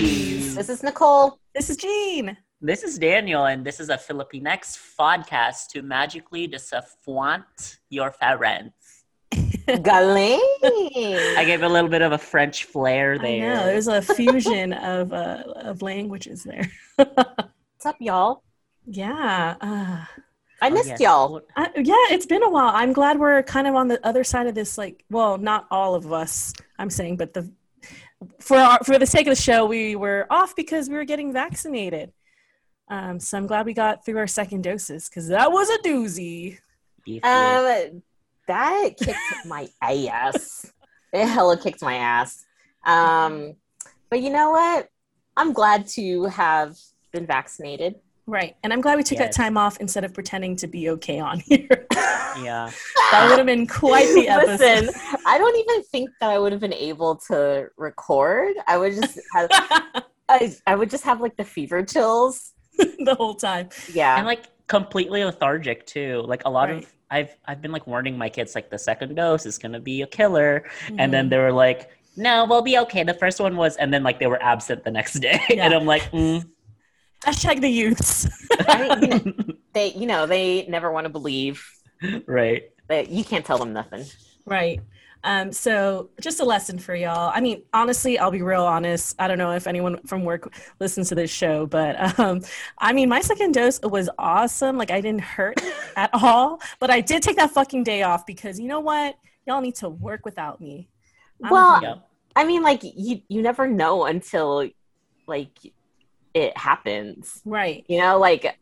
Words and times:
Philippies. 0.00 0.54
This 0.54 0.68
is 0.68 0.82
Nicole. 0.82 1.38
This 1.54 1.68
is 1.70 1.76
Jean. 1.76 2.36
This 2.60 2.82
is 2.82 2.98
Daniel, 2.98 3.44
and 3.46 3.64
this 3.64 3.80
is 3.80 3.88
a 3.90 3.96
Filipinx 3.96 4.78
podcast 4.98 5.68
to 5.68 5.82
magically 5.82 6.46
disappoint 6.46 7.78
your 7.90 8.10
parents. 8.10 9.04
Galing. 9.32 10.40
I 11.36 11.44
gave 11.46 11.62
a 11.62 11.68
little 11.68 11.88
bit 11.90 12.02
of 12.02 12.12
a 12.12 12.18
French 12.18 12.64
flair 12.64 13.18
there. 13.18 13.54
know 13.56 13.66
there's 13.66 13.88
a 13.88 14.00
fusion 14.16 14.72
of 14.72 15.12
uh, 15.12 15.44
of 15.56 15.82
languages 15.82 16.44
there. 16.44 16.70
What's 16.96 17.86
up, 17.86 17.96
y'all? 18.00 18.42
yeah, 18.86 19.56
uh, 19.60 20.04
I 20.62 20.68
Oh, 20.68 20.70
missed 20.70 20.88
yes. 20.88 21.00
y'all. 21.00 21.40
I, 21.56 21.70
yeah. 21.76 21.94
It's 22.10 22.26
been 22.26 22.42
a 22.42 22.50
while. 22.50 22.70
I'm 22.74 22.92
glad 22.92 23.18
we're 23.18 23.42
kind 23.42 23.66
of 23.66 23.74
on 23.74 23.88
the 23.88 24.04
other 24.06 24.24
side 24.24 24.46
of 24.46 24.54
this. 24.54 24.76
Like, 24.78 25.04
well, 25.10 25.38
not 25.38 25.66
all 25.70 25.94
of 25.94 26.10
us. 26.12 26.52
I'm 26.78 26.90
saying, 26.90 27.16
but 27.16 27.32
the 27.34 27.50
for 28.38 28.56
our, 28.56 28.78
for 28.84 28.98
the 28.98 29.06
sake 29.06 29.26
of 29.26 29.36
the 29.36 29.42
show, 29.42 29.66
we 29.66 29.96
were 29.96 30.26
off 30.30 30.54
because 30.56 30.88
we 30.88 30.96
were 30.96 31.04
getting 31.04 31.32
vaccinated. 31.32 32.12
Um, 32.88 33.20
so 33.20 33.38
I'm 33.38 33.46
glad 33.46 33.66
we 33.66 33.74
got 33.74 34.04
through 34.04 34.18
our 34.18 34.26
second 34.26 34.62
doses 34.62 35.08
because 35.08 35.28
that 35.28 35.52
was 35.52 35.70
a 35.70 35.78
doozy. 35.78 36.58
Um, 37.22 38.02
that 38.46 38.90
kicked 38.98 39.46
my 39.46 39.68
ass. 39.80 40.72
It 41.12 41.26
hella 41.26 41.56
kicked 41.56 41.82
my 41.82 41.96
ass. 41.96 42.44
Um, 42.84 43.54
but 44.10 44.20
you 44.20 44.30
know 44.30 44.50
what? 44.50 44.88
I'm 45.36 45.52
glad 45.52 45.86
to 45.88 46.24
have 46.24 46.76
been 47.12 47.26
vaccinated. 47.26 47.96
Right, 48.30 48.54
and 48.62 48.72
I'm 48.72 48.80
glad 48.80 48.96
we 48.96 49.02
took 49.02 49.18
Yes. 49.18 49.34
that 49.36 49.42
time 49.42 49.56
off 49.56 49.78
instead 49.80 50.04
of 50.04 50.14
pretending 50.14 50.54
to 50.56 50.68
be 50.68 50.88
okay 50.90 51.18
on 51.18 51.40
here. 51.46 51.86
yeah. 52.40 52.70
that 53.10 53.26
would 53.28 53.38
have 53.38 53.46
been 53.46 53.66
quite 53.66 54.06
the 54.14 54.28
episode. 54.28 54.84
Listen, 54.86 55.20
I 55.26 55.36
don't 55.36 55.56
even 55.56 55.82
think 55.84 56.10
that 56.20 56.30
I 56.30 56.38
would 56.38 56.52
have 56.52 56.60
been 56.60 56.72
able 56.72 57.16
to 57.28 57.66
record. 57.76 58.54
I 58.68 58.78
would 58.78 58.94
just 58.94 59.18
have, 59.34 59.48
I, 60.28 60.54
I 60.66 60.76
would 60.76 60.90
just 60.90 61.02
have 61.04 61.20
like 61.20 61.36
the 61.36 61.42
fever 61.44 61.82
chills. 61.82 62.52
the 62.78 63.16
whole 63.18 63.34
time. 63.34 63.68
Yeah. 63.92 64.16
And 64.16 64.26
like 64.26 64.44
completely 64.68 65.24
lethargic 65.24 65.84
too. 65.86 66.22
Like 66.24 66.42
a 66.44 66.50
lot 66.50 66.68
Right. 66.68 66.84
of 66.84 66.92
I've 67.10 67.36
I've 67.46 67.60
been 67.60 67.72
like 67.72 67.88
warning 67.88 68.16
my 68.16 68.28
kids 68.28 68.54
like 68.54 68.70
the 68.70 68.78
second 68.78 69.16
dose 69.16 69.44
is 69.44 69.58
gonna 69.58 69.80
be 69.80 70.02
a 70.02 70.06
killer. 70.06 70.70
And 70.96 71.12
then 71.12 71.26
Mhm. 71.26 71.30
they 71.30 71.38
were 71.38 71.52
like, 71.52 71.90
no, 72.16 72.44
we'll 72.48 72.62
be 72.62 72.78
okay. 72.78 73.02
The 73.02 73.14
first 73.14 73.40
one 73.40 73.56
was, 73.56 73.76
and 73.76 73.92
then 73.92 74.04
like 74.04 74.20
they 74.20 74.28
were 74.28 74.40
absent 74.40 74.84
the 74.84 74.92
next 74.92 75.14
day. 75.14 75.40
Yeah. 75.50 75.64
and 75.66 75.74
I'm 75.74 75.86
like, 75.86 76.02
mm. 76.12 76.44
Hashtag 77.24 77.60
the 77.60 77.68
youths. 77.68 78.28
I 78.60 78.96
mean, 78.96 79.02
you 79.02 79.08
know, 79.08 79.54
they, 79.72 79.92
you 79.92 80.06
know, 80.06 80.26
they 80.26 80.66
never 80.66 80.90
want 80.90 81.04
to 81.04 81.10
believe 81.10 81.66
right. 82.26 82.70
that 82.88 83.08
you 83.10 83.24
can't 83.24 83.44
tell 83.44 83.58
them 83.58 83.72
nothing. 83.72 84.04
right. 84.46 84.80
Um, 85.22 85.52
so 85.52 86.08
just 86.18 86.40
a 86.40 86.44
lesson 86.44 86.78
for 86.78 86.94
y'all. 86.94 87.30
I 87.34 87.42
mean, 87.42 87.62
honestly, 87.74 88.18
I'll 88.18 88.30
be 88.30 88.40
real 88.40 88.64
honest. 88.64 89.16
I 89.18 89.28
don't 89.28 89.36
know 89.36 89.52
if 89.52 89.66
anyone 89.66 89.98
from 90.06 90.24
work 90.24 90.50
listens 90.80 91.10
to 91.10 91.14
this 91.14 91.30
show, 91.30 91.66
but 91.66 92.18
um, 92.18 92.40
I 92.78 92.94
mean, 92.94 93.10
my 93.10 93.20
second 93.20 93.52
dose 93.52 93.78
was 93.82 94.08
awesome. 94.18 94.78
Like 94.78 94.90
I 94.90 95.02
didn't 95.02 95.20
hurt 95.20 95.60
at 95.94 96.08
all, 96.14 96.58
but 96.78 96.88
I 96.90 97.02
did 97.02 97.22
take 97.22 97.36
that 97.36 97.50
fucking 97.50 97.84
day 97.84 98.02
off 98.02 98.24
because 98.24 98.58
you 98.58 98.66
know 98.66 98.80
what? 98.80 99.14
Y'all 99.46 99.60
need 99.60 99.74
to 99.76 99.90
work 99.90 100.24
without 100.24 100.58
me. 100.58 100.88
I'm- 101.44 101.52
Well, 101.52 102.02
I 102.34 102.44
mean, 102.44 102.62
like 102.62 102.80
you, 102.82 103.20
you 103.28 103.42
never 103.42 103.66
know 103.68 104.06
until 104.06 104.70
like 105.26 105.50
it 106.34 106.56
happens. 106.56 107.40
right. 107.44 107.84
You 107.88 108.00
know, 108.00 108.18
like, 108.18 108.58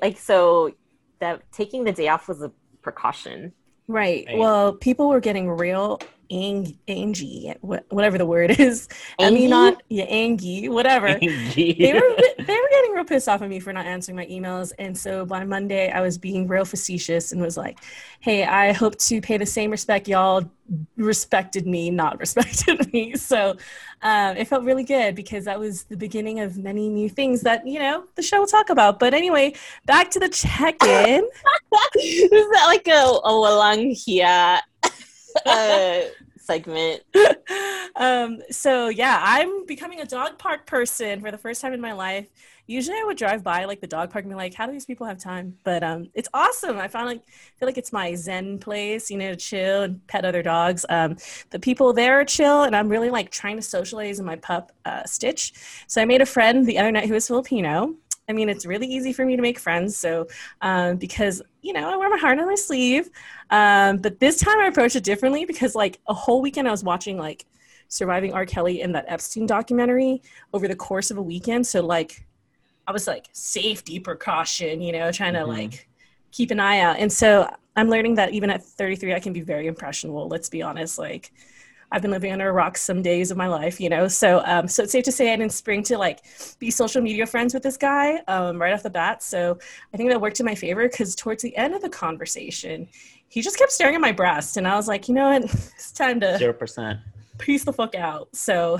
like 0.00 0.18
so 0.18 0.74
that 1.20 1.42
taking 1.52 1.84
the 1.84 1.92
day 1.92 2.08
off 2.08 2.28
was 2.28 2.42
a 2.42 2.52
precaution. 2.82 3.52
Right. 3.88 4.24
Right. 4.26 4.38
Well, 4.38 4.74
people 4.74 5.08
were 5.08 5.20
getting 5.20 5.50
real 5.50 6.00
ang- 6.32 6.78
angy, 6.88 7.52
wh- 7.60 7.92
whatever 7.92 8.18
the 8.18 8.26
word 8.26 8.50
is. 8.58 8.88
I 9.18 9.24
Angy? 9.24 9.34
mean, 9.40 9.50
not 9.50 9.82
yeah, 9.88 10.04
angy, 10.04 10.68
whatever. 10.68 11.08
they 11.20 11.74
they 11.78 11.92
were 11.92 12.16
they 12.38 12.54
were 12.54 12.68
getting 12.70 12.92
real 12.92 13.04
pissed 13.04 13.28
off 13.28 13.42
at 13.42 13.48
me 13.48 13.60
for 13.60 13.72
not 13.72 13.86
answering 13.86 14.16
my 14.16 14.26
emails 14.26 14.72
and 14.78 14.96
so 14.96 15.24
by 15.26 15.44
monday 15.44 15.90
i 15.90 16.00
was 16.00 16.18
being 16.18 16.46
real 16.46 16.64
facetious 16.64 17.32
and 17.32 17.40
was 17.40 17.56
like 17.56 17.78
hey 18.20 18.44
i 18.44 18.72
hope 18.72 18.96
to 18.98 19.20
pay 19.20 19.36
the 19.36 19.46
same 19.46 19.70
respect 19.70 20.08
y'all 20.08 20.42
respected 20.96 21.66
me 21.66 21.90
not 21.90 22.18
respected 22.24 22.92
me 22.92 23.14
so 23.16 23.56
um, 24.02 24.36
it 24.36 24.48
felt 24.48 24.64
really 24.64 24.82
good 24.84 25.14
because 25.14 25.44
that 25.44 25.58
was 25.58 25.84
the 25.84 25.96
beginning 25.96 26.40
of 26.40 26.58
many 26.58 26.88
new 26.88 27.08
things 27.08 27.42
that 27.42 27.66
you 27.66 27.78
know 27.78 28.04
the 28.16 28.22
show 28.22 28.40
will 28.40 28.46
talk 28.46 28.70
about 28.70 28.98
but 28.98 29.14
anyway 29.14 29.52
back 29.86 30.10
to 30.10 30.18
the 30.18 30.28
check-in 30.28 31.22
is 32.00 32.48
that 32.50 32.64
like 32.66 32.86
a, 32.88 32.90
a 33.24 33.30
walang 33.30 33.92
here 33.92 34.58
uh, 35.46 36.00
segment? 36.38 37.02
um, 37.96 38.40
so 38.50 38.88
yeah, 38.88 39.20
I'm 39.22 39.66
becoming 39.66 40.00
a 40.00 40.06
dog 40.06 40.38
park 40.38 40.66
person 40.66 41.20
for 41.20 41.30
the 41.30 41.38
first 41.38 41.60
time 41.60 41.72
in 41.72 41.80
my 41.80 41.92
life. 41.92 42.28
Usually 42.68 42.96
I 42.96 43.04
would 43.04 43.16
drive 43.16 43.42
by 43.42 43.64
like 43.64 43.80
the 43.80 43.86
dog 43.86 44.10
park 44.10 44.24
and 44.24 44.30
be 44.30 44.36
like, 44.36 44.54
how 44.54 44.66
do 44.66 44.72
these 44.72 44.86
people 44.86 45.06
have 45.06 45.18
time? 45.18 45.58
But 45.64 45.82
um, 45.82 46.08
it's 46.14 46.28
awesome. 46.32 46.78
I 46.78 46.88
found 46.88 47.06
like 47.06 47.22
feel 47.58 47.66
like 47.66 47.76
it's 47.76 47.92
my 47.92 48.14
zen 48.14 48.58
place, 48.58 49.10
you 49.10 49.18
know, 49.18 49.30
to 49.30 49.36
chill 49.36 49.82
and 49.82 50.06
pet 50.06 50.24
other 50.24 50.42
dogs. 50.42 50.86
Um, 50.88 51.16
the 51.50 51.58
people 51.58 51.92
there 51.92 52.20
are 52.20 52.24
chill, 52.24 52.62
and 52.62 52.76
I'm 52.76 52.88
really 52.88 53.10
like 53.10 53.30
trying 53.30 53.56
to 53.56 53.62
socialize 53.62 54.20
in 54.20 54.24
my 54.24 54.36
pup 54.36 54.72
uh, 54.84 55.04
Stitch. 55.04 55.52
So 55.88 56.00
I 56.00 56.04
made 56.04 56.22
a 56.22 56.26
friend 56.26 56.64
the 56.64 56.78
other 56.78 56.92
night 56.92 57.08
who 57.08 57.14
was 57.14 57.26
Filipino. 57.26 57.96
I 58.32 58.34
mean, 58.34 58.48
it's 58.48 58.64
really 58.64 58.86
easy 58.86 59.12
for 59.12 59.26
me 59.26 59.36
to 59.36 59.42
make 59.42 59.58
friends. 59.58 59.94
So, 59.94 60.26
um, 60.62 60.96
because, 60.96 61.42
you 61.60 61.74
know, 61.74 61.92
I 61.92 61.96
wear 61.96 62.08
my 62.08 62.16
heart 62.16 62.38
on 62.38 62.46
my 62.46 62.54
sleeve. 62.54 63.10
Um, 63.50 63.98
but 63.98 64.20
this 64.20 64.38
time 64.38 64.58
I 64.58 64.68
approached 64.68 64.96
it 64.96 65.04
differently 65.04 65.44
because, 65.44 65.74
like, 65.74 66.00
a 66.08 66.14
whole 66.14 66.40
weekend 66.40 66.66
I 66.66 66.70
was 66.70 66.82
watching, 66.82 67.18
like, 67.18 67.44
Surviving 67.88 68.32
R. 68.32 68.46
Kelly 68.46 68.80
and 68.80 68.94
that 68.94 69.04
Epstein 69.06 69.44
documentary 69.44 70.22
over 70.54 70.66
the 70.66 70.74
course 70.74 71.10
of 71.10 71.18
a 71.18 71.22
weekend. 71.22 71.66
So, 71.66 71.84
like, 71.84 72.26
I 72.86 72.92
was 72.92 73.06
like, 73.06 73.28
safety 73.32 74.00
precaution, 74.00 74.80
you 74.80 74.92
know, 74.92 75.12
trying 75.12 75.34
to, 75.34 75.40
Mhm. 75.40 75.48
like, 75.48 75.90
keep 76.30 76.50
an 76.50 76.58
eye 76.58 76.80
out. 76.80 76.96
And 76.98 77.12
so 77.12 77.54
I'm 77.76 77.90
learning 77.90 78.14
that 78.14 78.32
even 78.32 78.48
at 78.48 78.64
33, 78.64 79.12
I 79.12 79.20
can 79.20 79.34
be 79.34 79.42
very 79.42 79.66
impressionable. 79.66 80.26
Let's 80.26 80.48
be 80.48 80.62
honest. 80.62 80.98
Like, 80.98 81.32
I've 81.92 82.02
been 82.02 82.10
living 82.10 82.32
under 82.32 82.48
a 82.48 82.52
rock 82.52 82.78
some 82.78 83.02
days 83.02 83.30
of 83.30 83.36
my 83.36 83.46
life, 83.46 83.80
you 83.80 83.88
know. 83.88 84.08
So, 84.08 84.42
um, 84.46 84.66
so 84.66 84.82
it's 84.82 84.92
safe 84.92 85.04
to 85.04 85.12
say 85.12 85.32
I 85.32 85.36
didn't 85.36 85.52
spring 85.52 85.82
to 85.84 85.98
like 85.98 86.20
be 86.58 86.70
social 86.70 87.02
media 87.02 87.26
friends 87.26 87.52
with 87.52 87.62
this 87.62 87.76
guy 87.76 88.16
um, 88.28 88.60
right 88.60 88.72
off 88.72 88.82
the 88.82 88.90
bat. 88.90 89.22
So 89.22 89.58
I 89.92 89.96
think 89.96 90.10
that 90.10 90.20
worked 90.20 90.40
in 90.40 90.46
my 90.46 90.54
favor 90.54 90.88
because 90.88 91.14
towards 91.14 91.42
the 91.42 91.54
end 91.56 91.74
of 91.74 91.82
the 91.82 91.88
conversation, 91.90 92.88
he 93.28 93.42
just 93.42 93.58
kept 93.58 93.72
staring 93.72 93.94
at 93.94 94.00
my 94.00 94.12
breast, 94.12 94.56
and 94.56 94.66
I 94.68 94.74
was 94.76 94.88
like, 94.88 95.08
you 95.08 95.14
know 95.14 95.30
what, 95.30 95.44
it's 95.44 95.92
time 95.92 96.20
to 96.20 96.36
Zero 96.38 96.52
percent. 96.52 96.98
piece 97.38 97.64
the 97.64 97.72
fuck 97.72 97.94
out. 97.94 98.34
So, 98.34 98.78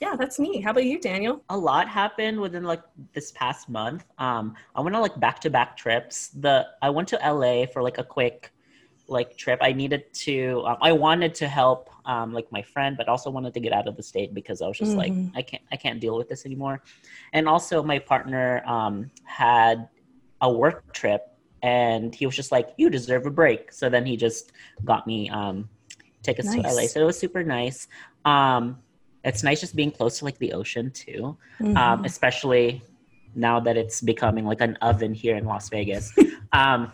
yeah, 0.00 0.14
that's 0.18 0.38
me. 0.38 0.60
How 0.60 0.70
about 0.70 0.84
you, 0.84 0.98
Daniel? 0.98 1.42
a 1.50 1.56
lot 1.56 1.88
happened 1.88 2.40
within 2.40 2.64
like 2.64 2.82
this 3.12 3.32
past 3.32 3.68
month. 3.68 4.04
Um, 4.18 4.54
I 4.74 4.80
went 4.80 4.96
on 4.96 5.02
like 5.02 5.18
back 5.20 5.40
to 5.40 5.50
back 5.50 5.76
trips. 5.76 6.28
The 6.28 6.66
I 6.80 6.90
went 6.90 7.08
to 7.08 7.16
LA 7.16 7.66
for 7.66 7.82
like 7.82 7.98
a 7.98 8.04
quick 8.04 8.50
like 9.10 9.36
trip. 9.36 9.58
I 9.62 9.72
needed 9.72 10.04
to. 10.24 10.62
Um, 10.66 10.76
I 10.80 10.92
wanted 10.92 11.34
to 11.36 11.48
help 11.48 11.90
um, 12.04 12.32
like 12.32 12.50
my 12.50 12.62
friend, 12.62 12.96
but 12.96 13.08
also 13.08 13.30
wanted 13.30 13.54
to 13.54 13.60
get 13.60 13.72
out 13.72 13.88
of 13.88 13.96
the 13.96 14.02
state 14.02 14.32
because 14.34 14.62
I 14.62 14.68
was 14.68 14.78
just 14.78 14.96
like 14.96 15.12
Mhm. 15.12 15.32
I 15.34 15.42
can't 15.42 15.62
I 15.72 15.76
can't 15.76 16.00
deal 16.00 16.16
with 16.16 16.28
this 16.28 16.46
anymore. 16.46 16.82
And 17.32 17.48
also 17.48 17.82
my 17.82 17.98
partner 17.98 18.62
um, 18.66 19.10
had 19.24 19.88
a 20.40 20.50
work 20.50 20.92
trip, 20.94 21.22
and 21.62 22.14
he 22.14 22.24
was 22.26 22.36
just 22.36 22.52
like, 22.52 22.70
"You 22.76 22.90
deserve 22.90 23.26
a 23.26 23.30
break." 23.30 23.72
So 23.72 23.88
then 23.90 24.06
he 24.06 24.16
just 24.16 24.52
got 24.84 25.06
me 25.06 25.28
um, 25.30 25.68
tickets 26.22 26.54
to 26.54 26.60
LA. 26.62 26.86
So 26.86 27.00
it 27.00 27.04
was 27.04 27.18
super 27.18 27.42
nice. 27.42 27.88
Um, 28.24 28.78
it's 29.24 29.42
nice 29.42 29.60
just 29.60 29.76
being 29.76 29.90
close 29.90 30.18
to 30.20 30.24
like 30.24 30.38
the 30.38 30.52
ocean 30.54 30.90
too 30.92 31.36
um, 31.60 32.00
Mhm. 32.00 32.06
especially 32.06 32.82
now 33.34 33.60
that 33.60 33.76
it's 33.76 34.00
becoming 34.00 34.44
like 34.46 34.60
an 34.60 34.76
oven 34.76 35.12
here 35.14 35.36
in 35.36 35.44
Las 35.44 35.68
Vegas. 35.68 36.10
um, 36.52 36.90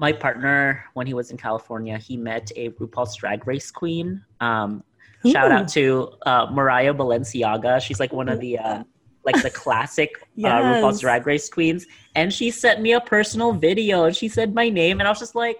my 0.00 0.12
partner, 0.12 0.82
when 0.94 1.06
he 1.06 1.12
was 1.12 1.30
in 1.30 1.36
California, 1.36 1.98
he 1.98 2.16
met 2.16 2.50
a 2.56 2.70
RuPaul's 2.70 3.14
Drag 3.16 3.46
Race 3.46 3.70
queen. 3.70 4.24
Um, 4.40 4.82
shout 5.30 5.52
out 5.52 5.68
to 5.68 6.14
uh, 6.24 6.46
Mariah 6.50 6.94
Balenciaga. 6.94 7.82
She's 7.82 8.00
like 8.00 8.10
one 8.10 8.30
of 8.30 8.40
the 8.40 8.58
uh, 8.58 8.82
like 9.24 9.40
the 9.42 9.50
classic 9.50 10.10
uh, 10.22 10.22
RuPaul's 10.38 11.00
Drag 11.00 11.26
Race 11.26 11.50
queens, 11.50 11.86
and 12.14 12.32
she 12.32 12.50
sent 12.50 12.80
me 12.80 12.94
a 12.94 13.00
personal 13.00 13.52
video, 13.52 14.04
and 14.04 14.16
she 14.16 14.26
said 14.26 14.54
my 14.54 14.70
name, 14.70 15.00
and 15.00 15.06
I 15.06 15.10
was 15.10 15.18
just 15.18 15.34
like, 15.34 15.58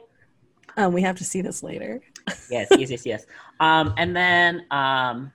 Um, 0.78 0.94
we 0.94 1.02
have 1.02 1.16
to 1.18 1.24
see 1.24 1.42
this 1.42 1.62
later. 1.62 2.00
yes, 2.50 2.68
yes, 2.70 2.90
yes, 2.90 3.04
yes. 3.04 3.26
Um, 3.60 3.92
and 3.98 4.16
then 4.16 4.64
um, 4.70 5.30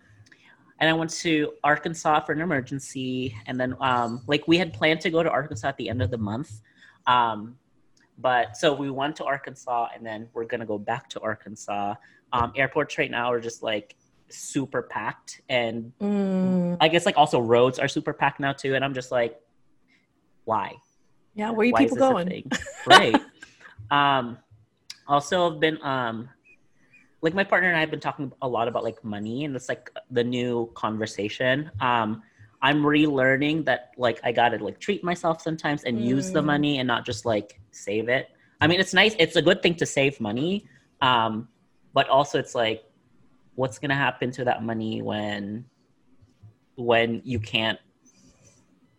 and 0.80 0.90
I 0.90 0.94
went 0.94 1.12
to 1.12 1.54
Arkansas 1.63 2.22
for 2.22 2.31
an 2.31 2.42
emergency, 2.42 3.36
and 3.46 3.60
then 3.60 3.75
um, 3.80 4.24
like 4.25 4.48
we 4.48 4.57
had 4.57 4.74
planned 4.74 5.02
to 5.02 5.12
go 5.12 5.22
to 5.22 5.30
Arkansas 5.30 5.68
at 5.68 5.78
the 5.78 5.90
end 5.90 6.02
of 6.02 6.10
the 6.10 6.18
month, 6.18 6.62
um, 7.06 7.56
but 8.17 8.57
so 8.57 8.73
we 8.73 8.89
went 8.91 9.15
to 9.17 9.25
Arkansas, 9.25 9.89
and 9.95 10.06
then 10.06 10.29
we're 10.33 10.45
gonna 10.45 10.65
go 10.65 10.77
back 10.77 11.09
to 11.09 11.19
Arkansas. 11.21 11.95
Um, 12.33 12.51
airports 12.56 12.97
right 12.97 13.12
now 13.12 13.31
are 13.31 13.39
just 13.39 13.63
like 13.63 13.95
super 14.29 14.81
packed, 14.83 15.41
and 15.50 15.91
Mm, 16.44 16.77
I 16.81 16.88
guess 16.89 17.06
like 17.06 17.17
also 17.17 17.39
roads 17.39 17.79
are 17.79 17.88
super 17.88 18.13
packed 18.13 18.39
now 18.39 18.53
too, 18.53 18.75
and 18.75 18.83
I'm 18.83 18.94
just 18.94 19.12
like, 19.12 19.39
why? 20.44 20.75
yeah, 21.33 21.50
where 21.50 21.59
are 21.62 21.65
you 21.65 21.71
Why 21.73 21.79
people 21.79 21.97
going? 21.97 22.51
right. 22.85 23.21
um, 23.91 24.38
also, 25.07 25.53
I've 25.53 25.59
been 25.59 25.81
um, 25.83 26.29
like 27.21 27.33
my 27.33 27.44
partner 27.44 27.69
and 27.69 27.77
I 27.77 27.81
have 27.81 27.91
been 27.91 28.00
talking 28.00 28.31
a 28.41 28.47
lot 28.47 28.68
about 28.68 28.83
like 28.83 29.03
money 29.03 29.45
and 29.45 29.56
it's 29.56 29.69
like 29.69 29.91
the 30.11 30.23
new 30.23 30.71
conversation. 30.75 31.71
Um, 31.79 32.23
I'm 32.62 32.81
relearning 32.84 33.66
that 33.66 33.92
like 33.98 34.19
I 34.24 34.31
gotta 34.31 34.57
like 34.63 34.80
treat 34.80 35.04
myself 35.04 35.42
sometimes 35.42 35.84
and 35.84 36.04
use 36.04 36.31
the 36.31 36.42
Mm. 36.42 36.46
money 36.46 36.78
and 36.80 36.88
not 36.88 37.06
just 37.06 37.25
like 37.25 37.60
save 37.72 38.10
it. 38.10 38.30
I 38.62 38.68
mean, 38.68 38.80
it's 38.80 38.94
nice. 38.94 39.16
It's 39.19 39.36
a 39.36 39.42
good 39.42 39.62
thing 39.62 39.75
to 39.75 39.86
save 39.86 40.19
money, 40.19 40.66
um, 41.02 41.48
but 41.94 42.07
also 42.10 42.40
it's 42.40 42.56
like, 42.56 42.84
what's 43.56 43.78
gonna 43.80 43.96
happen 43.96 44.31
to 44.31 44.46
that 44.46 44.63
money 44.63 45.02
when 45.02 45.66
when 46.75 47.22
you 47.24 47.40
can't 47.40 47.80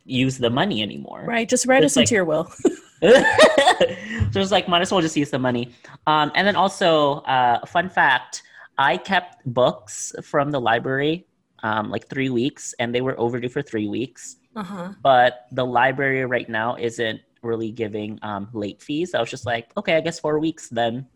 use 0.04 0.38
the 0.38 0.48
money 0.50 0.82
anymore? 0.82 1.24
Right. 1.26 1.48
Just 1.48 1.66
write 1.66 1.82
It's 1.84 1.92
us 1.92 1.96
like- 1.96 2.04
into 2.04 2.14
your 2.14 2.24
will. 2.24 2.44
so 3.02 4.40
it's 4.40 4.50
like 4.50 4.68
might 4.68 4.80
as 4.82 4.90
well 4.92 5.00
just 5.00 5.16
use 5.16 5.30
the 5.30 5.38
money. 5.38 5.72
Um, 6.06 6.30
and 6.34 6.46
then 6.46 6.56
also, 6.56 7.16
uh, 7.22 7.64
fun 7.66 7.88
fact: 7.90 8.42
I 8.78 8.96
kept 8.96 9.42
books 9.46 10.14
from 10.22 10.50
the 10.50 10.60
library 10.60 11.26
um, 11.62 11.90
like 11.90 12.08
three 12.08 12.30
weeks, 12.30 12.74
and 12.78 12.94
they 12.94 13.00
were 13.00 13.18
overdue 13.18 13.48
for 13.48 13.62
three 13.62 13.88
weeks. 13.88 14.36
Uh 14.54 14.62
huh. 14.62 14.92
But 15.02 15.46
the 15.52 15.64
library 15.64 16.24
right 16.24 16.48
now 16.48 16.76
isn't 16.76 17.20
really 17.42 17.70
giving 17.70 18.18
um, 18.22 18.48
late 18.52 18.82
fees. 18.82 19.14
I 19.14 19.20
was 19.20 19.30
just 19.30 19.46
like, 19.46 19.70
okay, 19.76 19.96
I 19.96 20.00
guess 20.00 20.18
four 20.18 20.38
weeks 20.38 20.68
then. 20.68 21.06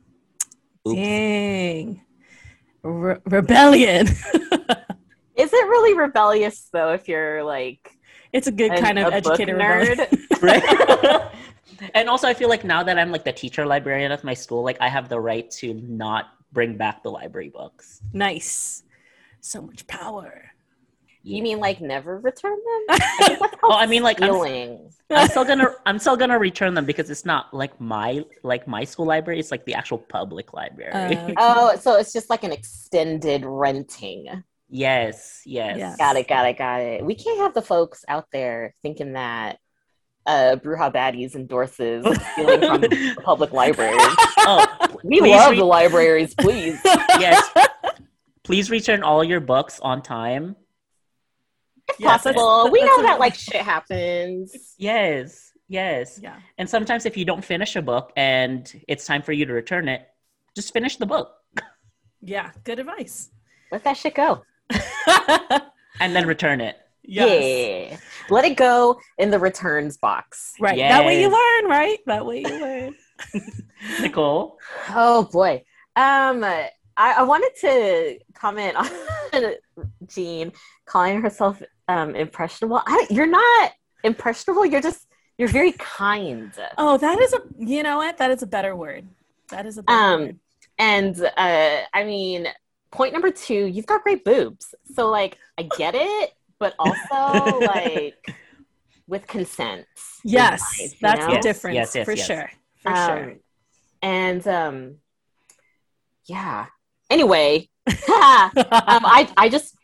Oops. 0.89 0.97
Dang. 0.97 2.03
Re- 2.83 3.21
rebellion. 3.27 4.07
Is 5.37 5.53
it 5.53 5.67
really 5.69 5.99
rebellious 5.99 6.69
though 6.73 6.93
if 6.93 7.09
you're 7.09 7.43
like 7.43 7.97
it's 8.33 8.47
a 8.47 8.53
good 8.53 8.73
an- 8.73 8.83
kind 8.83 8.99
of 8.99 9.13
a 9.13 9.15
educator 9.15 9.57
nerd? 9.57 9.99
right? 10.43 11.31
and 11.95 12.09
also, 12.09 12.29
I 12.29 12.35
feel 12.35 12.49
like 12.49 12.65
now 12.65 12.83
that 12.83 12.99
I'm 12.99 13.11
like 13.11 13.25
the 13.25 13.33
teacher 13.33 13.67
librarian 13.67 14.13
of 14.13 14.25
my 14.25 14.35
school, 14.35 14.63
like 14.63 14.79
I 14.81 14.89
have 14.89 15.09
the 15.09 15.21
right 15.21 15.51
to 15.53 15.75
not 15.75 16.27
bring 16.53 16.77
back 16.77 17.03
the 17.03 17.11
library 17.11 17.49
books. 17.49 18.01
nice. 18.13 18.83
So 19.41 19.63
much 19.63 19.87
power. 19.87 20.51
You 21.23 21.43
mean 21.43 21.59
like 21.59 21.81
never 21.83 22.19
return 22.19 22.53
them? 22.53 22.85
I 22.89 23.39
Well, 23.63 23.73
I 23.73 23.87
mean, 23.87 24.03
like, 24.03 24.23
I'm- 24.23 24.33
I'm 25.11 25.29
still 25.29 25.45
gonna 25.45 25.69
I'm 25.85 25.99
still 25.99 26.17
gonna 26.17 26.39
return 26.39 26.73
them 26.75 26.87
because 26.87 27.11
it's 27.11 27.27
not 27.27 27.53
like 27.53 27.79
my 27.81 28.25
like 28.43 28.67
my 28.67 28.85
school 28.85 29.05
library. 29.07 29.39
It's 29.39 29.51
like 29.51 29.65
the 29.67 29.75
actual 29.75 29.99
public 29.99 30.53
library. 30.55 31.17
Uh, 31.17 31.33
Oh, 31.37 31.77
so 31.77 31.97
it's 31.99 32.13
just 32.13 32.31
like 32.31 32.43
an 32.45 32.53
extended 32.53 33.45
renting. 33.45 34.29
yes, 34.71 35.43
yes. 35.45 35.77
Yeah. 35.79 35.95
Got 35.99 36.17
it, 36.17 36.27
got 36.29 36.47
it, 36.47 36.57
got 36.57 36.81
it. 36.81 37.05
We 37.05 37.15
can't 37.15 37.39
have 37.41 37.53
the 37.55 37.63
folks 37.63 38.03
out 38.09 38.27
there 38.33 38.75
thinking 38.83 39.13
that 39.13 39.59
uh 40.27 40.57
Bruja 40.63 40.91
Baddies 40.93 41.35
endorses 41.35 42.05
stealing 42.33 42.61
from 42.61 42.81
the 42.83 43.17
public 43.23 43.53
libraries. 43.53 43.97
Oh, 44.39 44.67
We 45.05 45.21
love 45.21 45.51
read- 45.51 45.59
the 45.61 45.65
libraries, 45.65 46.35
please. 46.35 46.81
yes. 46.85 47.51
Please 48.51 48.69
return 48.69 49.05
all 49.05 49.23
your 49.23 49.39
books 49.39 49.79
on 49.79 50.03
time. 50.03 50.57
If 51.89 52.01
Yes, 52.01 52.25
that's- 52.25 52.35
possible. 52.35 52.69
we 52.73 52.81
that's 52.81 52.97
know 52.97 53.03
that 53.05 53.21
like 53.21 53.37
shit 53.37 53.63
happens. 53.63 54.75
Yes, 54.77 55.53
yes. 55.69 56.19
yeah. 56.21 56.35
And 56.59 56.69
sometimes 56.69 57.07
if 57.07 57.17
you 57.17 57.25
don't 57.25 57.45
finish 57.45 57.77
a 57.77 57.83
book 57.83 58.13
and 58.17 58.69
it's 58.89 59.07
time 59.07 59.23
for 59.23 59.31
you 59.31 59.47
to 59.47 59.53
return 59.53 59.89
it, 59.89 60.03
just 60.57 60.73
finish 60.73 60.97
the 60.97 61.07
book 61.07 61.31
Yeah. 62.23 62.51
Good 62.65 62.81
advice. 62.81 63.31
Let 63.71 63.85
that 63.85 63.97
shit 63.97 64.17
go. 64.17 64.43
and 66.01 66.17
then 66.17 66.27
return 66.27 66.61
it. 66.61 66.77
yes. 67.05 67.93
Yeah. 67.93 67.99
Let 68.31 68.45
it 68.47 68.57
go 68.57 68.99
in 69.19 69.31
the 69.31 69.39
returns 69.39 69.97
box. 69.97 70.55
Right. 70.59 70.77
That 70.77 71.07
way 71.07 71.21
you 71.23 71.29
learn, 71.29 71.71
right? 71.71 71.99
That 72.07 72.27
way 72.27 72.41
you 72.41 72.49
learn. 72.61 72.95
Nicole. 74.01 74.59
Oh 74.89 75.23
boy. 75.33 75.63
Um 75.95 76.45
I, 77.01 77.13
I 77.21 77.23
wanted 77.23 77.53
to 77.65 78.19
comment 78.35 78.77
on 78.77 78.89
Jean 80.07 80.53
calling 80.85 81.23
herself 81.23 81.63
um 81.89 82.15
impressionable. 82.15 82.83
I, 82.87 83.07
you're 83.09 83.27
not 83.43 83.73
impressionable, 84.05 84.67
you're 84.67 84.83
just 84.91 85.07
you're 85.39 85.49
very 85.61 85.73
kind. 85.73 86.53
Oh, 86.77 86.99
that 86.99 87.19
is 87.19 87.33
a 87.33 87.41
you 87.59 87.83
know 87.83 87.97
what? 87.97 88.19
That 88.19 88.31
is 88.31 88.43
a 88.43 88.47
better 88.47 88.77
word. 88.77 89.05
That 89.49 89.65
is 89.65 89.79
a 89.79 89.83
better 89.83 89.99
Um, 89.99 90.21
word. 90.21 90.39
And 90.79 91.15
uh 91.45 91.81
I 91.99 92.05
mean 92.05 92.47
point 92.91 93.13
number 93.15 93.31
two, 93.31 93.63
you've 93.75 93.87
got 93.87 94.03
great 94.03 94.23
boobs. 94.25 94.75
So 94.95 95.09
like 95.09 95.39
I 95.57 95.63
get 95.79 95.95
it, 95.97 96.33
but 96.59 96.75
also 96.79 97.59
like 97.77 98.21
with 99.07 99.27
consent. 99.27 99.87
Yes, 100.23 100.61
mind, 100.79 100.95
that's 101.01 101.27
know? 101.27 101.35
the 101.35 101.41
difference 101.41 101.77
yes, 101.77 101.95
yes, 101.95 102.05
for 102.05 102.13
yes. 102.13 102.27
sure. 102.27 102.51
For 102.83 102.93
Um, 102.93 103.07
sure. 103.09 103.35
And 104.03 104.47
um 104.47 104.77
yeah. 106.27 106.67
Anyway, 107.11 107.69
um 107.89 107.97
I 108.09 109.29
I 109.37 109.49
just 109.49 109.75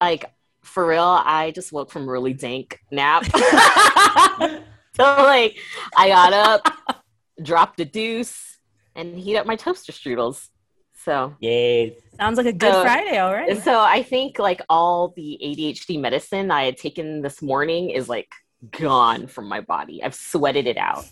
like 0.00 0.24
for 0.62 0.86
real, 0.86 1.02
I 1.24 1.52
just 1.54 1.72
woke 1.72 1.90
from 1.90 2.08
really 2.08 2.32
dank 2.34 2.80
nap. 2.90 3.24
so 4.96 5.02
like 5.02 5.56
I 5.96 6.08
got 6.08 6.32
up, 6.32 6.72
dropped 7.42 7.80
a 7.80 7.84
deuce, 7.84 8.58
and 8.94 9.18
heat 9.18 9.36
up 9.36 9.46
my 9.46 9.56
toaster 9.56 9.92
strudels. 9.92 10.48
So 11.04 11.36
Yes. 11.40 11.92
Sounds 12.18 12.36
like 12.36 12.46
a 12.46 12.52
good 12.52 12.72
So- 12.72 12.82
Friday 12.82 13.20
already. 13.20 13.60
so 13.60 13.78
I 13.80 14.02
think 14.02 14.38
like 14.38 14.60
all 14.68 15.12
the 15.16 15.38
ADHD 15.42 16.00
medicine 16.00 16.50
I 16.50 16.64
had 16.64 16.76
taken 16.78 17.22
this 17.22 17.40
morning 17.42 17.90
is 17.90 18.08
like 18.08 18.28
gone 18.72 19.26
from 19.28 19.48
my 19.48 19.60
body. 19.60 20.02
I've 20.02 20.14
sweated 20.14 20.66
it 20.66 20.76
out. 20.78 21.04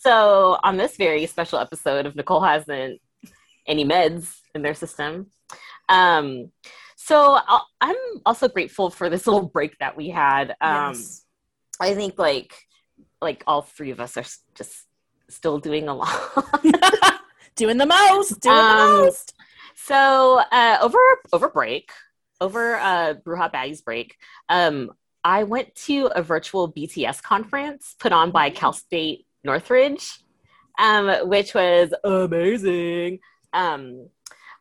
so 0.00 0.58
on 0.64 0.76
this 0.76 0.96
very 0.96 1.26
special 1.26 1.58
episode 1.60 2.06
of 2.06 2.16
Nicole 2.16 2.40
hasn't 2.40 3.00
any 3.66 3.84
meds 3.84 4.34
in 4.54 4.62
their 4.62 4.74
system. 4.74 5.30
Um, 5.88 6.50
so 6.96 7.38
I'll, 7.46 7.66
I'm 7.80 7.96
also 8.26 8.48
grateful 8.48 8.90
for 8.90 9.08
this 9.08 9.26
little 9.26 9.48
break 9.48 9.78
that 9.78 9.96
we 9.96 10.10
had. 10.10 10.50
Um, 10.60 10.92
Yes. 10.94 11.24
I 11.80 11.94
think 11.94 12.18
like 12.18 12.54
like 13.20 13.42
all 13.46 13.62
three 13.62 13.90
of 13.90 14.00
us 14.00 14.16
are 14.16 14.24
just 14.54 14.84
still 15.28 15.58
doing 15.58 15.88
a 15.88 15.94
lot. 15.94 16.10
doing 17.56 17.78
the 17.78 17.86
most. 17.86 18.40
Doing 18.40 18.56
Um, 18.56 18.66
the 18.68 19.02
most. 19.04 19.34
So 19.76 20.40
uh, 20.52 20.78
over 20.82 20.98
over 21.32 21.48
break, 21.48 21.90
over 22.40 22.76
uh, 22.76 23.14
Bruja 23.14 23.52
Baddies 23.52 23.84
break, 23.84 24.16
um, 24.48 24.90
I 25.24 25.44
went 25.44 25.74
to 25.86 26.06
a 26.14 26.22
virtual 26.22 26.72
BTS 26.72 27.22
conference 27.22 27.94
put 27.98 28.12
on 28.12 28.30
by 28.30 28.50
Cal 28.50 28.72
State 28.72 29.26
Northridge, 29.44 30.18
um, 30.78 31.28
which 31.28 31.54
was 31.54 31.92
amazing. 32.04 33.20
Um, 33.52 34.08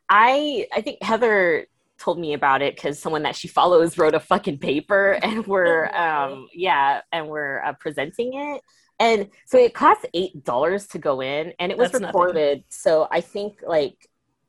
I 0.10 0.68
I 0.74 0.82
think 0.82 1.02
Heather 1.02 1.68
told 1.98 2.20
me 2.20 2.34
about 2.34 2.62
it 2.62 2.76
because 2.76 3.00
someone 3.00 3.24
that 3.24 3.36
she 3.36 3.48
follows 3.48 3.98
wrote 3.98 4.14
a 4.14 4.20
fucking 4.20 4.60
paper 4.60 5.12
and 5.24 5.46
we're 5.48 5.88
um, 5.96 6.48
yeah 6.54 7.02
and 7.12 7.28
we're 7.28 7.64
uh, 7.64 7.74
presenting 7.80 8.32
it. 8.34 8.62
And 9.00 9.30
so 9.46 9.60
it 9.60 9.74
cost 9.76 10.08
eight 10.14 10.44
dollars 10.44 10.88
to 10.88 10.98
go 11.00 11.22
in, 11.22 11.54
and 11.60 11.72
it 11.72 11.78
was 11.78 11.92
That's 11.92 12.02
nothing. 12.02 12.20
recorded. 12.20 12.64
So 12.70 13.08
I 13.12 13.22
think 13.22 13.62
like 13.66 13.96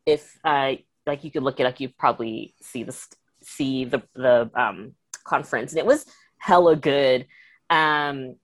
if 0.07 0.39
uh 0.45 0.73
like 1.07 1.25
you 1.25 1.31
could 1.31 1.43
look 1.43 1.61
it 1.61 1.67
up 1.67 1.79
you 1.81 1.89
probably 1.89 2.55
see 2.63 2.83
the 2.83 2.97
see 3.43 3.85
the 3.85 4.03
the 4.15 4.51
um 4.55 4.93
conference 5.25 5.73
and 5.73 5.79
it 5.79 5.87
was 5.87 6.07
hella 6.39 6.77
good 6.77 7.27
um 7.71 8.37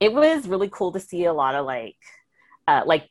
it 0.00 0.12
was 0.12 0.48
really 0.48 0.70
cool 0.70 0.92
to 0.92 1.00
see 1.00 1.24
a 1.24 1.32
lot 1.32 1.54
of 1.54 1.66
like 1.66 1.96
uh 2.66 2.82
like 2.86 3.08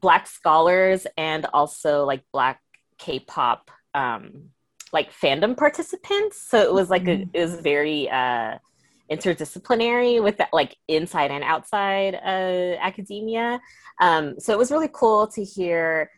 black 0.00 0.26
scholars 0.26 1.06
and 1.16 1.46
also 1.52 2.04
like 2.04 2.22
black 2.32 2.60
k-pop 2.98 3.70
um 3.94 4.50
like 4.92 5.12
fandom 5.12 5.56
participants 5.56 6.40
so 6.48 6.58
it 6.60 6.72
was 6.72 6.88
like 6.90 7.06
a, 7.08 7.16
Mhm. 7.18 7.30
it 7.34 7.40
was 7.40 7.60
very 7.60 8.08
uh 8.10 8.58
interdisciplinary 9.10 10.22
with 10.22 10.36
that 10.38 10.48
like 10.52 10.76
inside 10.86 11.30
and 11.30 11.42
outside 11.44 12.14
uh 12.14 12.76
academia 12.80 13.60
um 14.00 14.38
so 14.38 14.52
it 14.52 14.58
was 14.58 14.70
really 14.70 14.88
cool 14.92 15.26
to 15.26 15.42
hear 15.44 16.10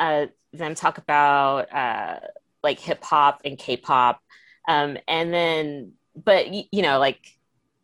uh, 0.00 0.26
them 0.52 0.74
talk 0.76 0.98
about 0.98 1.72
uh, 1.74 2.20
like 2.62 2.78
hip 2.78 3.02
hop 3.02 3.40
and 3.44 3.58
K-pop, 3.58 4.20
um, 4.68 4.96
and 5.08 5.34
then 5.34 5.92
but 6.14 6.48
y- 6.48 6.68
you 6.70 6.82
know 6.82 7.00
like 7.00 7.18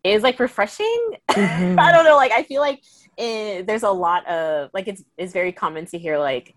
it 0.05 0.15
was 0.15 0.23
like 0.23 0.39
refreshing. 0.39 1.11
Mhm. 1.31 1.77
I 1.79 1.93
don't 1.93 2.05
know, 2.05 2.15
like 2.17 2.31
I 2.31 2.45
feel 2.45 2.61
like 2.61 2.81
eh, 3.19 3.63
there's 3.63 3.83
a 3.83 3.91
lot 3.91 4.27
of 4.29 4.71
like 4.73 4.89
it's 4.89 5.03
it's 5.17 5.33
very 5.33 5.53
common 5.53 5.87
to 5.87 5.99
hear 5.99 6.19
like 6.19 6.55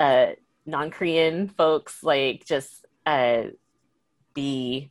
uh, 0.00 0.28
non-Korean 0.66 1.48
folks 1.48 2.02
like 2.02 2.44
just 2.44 2.84
uh, 3.06 3.44
be 4.34 4.90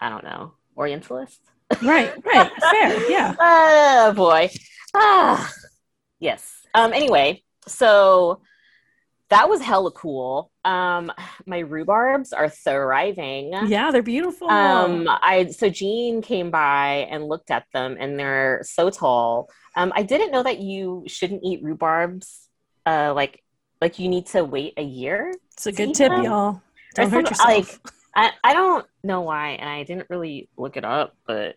I 0.00 0.08
don't 0.08 0.24
know 0.24 0.52
Orientalist. 0.76 1.40
right, 1.82 2.12
right. 2.24 2.50
Fair. 2.70 3.10
Yeah. 3.10 3.34
Oh 3.40 4.12
boy. 4.14 4.48
Ah, 4.94 5.52
yes. 6.18 6.62
Um. 6.74 6.92
Anyway, 6.92 7.42
so 7.66 8.40
that 9.28 9.48
was 9.48 9.60
hella 9.60 9.90
cool. 9.90 10.50
Um, 10.68 11.10
my 11.46 11.62
rhubarbs 11.62 12.32
are 12.36 12.48
thriving. 12.50 13.52
Yeah, 13.66 13.90
they're 13.90 14.02
beautiful. 14.02 14.50
Um, 14.50 15.08
I 15.08 15.46
so 15.46 15.68
Jean 15.70 16.20
came 16.20 16.50
by 16.50 17.06
and 17.10 17.26
looked 17.26 17.50
at 17.50 17.64
them, 17.72 17.96
and 17.98 18.18
they're 18.18 18.60
so 18.64 18.90
tall. 18.90 19.48
Um, 19.74 19.92
I 19.96 20.02
didn't 20.02 20.30
know 20.30 20.42
that 20.42 20.58
you 20.60 21.04
shouldn't 21.06 21.42
eat 21.42 21.64
rhubarbs, 21.64 22.48
uh, 22.84 23.12
like 23.14 23.42
like 23.80 23.98
you 23.98 24.08
need 24.08 24.26
to 24.26 24.44
wait 24.44 24.74
a 24.76 24.82
year. 24.82 25.32
It's 25.52 25.66
a 25.66 25.72
good 25.72 25.94
tip, 25.94 26.12
um, 26.12 26.24
y'all. 26.24 26.62
Don't 26.94 27.10
hurt 27.10 27.26
some, 27.28 27.50
yourself. 27.50 27.82
like- 27.84 27.92
I, 28.16 28.32
I 28.42 28.52
don't 28.52 28.84
know 29.04 29.20
why, 29.20 29.50
and 29.50 29.68
I 29.70 29.84
didn't 29.84 30.10
really 30.10 30.48
look 30.56 30.76
it 30.76 30.84
up, 30.84 31.14
but 31.26 31.54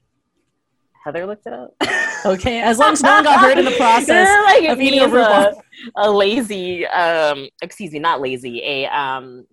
Heather 1.03 1.25
looked 1.25 1.47
it 1.47 1.53
up. 1.53 1.71
okay, 2.25 2.61
as 2.61 2.77
long 2.77 2.93
as 2.93 3.01
no 3.01 3.13
one 3.15 3.23
got 3.23 3.39
hurt 3.39 3.57
in 3.57 3.65
the 3.65 3.71
process. 3.77 4.27
like 4.45 4.69
of 4.69 4.79
eating 4.81 5.01
a 5.01 5.07
rhubarb. 5.07 5.55
a, 5.95 6.01
a 6.07 6.11
lazy, 6.11 6.85
um, 6.87 7.49
excuse 7.61 7.91
me, 7.91 7.99
not 7.99 8.21
lazy, 8.21 8.61
a 8.63 8.85
um, 8.87 9.45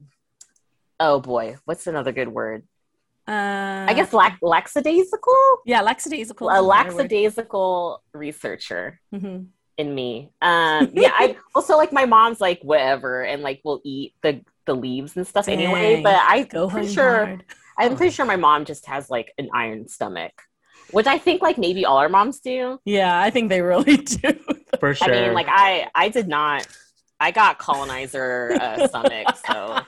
oh 1.00 1.20
boy, 1.20 1.56
what's 1.64 1.86
another 1.86 2.12
good 2.12 2.28
word? 2.28 2.64
Uh, 3.26 3.84
I 3.88 3.92
guess 3.94 4.12
lax- 4.12 4.40
lackadaisical, 4.42 5.34
Yeah, 5.66 5.82
lackadaisical. 5.82 6.48
a 6.50 6.60
lackadaisical 6.62 8.02
researcher 8.12 9.00
hmm 9.12 9.44
in 9.76 9.94
me. 9.94 10.30
Um, 10.42 10.90
yeah, 10.92 11.12
I 11.14 11.36
also 11.54 11.76
like 11.76 11.92
my 11.92 12.04
mom's 12.04 12.40
like 12.40 12.60
whatever, 12.62 13.22
and 13.22 13.42
like 13.42 13.60
we'll 13.64 13.80
eat 13.84 14.14
the 14.22 14.40
the 14.66 14.74
leaves 14.74 15.16
and 15.16 15.26
stuff 15.26 15.46
anyway. 15.48 16.02
But 16.02 16.16
I 16.16 16.42
Go 16.44 16.68
pretty 16.68 16.92
sure 16.92 17.26
hard. 17.26 17.44
I'm 17.78 17.96
pretty 17.96 18.12
sure 18.12 18.26
my 18.26 18.36
mom 18.36 18.64
just 18.64 18.86
has 18.86 19.08
like 19.08 19.32
an 19.38 19.48
iron 19.54 19.86
stomach, 19.88 20.32
which 20.90 21.06
I 21.06 21.18
think 21.18 21.42
like 21.42 21.58
maybe 21.58 21.84
all 21.84 21.98
our 21.98 22.08
moms 22.08 22.40
do. 22.40 22.80
Yeah, 22.84 23.20
I 23.20 23.30
think 23.30 23.48
they 23.48 23.60
really 23.60 23.96
do. 23.96 24.38
For 24.80 24.94
sure. 24.94 25.14
I 25.14 25.26
mean, 25.26 25.34
like 25.34 25.48
I 25.48 25.88
I 25.94 26.08
did 26.08 26.28
not. 26.28 26.66
I 27.20 27.32
got 27.32 27.58
colonizer 27.58 28.56
uh, 28.60 28.86
stomach, 28.86 29.26
so 29.44 29.80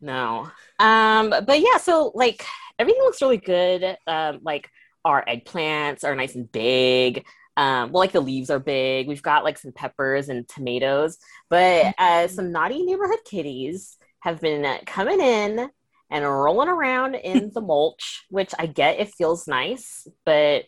no. 0.00 0.50
Um, 0.78 1.30
but 1.30 1.60
yeah, 1.60 1.76
so 1.78 2.12
like 2.14 2.44
everything 2.78 3.02
looks 3.02 3.20
really 3.20 3.36
good. 3.36 3.96
Um, 4.06 4.40
like 4.42 4.70
our 5.04 5.24
eggplants 5.24 6.04
are 6.04 6.14
nice 6.14 6.34
and 6.34 6.50
big. 6.50 7.24
Um, 7.58 7.92
well, 7.92 8.00
like 8.00 8.12
the 8.12 8.20
leaves 8.20 8.50
are 8.50 8.58
big. 8.58 9.06
We've 9.06 9.22
got 9.22 9.44
like 9.44 9.58
some 9.58 9.72
peppers 9.72 10.28
and 10.28 10.46
tomatoes, 10.48 11.18
but 11.48 11.94
uh, 11.98 12.28
some 12.28 12.52
naughty 12.52 12.82
neighborhood 12.82 13.20
kitties 13.24 13.96
have 14.20 14.40
been 14.40 14.66
coming 14.86 15.20
in 15.20 15.70
and 16.10 16.24
rolling 16.24 16.68
around 16.68 17.14
in 17.14 17.50
the 17.54 17.60
mulch, 17.60 18.24
which 18.30 18.52
I 18.58 18.66
get 18.66 19.00
it 19.00 19.14
feels 19.14 19.46
nice, 19.46 20.06
but 20.24 20.64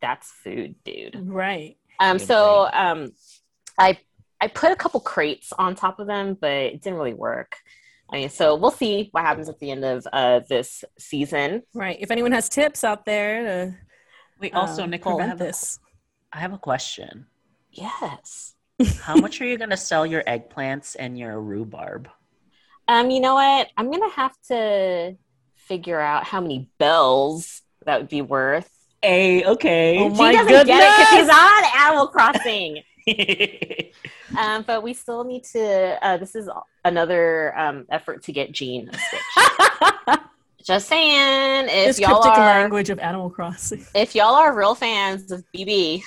that's 0.00 0.30
food, 0.30 0.76
dude. 0.84 1.18
right. 1.28 1.76
Um, 1.98 2.18
Good 2.18 2.26
so 2.26 2.68
um, 2.72 3.12
I 3.78 3.98
I 4.40 4.48
put 4.48 4.70
a 4.70 4.76
couple 4.76 5.00
crates 5.00 5.52
on 5.52 5.74
top 5.74 5.98
of 5.98 6.06
them, 6.06 6.36
but 6.38 6.50
it 6.50 6.82
didn't 6.82 6.98
really 6.98 7.14
work. 7.14 7.56
I 8.12 8.16
mean, 8.16 8.30
so 8.30 8.54
we'll 8.54 8.70
see 8.70 9.08
what 9.12 9.24
happens 9.24 9.48
at 9.48 9.58
the 9.58 9.70
end 9.70 9.84
of 9.84 10.06
uh, 10.12 10.40
this 10.48 10.84
season. 10.98 11.62
Right. 11.74 11.96
If 11.98 12.10
anyone 12.10 12.32
has 12.32 12.48
tips 12.48 12.84
out 12.84 13.04
there 13.04 13.42
to 13.42 13.74
Wait, 14.40 14.54
also, 14.54 14.84
um, 14.84 14.90
Nicole, 14.90 15.14
I 15.14 15.16
prevent 15.16 15.30
have, 15.30 15.38
this. 15.38 15.80
I 16.32 16.38
have 16.38 16.52
a 16.52 16.58
question. 16.58 17.26
Yes. 17.72 18.54
How 19.00 19.16
much 19.16 19.40
are 19.40 19.46
you 19.46 19.56
going 19.56 19.70
to 19.70 19.76
sell 19.76 20.04
your 20.04 20.22
eggplants 20.24 20.96
and 20.98 21.18
your 21.18 21.40
rhubarb? 21.40 22.08
Um, 22.88 23.10
you 23.10 23.20
know 23.20 23.34
what? 23.34 23.68
I'm 23.76 23.90
gonna 23.90 24.10
have 24.10 24.34
to 24.48 25.16
figure 25.54 26.00
out 26.00 26.24
how 26.24 26.40
many 26.40 26.68
bells 26.78 27.62
that 27.84 27.98
would 27.98 28.08
be 28.08 28.22
worth. 28.22 28.70
Hey, 29.02 29.44
okay. 29.44 29.98
Oh 29.98 30.12
She 30.12 30.18
my 30.18 30.32
doesn't 30.32 30.48
get 30.48 30.60
it 30.60 30.66
because 30.66 31.10
goodness! 31.10 31.28
she's 31.28 31.28
on 31.28 31.86
Animal 31.86 32.06
Crossing. 32.08 32.82
um, 34.38 34.64
but 34.66 34.82
we 34.82 34.92
still 34.94 35.24
need 35.24 35.44
to. 35.44 35.98
Uh, 36.02 36.16
this 36.16 36.34
is 36.34 36.48
another 36.84 37.56
um, 37.58 37.86
effort 37.90 38.22
to 38.24 38.32
get 38.32 38.52
a 38.52 38.92
Switch. 38.92 40.18
Just 40.64 40.88
saying, 40.88 41.66
if 41.66 41.86
this 41.86 42.00
y'all 42.00 42.20
cryptic 42.20 42.38
are 42.40 42.60
language 42.60 42.90
of 42.90 42.98
Animal 42.98 43.30
Crossing. 43.30 43.86
if 43.94 44.16
y'all 44.16 44.34
are 44.34 44.56
real 44.56 44.74
fans 44.74 45.30
of 45.30 45.44
BB, 45.54 46.02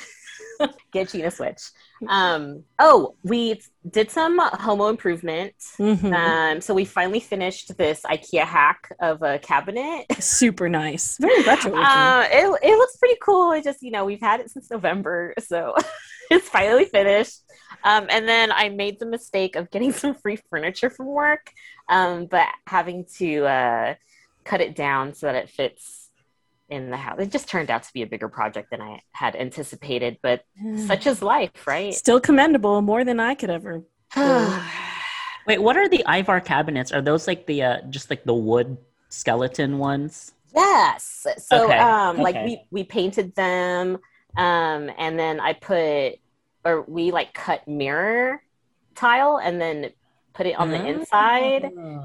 get 0.92 1.10
Gina 1.10 1.32
Switch. 1.32 1.62
Um, 2.08 2.64
oh, 2.80 3.16
we 3.24 3.62
did 3.90 4.12
some 4.12 4.40
homo 4.40 4.88
improvement. 4.88 5.54
Mhm. 5.78 6.14
Um, 6.14 6.62
so 6.62 6.74
we 6.74 6.86
finally 6.86 7.20
finished 7.20 7.78
this 7.78 8.02
IKEA 8.04 8.44
hack 8.46 8.96
of 9.00 9.22
a 9.22 9.40
cabinet. 9.40 10.06
Super 10.20 10.70
nice. 10.70 11.18
Very 11.20 11.44
retro. 11.44 11.76
Uh, 11.76 12.26
it, 12.30 12.60
it 12.64 12.78
looks 12.78 12.98
pretty 12.98 13.18
cool. 13.22 13.52
It 13.52 13.64
just, 13.64 13.82
you 13.82 13.92
know, 13.92 14.06
we've 14.06 14.22
had 14.22 14.40
it 14.40 14.50
since 14.50 14.70
November, 14.70 15.34
so 15.40 15.76
it's 16.32 16.48
finally 16.48 16.86
finished. 16.86 17.40
Um, 17.84 18.08
and 18.10 18.28
then 18.28 18.52
I 18.52 18.70
made 18.70 19.00
the 19.00 19.06
mistake 19.06 19.56
of 19.56 19.72
getting 19.72 19.92
some 19.94 20.16
free 20.16 20.38
furniture 20.50 20.90
from 20.90 21.08
work, 21.08 21.52
um, 21.90 22.26
but 22.26 22.48
having 22.68 23.06
to 23.18 23.46
uh, 23.46 23.96
cut 24.44 24.62
it 24.62 24.76
down 24.76 25.14
so 25.14 25.28
that 25.28 25.36
it 25.36 25.50
fits 25.50 26.09
in 26.70 26.90
the 26.90 26.98
house. 26.98 27.18
It 27.20 27.32
just 27.32 27.48
turned 27.50 27.70
out 27.70 27.84
to 27.84 27.94
be 27.94 28.02
a 28.02 28.08
bigger 28.08 28.30
project 28.30 28.70
than 28.72 28.82
I 28.82 29.02
had 29.12 29.36
anticipated, 29.36 30.18
but 30.22 30.44
such 30.88 31.08
is 31.08 31.22
life, 31.22 31.68
right? 31.68 31.94
Still 31.94 32.20
commendable, 32.20 32.82
more 32.82 33.04
than 33.04 33.20
I 33.20 33.36
could 33.36 33.50
ever. 33.50 33.82
Wait, 35.48 35.62
what 35.62 35.78
are 35.78 35.90
the 35.90 36.04
Ivar 36.08 36.40
cabinets? 36.42 36.92
Are 36.92 37.02
those 37.02 37.28
like 37.28 37.46
the 37.48 37.64
uh, 37.64 37.82
just 37.90 38.10
like 38.10 38.24
the 38.24 38.34
wood 38.34 38.78
skeleton 39.10 39.78
ones? 39.80 40.34
Yes. 40.56 41.26
So 41.38 41.66
Okay, 41.66 41.78
um 41.78 42.18
like 42.18 42.36
we 42.46 42.62
we 42.72 42.84
painted 42.84 43.36
them 43.36 43.98
um 44.38 44.92
and 44.98 45.18
then 45.18 45.40
I 45.40 45.54
put 45.54 46.16
or 46.66 46.82
we 46.88 47.12
like 47.12 47.34
cut 47.34 47.68
mirror 47.68 48.42
tile 48.96 49.40
and 49.42 49.60
then 49.62 49.92
put 50.34 50.46
it 50.46 50.54
on 50.54 50.70
the 50.70 50.84
inside 50.86 51.64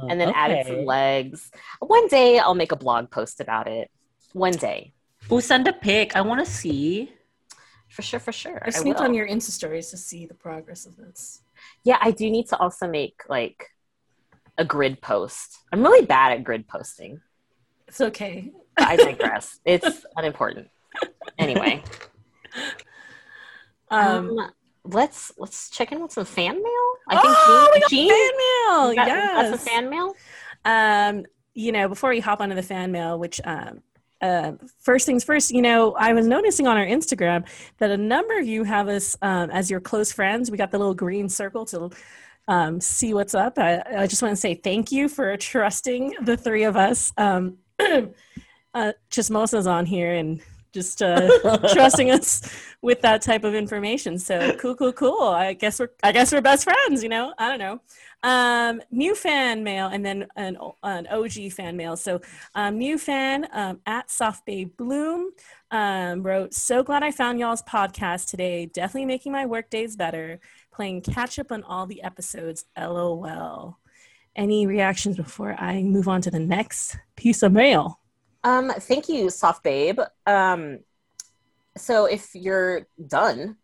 and 0.09 0.21
then 0.21 0.31
added 0.35 0.67
some 0.67 0.81
Ah, 0.81 0.83
legs. 0.83 1.51
One 1.81 2.09
day 2.09 2.39
I'll 2.39 2.55
make 2.55 2.73
a 2.73 2.77
blog 2.77 3.11
post 3.11 3.41
about 3.41 3.69
it. 3.69 3.91
One 4.35 4.53
day. 4.53 4.93
Oh, 5.31 5.41
send 5.41 5.67
a 5.69 5.73
pic. 5.73 6.15
I 6.17 6.21
want 6.21 6.45
to 6.45 6.51
see. 6.51 7.11
For 7.89 8.03
sure, 8.03 8.21
for 8.21 8.33
sure. 8.33 8.61
I 8.63 8.67
I 8.67 8.71
sneaked 8.71 9.01
on 9.01 9.15
your 9.15 9.27
Insta 9.27 9.51
stories 9.53 9.91
to 9.91 9.97
see 9.97 10.27
the 10.27 10.35
progress 10.35 10.85
of 10.85 10.97
this. 10.97 11.41
yeah, 11.85 11.99
I 12.03 12.11
do 12.11 12.29
need 12.29 12.49
to 12.49 12.59
also 12.59 12.89
make 12.89 13.23
like 13.29 13.69
a 14.59 14.65
grid 14.65 15.01
post. 15.01 15.59
I'm 15.73 15.83
really 15.83 16.05
bad 16.05 16.33
at 16.33 16.43
grid 16.45 16.67
posting. 16.67 17.21
It's 17.87 18.01
okay. 18.01 18.53
but 18.77 18.89
I 18.89 18.97
digress. 18.97 19.61
it's 19.65 20.05
unimportant. 20.17 20.69
Anyway. 21.39 21.83
Um, 23.91 24.39
Um, 24.39 24.51
let's 24.85 25.31
let's 25.39 25.71
check 25.71 25.93
in 25.93 26.01
with 26.01 26.11
some 26.13 26.25
fan 26.25 26.55
mail. 26.55 26.87
I 27.09 27.21
oh, 27.23 27.69
we 27.75 27.81
think 27.81 27.85
got 27.85 27.91
Jean, 27.91 28.09
fan 28.11 28.31
mail. 28.39 28.87
Jean 28.89 28.97
got, 28.97 29.07
yes. 29.09 29.51
got 29.51 29.59
some 29.59 29.69
fan 29.69 29.91
mail. 29.91 30.15
um, 30.65 31.27
you 31.55 31.71
know, 31.71 31.89
before 31.89 32.11
we 32.11 32.21
hop 32.21 32.41
onto 32.41 32.55
the 32.55 32.63
fan 32.63 32.91
mail, 32.93 33.19
which 33.19 33.41
um, 33.45 33.83
uh, 34.25 34.53
first 34.81 35.05
things 35.05 35.23
first, 35.23 35.51
you 35.51 35.61
know, 35.61 35.93
I 35.93 36.15
was 36.15 36.27
noticing 36.27 36.67
on 36.67 36.79
our 36.79 36.87
Instagram 36.87 37.47
that 37.79 37.91
a 37.91 37.97
number 37.97 38.39
of 38.39 38.47
you 38.47 38.65
have 38.65 38.89
us 38.89 39.17
um, 39.21 39.51
as 39.51 39.71
your 39.71 39.81
close 39.81 40.11
friends. 40.13 40.51
We 40.51 40.57
got 40.57 40.71
the 40.71 40.79
little 40.79 40.95
green 40.95 41.29
circle 41.29 41.67
to 41.67 41.91
um, 42.49 42.81
see 42.81 43.13
what's 43.13 43.35
up. 43.35 43.59
I, 43.59 43.83
I 43.99 44.07
just 44.07 44.23
want 44.23 44.33
to 44.33 44.41
say 44.41 44.55
thank 44.55 44.91
you 44.91 45.09
for 45.09 45.37
trusting 45.37 46.15
the 46.23 46.39
three 46.39 46.65
of 46.65 46.75
us. 46.75 47.13
Um, 47.19 47.59
uh, 47.79 48.93
Chismosa's 49.11 49.67
on 49.67 49.85
here 49.85 50.15
and 50.15 50.41
just 50.73 51.03
uh, 51.03 51.59
trusting 51.75 52.11
us 52.11 52.51
with 52.81 53.03
that 53.03 53.21
type 53.21 53.45
of 53.45 53.55
information. 53.55 54.19
So 54.19 54.57
cool, 54.57 54.75
cool, 54.75 54.93
cool. 54.93 55.23
I 55.23 55.53
guess 55.53 55.79
we're 55.79 55.91
I 56.03 56.13
guess 56.13 56.33
we're 56.33 56.41
best 56.41 56.65
friends. 56.65 57.03
You 57.03 57.11
know, 57.11 57.35
I 57.39 57.49
don't 57.51 57.59
know. 57.59 57.81
Um, 58.25 58.81
new 58.91 59.15
fan 59.15 59.63
mail 59.65 59.89
and 59.89 60.05
then 60.05 60.27
an, 60.35 60.57
an 60.83 61.07
OG 61.09 61.53
fan 61.53 61.77
mail. 61.77 61.95
So 61.95 62.23
um, 62.55 62.79
new 62.79 62.97
fan 62.97 63.47
um, 63.53 63.81
at 63.85 64.11
Soft 64.11 64.47
Bay 64.47 64.65
Bloom 64.65 65.31
um, 65.71 66.23
wrote, 66.23 66.55
"So 66.55 66.83
glad 66.83 67.03
I 67.03 67.11
found 67.11 67.39
y'all's 67.39 67.61
podcast 67.63 68.31
today. 68.31 68.65
Definitely 68.65 69.05
making 69.05 69.33
my 69.33 69.45
work 69.45 69.69
days 69.69 69.95
better. 69.95 70.41
Playing 70.73 71.03
catch 71.03 71.39
up 71.39 71.53
on 71.53 71.63
all 71.65 71.87
the 71.87 72.03
episodes. 72.03 72.65
LOL." 72.79 73.79
Any 74.35 74.67
reactions 74.67 75.17
before 75.17 75.55
I 75.61 75.83
move 75.83 76.09
on 76.09 76.23
to 76.23 76.31
the 76.31 76.41
next 76.41 76.97
piece 77.17 77.43
of 77.43 77.53
mail? 77.53 78.01
Um, 78.43 78.71
thank 78.71 79.09
you, 79.09 79.29
soft 79.29 79.63
babe. 79.63 80.01
Um, 80.27 80.81
so 81.77 82.07
if 82.07 82.35
you're 82.35 82.87
done, 83.07 83.59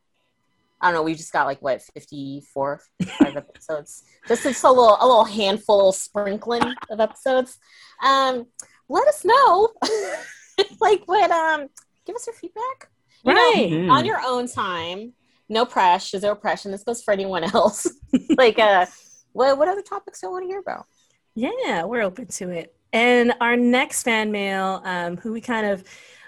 I 0.81 0.87
don't 0.87 0.95
know. 0.95 1.03
We 1.03 1.15
just 1.15 1.33
got 1.33 1.47
like 1.47 1.61
what 1.61 1.83
54, 1.83 2.81
55 3.01 3.37
episodes. 3.37 4.05
Just 4.29 4.47
it's 4.47 4.63
a 4.63 4.69
little 4.69 4.97
a 5.01 5.07
little 5.07 5.25
handful 5.25 5.93
sprinkling 5.93 6.63
of 6.91 7.01
episodes. 7.01 7.59
Um, 8.03 8.47
let 8.89 9.07
us 9.09 9.25
know. 9.25 9.69
like 10.81 11.03
what? 11.07 11.31
Um, 11.31 11.69
give 12.07 12.17
us 12.17 12.27
your 12.27 12.35
feedback. 12.35 12.89
You 13.25 13.35
know, 13.35 13.41
Right. 13.41 13.71
Mhm. 13.71 13.91
on 13.91 14.05
your 14.07 14.21
own 14.25 14.47
time. 14.49 15.13
No 15.49 15.67
pressure, 15.67 16.19
zero 16.19 16.35
pressure. 16.35 16.69
And 16.69 16.75
this 16.75 16.85
goes 16.85 17.03
for 17.03 17.13
anyone 17.13 17.45
else. 17.45 17.87
like, 18.39 18.59
uh, 18.59 18.87
what 19.33 19.59
what 19.59 19.69
other 19.69 19.83
topics 19.83 20.21
do 20.21 20.29
you 20.29 20.31
want 20.33 20.45
to 20.45 20.49
hear 20.49 20.61
about? 20.61 20.87
Yeah, 21.35 21.85
we're 21.85 22.03
open 22.03 22.27
to 22.27 22.51
it. 22.51 22.75
And 22.93 23.35
our 23.41 23.57
next 23.57 24.03
fan 24.03 24.33
mail, 24.33 24.81
um, 24.85 25.17
who 25.19 25.33
we 25.33 25.41
kind 25.41 25.67
of 25.67 25.85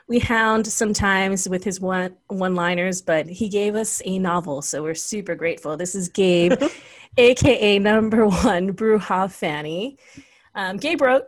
we 0.08 0.18
hound 0.18 0.66
sometimes 0.66 1.48
with 1.48 1.64
his 1.64 1.80
one 1.80 2.16
one 2.28 2.54
liners, 2.54 3.02
but 3.02 3.26
he 3.26 3.48
gave 3.48 3.74
us 3.74 4.02
a 4.04 4.18
novel, 4.18 4.62
so 4.62 4.82
we're 4.82 4.94
super 4.94 5.34
grateful. 5.34 5.76
This 5.76 5.94
is 5.94 6.08
Gabe, 6.08 6.54
aka 7.16 7.78
number 7.78 8.26
one 8.26 8.72
Bruja 8.74 9.30
Fanny. 9.30 9.98
Um, 10.54 10.76
Gabe 10.76 11.00
wrote, 11.00 11.24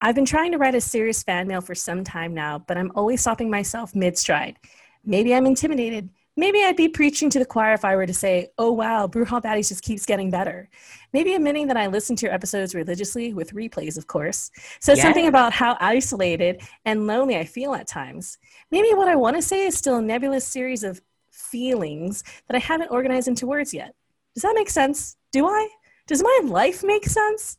I've 0.00 0.14
been 0.14 0.24
trying 0.24 0.52
to 0.52 0.58
write 0.58 0.74
a 0.74 0.80
serious 0.80 1.22
fan 1.22 1.48
mail 1.48 1.60
for 1.60 1.74
some 1.74 2.04
time 2.04 2.34
now, 2.34 2.60
but 2.60 2.78
I'm 2.78 2.92
always 2.94 3.20
stopping 3.20 3.50
myself 3.50 3.94
mid 3.94 4.16
stride. 4.16 4.56
Maybe 5.04 5.34
I'm 5.34 5.46
intimidated. 5.46 6.10
Maybe 6.38 6.62
I'd 6.62 6.76
be 6.76 6.88
preaching 6.88 7.28
to 7.30 7.40
the 7.40 7.44
choir 7.44 7.72
if 7.74 7.84
I 7.84 7.96
were 7.96 8.06
to 8.06 8.14
say, 8.14 8.50
oh 8.58 8.70
wow, 8.70 9.08
Bruja 9.08 9.42
Baddies 9.42 9.70
just 9.70 9.82
keeps 9.82 10.06
getting 10.06 10.30
better. 10.30 10.70
Maybe 11.12 11.34
admitting 11.34 11.66
that 11.66 11.76
I 11.76 11.88
listen 11.88 12.14
to 12.14 12.26
your 12.26 12.32
episodes 12.32 12.76
religiously, 12.76 13.34
with 13.34 13.54
replays, 13.54 13.98
of 13.98 14.06
course, 14.06 14.52
says 14.78 14.98
Yeah. 14.98 15.02
something 15.06 15.26
about 15.26 15.52
how 15.52 15.76
isolated 15.80 16.62
and 16.84 17.08
lonely 17.08 17.36
I 17.36 17.44
feel 17.44 17.74
at 17.74 17.88
times. 17.88 18.38
Maybe 18.70 18.94
what 18.94 19.08
I 19.08 19.16
want 19.16 19.34
to 19.34 19.42
say 19.42 19.66
is 19.66 19.76
still 19.76 19.96
a 19.96 20.00
nebulous 20.00 20.46
series 20.46 20.84
of 20.84 21.02
feelings 21.32 22.22
that 22.46 22.54
I 22.54 22.60
haven't 22.60 22.92
organized 22.92 23.26
into 23.26 23.48
words 23.48 23.74
yet. 23.74 23.96
Does 24.34 24.44
that 24.44 24.54
make 24.54 24.70
sense? 24.70 25.16
Do 25.32 25.44
I? 25.48 25.68
Does 26.06 26.22
my 26.22 26.40
life 26.44 26.84
make 26.84 27.06
sense? 27.06 27.58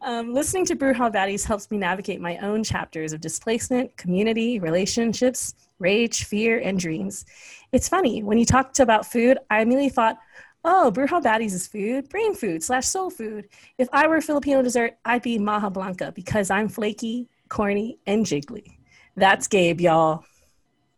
Um, 0.00 0.32
listening 0.32 0.64
to 0.66 0.76
Bruja 0.76 1.12
Baddies 1.12 1.44
helps 1.44 1.70
me 1.70 1.76
navigate 1.76 2.22
my 2.22 2.38
own 2.38 2.64
chapters 2.64 3.12
of 3.12 3.20
displacement, 3.20 3.94
community, 3.98 4.60
relationships, 4.60 5.54
rage, 5.78 6.24
fear, 6.24 6.58
and 6.58 6.78
dreams. 6.78 7.24
It's 7.72 7.88
funny, 7.88 8.22
when 8.22 8.38
you 8.38 8.44
talked 8.44 8.80
about 8.80 9.06
food, 9.06 9.38
I 9.50 9.60
immediately 9.60 9.90
thought, 9.90 10.18
oh, 10.64 10.90
Bruja 10.94 11.22
Baddies 11.22 11.52
is 11.52 11.66
food, 11.66 12.08
brain 12.08 12.34
food 12.34 12.62
slash 12.62 12.86
soul 12.86 13.10
food. 13.10 13.48
If 13.78 13.88
I 13.92 14.06
were 14.06 14.16
a 14.16 14.22
Filipino 14.22 14.62
dessert, 14.62 14.96
I'd 15.04 15.22
be 15.22 15.38
Maja 15.38 15.70
Blanca 15.70 16.12
because 16.12 16.50
I'm 16.50 16.68
flaky, 16.68 17.28
corny, 17.48 17.98
and 18.06 18.24
jiggly. 18.24 18.78
That's 19.16 19.48
Gabe, 19.48 19.80
y'all. 19.80 20.24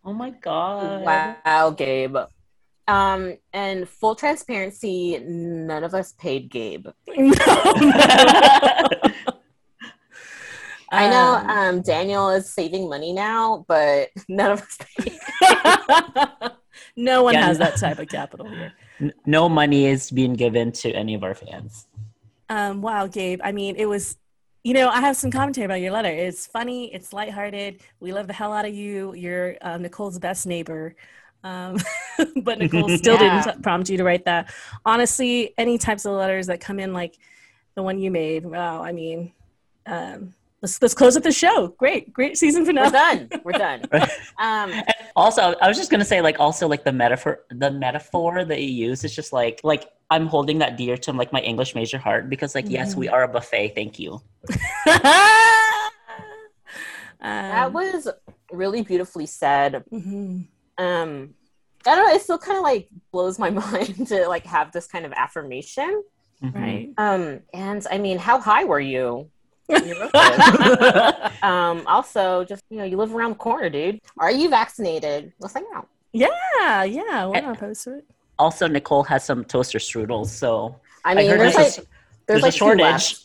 Oh 0.05 0.13
my 0.13 0.31
god. 0.31 1.05
Wow, 1.45 1.71
Gabe. 1.71 2.17
Um, 2.89 3.37
and 3.53 3.89
full 3.89 4.15
transparency, 4.15 5.19
none 5.19 5.85
of 5.85 5.95
us 5.95 6.13
paid 6.13 6.51
Gabe. 6.51 6.89
I 10.93 11.09
know 11.09 11.35
Um, 11.37 11.51
um, 11.51 11.83
Daniel 11.83 12.31
is 12.31 12.53
saving 12.53 12.89
money 12.89 13.13
now, 13.13 13.65
but 13.69 14.09
none 14.29 14.51
of 14.53 14.63
us 14.63 14.79
no 16.97 17.23
one 17.23 17.35
Yeah. 17.35 17.47
has 17.47 17.59
that 17.59 17.77
type 17.77 17.99
of 17.99 18.09
capital 18.09 18.49
here. 18.49 18.73
N- 19.01 19.13
no 19.27 19.49
money 19.49 19.87
is 19.87 20.11
being 20.11 20.35
given 20.35 20.73
to 20.73 20.91
any 20.93 21.15
of 21.15 21.23
our 21.25 21.35
fans. 21.35 21.87
Um, 22.49 22.83
wow, 22.83 23.07
Gabe. 23.07 23.41
I 23.45 23.53
mean, 23.53 23.77
it 23.77 23.87
was, 23.87 24.17
you 24.65 24.75
know, 24.75 24.89
I 24.89 25.01
have 25.01 25.17
some 25.17 25.31
commentary 25.31 25.65
about 25.65 25.81
your 25.81 25.93
letter. 25.93 26.09
It's 26.09 26.47
funny, 26.47 26.93
it's 26.93 27.13
lighthearted. 27.13 27.81
We 28.01 28.13
love 28.13 28.27
the 28.27 28.33
hell 28.33 28.53
out 28.53 28.65
of 28.67 28.75
you. 28.75 29.15
You're 29.15 29.57
uh, 29.63 29.79
Nicole's 29.79 30.19
best 30.19 30.47
neighbor. 30.47 30.95
Um, 31.45 31.79
but 32.43 32.59
Nicole 32.59 32.89
still 32.91 33.15
Yeah. 33.15 33.43
didn't 33.45 33.63
prompt 33.63 33.89
you 33.89 33.97
to 33.99 34.05
write 34.05 34.25
that. 34.27 34.53
Honestly, 34.85 35.55
any 35.57 35.79
types 35.79 36.05
of 36.05 36.13
letters 36.13 36.49
that 36.49 36.61
come 36.61 36.79
in, 36.81 36.93
like 36.93 37.17
the 37.77 37.83
one 37.83 37.99
you 37.99 38.11
made, 38.11 38.45
wow, 38.45 38.83
I 38.83 38.93
mean, 38.93 39.33
um, 39.87 40.35
let's, 40.63 40.81
let's 40.83 40.95
close 40.95 41.17
up 41.17 41.23
the 41.23 41.33
show. 41.33 41.69
Great, 41.79 42.13
great 42.13 42.37
season 42.37 42.65
for 42.65 42.73
now. 42.73 42.85
We're 42.85 42.91
done. 42.91 43.29
We're 43.45 43.53
done. 43.53 43.83
Um, 44.39 44.73
also, 45.17 45.55
I 45.61 45.69
was 45.69 45.77
just 45.77 45.91
gonna 45.91 46.05
say, 46.05 46.23
like, 46.23 46.41
also 46.41 46.67
like 46.67 46.83
the 46.83 46.93
metaphor, 46.93 47.41
the 47.51 47.71
metaphor 47.71 48.43
that 48.45 48.61
you 48.63 48.89
use 48.89 49.05
is 49.05 49.15
just 49.15 49.35
like, 49.35 49.61
like 49.63 49.85
I'm 50.11 50.27
holding 50.27 50.59
that 50.59 50.79
dear 50.79 50.97
to 50.97 51.13
like 51.13 51.31
my 51.33 51.41
English 51.41 51.75
major 51.75 51.99
heart 51.99 52.31
because, 52.31 52.55
like, 52.55 52.71
yes, 52.71 52.97
we 52.97 53.09
are 53.09 53.25
a 53.25 53.29
buffet. 53.29 53.75
Thank 53.75 53.99
you. 53.99 54.23
that 54.87 55.91
um, 57.21 57.73
was 57.75 58.09
really 58.51 58.83
beautifully 58.83 59.27
said. 59.27 59.85
mhm. 59.93 60.47
Um, 60.79 61.35
I 61.87 61.95
don't 61.95 62.07
know. 62.07 62.15
It 62.15 62.23
still 62.23 62.39
kind 62.39 62.57
of 62.57 62.63
like 62.63 62.89
blows 63.13 63.39
my 63.39 63.51
mind 63.65 64.07
to 64.09 64.27
like 64.27 64.47
have 64.47 64.73
this 64.73 64.87
kind 64.87 65.05
of 65.05 65.13
affirmation. 65.13 66.03
Mhm. 66.43 66.55
right. 66.55 66.89
Um, 66.97 67.41
and 67.53 67.87
I 67.91 67.99
mean, 67.99 68.17
how 68.19 68.41
high 68.41 68.65
were 68.65 68.81
you? 68.81 69.31
When 69.71 69.87
you 69.89 70.01
wrote 70.01 70.13
this? 70.13 71.33
um, 71.43 71.83
also, 71.87 72.45
just 72.45 72.65
you 72.71 72.79
know, 72.79 72.85
you 72.85 72.97
live 72.97 73.15
around 73.15 73.31
the 73.31 73.37
corner, 73.37 73.71
dude. 73.71 74.01
Are 74.19 74.31
you 74.31 74.49
vaccinated? 74.49 75.33
Let's 75.41 75.55
hang 75.55 75.67
out. 75.75 75.89
Yeah, 76.13 76.85
yeah. 76.85 77.27
We're 77.27 77.41
not 77.41 77.57
opposed 77.57 77.85
to 77.85 77.99
it. 77.99 78.05
also, 78.39 78.67
Nicole 78.67 79.03
has 79.05 79.25
some 79.25 79.45
toaster 79.45 79.79
strudels, 79.79 80.27
so 80.27 80.77
I 81.05 81.13
I 81.13 81.15
mean, 81.15 81.31
heard 81.31 81.41
there's 81.41 81.55
there's, 81.55 81.79
like 81.79 81.87
a, 81.87 81.89
there's, 82.27 82.43
there's 82.43 82.43
like 82.43 82.49
a 82.49 82.53
two 82.53 82.59
shortage. 82.59 83.17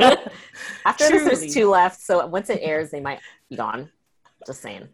left. 0.00 0.28
After 0.86 1.10
this, 1.10 1.40
there's 1.40 1.54
two 1.54 1.70
left. 1.70 2.00
So 2.00 2.26
once 2.26 2.50
it 2.50 2.60
airs, 2.62 2.90
they 2.90 3.00
might 3.00 3.20
be 3.48 3.56
gone. 3.56 3.90
Just 4.46 4.60
saying. 4.60 4.88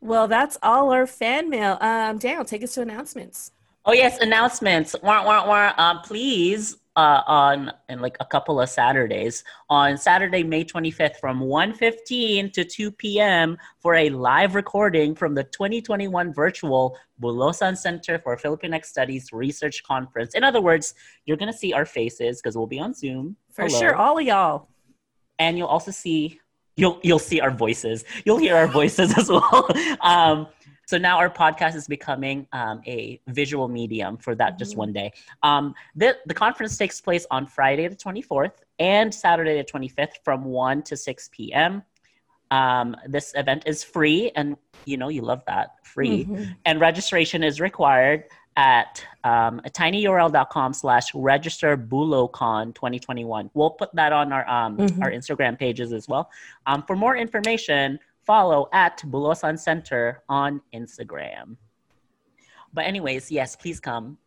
Well, 0.00 0.28
that's 0.28 0.58
all 0.62 0.90
our 0.92 1.06
fan 1.06 1.48
mail. 1.48 1.78
Um, 1.80 2.18
Daniel, 2.18 2.44
take 2.44 2.62
us 2.62 2.74
to 2.74 2.82
announcements. 2.82 3.52
Oh 3.84 3.92
yes, 3.92 4.18
announcements. 4.18 4.96
Wah, 5.02 5.24
wah, 5.24 5.46
wah. 5.46 5.72
Um, 5.76 6.00
please, 6.02 6.76
uh, 6.96 7.22
on 7.26 7.70
in 7.88 8.00
like 8.00 8.16
a 8.20 8.24
couple 8.24 8.60
of 8.60 8.68
Saturdays, 8.68 9.44
on 9.68 9.96
Saturday, 9.98 10.42
May 10.42 10.64
25th, 10.64 11.16
from 11.16 11.40
1.15 11.40 12.52
to 12.54 12.64
2 12.64 12.90
p.m. 12.92 13.56
for 13.80 13.94
a 13.94 14.08
live 14.10 14.54
recording 14.54 15.14
from 15.14 15.34
the 15.34 15.44
2021 15.44 16.32
virtual 16.32 16.96
Bulosan 17.22 17.76
Center 17.76 18.18
for 18.18 18.36
Filipinx 18.36 18.86
Studies 18.86 19.30
Research 19.32 19.82
Conference. 19.84 20.34
In 20.34 20.42
other 20.42 20.60
words, 20.60 20.94
you're 21.26 21.36
gonna 21.36 21.52
see 21.52 21.72
our 21.72 21.84
faces 21.84 22.40
because 22.40 22.56
we'll 22.56 22.66
be 22.66 22.78
on 22.80 22.94
Zoom 22.94 23.36
For 23.52 23.66
Hello. 23.66 23.78
sure, 23.78 23.94
all 23.96 24.18
of 24.18 24.24
y'all. 24.24 24.68
and 25.38 25.58
you'll 25.58 25.68
also 25.68 25.90
see 25.90 26.40
you'll 26.78 26.98
you'll 27.02 27.18
see 27.18 27.40
our 27.40 27.50
voices 27.50 28.04
you'll 28.26 28.36
hear 28.38 28.54
our 28.54 28.66
voices 28.66 29.16
as 29.20 29.30
well 29.30 29.66
um, 30.02 30.46
so 30.86 30.96
now 30.96 31.18
our 31.18 31.28
podcast 31.28 31.74
is 31.74 31.86
becoming 31.88 32.46
um, 32.52 32.80
a 32.86 33.20
visual 33.28 33.68
medium 33.68 34.16
for 34.16 34.34
that 34.36 34.58
just 34.58 34.74
Mhm. 34.74 34.78
one 34.78 34.92
day 34.92 35.12
um, 35.42 35.74
the, 35.94 36.16
the 36.26 36.34
conference 36.34 36.76
takes 36.78 37.00
place 37.00 37.26
on 37.30 37.46
friday 37.46 37.86
the 37.88 37.96
24th 37.96 38.52
and 38.78 39.12
saturday 39.12 39.56
the 39.58 39.64
25th 39.64 40.14
from 40.24 40.44
1 40.44 40.82
to 40.84 40.96
6 40.96 41.30
p.m 41.32 41.82
um, 42.50 42.96
this 43.06 43.32
event 43.36 43.64
is 43.66 43.82
free 43.82 44.30
and 44.36 44.56
you 44.84 44.96
know 44.96 45.08
you 45.08 45.22
love 45.22 45.42
that 45.46 45.84
free 45.84 46.24
Mhm. 46.24 46.54
and 46.64 46.80
registration 46.80 47.42
is 47.42 47.60
required 47.60 48.24
at 48.58 49.04
um, 49.24 49.60
tinyurl.com 49.66 50.72
slash 50.72 51.14
register 51.14 51.76
bulocon 51.76 52.74
2021 52.74 53.50
we'll 53.54 53.70
put 53.70 53.94
that 53.94 54.12
on 54.12 54.32
our 54.32 54.48
um, 54.48 54.78
Mhm. 54.78 55.02
our 55.02 55.10
instagram 55.10 55.58
pages 55.58 55.92
as 55.92 56.08
well 56.08 56.30
um, 56.66 56.82
for 56.84 56.94
more 56.96 57.16
information 57.16 57.98
follow 58.26 58.68
at 58.72 58.98
bulosan 59.06 59.58
center 59.58 60.22
on 60.28 60.60
instagram 60.74 61.56
but 62.72 62.84
anyways 62.84 63.30
yes 63.30 63.56
please 63.56 63.80
come 63.80 64.18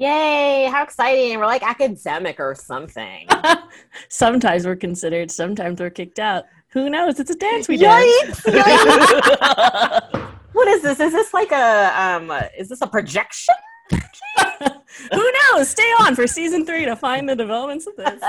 Yay! 0.00 0.68
How 0.70 0.84
exciting! 0.84 1.36
We're 1.40 1.46
like 1.46 1.64
academic 1.64 2.38
or 2.38 2.54
something. 2.54 3.26
sometimes 4.08 4.64
we're 4.64 4.76
considered, 4.76 5.28
sometimes 5.28 5.80
we're 5.80 5.90
kicked 5.90 6.20
out. 6.20 6.44
Who 6.68 6.88
knows? 6.88 7.18
It's 7.18 7.30
a 7.30 7.34
dance 7.34 7.66
we 7.66 7.78
dance. 7.78 8.40
Yikes! 8.42 8.62
what 10.52 10.68
is 10.68 10.82
this? 10.82 11.00
Is 11.00 11.12
this 11.12 11.34
like 11.34 11.50
a 11.50 11.92
um? 12.00 12.30
Is 12.56 12.68
this 12.68 12.80
a 12.80 12.86
projection? 12.86 13.56
Who 13.90 15.32
knows? 15.52 15.68
Stay 15.68 15.90
on 16.00 16.14
for 16.14 16.28
season 16.28 16.64
three 16.64 16.84
to 16.84 16.94
find 16.94 17.28
the 17.28 17.34
developments 17.34 17.88
of 17.88 17.96
this. 17.96 18.22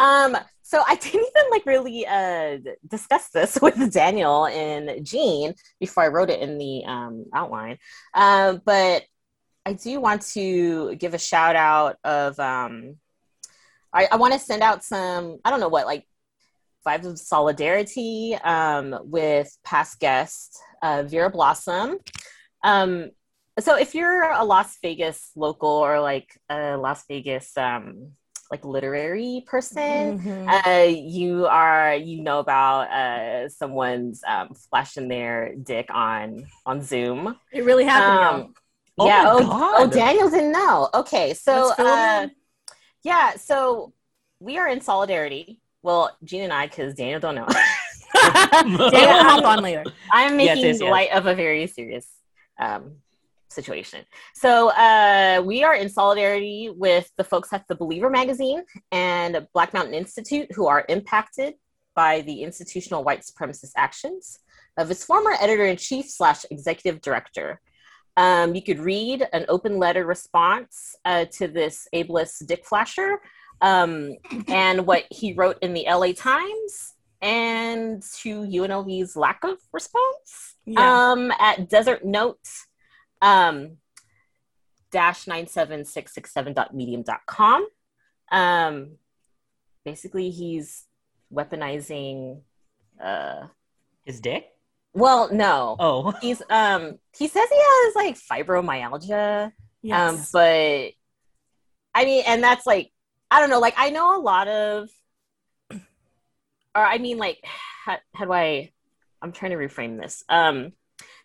Um, 0.00 0.36
so 0.74 0.82
I 0.86 0.96
didn't 1.04 1.26
even 1.36 1.50
like 1.50 1.66
really 1.66 2.06
uh 2.06 2.58
discuss 2.88 3.28
this 3.28 3.58
with 3.62 3.92
Daniel 3.92 4.46
and 4.46 5.04
Jean 5.06 5.54
before 5.78 6.02
I 6.02 6.08
wrote 6.08 6.30
it 6.30 6.40
in 6.40 6.58
the 6.58 6.84
um 6.84 7.26
outline. 7.32 7.78
Um, 8.12 8.60
but 8.64 9.04
I 9.66 9.72
do 9.74 10.00
want 10.00 10.22
to 10.32 10.94
give 10.96 11.14
a 11.14 11.18
shout 11.18 11.56
out 11.56 11.96
of 12.04 12.38
um 12.40 12.96
I, 13.92 14.08
I 14.10 14.16
want 14.16 14.32
to 14.32 14.38
send 14.38 14.62
out 14.62 14.82
some 14.82 15.38
I 15.44 15.50
don't 15.50 15.60
know 15.60 15.68
what 15.68 15.86
like 15.86 16.06
vibes 16.86 17.06
of 17.06 17.18
solidarity 17.18 18.34
um 18.34 18.98
with 19.04 19.56
past 19.64 20.00
guest 20.00 20.58
uh 20.82 21.04
Vera 21.04 21.30
Blossom. 21.30 21.98
Um 22.64 23.10
so 23.60 23.76
if 23.76 23.94
you're 23.94 24.24
a 24.24 24.42
Las 24.42 24.76
Vegas 24.82 25.30
local 25.36 25.68
or 25.68 26.00
like 26.00 26.36
a 26.50 26.76
Las 26.76 27.04
Vegas 27.06 27.56
um 27.56 28.14
like 28.54 28.64
literary 28.64 29.42
person 29.46 30.20
Mhm. 30.20 30.46
uh, 30.48 30.86
you 30.86 31.46
are 31.46 31.94
you 31.94 32.22
know 32.22 32.38
about 32.38 32.82
uh, 32.90 33.48
someone's 33.48 34.22
um, 34.26 34.54
flashing 34.70 35.08
their 35.08 35.54
dick 35.56 35.88
on 35.92 36.46
on 36.64 36.80
Zoom. 36.82 37.36
It 37.52 37.64
really 37.64 37.84
happened. 37.84 38.22
Um, 38.22 38.54
Oh 38.96 39.06
yeah. 39.06 39.24
my 39.24 39.30
Oh, 39.32 39.40
God. 39.40 39.74
oh, 39.80 39.86
Daniel 39.90 40.30
didn't 40.30 40.52
know. 40.52 40.88
Okay, 40.94 41.34
so 41.34 41.52
Let's 41.52 41.74
fill 41.74 41.86
him 41.86 41.98
uh, 41.98 42.28
yeah, 43.02 43.34
so 43.34 43.92
we 44.38 44.56
are 44.58 44.68
in 44.68 44.80
solidarity. 44.80 45.60
Well, 45.82 46.16
Jean 46.22 46.42
and 46.42 46.52
I, 46.52 46.66
because 46.68 46.94
Daniel 46.94 47.18
don't 47.20 47.34
know. 47.34 47.48
Daniel 48.90 49.18
will 49.18 49.24
hop 49.24 49.44
on 49.44 49.62
later. 49.62 49.84
I'm 50.12 50.36
Yes, 50.38 50.56
making 50.56 50.64
yes, 50.66 50.80
yes. 50.80 50.90
light 50.92 51.10
of 51.12 51.26
a 51.26 51.34
very 51.34 51.66
serious 51.66 52.06
um, 52.58 53.02
situation. 53.54 54.04
So 54.34 54.70
uh, 54.70 55.42
we 55.44 55.62
are 55.62 55.74
in 55.74 55.88
solidarity 55.88 56.70
with 56.74 57.10
the 57.16 57.24
folks 57.24 57.52
at 57.52 57.66
the 57.68 57.74
Believer 57.74 58.10
magazine 58.10 58.62
and 58.92 59.46
Black 59.54 59.72
Mountain 59.72 59.94
Institute 59.94 60.48
who 60.54 60.66
are 60.66 60.84
impacted 60.88 61.54
by 61.94 62.22
the 62.22 62.42
institutional 62.42 63.04
white 63.04 63.22
supremacist 63.22 63.72
actions 63.76 64.40
of 64.76 64.90
its 64.90 65.04
former 65.04 65.32
editor 65.40 65.66
in 65.66 65.76
chief 65.76 66.10
slash 66.10 66.44
executive 66.50 67.00
director. 67.00 67.60
Um, 68.16 68.54
you 68.54 68.62
could 68.62 68.78
read 68.78 69.26
an 69.32 69.44
open 69.48 69.78
letter 69.78 70.06
response 70.06 70.94
uh, 71.04 71.24
to 71.32 71.48
this 71.48 71.88
ableist 71.94 72.46
dick 72.46 72.64
flasher 72.64 73.20
um, 73.60 74.16
and 74.48 74.86
what 74.86 75.04
he 75.10 75.32
wrote 75.32 75.58
in 75.62 75.74
the 75.74 75.86
LA 75.88 76.12
Times 76.12 76.94
and 77.22 78.02
to 78.20 78.42
UNLV's 78.42 79.16
lack 79.16 79.42
of 79.44 79.58
response. 79.72 80.56
Yeah. 80.66 81.10
Um, 81.12 81.32
at 81.38 81.68
Desert 81.68 82.04
Note, 82.04 82.46
um, 83.24 83.78
dash 84.90 85.24
97667.medium.com. 85.24 87.66
Um, 88.30 88.96
basically, 89.84 90.30
he's 90.30 90.84
weaponizing. 91.32 92.42
Uh, 93.02 93.46
His 94.04 94.20
dick? 94.20 94.46
well, 94.92 95.32
no, 95.32 95.74
Oh. 95.80 96.12
he's 96.20 96.40
um, 96.48 96.98
he 97.18 97.26
says 97.26 97.48
he 97.50 97.58
has 97.58 97.96
like 97.96 98.16
fibromyalgia. 98.16 99.50
yes. 99.82 100.14
Um, 100.14 100.24
but 100.32 100.92
I 101.96 102.04
mean, 102.04 102.24
and 102.26 102.42
that's 102.42 102.66
like, 102.66 102.90
I 103.30 103.38
don't 103.40 103.50
know, 103.50 103.60
like 103.60 103.74
I 103.76 103.90
know 103.90 104.18
a 104.18 104.22
lot 104.22 104.48
of, 104.48 104.88
or 105.72 105.80
I 106.84 106.98
mean, 106.98 107.18
like, 107.18 107.38
how, 107.84 107.98
how 108.14 108.24
do 108.26 108.32
I, 108.32 108.70
I'm 109.22 109.32
trying 109.32 109.50
to 109.52 109.56
reframe 109.56 110.00
this. 110.00 110.22
Um, 110.28 110.72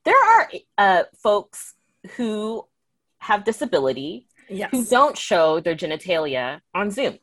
there 0.05 0.15
are 0.17 0.49
uh, 0.77 1.03
folks 1.21 1.73
who 2.15 2.65
have 3.19 3.43
disability 3.43 4.27
yes. 4.49 4.69
who 4.71 4.85
don't 4.85 5.17
show 5.17 5.59
their 5.59 5.75
genitalia 5.75 6.61
on 6.73 6.91
Zoom. 6.91 7.19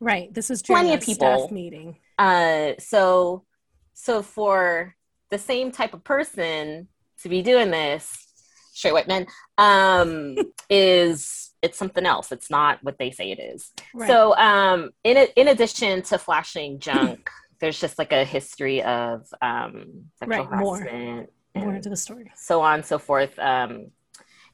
Right. 0.00 0.32
This 0.32 0.48
was 0.48 0.62
Plenty 0.62 0.94
of 0.94 1.00
people. 1.00 1.48
meeting. 1.52 1.96
Uh, 2.18 2.72
so, 2.78 3.44
so 3.92 4.22
for 4.22 4.94
the 5.30 5.38
same 5.38 5.70
type 5.70 5.94
of 5.94 6.02
person 6.04 6.88
to 7.22 7.28
be 7.28 7.42
doing 7.42 7.70
this, 7.70 8.26
straight 8.72 8.92
white 8.92 9.08
men, 9.08 9.26
um, 9.58 10.36
is 10.70 11.50
it's 11.62 11.76
something 11.76 12.06
else. 12.06 12.32
It's 12.32 12.50
not 12.50 12.82
what 12.82 12.98
they 12.98 13.10
say 13.10 13.30
it 13.30 13.38
is. 13.38 13.70
Right. 13.94 14.08
So, 14.08 14.34
um, 14.36 14.90
in 15.04 15.18
a, 15.18 15.28
in 15.36 15.48
addition 15.48 16.00
to 16.02 16.18
flashing 16.18 16.78
junk, 16.78 17.28
there's 17.60 17.78
just 17.78 17.98
like 17.98 18.12
a 18.12 18.24
history 18.24 18.82
of 18.82 19.26
um, 19.42 20.04
sexual 20.18 20.46
Right, 20.46 20.58
more. 20.58 20.78
harassment 20.78 21.30
more 21.54 21.66
and 21.68 21.76
into 21.76 21.90
the 21.90 21.96
story. 21.96 22.30
so 22.34 22.62
on 22.62 22.76
and 22.76 22.84
so 22.86 22.98
forth. 22.98 23.38
Um, 23.38 23.90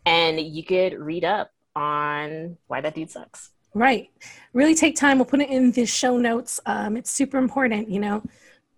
and 0.07 0.41
you 0.41 0.65
could 0.65 0.95
read 0.95 1.25
up 1.25 1.51
on 1.75 2.57
why 2.69 2.81
that 2.81 2.95
dude 2.95 3.11
sucks. 3.11 3.51
Right. 3.75 4.09
Really 4.55 4.75
take 4.75 4.97
time. 4.97 5.19
We'll 5.19 5.27
put 5.27 5.41
it 5.43 5.51
in 5.51 5.73
the 5.73 5.85
show 5.85 6.17
notes. 6.17 6.59
Um, 6.65 6.97
it's 6.97 7.11
super 7.11 7.37
important, 7.37 7.91
you 7.91 8.01
know, 8.01 8.23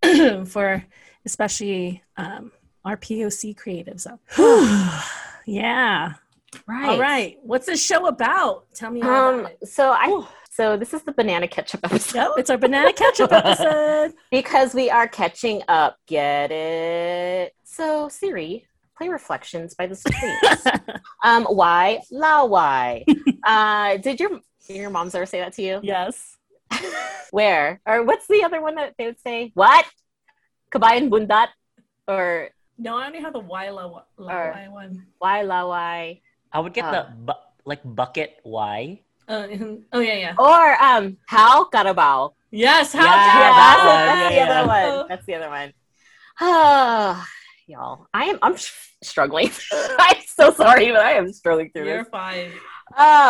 for 0.46 0.84
especially 1.24 2.02
um, 2.16 2.50
our 2.84 2.96
POC 2.96 3.54
creatives. 3.56 4.00
So, 4.00 4.18
yeah. 5.46 6.14
Right. 6.66 6.88
All 6.88 6.98
right. 6.98 7.36
What's 7.42 7.66
this 7.66 7.84
show 7.84 8.06
about? 8.06 8.66
Tell 8.74 8.90
me 8.90 9.02
Um, 9.02 9.40
about 9.40 9.52
it. 9.62 9.68
so 9.68 9.90
I 9.92 10.26
so 10.50 10.76
this 10.76 10.92
is 10.92 11.02
the 11.02 11.12
banana 11.12 11.46
ketchup 11.46 11.80
episode 11.84 12.16
Yep, 12.18 12.30
it's 12.38 12.50
our 12.50 12.58
banana 12.58 12.92
ketchup 12.92 13.30
episode. 13.32 14.14
because 14.30 14.74
we 14.74 14.90
are 14.90 15.06
catching 15.06 15.62
up. 15.68 15.98
Get 16.06 16.50
it? 16.50 17.54
So 17.64 18.08
Siri, 18.08 18.66
play 18.98 19.08
Reflections 19.08 19.74
by 19.78 19.86
the 19.86 19.94
Supremes. 19.94 20.66
um, 21.24 21.44
why? 21.46 22.02
La 22.10 22.44
why? 22.44 23.06
uh, 23.46 23.96
did 24.02 24.18
your 24.20 24.42
did 24.66 24.76
your 24.76 24.90
moms 24.90 25.14
ever 25.14 25.24
say 25.26 25.38
that 25.40 25.54
to 25.54 25.62
you? 25.62 25.80
yes. 25.82 26.36
Where 27.30 27.80
or 27.86 28.02
what's 28.04 28.26
the 28.26 28.42
other 28.44 28.60
one 28.60 28.74
that 28.76 28.94
they 28.98 29.06
would 29.06 29.20
say? 29.22 29.52
What? 29.54 29.86
Kabayan 30.74 31.08
bundat 31.08 31.48
or 32.10 32.50
No, 32.76 32.98
I 32.98 33.06
only 33.06 33.20
have 33.20 33.32
the 33.32 33.40
Wyla 33.40 33.90
wa- 33.90 34.04
la- 34.18 34.32
Or- 34.34 34.52
why 34.52 34.68
one. 34.68 35.06
why 35.18 35.42
la 35.42 35.64
why? 35.66 36.20
I 36.52 36.60
would 36.60 36.74
get 36.74 36.84
Uh. 36.84 36.92
the 36.92 37.02
bu- 37.32 37.44
like 37.64 37.80
bucket 37.84 38.40
why. 38.44 39.00
Uh, 39.28 39.44
mhm. 39.44 39.84
oh 39.92 40.00
yeah, 40.00 40.16
yeah. 40.16 40.34
Or 40.40 40.66
um, 40.82 41.16
how 41.28 41.64
carabao? 41.68 42.32
Yes. 42.50 42.92
How 42.96 43.04
Yeah, 43.04 43.16
Yeah, 43.16 43.36
yeah, 43.40 43.52
that's, 43.52 43.82
that's 43.84 44.20
yeah, 44.20 44.28
the 44.28 44.40
other 44.48 44.64
one. 44.68 44.92
That's 45.08 45.26
the 45.28 45.34
other 45.36 45.50
one. 45.52 45.68
Ah, 46.40 47.12
y'all, 47.68 48.06
I 48.14 48.24
am 48.24 48.38
I'm 48.42 48.56
struggling. 49.02 49.50
I'm 49.72 50.16
so 50.26 50.52
sorry, 50.52 50.90
but 50.90 51.00
I 51.00 51.12
am 51.12 51.32
struggling 51.32 51.70
through 51.70 51.86
You're 51.86 52.04
this. 52.04 52.08
fine. 52.10 52.50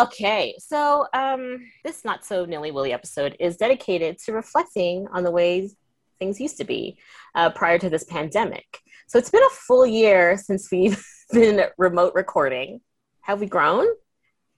Okay, 0.07 0.55
so 0.59 1.07
um, 1.13 1.59
this 1.85 2.05
not 2.05 2.25
so 2.25 2.45
nilly 2.45 2.71
willy 2.71 2.93
episode 2.93 3.37
is 3.41 3.57
dedicated 3.57 4.19
to 4.21 4.33
reflecting 4.33 5.09
on 5.13 5.25
the 5.25 5.31
ways 5.31 5.75
things 6.19 6.41
used 6.41 6.57
to 6.59 6.65
be 6.65 6.99
uh, 7.35 7.51
prior 7.51 7.79
to 7.79 7.91
this 7.91 8.05
pandemic. 8.05 8.65
So 9.09 9.19
it's 9.19 9.31
been 9.31 9.43
a 9.43 9.51
full 9.51 9.87
year 9.87 10.37
since 10.37 10.69
we've 10.71 11.05
been 11.33 11.65
remote 11.77 12.13
recording. 12.15 12.81
Have 13.23 13.41
we 13.41 13.47
grown? 13.47 13.87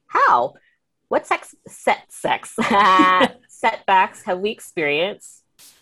How? 0.06 0.54
What 1.08 1.26
sex 1.26 1.54
set 1.66 2.04
sex 2.10 2.54
setbacks 3.48 4.22
have 4.24 4.38
we 4.38 4.50
experienced? 4.50 5.39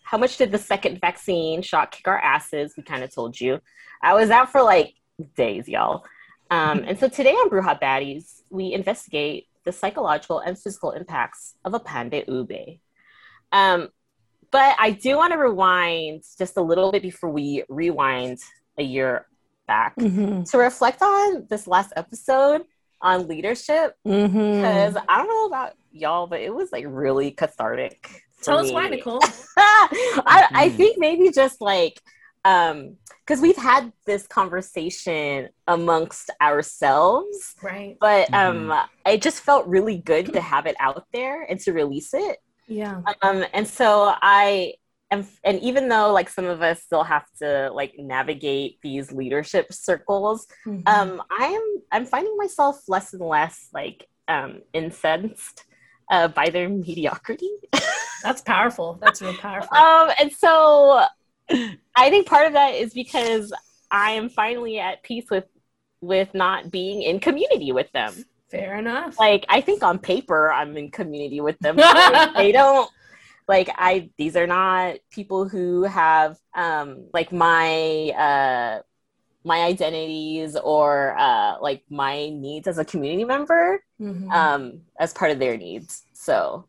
How 0.09 0.17
much 0.17 0.39
did 0.39 0.51
the 0.53 0.59
second 0.59 1.03
vaccine 1.03 1.61
shot 1.61 1.91
kick 1.91 2.09
our 2.09 2.19
asses? 2.19 2.73
We 2.79 2.83
kind 2.83 3.05
of 3.05 3.15
told 3.15 3.39
you. 3.39 3.61
I 4.03 4.15
was 4.15 4.31
out 4.31 4.51
for 4.51 4.63
like 4.63 4.95
days, 5.37 5.69
y'all. 5.69 6.07
Um, 6.51 6.79
and 6.87 6.99
so 6.99 7.09
today 7.19 7.33
on 7.33 7.51
Bruja 7.51 7.79
Baddies, 7.79 8.41
we 8.49 8.73
investigate 8.73 9.49
the 9.65 9.73
psychological 9.73 10.39
and 10.39 10.59
physical 10.59 10.93
impacts 10.93 11.57
of 11.63 11.75
a 11.75 11.81
pande 11.81 12.27
ube. 12.27 12.79
Um, 13.53 13.89
but 14.51 14.77
I 14.79 14.93
do 14.93 15.19
want 15.19 15.35
to 15.35 15.39
rewind 15.39 16.23
just 16.39 16.57
a 16.57 16.63
little 16.63 16.91
bit 16.91 17.03
before 17.03 17.29
we 17.29 17.65
rewind 17.69 18.39
a 18.79 18.83
year 18.83 19.27
back 19.67 19.95
Mhm. 19.97 20.51
to 20.51 20.57
reflect 20.57 21.03
on 21.03 21.47
this 21.51 21.67
last 21.67 21.93
episode 21.97 22.65
on 23.03 23.29
leadership 23.29 23.95
because 24.05 24.97
I 25.07 25.19
don't 25.19 25.29
know 25.29 25.45
about 25.49 25.75
y'all, 25.93 26.27
but 26.27 26.41
it 26.41 26.55
was 26.55 26.73
like 26.73 26.87
really 26.89 27.31
cathartic. 27.31 28.23
For 28.39 28.45
Tell 28.45 28.59
us 28.59 28.71
why, 28.73 28.89
Nicole. 28.89 29.21
I, 29.57 30.49
I 30.55 30.69
think 30.71 30.97
maybe 30.99 31.31
just 31.31 31.61
like 31.61 32.01
um 32.45 32.97
because 33.27 33.43
we've 33.43 33.57
had 33.57 33.93
this 34.07 34.27
conversation 34.29 35.49
amongst 35.67 36.31
ourselves 36.41 37.55
Right. 37.61 37.97
but 38.01 38.33
um 38.33 38.73
it 39.05 39.21
just 39.23 39.41
felt 39.41 39.67
really 39.67 39.99
good 39.99 40.33
to 40.35 40.41
have 40.41 40.67
it 40.67 40.77
out 40.79 41.05
there 41.13 41.43
and 41.43 41.59
to 41.61 41.73
release 41.73 42.15
it 42.15 42.39
Yeah. 42.69 43.03
um 43.23 43.45
and 43.53 43.67
so 43.67 44.15
i 44.23 44.75
am 45.11 45.27
and 45.43 45.59
even 45.61 45.89
though 45.89 46.13
like 46.13 46.29
some 46.29 46.45
of 46.47 46.63
us 46.63 46.81
still 46.83 47.03
have 47.03 47.27
to 47.43 47.71
like 47.73 47.95
navigate 47.99 48.79
these 48.85 49.11
leadership 49.11 49.73
circles 49.73 50.47
Mhm. 50.65 50.87
um 50.87 51.23
i 51.31 51.47
am 51.47 51.83
i'm 51.91 52.07
finding 52.07 52.37
myself 52.37 52.81
less 52.87 53.13
and 53.13 53.23
less 53.23 53.69
like 53.75 54.07
um 54.29 54.61
incensed 54.73 55.65
uh, 56.11 56.29
by 56.29 56.49
their 56.51 56.69
mediocrity 56.69 57.51
That's 58.23 58.43
powerful. 58.43 58.99
That's 59.01 59.23
real 59.23 59.35
powerful. 59.35 59.77
um 59.77 60.11
and 60.21 60.33
so 60.33 61.03
i 61.51 62.11
think 62.11 62.27
part 62.27 62.47
of 62.47 62.53
that 62.53 62.75
is 62.75 62.93
because 62.93 63.53
i 63.91 64.11
am 64.11 64.29
finally 64.29 64.79
at 64.79 65.03
peace 65.03 65.25
with 65.31 65.45
with 66.03 66.35
not 66.35 66.71
being 66.71 67.01
in 67.03 67.21
community 67.21 67.73
with 67.73 67.91
them 67.93 68.13
Fair 68.51 68.77
enough. 68.79 69.19
like 69.19 69.47
i 69.49 69.63
think 69.63 69.83
on 69.83 69.99
paper 69.99 70.53
i'm 70.53 70.77
in 70.77 70.91
community 70.91 71.41
with 71.41 71.59
them 71.61 71.77
but, 71.77 72.35
they 72.37 72.53
don't 72.53 72.91
like 73.49 73.71
i 73.77 74.11
these 74.19 74.37
are 74.37 74.47
not 74.47 74.97
people 75.11 75.49
who 75.49 75.85
have 75.85 76.37
um 76.55 77.07
like 77.15 77.33
my 77.33 78.11
uh 78.11 78.83
my 79.45 79.63
identities 79.63 80.55
or 80.57 81.17
uh 81.19 81.59
like 81.63 81.83
my 81.89 82.29
needs 82.29 82.69
as 82.69 82.77
a 82.77 82.85
community 82.85 83.25
member 83.25 83.83
Mhm. 83.99 84.31
um 84.31 84.81
as 85.01 85.15
part 85.15 85.31
of 85.31 85.39
their 85.39 85.57
needs 85.57 86.05
so 86.13 86.69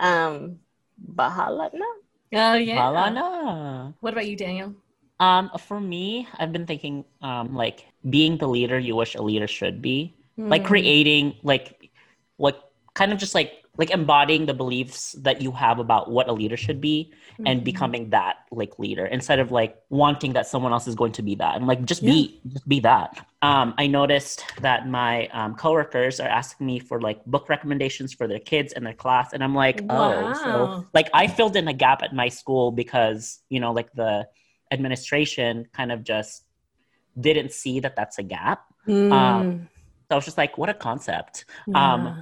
um 0.00 0.58
bahala 1.00 1.72
na 1.72 1.88
oh 2.34 2.54
yeah. 2.54 2.78
Malana. 2.78 3.94
What 4.00 4.12
about 4.12 4.26
you, 4.28 4.36
Daniel? 4.36 4.74
Um, 5.20 5.50
for 5.58 5.80
me, 5.80 6.26
I've 6.38 6.52
been 6.52 6.66
thinking, 6.66 7.04
um, 7.20 7.54
like 7.54 7.84
being 8.08 8.38
the 8.38 8.48
leader 8.48 8.78
you 8.78 8.96
wish 8.96 9.14
a 9.14 9.22
leader 9.22 9.46
should 9.46 9.82
be, 9.82 10.14
like 10.38 10.62
Mhm. 10.62 10.66
creating, 10.66 11.24
like, 11.42 11.92
like 12.38 12.56
kind 12.94 13.12
of 13.12 13.18
just 13.18 13.34
like 13.34 13.52
like 13.78 13.90
embodying 13.90 14.44
the 14.44 14.52
beliefs 14.52 15.12
that 15.24 15.40
you 15.40 15.52
have 15.52 15.78
about 15.78 16.10
what 16.10 16.28
a 16.28 16.32
leader 16.32 16.56
should 16.56 16.80
be, 16.80 17.12
and 17.46 17.60
Mhm. 17.60 17.64
becoming 17.64 18.10
that 18.10 18.44
like 18.50 18.78
leader 18.78 19.06
instead 19.06 19.38
of 19.38 19.52
like 19.52 19.76
wanting 19.88 20.32
that 20.34 20.46
someone 20.46 20.72
else 20.72 20.88
is 20.88 20.94
going 20.94 21.12
to 21.12 21.22
be 21.22 21.34
that 21.36 21.56
and 21.56 21.66
like 21.66 21.84
just 21.84 22.04
be 22.04 22.40
just 22.48 22.68
be 22.68 22.80
that 22.80 23.24
um, 23.42 23.74
i 23.78 23.86
noticed 23.86 24.44
that 24.60 24.86
my 24.88 25.26
um, 25.28 25.54
coworkers 25.54 26.20
are 26.20 26.28
asking 26.28 26.66
me 26.66 26.78
for 26.78 27.00
like 27.00 27.24
book 27.24 27.48
recommendations 27.48 28.12
for 28.12 28.26
their 28.28 28.38
kids 28.38 28.72
and 28.74 28.84
their 28.86 28.94
class 28.94 29.32
and 29.32 29.42
i'm 29.42 29.54
like 29.54 29.82
oh 29.90 30.32
so 30.44 30.84
like 30.94 31.08
i 31.14 31.26
filled 31.26 31.56
in 31.56 31.66
a 31.68 31.72
gap 31.72 32.02
at 32.02 32.14
my 32.14 32.28
school 32.28 32.70
because 32.70 33.40
you 33.48 33.60
know 33.60 33.72
like 33.72 33.90
the 33.94 34.26
administration 34.70 35.66
kind 35.72 35.90
of 35.92 36.04
just 36.04 36.44
didn't 37.18 37.52
see 37.52 37.80
that 37.80 37.96
that's 37.96 38.18
a 38.18 38.22
gap 38.22 38.64
Mm. 38.88 39.12
um, 39.12 39.68
so 40.08 40.10
i 40.12 40.14
was 40.14 40.24
just 40.24 40.38
like 40.38 40.56
what 40.58 40.68
a 40.70 40.74
concept 40.74 41.44
um, 41.74 42.06
Yeah. 42.06 42.14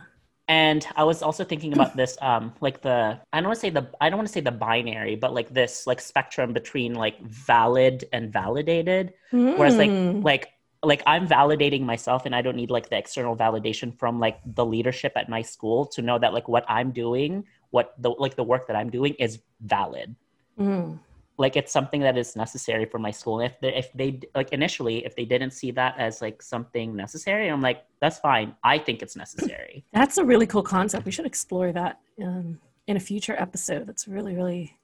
and 0.48 0.86
I 0.96 1.04
was 1.04 1.22
also 1.22 1.44
thinking 1.44 1.72
about 1.74 1.94
this, 1.94 2.16
um, 2.22 2.54
like 2.60 2.80
the 2.80 3.20
I 3.32 3.40
don't 3.40 3.48
want 3.50 3.56
to 3.56 3.60
say 3.60 3.70
the 3.70 3.84
I 4.00 4.08
don't 4.08 4.16
want 4.18 4.28
to 4.28 4.32
say 4.32 4.40
the 4.40 4.50
binary, 4.68 5.14
but 5.14 5.34
like 5.34 5.50
this 5.52 5.86
like 5.86 6.00
spectrum 6.00 6.52
between 6.54 6.94
like 6.94 7.20
valid 7.22 8.06
and 8.14 8.32
validated. 8.32 9.12
Whereas 9.30 9.76
like 9.78 9.90
Mm. 9.90 10.24
like 10.24 10.48
like 10.82 11.02
I'm 11.06 11.26
validating 11.26 11.82
myself, 11.82 12.26
and 12.26 12.34
I 12.34 12.42
don't 12.42 12.56
need 12.56 12.70
like 12.70 12.88
the 12.88 12.98
external 12.98 13.36
validation 13.36 13.96
from 13.98 14.20
like 14.20 14.40
the 14.44 14.64
leadership 14.64 15.12
at 15.16 15.28
my 15.28 15.42
school 15.42 15.86
to 15.86 16.02
know 16.02 16.18
that 16.18 16.32
like 16.32 16.48
what 16.48 16.64
I'm 16.68 16.92
doing, 16.92 17.44
what 17.70 17.94
the 17.98 18.10
like 18.10 18.36
the 18.36 18.44
work 18.44 18.66
that 18.68 18.76
I'm 18.76 18.90
doing 18.90 19.14
is 19.18 19.40
valid. 19.60 20.14
Mm. 20.58 20.98
like 21.38 21.56
it's 21.56 21.70
something 21.72 22.00
that 22.00 22.18
is 22.18 22.34
necessary 22.34 22.84
for 22.84 22.98
my 22.98 23.12
school. 23.12 23.38
And 23.38 23.50
if 23.52 23.60
they, 23.60 23.74
if 23.74 23.92
they 23.92 24.20
like 24.34 24.52
initially, 24.52 25.04
if 25.04 25.14
they 25.14 25.24
didn't 25.24 25.52
see 25.52 25.70
that 25.70 25.96
as 25.96 26.20
like 26.20 26.42
something 26.42 26.96
necessary, 26.96 27.48
I'm 27.48 27.62
like, 27.62 27.84
that's 28.00 28.18
fine. 28.18 28.56
I 28.64 28.78
think 28.78 29.02
it's 29.02 29.14
necessary. 29.14 29.84
That's 29.92 30.18
a 30.18 30.24
really 30.24 30.46
cool 30.48 30.64
concept. 30.64 31.06
We 31.06 31.12
should 31.12 31.26
explore 31.26 31.70
that 31.72 32.00
um, 32.20 32.58
in 32.88 32.96
a 32.96 33.00
future 33.00 33.36
episode. 33.38 33.86
That's 33.86 34.08
really, 34.08 34.34
really 34.34 34.76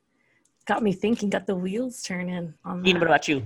got 0.66 0.82
me 0.82 0.92
thinking, 0.92 1.30
got 1.30 1.46
the 1.46 1.54
wheels 1.54 2.02
turning 2.02 2.54
on 2.64 2.82
that. 2.82 2.86
Jean, 2.86 2.98
what 2.98 3.06
about 3.06 3.28
you? 3.28 3.42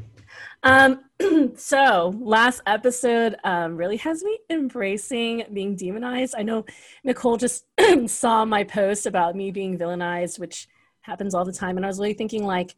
Um, 0.62 1.04
so 1.56 2.14
last 2.18 2.62
episode 2.66 3.36
um, 3.44 3.76
really 3.76 3.96
has 3.98 4.22
me 4.22 4.38
embracing 4.50 5.44
being 5.52 5.76
demonized. 5.76 6.34
I 6.36 6.42
know 6.42 6.64
Nicole 7.04 7.36
just 7.36 7.66
saw 8.06 8.44
my 8.44 8.64
post 8.64 9.06
about 9.06 9.36
me 9.36 9.50
being 9.50 9.78
villainized, 9.78 10.38
which 10.38 10.68
happens 11.00 11.34
all 11.34 11.44
the 11.44 11.52
time, 11.52 11.76
and 11.76 11.86
I 11.86 11.88
was 11.88 11.98
really 11.98 12.14
thinking 12.14 12.44
like. 12.44 12.74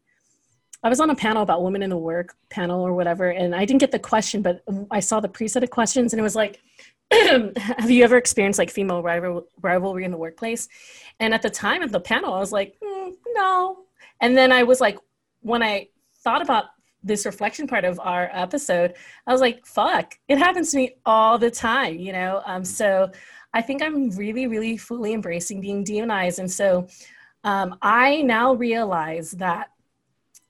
I 0.83 0.89
was 0.89 0.99
on 0.99 1.11
a 1.11 1.15
panel 1.15 1.43
about 1.43 1.61
women 1.61 1.83
in 1.83 1.91
the 1.91 1.97
work 1.97 2.35
panel 2.49 2.81
or 2.81 2.95
whatever, 2.95 3.29
and 3.29 3.53
I 3.53 3.65
didn't 3.65 3.81
get 3.81 3.91
the 3.91 3.99
question, 3.99 4.41
but 4.41 4.63
I 4.89 4.99
saw 4.99 5.19
the 5.19 5.29
preset 5.29 5.61
of 5.61 5.69
questions, 5.69 6.11
and 6.11 6.19
it 6.19 6.23
was 6.23 6.35
like, 6.35 6.59
"Have 7.11 7.91
you 7.91 8.03
ever 8.03 8.17
experienced 8.17 8.57
like 8.57 8.71
female 8.71 9.03
rival- 9.03 9.45
rivalry 9.61 10.05
in 10.05 10.09
the 10.09 10.17
workplace?" 10.17 10.67
And 11.19 11.35
at 11.35 11.43
the 11.43 11.51
time 11.51 11.83
of 11.83 11.91
the 11.91 11.99
panel, 11.99 12.33
I 12.33 12.39
was 12.39 12.51
like, 12.51 12.77
mm, 12.83 13.13
"No." 13.35 13.85
And 14.21 14.37
then 14.37 14.51
I 14.51 14.63
was 14.63 14.79
like, 14.79 14.97
when 15.41 15.63
I 15.63 15.89
thought 16.23 16.41
about 16.41 16.65
this 17.03 17.25
reflection 17.25 17.67
part 17.67 17.83
of 17.83 17.99
our 17.99 18.29
episode, 18.31 18.93
I 19.25 19.31
was 19.31 19.41
like, 19.41 19.65
fuck, 19.65 20.17
it 20.27 20.37
happens 20.37 20.71
to 20.71 20.77
me 20.77 20.95
all 21.05 21.37
the 21.37 21.49
time, 21.51 21.97
you 21.97 22.13
know? 22.13 22.43
Um, 22.45 22.63
so 22.63 23.11
I 23.53 23.61
think 23.61 23.81
I'm 23.81 24.11
really, 24.11 24.47
really 24.47 24.77
fully 24.77 25.13
embracing 25.13 25.61
being 25.61 25.83
demonized. 25.83 26.39
And 26.39 26.49
so 26.49 26.87
um, 27.43 27.77
I 27.81 28.21
now 28.21 28.53
realize 28.53 29.31
that 29.31 29.71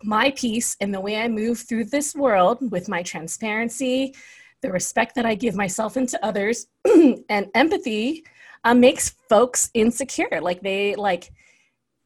my 0.04 0.32
piece 0.32 0.76
and 0.82 0.94
the 0.94 1.00
way 1.00 1.22
I 1.22 1.28
move 1.28 1.60
through 1.60 1.86
this 1.86 2.14
world 2.14 2.72
with 2.72 2.90
my 2.90 3.02
transparency, 3.04 4.14
the 4.62 4.72
respect 4.72 5.16
that 5.16 5.26
I 5.26 5.36
give 5.36 5.56
myself 5.56 5.96
and 5.96 6.08
to 6.10 6.26
others, 6.26 6.68
and 7.30 7.48
empathy 7.56 8.26
um, 8.64 8.80
makes 8.80 9.16
folks 9.30 9.70
insecure. 9.74 10.40
Like 10.42 10.62
they 10.62 10.96
like 10.96 11.32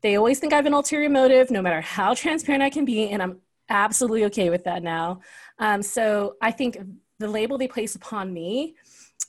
they 0.06 0.18
always 0.18 0.38
think 0.38 0.54
I 0.54 0.58
have 0.58 0.68
an 0.68 0.74
ulterior 0.76 1.10
motive, 1.10 1.50
no 1.50 1.64
matter 1.64 1.82
how 1.82 2.14
transparent 2.14 2.62
I 2.62 2.70
can 2.70 2.86
be, 2.86 3.10
and 3.10 3.24
I'm 3.24 3.40
absolutely 3.70 4.26
okay 4.26 4.52
with 4.52 4.64
that 4.66 4.84
now. 4.84 5.22
Um, 5.58 5.82
so 5.82 6.36
I 6.44 6.52
think 6.52 6.78
the 7.18 7.28
label 7.28 7.58
they 7.58 7.68
place 7.68 7.96
upon 7.96 8.32
me 8.32 8.76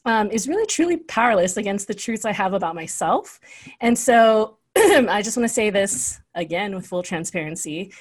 um, 0.05 0.31
is 0.31 0.47
really 0.47 0.67
truly 0.67 0.99
powerless 0.99 1.57
against 1.57 1.89
the 1.89 1.95
truths 1.95 2.27
I 2.27 2.33
have 2.33 2.53
about 2.53 2.75
myself. 2.75 3.41
And 3.81 3.99
so 3.99 4.59
I 4.77 5.23
just 5.25 5.39
want 5.39 5.49
to 5.49 5.55
say 5.55 5.71
this 5.71 6.21
again 6.35 6.75
with 6.75 6.87
full 6.87 7.03
transparency, 7.03 7.95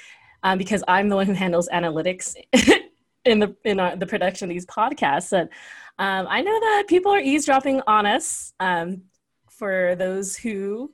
um, 0.44 0.58
because 0.58 0.84
I'm 0.86 1.08
the 1.08 1.16
one 1.16 1.28
who 1.28 1.34
handles 1.34 1.70
analytics 1.70 2.36
in 3.24 3.40
the 3.40 3.56
in 3.64 3.80
our, 3.80 3.96
the 3.96 4.06
production 4.06 4.50
of 4.50 4.54
these 4.54 4.66
podcasts. 4.66 5.32
And 5.32 5.50
um, 5.98 6.28
I 6.30 6.42
know 6.42 6.60
that 6.60 6.88
people 6.90 7.14
are 7.14 7.22
eavesdropping 7.22 7.84
on 7.88 8.06
us. 8.06 8.54
Um, 8.60 9.04
for 9.56 9.96
those 9.96 10.36
who 10.36 10.92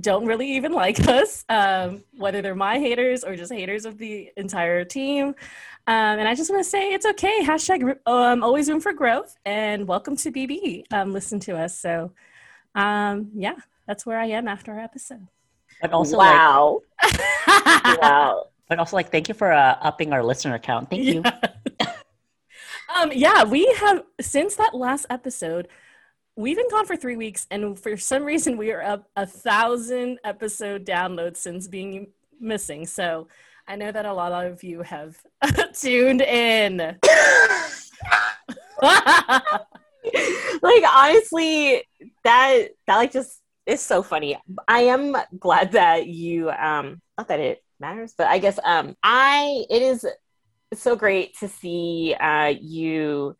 don't 0.00 0.26
really 0.26 0.56
even 0.56 0.72
like 0.72 1.00
us, 1.08 1.44
um, 1.48 2.02
whether 2.16 2.42
they're 2.42 2.54
my 2.54 2.78
haters 2.78 3.24
or 3.24 3.36
just 3.36 3.52
haters 3.52 3.84
of 3.84 3.98
the 3.98 4.30
entire 4.36 4.84
team. 4.84 5.28
Um, 5.86 6.18
and 6.18 6.28
I 6.28 6.34
just 6.34 6.50
want 6.50 6.62
to 6.62 6.68
say 6.68 6.92
it's 6.92 7.06
okay. 7.06 7.40
Hashtag 7.42 7.98
um, 8.06 8.42
always 8.42 8.68
room 8.68 8.80
for 8.80 8.92
growth 8.92 9.36
and 9.44 9.88
welcome 9.88 10.16
to 10.16 10.30
BB. 10.30 10.84
Um, 10.92 11.12
listen 11.12 11.40
to 11.40 11.56
us. 11.56 11.78
So, 11.78 12.12
um, 12.74 13.30
yeah, 13.34 13.56
that's 13.86 14.06
where 14.06 14.18
I 14.18 14.26
am 14.26 14.46
after 14.46 14.72
our 14.72 14.80
episode. 14.80 15.26
But 15.80 15.92
also, 15.92 16.18
wow. 16.18 16.80
Like, 17.02 18.00
wow. 18.02 18.44
But 18.70 18.78
also, 18.78 18.94
like, 18.94 19.10
thank 19.10 19.26
you 19.26 19.34
for 19.34 19.52
uh, 19.52 19.76
upping 19.80 20.12
our 20.12 20.22
listener 20.22 20.56
count. 20.60 20.90
Thank 20.90 21.02
you. 21.02 21.22
Yeah. 21.24 21.92
um, 22.96 23.10
yeah, 23.12 23.42
we 23.42 23.66
have 23.80 24.04
since 24.20 24.54
that 24.54 24.74
last 24.74 25.06
episode 25.10 25.66
we've 26.36 26.56
been 26.56 26.70
gone 26.70 26.86
for 26.86 26.96
three 26.96 27.16
weeks 27.16 27.46
and 27.50 27.78
for 27.78 27.96
some 27.96 28.24
reason 28.24 28.56
we 28.56 28.70
are 28.70 28.82
up 28.82 29.08
a 29.16 29.26
thousand 29.26 30.18
episode 30.24 30.84
downloads 30.86 31.36
since 31.38 31.68
being 31.68 32.08
missing. 32.40 32.86
So 32.86 33.28
i 33.68 33.76
know 33.76 33.92
that 33.92 34.06
a 34.06 34.12
lot 34.12 34.32
of 34.32 34.62
you 34.62 34.82
have 34.82 35.16
tuned 35.74 36.22
in. 36.22 36.96
Like 40.62 40.82
honestly 40.90 41.82
that 42.24 42.68
that 42.86 42.96
like 42.96 43.12
just 43.12 43.40
is 43.66 43.80
so 43.80 44.02
funny. 44.02 44.38
I 44.66 44.80
am 44.82 45.14
glad 45.38 45.72
that 45.72 46.06
you 46.06 46.50
um 46.50 47.00
not 47.18 47.28
that 47.28 47.40
it 47.40 47.62
matters 47.80 48.14
but 48.16 48.26
i 48.28 48.38
guess 48.38 48.58
um 48.62 48.94
i 49.02 49.64
it 49.70 49.80
is 49.82 50.06
so 50.74 50.94
great 50.94 51.36
to 51.38 51.48
see 51.48 52.14
uh 52.14 52.52
you 52.60 53.34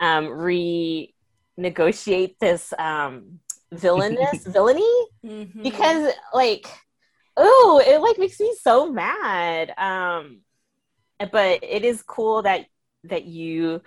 um 0.00 0.28
re 0.28 1.12
negotiate 1.56 2.38
this 2.40 2.72
um 2.78 3.40
villainous 3.72 4.44
villainy 4.46 5.06
Mhm. 5.24 5.62
because 5.62 6.12
like 6.34 6.66
oh 7.36 7.82
it 7.86 8.00
like 8.00 8.18
makes 8.18 8.40
me 8.40 8.54
so 8.60 8.90
mad 8.92 9.72
um 9.78 10.40
but 11.30 11.60
it 11.62 11.84
is 11.84 12.02
cool 12.02 12.42
that 12.42 12.66
that 13.04 13.24
you 13.24 13.80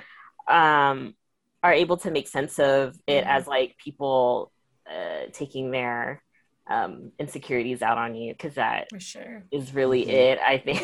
um 0.48 1.16
are 1.64 1.74
able 1.74 1.98
to 1.98 2.12
make 2.12 2.28
sense 2.28 2.60
of 2.60 2.96
it 3.08 3.24
Mhm. 3.24 3.28
as 3.28 3.48
like 3.48 3.76
people 3.78 4.52
uh 4.90 5.26
taking 5.34 5.72
their 5.72 6.24
um 6.70 7.12
insecurities 7.20 7.82
out 7.82 7.98
on 7.98 8.16
you 8.16 8.34
because 8.34 8.56
that 8.56 8.88
for 8.90 9.00
sure 9.00 9.44
is 9.52 9.74
really 9.74 10.06
Mhm. 10.06 10.10
it 10.10 10.40
i 10.46 10.58
think 10.58 10.82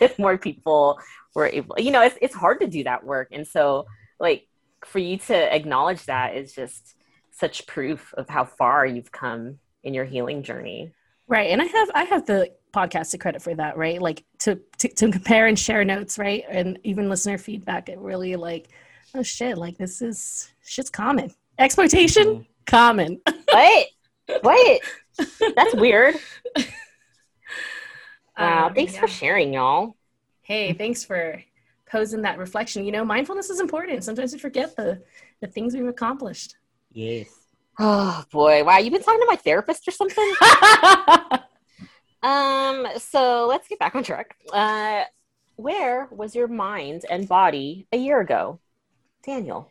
if 0.00 0.18
more 0.18 0.38
people 0.38 0.98
were 1.34 1.46
able 1.46 1.76
you 1.78 1.90
know 1.90 2.02
it's, 2.02 2.18
it's 2.22 2.34
hard 2.34 2.60
to 2.60 2.66
do 2.66 2.84
that 2.84 3.04
work 3.04 3.28
and 3.32 3.46
so 3.46 3.86
like 4.18 4.47
for 4.86 4.98
you 4.98 5.18
to 5.18 5.54
acknowledge 5.54 6.04
that 6.06 6.34
is 6.36 6.52
just 6.54 6.94
such 7.30 7.66
proof 7.66 8.12
of 8.14 8.28
how 8.28 8.44
far 8.44 8.84
you've 8.86 9.12
come 9.12 9.58
in 9.82 9.94
your 9.94 10.04
healing 10.04 10.42
journey. 10.42 10.92
Right 11.28 11.50
and 11.50 11.60
i 11.60 11.66
have 11.66 11.90
i 11.94 12.04
have 12.04 12.24
the 12.26 12.50
podcast 12.74 13.10
to 13.10 13.18
credit 13.18 13.42
for 13.42 13.54
that 13.54 13.76
right? 13.76 14.00
Like 14.00 14.24
to, 14.40 14.58
to 14.78 14.88
to 14.88 15.10
compare 15.10 15.46
and 15.46 15.58
share 15.58 15.84
notes 15.84 16.18
right? 16.18 16.44
And 16.48 16.78
even 16.84 17.08
listener 17.08 17.38
feedback 17.38 17.88
it 17.88 17.98
really 17.98 18.36
like 18.36 18.68
oh 19.14 19.22
shit 19.22 19.56
like 19.58 19.76
this 19.78 20.00
is 20.02 20.50
shit's 20.64 20.90
common. 20.90 21.32
Exploitation 21.58 22.26
Mhm. 22.26 22.46
common. 22.66 23.20
What? 23.50 23.86
What? 24.42 24.80
That's 25.56 25.74
weird. 25.74 26.14
Wow 28.38 28.66
Um, 28.68 28.74
thanks 28.74 28.94
yeah. 28.94 29.00
for 29.00 29.08
sharing 29.08 29.52
y'all. 29.52 29.96
Hey 30.42 30.72
thanks 30.72 31.04
for 31.04 31.42
posing 31.90 32.22
that 32.22 32.38
reflection. 32.38 32.84
You 32.84 32.92
know 32.92 33.04
mindfulness 33.04 33.50
is 33.50 33.60
important. 33.60 34.04
Sometimes 34.04 34.32
we 34.32 34.38
forget 34.38 34.76
the 34.76 35.02
the 35.40 35.46
things 35.46 35.74
we've 35.74 35.86
accomplished. 35.86 36.56
Yes. 36.92 37.28
oh 37.78 38.24
boy. 38.30 38.64
Wow. 38.64 38.78
You've 38.78 38.92
been 38.92 39.02
talking 39.02 39.20
to 39.20 39.26
my 39.26 39.36
therapist 39.36 39.86
or 39.88 39.92
something? 39.92 40.34
Um 42.20 42.88
so 42.98 43.46
let's 43.46 43.68
get 43.68 43.78
back 43.78 43.94
on 43.94 44.02
track. 44.02 44.34
Uh 44.52 45.04
where 45.54 46.08
was 46.10 46.34
your 46.34 46.48
mind 46.48 47.04
and 47.10 47.28
body 47.28 47.86
a 47.92 47.96
year 47.96 48.20
ago? 48.20 48.60
Daniel. 49.24 49.70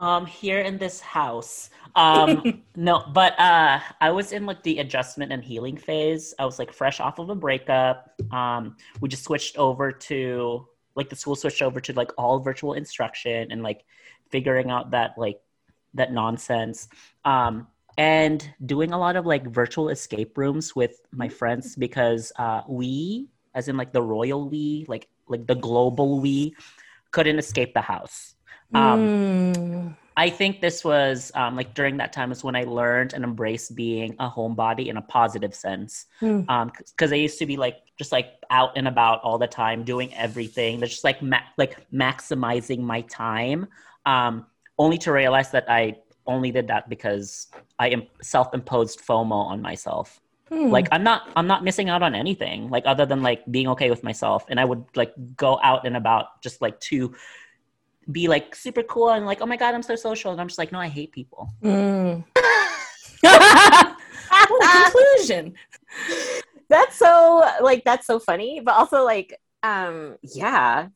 Um, 0.00 0.24
here 0.24 0.60
in 0.60 0.78
this 0.78 1.00
house. 1.00 1.70
Um, 1.94 2.62
no, 2.76 3.04
but 3.12 3.38
uh, 3.38 3.80
I 4.00 4.10
was 4.10 4.32
in 4.32 4.46
like 4.46 4.62
the 4.62 4.78
adjustment 4.78 5.30
and 5.30 5.44
healing 5.44 5.76
phase. 5.76 6.34
I 6.38 6.46
was 6.46 6.58
like 6.58 6.72
fresh 6.72 7.00
off 7.00 7.18
of 7.18 7.28
a 7.28 7.34
breakup. 7.34 8.12
Um, 8.32 8.76
we 9.00 9.08
just 9.08 9.24
switched 9.24 9.56
over 9.56 9.92
to 9.92 10.66
like 11.00 11.08
the 11.08 11.16
school 11.16 11.34
switched 11.34 11.62
over 11.62 11.80
to 11.80 11.92
like 11.94 12.12
all 12.18 12.38
virtual 12.50 12.74
instruction 12.74 13.50
and 13.50 13.62
like 13.62 13.80
figuring 14.28 14.68
out 14.70 14.90
that 14.90 15.10
like 15.16 15.40
that 15.94 16.12
nonsense. 16.12 16.88
Um, 17.24 17.66
and 17.96 18.38
doing 18.64 18.92
a 18.92 18.98
lot 18.98 19.16
of 19.16 19.24
like 19.26 19.44
virtual 19.46 19.88
escape 19.88 20.36
rooms 20.36 20.76
with 20.76 20.94
my 21.10 21.28
friends 21.28 21.74
because 21.74 22.32
uh, 22.36 22.60
we, 22.68 23.28
as 23.54 23.68
in 23.68 23.76
like 23.76 23.92
the 23.92 24.02
royal 24.02 24.48
we, 24.48 24.84
like 24.88 25.08
like 25.26 25.46
the 25.46 25.54
global 25.54 26.20
we, 26.20 26.54
couldn't 27.10 27.38
escape 27.38 27.72
the 27.74 27.80
house. 27.80 28.36
Um, 28.74 29.00
Mm. 29.08 29.96
I 30.20 30.28
think 30.28 30.60
this 30.60 30.84
was 30.84 31.32
um, 31.34 31.56
like 31.56 31.72
during 31.72 31.96
that 31.96 32.12
time 32.12 32.30
is 32.30 32.44
when 32.44 32.54
I 32.54 32.64
learned 32.64 33.14
and 33.14 33.24
embraced 33.24 33.74
being 33.74 34.16
a 34.18 34.28
homebody 34.28 34.88
in 34.88 34.98
a 34.98 35.00
positive 35.00 35.54
sense. 35.54 36.04
Because 36.20 37.10
I 37.10 37.14
used 37.14 37.38
to 37.38 37.46
be 37.46 37.56
like 37.56 37.78
just 37.96 38.12
like 38.12 38.34
out 38.50 38.76
and 38.76 38.86
about 38.86 39.22
all 39.22 39.38
the 39.38 39.46
time, 39.46 39.82
doing 39.82 40.12
everything. 40.14 40.78
That's 40.78 40.92
just 40.92 41.04
like 41.04 41.22
ma- 41.22 41.48
like 41.56 41.90
maximizing 41.90 42.80
my 42.80 43.00
time. 43.00 43.68
Um, 44.04 44.44
only 44.78 44.98
to 44.98 45.10
realize 45.10 45.52
that 45.52 45.64
I 45.70 45.96
only 46.26 46.50
did 46.50 46.66
that 46.68 46.90
because 46.90 47.46
I 47.78 47.88
am 47.88 48.02
self-imposed 48.20 49.00
FOMO 49.00 49.32
on 49.32 49.62
myself. 49.62 50.20
Hmm. 50.50 50.68
Like 50.68 50.88
I'm 50.92 51.02
not 51.02 51.30
I'm 51.34 51.46
not 51.46 51.64
missing 51.64 51.88
out 51.88 52.02
on 52.02 52.14
anything 52.14 52.68
like 52.68 52.82
other 52.84 53.06
than 53.06 53.22
like 53.22 53.40
being 53.50 53.68
okay 53.68 53.88
with 53.88 54.04
myself. 54.04 54.44
And 54.50 54.60
I 54.60 54.66
would 54.66 54.84
like 54.96 55.14
go 55.34 55.58
out 55.62 55.86
and 55.86 55.96
about 55.96 56.42
just 56.42 56.60
like 56.60 56.78
to 56.90 57.14
be 58.12 58.28
like 58.28 58.54
super 58.54 58.82
cool 58.82 59.10
and 59.10 59.26
like, 59.26 59.40
oh 59.40 59.46
my 59.46 59.56
god, 59.56 59.74
I'm 59.74 59.82
so 59.82 59.96
social. 59.96 60.32
And 60.32 60.40
I'm 60.40 60.48
just 60.48 60.58
like, 60.58 60.72
no, 60.72 60.78
I 60.78 60.88
hate 60.88 61.12
people. 61.12 61.50
Mm. 61.62 62.24
Well, 63.22 63.96
conclusion. 64.84 65.54
that's 66.68 66.96
so 66.96 67.44
like 67.60 67.84
that's 67.84 68.06
so 68.06 68.18
funny, 68.18 68.60
but 68.60 68.74
also 68.74 69.04
like 69.04 69.38
um 69.62 70.16
yeah. 70.22 70.88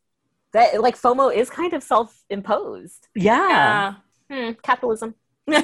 That 0.52 0.80
like 0.80 0.96
FOMO 0.96 1.34
is 1.34 1.50
kind 1.50 1.72
of 1.72 1.82
self-imposed. 1.82 3.08
Yeah. 3.16 3.94
Hmm, 4.30 4.52
capitalism. 4.62 5.14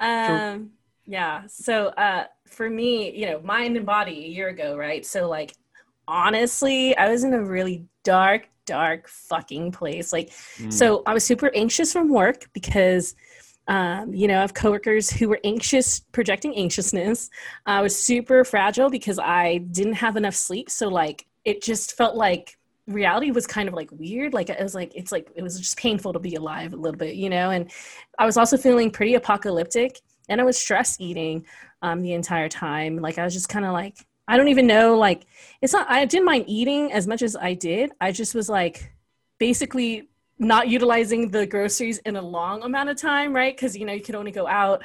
um 0.00 0.70
yeah 1.08 1.42
so 1.46 1.86
uh 1.88 2.24
for 2.46 2.68
me 2.68 3.10
you 3.16 3.26
know 3.26 3.40
mind 3.40 3.76
and 3.76 3.86
body 3.86 4.24
a 4.24 4.28
year 4.28 4.48
ago 4.48 4.76
right 4.76 5.04
so 5.04 5.28
like 5.28 5.54
honestly 6.06 6.96
i 6.96 7.10
was 7.10 7.24
in 7.24 7.34
a 7.34 7.42
really 7.42 7.84
dark 8.04 8.48
dark 8.68 9.08
fucking 9.08 9.72
place 9.72 10.12
like 10.12 10.30
Mm. 10.58 10.72
so 10.72 11.02
i 11.06 11.12
was 11.14 11.24
super 11.24 11.50
anxious 11.54 11.92
from 11.92 12.08
work 12.22 12.48
because 12.52 13.14
um, 13.68 14.14
you 14.14 14.26
know, 14.28 14.38
I 14.38 14.40
have 14.40 14.54
coworkers 14.54 15.10
who 15.10 15.28
were 15.28 15.40
anxious, 15.44 16.00
projecting 16.12 16.56
anxiousness. 16.56 17.28
I 17.66 17.82
was 17.82 17.94
super 17.94 18.42
fragile 18.42 18.88
because 18.88 19.18
I 19.18 19.58
didn't 19.58 19.92
have 20.04 20.16
enough 20.16 20.34
sleep. 20.34 20.70
So, 20.70 20.88
like, 20.88 21.26
it 21.44 21.62
just 21.62 21.94
felt 21.94 22.16
like 22.16 22.56
reality 22.86 23.30
was 23.30 23.46
kind 23.46 23.68
of 23.68 23.74
like 23.74 23.90
weird. 23.92 24.32
Like, 24.32 24.48
it 24.48 24.58
was 24.58 24.74
like, 24.74 24.92
it's 24.94 25.12
like, 25.12 25.30
it 25.36 25.42
was 25.42 25.58
just 25.58 25.76
painful 25.76 26.14
to 26.14 26.18
be 26.18 26.34
alive 26.34 26.72
a 26.72 26.76
little 26.76 26.96
bit, 26.96 27.16
you 27.16 27.28
know? 27.28 27.50
And 27.50 27.70
I 28.18 28.24
was 28.24 28.38
also 28.38 28.56
feeling 28.56 28.90
pretty 28.90 29.14
apocalyptic 29.16 30.00
and 30.30 30.40
I 30.40 30.44
was 30.44 30.56
stress 30.56 30.96
eating 30.98 31.44
um, 31.82 32.00
the 32.00 32.14
entire 32.14 32.48
time. 32.48 32.96
Like, 32.96 33.18
I 33.18 33.24
was 33.24 33.34
just 33.34 33.50
kind 33.50 33.66
of 33.66 33.74
like, 33.74 33.98
I 34.28 34.36
don't 34.36 34.48
even 34.48 34.68
know, 34.68 34.96
like, 34.96 35.26
it's 35.60 35.72
not, 35.72 35.90
I 35.90 36.04
didn't 36.04 36.26
mind 36.26 36.44
eating 36.46 36.92
as 36.92 37.08
much 37.08 37.22
as 37.22 37.34
I 37.34 37.54
did. 37.54 37.90
I 38.00 38.12
just 38.12 38.34
was 38.34 38.48
like, 38.48 38.92
basically 39.38 40.08
not 40.38 40.68
utilizing 40.68 41.30
the 41.30 41.46
groceries 41.46 41.98
in 41.98 42.16
a 42.16 42.22
long 42.22 42.62
amount 42.62 42.88
of 42.88 42.96
time, 42.96 43.34
right? 43.34 43.56
Because 43.56 43.76
you 43.76 43.84
know 43.84 43.92
you 43.92 44.02
could 44.02 44.14
only 44.14 44.30
go 44.30 44.46
out 44.46 44.84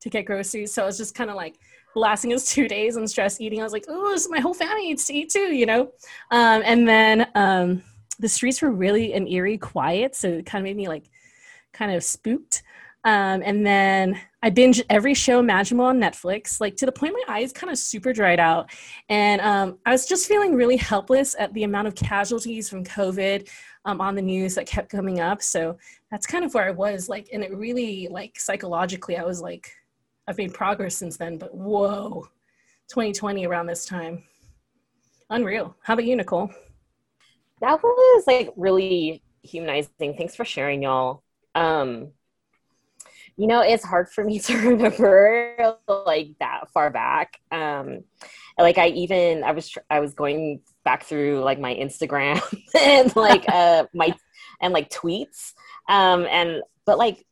to 0.00 0.08
get 0.08 0.24
groceries. 0.24 0.72
So 0.72 0.82
I 0.82 0.86
was 0.86 0.96
just 0.96 1.14
kind 1.14 1.30
of 1.30 1.36
like 1.36 1.58
lasting 1.94 2.32
us 2.32 2.52
two 2.52 2.68
days 2.68 2.96
and 2.96 3.08
stress 3.08 3.40
eating. 3.40 3.60
I 3.60 3.64
was 3.64 3.72
like, 3.72 3.84
oh, 3.88 4.18
my 4.30 4.40
whole 4.40 4.54
family 4.54 4.86
needs 4.86 5.04
to 5.06 5.14
eat 5.14 5.30
too, 5.30 5.54
you 5.54 5.66
know. 5.66 5.92
Um, 6.30 6.62
and 6.64 6.88
then 6.88 7.28
um, 7.34 7.82
the 8.18 8.28
streets 8.28 8.62
were 8.62 8.70
really 8.70 9.12
an 9.12 9.26
eerie 9.26 9.58
quiet, 9.58 10.14
so 10.14 10.28
it 10.28 10.46
kind 10.46 10.62
of 10.62 10.64
made 10.64 10.76
me 10.76 10.88
like 10.88 11.04
kind 11.72 11.92
of 11.92 12.02
spooked. 12.02 12.62
Um, 13.04 13.42
and 13.44 13.64
then 13.64 14.20
I 14.42 14.50
binged 14.50 14.84
every 14.90 15.14
show 15.14 15.38
imaginable 15.38 15.86
on 15.86 16.00
Netflix, 16.00 16.60
like 16.60 16.76
to 16.76 16.86
the 16.86 16.92
point 16.92 17.14
my 17.26 17.36
eyes 17.36 17.52
kind 17.52 17.70
of 17.70 17.78
super 17.78 18.12
dried 18.12 18.40
out. 18.40 18.70
And 19.08 19.40
um, 19.40 19.78
I 19.86 19.92
was 19.92 20.06
just 20.06 20.26
feeling 20.26 20.54
really 20.54 20.76
helpless 20.76 21.34
at 21.38 21.52
the 21.54 21.64
amount 21.64 21.88
of 21.88 21.94
casualties 21.94 22.68
from 22.68 22.84
COVID 22.84 23.48
um, 23.84 24.00
on 24.00 24.14
the 24.14 24.22
news 24.22 24.54
that 24.56 24.66
kept 24.66 24.90
coming 24.90 25.20
up. 25.20 25.42
So 25.42 25.78
that's 26.10 26.26
kind 26.26 26.44
of 26.44 26.54
where 26.54 26.68
I 26.68 26.72
was 26.72 27.08
like, 27.08 27.28
and 27.32 27.42
it 27.42 27.56
really 27.56 28.08
like 28.08 28.38
psychologically, 28.38 29.16
I 29.16 29.24
was 29.24 29.40
like, 29.40 29.72
I've 30.26 30.38
made 30.38 30.52
progress 30.52 30.94
since 30.94 31.16
then, 31.16 31.38
but 31.38 31.54
whoa, 31.54 32.28
2020 32.88 33.46
around 33.46 33.66
this 33.66 33.86
time. 33.86 34.24
Unreal. 35.30 35.74
How 35.82 35.94
about 35.94 36.04
you, 36.04 36.16
Nicole? 36.16 36.50
That 37.60 37.82
was 37.82 38.24
like 38.26 38.52
really 38.56 39.22
humanizing. 39.42 40.14
Thanks 40.16 40.36
for 40.36 40.44
sharing, 40.44 40.82
y'all. 40.82 41.22
Um, 41.54 42.12
you 43.38 43.46
know, 43.46 43.60
it's 43.62 43.84
hard 43.84 44.10
for 44.10 44.22
me 44.24 44.38
to 44.46 44.56
remember 44.56 45.78
like 46.06 46.32
that 46.40 46.70
far 46.74 46.90
back. 46.90 47.40
Um, 47.50 48.00
like 48.58 48.76
I 48.78 48.88
even 48.88 49.44
I 49.44 49.52
was 49.52 49.68
tr- 49.68 49.78
I 49.88 50.00
was 50.00 50.12
going 50.14 50.60
back 50.84 51.04
through 51.04 51.40
like 51.40 51.60
my 51.60 51.74
Instagram 51.74 52.42
and 52.80 53.14
like 53.16 53.44
uh 53.48 53.86
my 53.94 54.12
and 54.60 54.74
like 54.74 54.90
tweets. 54.90 55.52
Um, 55.88 56.26
and 56.28 56.62
but 56.84 56.98
like 56.98 57.24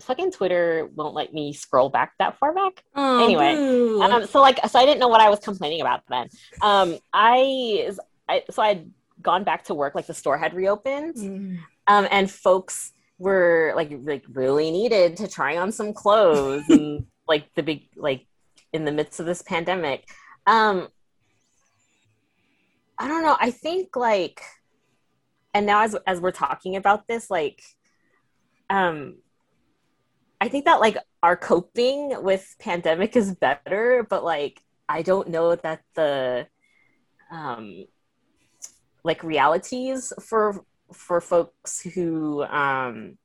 fucking 0.00 0.32
Twitter 0.32 0.88
won't 0.96 1.14
let 1.14 1.32
me 1.32 1.52
scroll 1.52 1.88
back 1.88 2.14
that 2.18 2.36
far 2.38 2.52
back. 2.52 2.82
Oh, 2.96 3.22
Anyway. 3.24 3.52
Um, 4.02 4.26
so 4.26 4.40
like, 4.40 4.58
so 4.68 4.78
I 4.80 4.84
didn't 4.84 4.98
know 4.98 5.06
what 5.08 5.20
I 5.20 5.30
was 5.30 5.38
complaining 5.38 5.80
about 5.80 6.00
then. 6.10 6.28
Um, 6.60 6.98
I, 7.12 7.92
I 8.28 8.42
so 8.50 8.62
I'd 8.62 8.90
gone 9.20 9.44
back 9.44 9.62
to 9.64 9.74
work, 9.74 9.94
like 9.94 10.06
the 10.06 10.14
store 10.14 10.36
had 10.36 10.54
reopened, 10.54 11.14
Mm. 11.14 11.58
um, 11.86 12.08
and 12.10 12.28
folks 12.28 12.92
were 13.22 13.72
like, 13.76 13.90
like 14.02 14.24
really 14.32 14.70
needed 14.70 15.16
to 15.18 15.28
try 15.28 15.56
on 15.56 15.70
some 15.72 15.92
clothes 15.92 16.64
and 16.68 17.06
like 17.28 17.46
the 17.54 17.62
big, 17.62 17.88
like 17.96 18.26
in 18.72 18.84
the 18.84 18.92
midst 18.92 19.20
of 19.20 19.26
this 19.26 19.42
pandemic. 19.42 20.08
Um, 20.46 20.88
I 22.98 23.08
don't 23.08 23.22
know. 23.22 23.36
I 23.40 23.50
think 23.50 23.96
like, 23.96 24.40
and 25.54 25.66
now 25.66 25.82
as 25.82 25.94
as 26.06 26.20
we're 26.20 26.30
talking 26.30 26.76
about 26.76 27.06
this, 27.06 27.30
like, 27.30 27.62
um, 28.70 29.16
I 30.40 30.48
think 30.48 30.64
that 30.64 30.80
like 30.80 30.96
our 31.22 31.36
coping 31.36 32.22
with 32.22 32.56
pandemic 32.58 33.16
is 33.16 33.34
better, 33.34 34.06
but 34.08 34.24
like 34.24 34.60
I 34.88 35.02
don't 35.02 35.28
know 35.28 35.54
that 35.54 35.82
the 35.94 36.46
um 37.30 37.86
like 39.04 39.22
realities 39.22 40.12
for 40.20 40.64
for 40.92 41.20
folks 41.20 41.80
who 41.82 42.42
um 42.44 43.18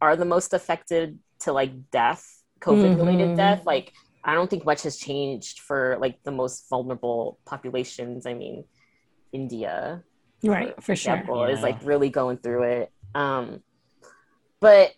are 0.00 0.16
the 0.16 0.24
most 0.24 0.52
affected 0.52 1.18
to 1.40 1.52
like 1.52 1.90
death, 1.90 2.24
COVID 2.60 2.96
related 2.98 3.30
Mhm. 3.30 3.36
death, 3.36 3.66
like 3.66 3.92
I 4.24 4.34
don't 4.34 4.48
think 4.50 4.64
much 4.64 4.82
has 4.82 4.98
changed 4.98 5.60
for 5.60 5.96
like 6.00 6.18
the 6.24 6.30
most 6.32 6.68
vulnerable 6.70 7.38
populations. 7.46 8.26
I 8.26 8.34
mean, 8.34 8.64
India 9.32 10.02
Right, 10.44 10.74
for 10.82 10.94
sure. 10.96 11.14
example 11.14 11.44
is 11.46 11.60
Yeah. 11.60 11.68
like 11.68 11.84
really 11.84 12.10
going 12.10 12.38
through 12.38 12.64
it 12.64 12.92
um 13.14 13.62
but 14.60 14.92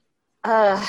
uh 0.44 0.84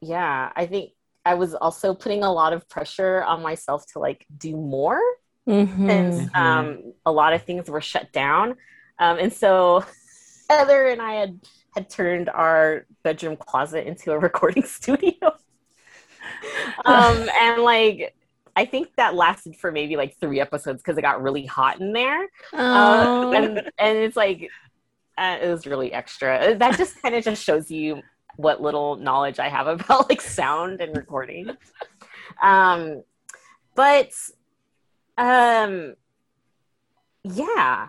yeah 0.00 0.50
i 0.54 0.66
think 0.66 0.92
i 1.24 1.34
was 1.34 1.54
also 1.54 1.94
putting 1.94 2.22
a 2.22 2.32
lot 2.32 2.52
of 2.52 2.68
pressure 2.68 3.22
on 3.22 3.42
myself 3.42 3.84
to 3.92 3.98
like 3.98 4.26
do 4.36 4.56
more 4.56 5.00
Mhm. 5.48 5.86
since 5.86 6.28
Mhm. 6.34 6.34
um 6.34 6.92
a 7.06 7.12
lot 7.12 7.32
of 7.32 7.42
things 7.42 7.68
were 7.68 7.80
shut 7.80 8.12
down 8.12 8.50
um 8.98 9.18
and 9.18 9.32
so 9.32 9.84
heather 10.50 10.86
and 10.88 11.00
i 11.00 11.14
had 11.14 11.40
had 11.74 11.88
turned 11.88 12.28
our 12.28 12.86
bedroom 13.02 13.36
closet 13.36 13.86
into 13.86 14.12
a 14.12 14.18
recording 14.28 14.62
studio 14.64 15.32
um 16.84 17.28
and 17.40 17.62
like 17.62 18.14
i 18.56 18.64
think 18.64 18.88
that 18.96 19.14
lasted 19.14 19.54
for 19.56 19.70
maybe 19.70 19.96
like 19.96 20.16
three 20.18 20.40
episodes 20.40 20.82
because 20.82 20.98
it 20.98 21.02
got 21.02 21.22
really 21.22 21.46
hot 21.46 21.80
in 21.80 21.92
there 21.92 22.26
Oh. 22.52 23.32
and 23.32 23.58
and 23.78 23.98
it's 23.98 24.16
like 24.16 24.50
uh, 25.18 25.36
it 25.42 25.48
was 25.50 25.66
really 25.66 25.92
extra. 25.92 26.54
That 26.56 26.78
just 26.78 27.02
kind 27.02 27.14
of 27.14 27.22
just 27.22 27.44
shows 27.44 27.70
you 27.70 28.00
what 28.36 28.62
little 28.62 28.96
knowledge 28.96 29.38
I 29.38 29.50
have 29.50 29.66
about 29.66 30.08
like 30.08 30.22
sound 30.22 30.80
and 30.80 30.96
recording. 30.96 31.50
Um, 32.42 33.02
but 33.74 34.12
um, 35.18 35.94
yeah, 37.22 37.88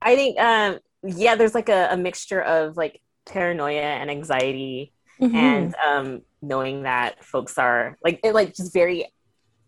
I 0.00 0.16
think 0.16 0.40
um, 0.40 0.78
yeah, 1.04 1.34
there's 1.36 1.54
like 1.54 1.68
a, 1.68 1.88
a 1.92 1.96
mixture 1.96 2.40
of 2.42 2.76
like 2.76 3.00
paranoia 3.26 3.80
and 3.82 4.10
anxiety 4.10 4.92
Mhm. 5.20 5.34
and 5.34 5.74
um, 5.84 6.22
knowing 6.40 6.84
that 6.84 7.24
folks 7.24 7.58
are 7.58 7.98
like 8.04 8.20
it, 8.22 8.34
like 8.34 8.54
just 8.54 8.72
very 8.72 9.06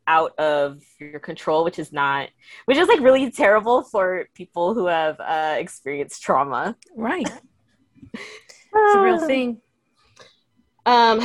out 0.06 0.32
of 0.38 0.80
your 1.00 1.18
control, 1.18 1.64
which 1.64 1.78
is 1.78 1.92
not, 1.92 2.28
which 2.66 2.78
is 2.78 2.86
like 2.86 3.00
really 3.00 3.30
terrible 3.32 3.82
for 3.82 4.26
people 4.34 4.74
who 4.74 4.86
have 4.86 5.18
uh, 5.18 5.56
experienced 5.58 6.22
trauma. 6.22 6.76
right. 6.96 7.28
It's 8.12 8.94
a 8.94 9.00
real 9.00 9.18
thing. 9.26 9.60
Um, 10.86 11.20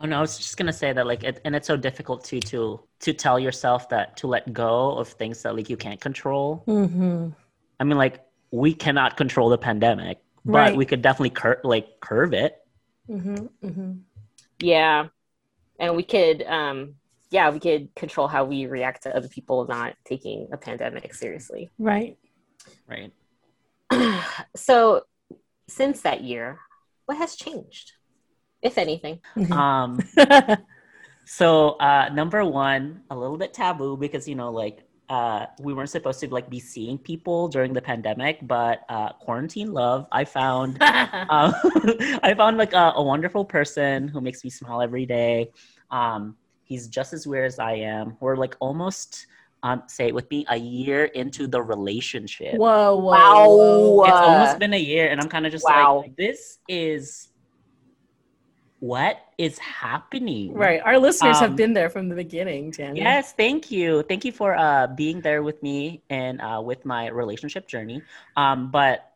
Oh 0.00 0.06
no, 0.06 0.18
I 0.18 0.20
was 0.20 0.36
just 0.36 0.56
gonna 0.56 0.72
say 0.72 0.92
that 0.92 1.06
like, 1.06 1.22
it, 1.24 1.40
and 1.44 1.54
it's 1.56 1.66
so 1.66 1.76
difficult 1.76 2.24
to 2.24 2.40
to 2.40 2.80
to 3.00 3.12
tell 3.14 3.38
yourself 3.38 3.88
that 3.90 4.16
to 4.18 4.26
let 4.26 4.52
go 4.52 4.90
of 4.98 5.08
things 5.08 5.42
that 5.42 5.56
like 5.56 5.70
you 5.70 5.76
can't 5.76 6.00
control. 6.00 6.62
Mm-hmm. 6.66 7.28
I 7.80 7.84
mean, 7.84 7.96
like 7.96 8.20
we 8.54 8.72
cannot 8.72 9.16
control 9.16 9.48
the 9.48 9.58
pandemic, 9.58 10.18
but 10.44 10.52
Right. 10.52 10.76
we 10.76 10.86
could 10.86 11.02
definitely 11.02 11.30
cur- 11.30 11.60
like 11.64 12.00
curve 12.00 12.32
it. 12.32 12.56
Mm-hmm. 13.10 13.66
Mm-hmm. 13.66 13.92
yeah, 14.60 15.08
and 15.78 15.96
we 15.96 16.04
could, 16.04 16.42
um, 16.44 16.94
yeah, 17.30 17.50
we 17.50 17.58
could 17.58 17.94
control 17.94 18.28
how 18.28 18.44
we 18.44 18.66
react 18.66 19.02
to 19.02 19.14
other 19.14 19.28
people 19.28 19.66
not 19.66 19.94
taking 20.04 20.48
a 20.52 20.56
pandemic 20.56 21.12
seriously. 21.12 21.70
Right. 21.78 22.16
Right. 22.88 23.12
so, 24.56 25.02
since 25.68 26.02
that 26.02 26.22
year, 26.22 26.60
what 27.06 27.18
has 27.18 27.34
changed, 27.36 27.92
if 28.62 28.78
anything? 28.78 29.20
Mhm. 29.36 29.50
Um. 29.52 30.56
So 31.26 31.70
uh, 31.80 32.10
number 32.12 32.44
one, 32.44 33.00
a 33.08 33.16
little 33.16 33.38
bit 33.38 33.54
taboo 33.54 33.96
because 33.96 34.28
you 34.28 34.34
know 34.34 34.52
like 34.52 34.84
uh, 35.08 35.46
we 35.60 35.74
weren't 35.74 35.90
supposed 35.90 36.20
to 36.20 36.28
like 36.32 36.48
be 36.48 36.58
seeing 36.60 36.96
people 36.98 37.48
during 37.48 37.72
the 37.72 37.80
pandemic, 37.82 38.38
but 38.42 38.80
uh, 38.88 39.12
quarantine 39.12 39.72
love. 39.72 40.06
I 40.12 40.24
found 40.24 40.80
um, 40.82 41.54
I 42.22 42.34
found 42.36 42.56
like 42.56 42.72
a, 42.72 42.92
a 42.96 43.02
wonderful 43.02 43.44
person 43.44 44.08
who 44.08 44.20
makes 44.20 44.42
me 44.44 44.50
smile 44.50 44.80
every 44.80 45.06
day. 45.06 45.50
Um, 45.90 46.36
he's 46.64 46.88
just 46.88 47.12
as 47.12 47.26
weird 47.26 47.46
as 47.46 47.58
I 47.58 47.72
am. 47.74 48.16
We're 48.20 48.36
like 48.36 48.56
almost 48.60 49.26
um, 49.62 49.82
say 49.86 50.08
it 50.08 50.14
with 50.14 50.30
me 50.30 50.44
a 50.48 50.56
year 50.56 51.04
into 51.06 51.46
the 51.46 51.60
relationship. 51.62 52.54
whoa, 52.54 52.96
whoa, 52.96 53.02
Wow. 53.02 53.46
whoa. 53.48 54.04
It's 54.04 54.12
Uh, 54.20 54.24
almost 54.24 54.58
been 54.58 54.74
a 54.74 54.78
year, 54.78 55.08
and 55.08 55.20
I'm 55.20 55.28
kind 55.28 55.46
of 55.46 55.52
just 55.52 55.64
wow. 55.64 56.02
like, 56.02 56.16
this 56.16 56.58
is 56.68 57.28
what 58.84 59.16
is 59.38 59.56
happening? 59.58 60.52
Right. 60.52 60.80
Our 60.84 60.98
listeners 60.98 61.40
Um, 61.40 61.48
have 61.48 61.56
been 61.56 61.72
there 61.72 61.88
from 61.88 62.12
the 62.12 62.14
beginning, 62.14 62.68
Tanya. 62.68 63.00
Yes, 63.00 63.32
thank 63.32 63.70
you. 63.72 64.04
Thank 64.04 64.28
you 64.28 64.32
for 64.32 64.52
uh, 64.52 64.88
being 64.92 65.24
there 65.24 65.42
with 65.42 65.62
me 65.62 66.04
and 66.10 66.36
uh, 66.44 66.60
with 66.60 66.84
my 66.84 67.08
relationship 67.08 67.64
journey. 67.66 68.02
Um, 68.36 68.68
but 68.70 69.08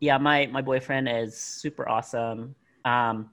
yeah, 0.00 0.16
my 0.16 0.48
my 0.48 0.62
boyfriend 0.64 1.12
is 1.12 1.36
super 1.36 1.84
awesome. 1.86 2.56
Um, 2.88 3.28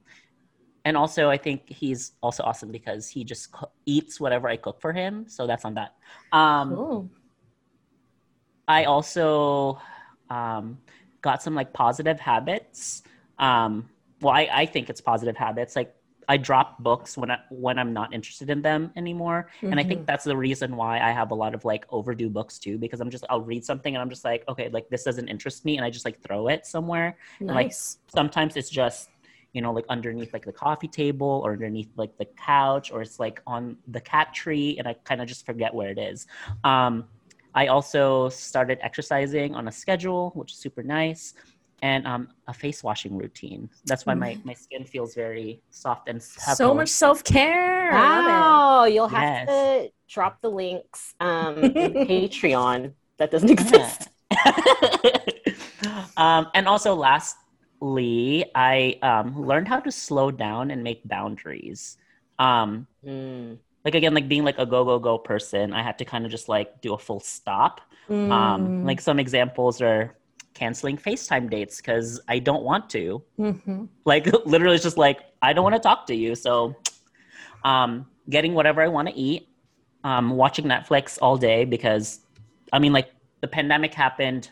and 0.84 1.00
also, 1.00 1.32
I 1.32 1.40
think 1.40 1.72
he's 1.72 2.12
also 2.20 2.44
awesome 2.44 2.68
because 2.68 3.08
he 3.08 3.24
just 3.24 3.56
co- 3.56 3.72
eats 3.88 4.20
whatever 4.20 4.52
I 4.52 4.60
cook 4.60 4.84
for 4.84 4.92
him. 4.92 5.32
So 5.32 5.48
that's 5.48 5.64
on 5.64 5.80
that. 5.80 5.96
Um, 6.36 6.76
Cool. 6.76 7.10
I 8.68 8.84
also 8.84 9.80
um, 10.30 10.84
got 11.24 11.40
some 11.40 11.56
like 11.56 11.72
positive 11.72 12.20
habits. 12.20 13.04
Um, 13.40 13.88
well, 14.24 14.34
I, 14.34 14.48
I 14.52 14.66
think 14.66 14.90
it's 14.90 15.02
positive 15.02 15.38
habits. 15.38 15.76
Like 15.76 15.94
I 16.28 16.38
drop 16.38 16.80
books 16.80 17.18
when 17.18 17.32
I 17.32 17.40
when 17.50 17.78
I'm 17.78 17.94
not 17.94 18.14
interested 18.14 18.50
in 18.50 18.62
them 18.62 18.92
anymore, 18.96 19.50
and 19.62 19.80
I 19.80 19.84
think 19.84 20.06
that's 20.06 20.24
the 20.24 20.38
reason 20.38 20.76
why 20.76 21.00
I 21.00 21.12
have 21.12 21.32
a 21.32 21.36
lot 21.36 21.54
of 21.54 21.66
like 21.66 21.86
overdue 21.90 22.30
books 22.30 22.58
too. 22.58 22.78
Because 22.78 23.02
I'm 23.02 23.10
just 23.10 23.26
I'll 23.30 23.42
read 23.42 23.66
something 23.66 23.94
and 23.94 24.02
I'm 24.02 24.10
just 24.10 24.24
like, 24.24 24.44
okay, 24.48 24.70
like 24.70 24.90
this 24.90 25.04
doesn't 25.04 25.28
interest 25.28 25.66
me, 25.66 25.78
and 25.78 25.86
I 25.86 25.90
just 25.90 26.06
like 26.06 26.22
throw 26.22 26.48
it 26.48 26.66
somewhere. 26.66 27.18
And 27.40 27.50
like. 27.50 27.74
Sometimes 28.08 28.56
it's 28.56 28.70
just 28.70 29.10
you 29.54 29.62
know 29.62 29.72
like 29.72 29.86
underneath 29.90 30.34
like 30.34 30.46
the 30.46 30.52
coffee 30.52 30.88
table 30.88 31.42
or 31.44 31.54
underneath 31.54 31.90
like 31.96 32.18
the 32.18 32.26
couch 32.26 32.92
or 32.92 33.02
it's 33.02 33.20
like 33.20 33.42
on 33.46 33.78
the 33.88 34.02
cat 34.02 34.34
tree, 34.34 34.78
and 34.78 34.88
I 34.88 34.94
kind 35.04 35.22
of 35.22 35.28
just 35.28 35.46
forget 35.46 35.74
where 35.74 35.90
it 35.90 36.00
is. 36.00 36.28
Um, 36.64 37.06
I 37.56 37.68
also 37.68 38.30
started 38.30 38.80
exercising 38.82 39.54
on 39.54 39.68
a 39.68 39.72
schedule, 39.72 40.32
which 40.34 40.54
is 40.54 40.58
super 40.58 40.82
nice, 40.82 41.36
and 41.84 42.08
um, 42.08 42.30
a 42.48 42.54
face 42.54 42.82
washing 42.82 43.18
routine. 43.18 43.70
That's 43.86 44.06
why 44.06 44.14
my, 44.16 44.38
my 44.46 44.54
skin 44.54 44.86
feels 44.86 45.14
very 45.14 45.62
soft 45.70 46.08
and 46.08 46.24
so 46.24 46.74
much 46.74 46.88
self 46.88 47.24
care. 47.26 47.92
Wow, 47.92 48.86
you'll 48.86 49.10
have 49.10 49.22
Yes. 49.22 49.50
to 49.50 49.92
drop 50.08 50.42
the 50.42 50.50
links 50.50 51.14
um, 51.20 51.58
in 51.60 51.94
Patreon. 52.08 52.94
That 53.20 53.32
doesn't 53.32 53.52
exist. 53.52 54.08
um, 56.18 56.48
and 56.56 56.68
also, 56.68 56.96
lastly, 56.96 58.46
I 58.56 58.98
um, 59.02 59.46
learned 59.46 59.68
how 59.68 59.82
to 59.82 59.92
slow 59.92 60.32
down 60.32 60.72
and 60.72 60.84
make 60.84 61.06
boundaries. 61.08 61.98
Um, 62.40 62.88
Mm. 63.06 63.58
like 63.84 63.96
again, 63.96 64.14
like 64.14 64.30
being 64.30 64.46
like 64.46 64.58
a 64.58 64.66
go 64.66 64.86
go 64.86 64.98
go 64.98 65.18
person, 65.18 65.74
I 65.74 65.84
had 65.84 65.98
to 66.00 66.06
kind 66.06 66.24
of 66.24 66.32
just 66.32 66.48
like 66.48 66.80
do 66.80 66.94
a 66.94 66.98
full 66.98 67.20
stop. 67.20 67.82
Mm. 68.10 68.32
Um, 68.32 68.86
like 68.88 69.02
some 69.02 69.20
examples 69.20 69.82
are 69.82 70.16
canceling 70.54 70.98
FaceTime 70.98 71.50
dates 71.50 71.78
because 71.78 72.22
I 72.28 72.40
don't 72.40 72.64
want 72.64 72.90
to. 72.92 73.24
Mhm. 73.40 73.88
Like 74.06 74.26
literally, 74.46 74.76
it's 74.76 74.84
just 74.84 74.98
like 74.98 75.20
I 75.42 75.54
don't 75.54 75.64
want 75.64 75.76
to 75.76 75.80
talk 75.82 76.06
to 76.08 76.16
you. 76.16 76.36
So, 76.36 76.76
um, 77.64 78.08
getting 78.30 78.54
whatever 78.54 78.82
I 78.82 78.88
want 78.88 79.08
to 79.10 79.16
eat, 79.16 79.48
um, 80.04 80.32
watching 80.32 80.66
Netflix 80.66 81.18
all 81.22 81.38
day 81.38 81.66
because, 81.66 82.20
I 82.72 82.80
mean, 82.80 82.94
like 82.94 83.10
the 83.42 83.48
pandemic 83.48 83.94
happened 83.94 84.50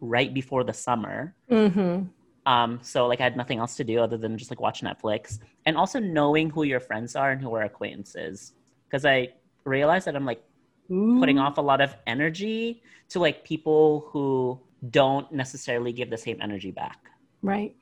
right 0.00 0.32
before 0.32 0.64
the 0.64 0.72
summer. 0.72 1.34
Mhm. 1.50 2.08
Um, 2.46 2.78
so 2.82 3.06
like 3.06 3.20
I 3.20 3.24
had 3.24 3.36
nothing 3.36 3.58
else 3.58 3.74
to 3.76 3.84
do 3.84 4.00
other 4.00 4.18
than 4.18 4.36
just 4.36 4.50
like 4.50 4.60
watch 4.60 4.82
Netflix, 4.82 5.38
and 5.64 5.76
also 5.76 5.98
knowing 5.98 6.50
who 6.50 6.64
your 6.64 6.80
friends 6.80 7.16
are 7.16 7.30
and 7.30 7.40
who 7.40 7.54
are 7.54 7.62
acquaintances, 7.62 8.52
because 8.86 9.06
I 9.06 9.28
realized 9.64 10.06
that 10.06 10.14
I'm 10.14 10.26
like 10.26 10.42
putting 10.88 11.38
off 11.38 11.56
a 11.56 11.62
lot 11.62 11.80
of 11.80 11.96
energy 12.06 12.82
to 13.08 13.18
like 13.18 13.44
people 13.44 14.06
who 14.10 14.60
don't 14.90 15.30
necessarily 15.32 15.92
give 15.92 16.10
the 16.10 16.18
same 16.18 16.38
energy 16.40 16.70
back. 16.70 16.98
Right. 17.42 17.74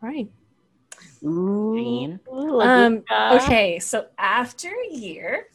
Right. 0.00 0.30
Jean? 1.22 2.20
Ooh, 2.32 2.60
Um, 2.60 3.04
okay, 3.10 3.78
so 3.78 4.06
after 4.18 4.68
a 4.68 4.94
year, 4.94 5.48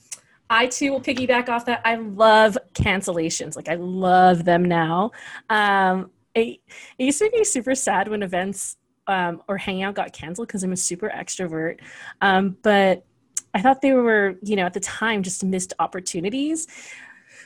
I 0.49 0.67
too 0.67 0.91
will 0.91 1.01
piggyback 1.01 1.49
off 1.49 1.65
that. 1.65 1.81
I 1.85 1.95
love 1.95 2.57
cancellations. 2.73 3.55
Like 3.55 3.67
I 3.67 3.75
love 3.75 4.45
them 4.45 4.65
now. 4.65 5.11
Um, 5.49 6.11
it, 6.35 6.59
it 6.97 7.05
used 7.05 7.19
to 7.19 7.29
be 7.31 7.43
super 7.43 7.75
sad 7.75 8.07
when 8.07 8.21
events 8.21 8.77
um, 9.07 9.41
or 9.47 9.57
hangout 9.57 9.95
got 9.95 10.13
canceled 10.13 10.47
because 10.47 10.63
I'm 10.63 10.73
a 10.73 10.77
super 10.77 11.09
extrovert. 11.09 11.79
Um, 12.21 12.57
but 12.61 13.05
I 13.53 13.61
thought 13.61 13.81
they 13.81 13.93
were, 13.93 14.35
you 14.43 14.55
know, 14.55 14.65
at 14.65 14.73
the 14.73 14.79
time 14.79 15.23
just 15.23 15.43
missed 15.43 15.73
opportunities. 15.79 16.67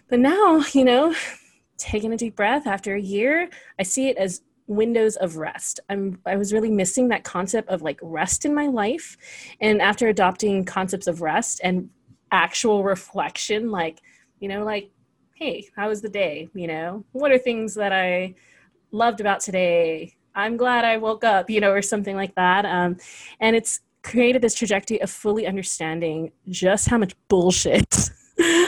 But 0.10 0.20
now, 0.20 0.64
you 0.74 0.84
know, 0.84 1.16
taking 1.80 2.14
a 2.14 2.18
deep 2.18 2.36
breath 2.36 2.68
after 2.68 2.96
a 2.96 3.02
year, 3.02 3.50
I 3.80 3.84
see 3.84 4.10
it 4.10 4.18
as 4.18 4.42
windows 4.68 5.16
of 5.16 5.38
rest. 5.38 5.80
I'm 5.90 6.20
I 6.26 6.36
was 6.36 6.54
really 6.54 6.70
missing 6.70 7.08
that 7.08 7.24
concept 7.24 7.70
of 7.70 7.82
like 7.82 8.00
rest 8.02 8.46
in 8.46 8.54
my 8.54 8.68
life. 8.68 9.18
And 9.60 9.82
after 9.82 10.08
adopting 10.08 10.64
concepts 10.64 11.08
of 11.08 11.22
rest 11.22 11.60
and 11.64 11.90
actual 12.32 12.84
reflection, 12.84 13.72
like, 13.72 14.00
you 14.40 14.48
know, 14.48 14.64
like, 14.64 14.92
hey, 15.34 15.68
how 15.76 15.90
was 15.90 16.02
the 16.02 16.10
day? 16.10 16.50
You 16.54 16.68
know, 16.68 17.04
what 17.14 17.32
are 17.32 17.40
things 17.40 17.74
that 17.76 17.92
I 17.92 18.36
loved 18.92 19.22
about 19.22 19.40
today? 19.40 20.16
I'm 20.36 20.58
glad 20.58 20.86
I 20.86 20.98
woke 20.98 21.24
up, 21.24 21.50
you 21.50 21.60
know, 21.60 21.72
or 21.72 21.82
something 21.82 22.16
like 22.16 22.36
that. 22.36 22.66
Um, 22.66 22.98
and 23.40 23.56
it's 23.56 23.82
created 24.04 24.42
this 24.42 24.54
trajectory 24.54 25.02
of 25.02 25.10
fully 25.10 25.46
understanding 25.46 26.32
just 26.48 26.88
how 26.88 26.98
much 26.98 27.14
bullshit 27.28 28.12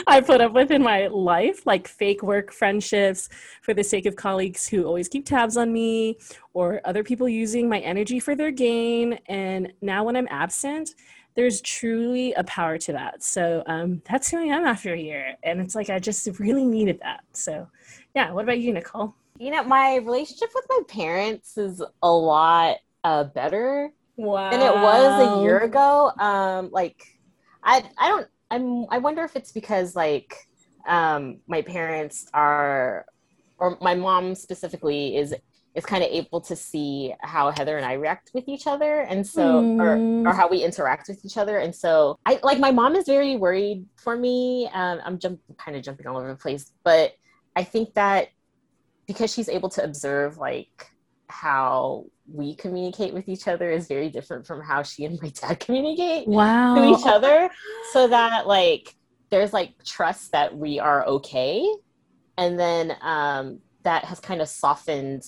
I 0.06 0.22
put 0.24 0.40
up 0.40 0.52
with 0.52 0.70
in 0.70 0.82
my 0.82 1.06
life, 1.06 1.66
like 1.66 1.88
fake 1.88 2.22
work 2.22 2.52
friendships 2.52 3.28
for 3.62 3.72
the 3.74 3.84
sake 3.84 4.06
of 4.06 4.16
colleagues 4.16 4.68
who 4.68 4.84
always 4.84 5.08
keep 5.08 5.24
tabs 5.26 5.56
on 5.56 5.72
me, 5.72 6.18
or 6.54 6.80
other 6.84 7.02
people 7.02 7.28
using 7.28 7.68
my 7.68 7.80
energy 7.80 8.20
for 8.20 8.34
their 8.34 8.50
gain. 8.50 9.18
And 9.26 9.72
now 9.80 10.04
when 10.04 10.16
I'm 10.16 10.28
absent, 10.30 10.94
there's 11.34 11.62
truly 11.62 12.34
a 12.34 12.44
power 12.44 12.76
to 12.78 12.92
that. 12.92 13.22
So 13.22 13.62
um, 13.66 14.02
that's 14.08 14.30
who 14.30 14.38
I 14.38 14.54
am 14.54 14.64
after 14.64 14.92
a 14.92 14.98
year. 14.98 15.34
And 15.42 15.60
it's 15.60 15.74
like 15.74 15.88
I 15.88 15.98
just 15.98 16.28
really 16.38 16.66
needed 16.66 17.00
that. 17.02 17.24
So, 17.32 17.68
yeah. 18.14 18.32
What 18.32 18.44
about 18.44 18.60
you, 18.60 18.72
Nicole? 18.72 19.14
You 19.38 19.50
know, 19.50 19.64
my 19.64 19.96
relationship 19.96 20.50
with 20.54 20.66
my 20.68 20.80
parents 20.88 21.56
is 21.56 21.82
a 22.02 22.12
lot 22.12 22.76
uh, 23.02 23.24
better 23.24 23.90
Wow. 24.16 24.50
than 24.50 24.60
it 24.60 24.74
was 24.74 25.40
a 25.40 25.42
year 25.42 25.60
ago. 25.60 26.12
Um, 26.18 26.70
like, 26.70 27.18
I 27.64 27.82
I 27.96 28.08
don't 28.08 28.28
I'm 28.52 28.86
I 28.90 28.98
wonder 28.98 29.22
if 29.24 29.34
it's 29.34 29.52
because 29.52 29.96
like 29.96 30.36
um, 30.86 31.40
my 31.48 31.62
parents 31.62 32.26
are, 32.34 33.06
or 33.58 33.78
my 33.80 33.94
mom 33.94 34.34
specifically 34.34 35.16
is 35.16 35.34
is 35.74 35.86
kind 35.86 36.04
of 36.04 36.10
able 36.10 36.42
to 36.42 36.54
see 36.54 37.14
how 37.22 37.50
Heather 37.50 37.78
and 37.78 37.86
I 37.86 37.94
react 37.94 38.30
with 38.34 38.46
each 38.46 38.66
other, 38.66 39.00
and 39.00 39.26
so 39.26 39.42
Mm. 39.62 39.80
or 39.80 39.90
or 40.30 40.34
how 40.34 40.48
we 40.48 40.62
interact 40.62 41.08
with 41.08 41.24
each 41.24 41.38
other, 41.38 41.56
and 41.58 41.74
so 41.74 42.16
I 42.26 42.38
like 42.42 42.58
my 42.58 42.72
mom 42.72 42.94
is 42.94 43.06
very 43.06 43.36
worried 43.36 43.86
for 43.96 44.14
me. 44.16 44.68
Um, 44.72 45.00
I'm 45.04 45.18
jump 45.18 45.40
kind 45.58 45.76
of 45.76 45.82
jumping 45.82 46.06
all 46.06 46.18
over 46.18 46.28
the 46.28 46.36
place, 46.36 46.70
but 46.84 47.12
I 47.56 47.64
think 47.64 47.94
that 47.94 48.28
because 49.06 49.32
she's 49.32 49.48
able 49.48 49.70
to 49.70 49.82
observe 49.82 50.36
like 50.38 50.88
how 51.28 52.04
we 52.30 52.54
communicate 52.54 53.12
with 53.12 53.28
each 53.28 53.48
other 53.48 53.70
is 53.70 53.88
very 53.88 54.08
different 54.08 54.46
from 54.46 54.62
how 54.62 54.82
she 54.82 55.04
and 55.04 55.20
my 55.20 55.28
dad 55.30 55.60
communicate 55.60 56.28
Wow. 56.28 56.74
to 56.76 56.84
each 56.84 57.06
other. 57.06 57.50
So 57.92 58.08
that 58.08 58.46
like 58.46 58.94
there's 59.30 59.52
like 59.52 59.74
trust 59.84 60.32
that 60.32 60.56
we 60.56 60.78
are 60.78 61.04
okay. 61.06 61.66
And 62.38 62.58
then 62.58 62.96
um 63.00 63.60
that 63.84 64.04
has 64.04 64.20
kind 64.20 64.40
of 64.40 64.48
softened 64.48 65.22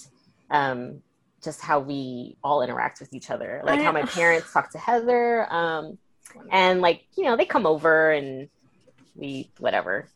um 0.51 1.03
just 1.43 1.61
how 1.61 1.81
we 1.81 2.37
all 2.43 2.63
interact 2.63 3.01
with 3.01 3.13
each 3.13 3.31
other. 3.31 3.61
Like 3.65 3.81
how 3.81 3.93
my 3.93 4.03
parents 4.07 4.53
talk 4.53 4.71
to 4.73 4.79
heather 4.79 5.53
um 5.53 5.99
and 6.51 6.81
like 6.81 7.03
you 7.17 7.25
know 7.25 7.37
they 7.37 7.45
come 7.45 7.67
over 7.67 8.11
and 8.11 8.49
we 9.15 9.51
whatever. 9.59 10.09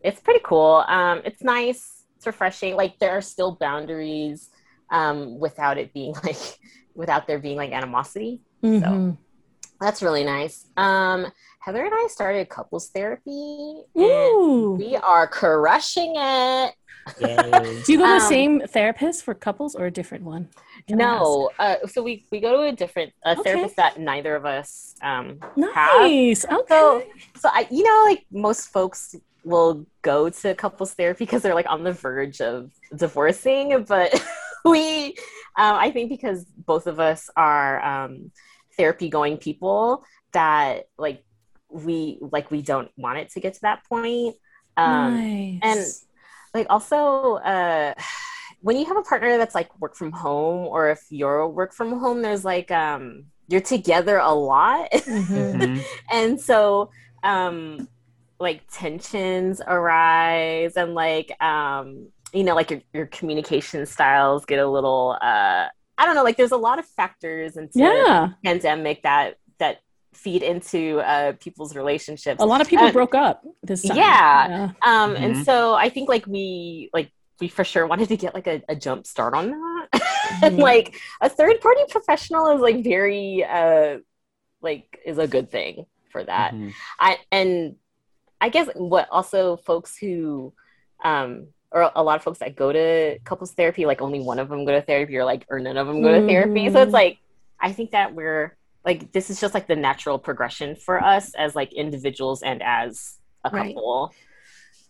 It's 0.00 0.20
pretty 0.20 0.40
cool. 0.42 0.84
Um 0.88 1.20
it's 1.24 1.42
nice. 1.42 2.04
It's 2.16 2.26
refreshing. 2.26 2.76
Like 2.76 2.98
there 2.98 3.12
are 3.12 3.20
still 3.22 3.56
boundaries 3.60 4.48
um 4.94 5.38
without 5.38 5.76
it 5.82 5.92
being 5.92 6.14
like 6.24 6.42
without 6.94 7.26
there 7.26 7.38
being 7.40 7.56
like 7.62 7.72
animosity 7.72 8.40
Mhm. 8.64 9.18
that's 9.80 10.00
really 10.02 10.24
nice. 10.24 10.56
Um, 10.76 11.26
Heather 11.60 11.84
and 11.84 11.92
I 11.92 12.06
started 12.10 12.48
couples 12.48 12.88
therapy, 12.94 13.82
and 13.96 14.04
Ooh. 14.04 14.76
we 14.80 14.96
are 14.96 15.26
crushing 15.26 16.14
it. 16.16 16.72
Yay. 17.20 17.82
Do 17.84 17.92
you 17.92 17.98
go 17.98 18.06
to 18.06 18.12
the 18.20 18.24
um, 18.24 18.32
same 18.36 18.60
therapist 18.60 19.24
for 19.24 19.34
couples 19.34 19.74
or 19.74 19.84
a 19.86 19.90
different 19.90 20.24
one? 20.24 20.48
Can 20.88 20.96
No, 20.98 21.50
uh, 21.58 21.76
so 21.86 22.02
we 22.02 22.24
we 22.32 22.40
go 22.40 22.50
to 22.62 22.68
a 22.68 22.72
different 22.72 23.12
uh, 23.26 23.34
Okay. 23.38 23.42
therapist 23.42 23.76
that 23.76 23.98
neither 23.98 24.36
of 24.36 24.46
us 24.46 24.94
um, 25.02 25.38
ask? 25.42 25.74
have. 25.74 26.10
Nice. 26.10 26.44
Okay. 26.44 26.64
So, 26.68 27.02
so 27.36 27.48
I, 27.52 27.66
you 27.70 27.82
know, 27.84 27.98
like 28.08 28.24
most 28.32 28.68
folks 28.68 29.14
will 29.44 29.86
go 30.02 30.30
to 30.30 30.54
couples 30.54 30.94
therapy 30.94 31.24
because 31.26 31.42
they're 31.42 31.54
like 31.60 31.68
on 31.68 31.84
the 31.84 31.92
verge 31.92 32.40
of 32.40 32.70
divorcing, 32.96 33.84
but 33.84 34.08
we, 34.64 35.08
um, 35.56 35.76
I 35.76 35.90
think, 35.90 36.10
because 36.10 36.44
both 36.44 36.86
of 36.86 37.00
us 37.00 37.30
are 37.36 37.82
um, 37.84 38.30
therapy 38.76 39.08
going 39.08 39.36
people, 39.38 40.04
that 40.32 40.84
like 40.98 41.24
we 41.70 42.18
like 42.20 42.50
we 42.50 42.62
don't 42.62 42.90
want 42.96 43.18
it 43.18 43.30
to 43.30 43.40
get 43.40 43.54
to 43.54 43.60
that 43.62 43.84
point. 43.88 44.36
Um, 44.76 45.14
nice. 45.14 45.60
and 45.62 45.86
like 46.54 46.66
also 46.70 47.34
uh 47.36 47.94
when 48.60 48.76
you 48.76 48.86
have 48.86 48.96
a 48.96 49.02
partner 49.02 49.36
that's 49.38 49.54
like 49.54 49.68
work 49.80 49.94
from 49.96 50.12
home 50.12 50.66
or 50.66 50.90
if 50.90 51.00
you're 51.10 51.46
work 51.48 51.74
from 51.74 51.98
home 51.98 52.22
there's 52.22 52.44
like 52.44 52.70
um 52.70 53.24
you're 53.48 53.60
together 53.60 54.18
a 54.18 54.32
lot. 54.32 54.90
Mhm. 54.92 55.54
Mhm. 55.54 55.84
and 56.10 56.40
so 56.40 56.90
um 57.22 57.88
like 58.40 58.62
tensions 58.70 59.60
arise 59.66 60.76
and 60.76 60.94
like 60.94 61.30
um 61.42 62.08
you 62.34 62.44
know 62.44 62.54
like 62.54 62.70
your, 62.70 62.80
your 62.92 63.06
communication 63.06 63.86
styles 63.86 64.44
get 64.44 64.58
a 64.58 64.66
little 64.68 65.16
uh 65.22 65.66
i 65.96 66.04
don't 66.04 66.14
know 66.16 66.24
like 66.24 66.36
there's 66.36 66.50
a 66.52 66.56
lot 66.56 66.78
of 66.78 66.84
factors 66.84 67.56
into 67.56 67.78
Yeah. 67.78 68.30
pandemic 68.44 69.02
that 69.04 69.36
that 69.58 69.78
feed 70.14 70.42
into 70.42 70.98
uh 71.00 71.32
people's 71.40 71.74
relationships 71.76 72.40
A 72.42 72.46
lot 72.46 72.60
of 72.60 72.68
people 72.68 72.86
Uh, 72.86 72.92
broke 72.92 73.14
up 73.14 73.42
this 73.62 73.82
time. 73.82 73.96
yeah. 73.96 74.70
um 74.84 75.16
and 75.16 75.36
Mhm. 75.36 75.44
so 75.44 75.74
i 75.74 75.88
think 75.88 76.08
like 76.08 76.26
we 76.26 76.90
like 76.92 77.10
we 77.40 77.48
for 77.48 77.64
sure 77.64 77.86
wanted 77.86 78.08
to 78.08 78.16
get 78.16 78.34
like 78.34 78.46
a, 78.46 78.62
a 78.68 78.76
jump 78.76 79.06
start 79.06 79.34
on 79.34 79.50
that 79.50 79.88
and 80.42 80.58
Mhm. 80.58 80.62
like 80.62 80.96
a 81.20 81.28
third 81.28 81.60
party 81.60 81.82
professional 81.88 82.54
is 82.54 82.60
like 82.60 82.82
very 82.84 83.44
uh 83.44 83.98
like 84.60 84.98
is 85.06 85.18
a 85.18 85.26
good 85.28 85.50
thing 85.50 85.86
for 86.10 86.24
that 86.24 86.52
Mhm. 86.54 86.72
I 86.98 87.18
and 87.30 87.76
I 88.40 88.48
guess 88.50 88.68
what 88.74 89.08
also 89.10 89.56
folks 89.56 89.96
who 89.96 90.52
um 91.04 91.48
or 91.74 91.90
a 91.94 92.02
lot 92.02 92.16
of 92.16 92.22
folks 92.22 92.38
that 92.38 92.54
go 92.56 92.72
to 92.72 93.18
couples 93.24 93.52
therapy, 93.52 93.84
like 93.84 94.00
only 94.00 94.20
one 94.20 94.38
of 94.38 94.48
them 94.48 94.64
go 94.64 94.72
to 94.72 94.80
therapy 94.80 95.16
or 95.18 95.24
like 95.24 95.44
or 95.50 95.58
none 95.58 95.76
of 95.76 95.86
them 95.86 96.00
go 96.00 96.18
to 96.20 96.26
therapy. 96.26 96.70
So 96.70 96.80
it's 96.80 96.92
like 96.92 97.18
I 97.60 97.72
think 97.72 97.90
that 97.90 98.14
we're 98.14 98.56
like 98.84 99.12
this 99.12 99.28
is 99.28 99.40
just 99.40 99.52
like 99.54 99.66
the 99.66 99.76
natural 99.76 100.18
progression 100.18 100.76
for 100.76 101.02
us 101.02 101.34
as 101.34 101.54
like 101.56 101.72
individuals 101.72 102.42
and 102.42 102.62
as 102.62 103.18
a 103.44 103.50
Right. 103.50 103.74
couple. 103.74 104.14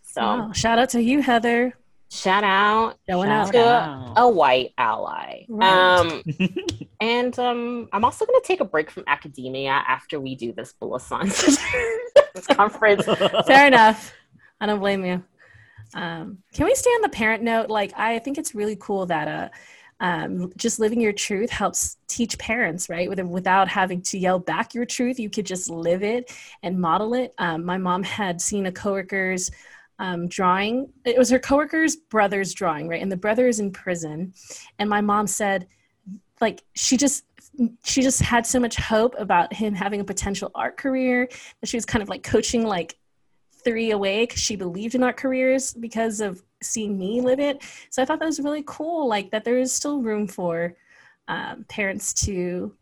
So 0.03 0.21
Wow. 0.21 0.51
Shout 0.53 0.77
out 0.79 0.89
to 0.89 1.01
you, 1.01 1.21
Heather. 1.21 1.73
shout 2.11 2.43
out 2.43 2.97
Showing 3.09 3.29
Shout 3.29 3.47
out. 3.47 3.51
to 3.53 3.67
out. 3.67 4.13
a 4.17 4.29
white 4.29 4.73
ally. 4.77 5.45
Right. 5.49 5.99
Um 5.99 6.21
and 7.01 7.37
um 7.39 7.89
I'm 7.91 8.05
also 8.05 8.25
gonna 8.25 8.39
take 8.43 8.61
a 8.61 8.65
break 8.65 8.91
from 8.91 9.03
academia 9.07 9.71
after 9.71 10.19
we 10.19 10.35
do 10.35 10.53
this 10.53 10.71
Bull 10.79 10.99
Science 10.99 11.57
conference. 12.51 13.05
Fair 13.47 13.65
enough. 13.67 14.13
I 14.61 14.67
don't 14.67 14.79
blame 14.79 15.03
you. 15.03 15.23
Um, 15.95 16.39
can 16.53 16.65
we 16.65 16.75
stay 16.75 16.89
on 16.91 17.01
the 17.01 17.09
parent 17.09 17.41
note? 17.41 17.69
Like, 17.69 17.93
I 17.97 18.19
think 18.19 18.37
it's 18.37 18.53
really 18.53 18.75
cool 18.79 19.05
that 19.07 19.27
uh, 19.27 19.49
um, 20.01 20.51
just 20.57 20.77
living 20.77 20.99
your 20.99 21.13
truth 21.13 21.49
helps 21.49 21.97
teach 22.07 22.37
parents, 22.37 22.89
right? 22.89 23.09
With, 23.09 23.19
without 23.21 23.69
having 23.69 24.01
to 24.03 24.19
yell 24.19 24.37
back 24.37 24.73
your 24.73 24.85
truth, 24.85 25.19
you 25.19 25.29
could 25.29 25.45
just 25.45 25.69
live 25.69 26.03
it 26.03 26.31
and 26.61 26.79
model 26.79 27.13
it. 27.13 27.33
Um, 27.37 27.65
my 27.65 27.77
mom 27.77 28.03
had 28.03 28.41
seen 28.41 28.65
a 28.65 28.71
coworker's 28.71 29.49
um, 29.97 30.27
drawing. 30.27 30.91
It 31.05 31.17
was 31.17 31.29
her 31.29 31.39
coworker's 31.39 31.95
brother's 31.95 32.53
drawing, 32.53 32.89
right? 32.89 33.01
And 33.01 33.11
the 33.11 33.17
brother 33.17 33.47
is 33.47 33.61
in 33.61 33.71
prison. 33.71 34.33
And 34.77 34.89
my 34.89 34.99
mom 34.99 35.27
said, 35.27 35.67
like, 36.41 36.61
she 36.73 36.97
just 36.97 37.23
she 37.85 38.01
just 38.01 38.21
had 38.21 38.45
so 38.45 38.59
much 38.59 38.75
hope 38.75 39.15
about 39.17 39.53
him 39.53 39.73
having 39.73 40.01
a 40.01 40.03
potential 40.03 40.51
art 40.55 40.75
career 40.75 41.29
that 41.61 41.67
she 41.67 41.77
was 41.77 41.85
kind 41.85 42.03
of 42.03 42.09
like 42.09 42.21
coaching 42.21 42.65
like 42.65 42.97
three 43.65 43.91
away 43.91 44.23
because 44.25 44.39
she 44.41 44.55
believed 44.55 44.95
in 44.95 45.03
art 45.03 45.17
careers 45.17 45.73
because 45.73 46.21
of 46.21 46.41
seeing 46.61 46.97
me 46.97 47.19
live 47.19 47.39
it. 47.39 47.61
So 47.89 48.01
I 48.01 48.05
thought 48.05 48.19
that 48.19 48.25
was 48.25 48.39
really 48.39 48.63
cool, 48.65 49.07
like 49.07 49.31
that 49.31 49.43
there 49.43 49.57
is 49.57 49.73
still 49.73 50.01
room 50.01 50.27
for 50.27 50.75
um, 51.27 51.65
parents 51.67 52.13
to 52.25 52.73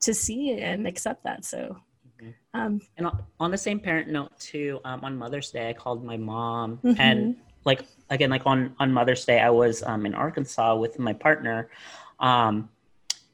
to 0.00 0.12
see 0.12 0.50
and 0.58 0.86
accept 0.86 1.22
that. 1.24 1.44
So 1.44 1.76
Mhm. 2.20 2.34
um, 2.54 2.80
And 2.98 3.06
on- 3.38 3.50
the 3.52 3.56
same 3.58 3.78
parent 3.78 4.08
note 4.08 4.36
too, 4.38 4.80
um, 4.84 5.04
on 5.04 5.16
Mother's 5.16 5.50
Day, 5.52 5.68
I 5.70 5.72
called 5.72 6.04
my 6.04 6.16
mom, 6.16 6.78
Mhm. 6.82 6.96
and 6.98 7.36
like 7.64 7.82
again, 8.10 8.30
like 8.30 8.44
on 8.46 8.74
on 8.80 8.92
Mother's 8.92 9.24
Day, 9.24 9.38
I 9.40 9.50
was 9.50 9.82
um, 9.84 10.04
in 10.06 10.14
Arkansas 10.14 10.74
with 10.76 10.98
my 10.98 11.12
partner, 11.12 11.70
um, 12.18 12.68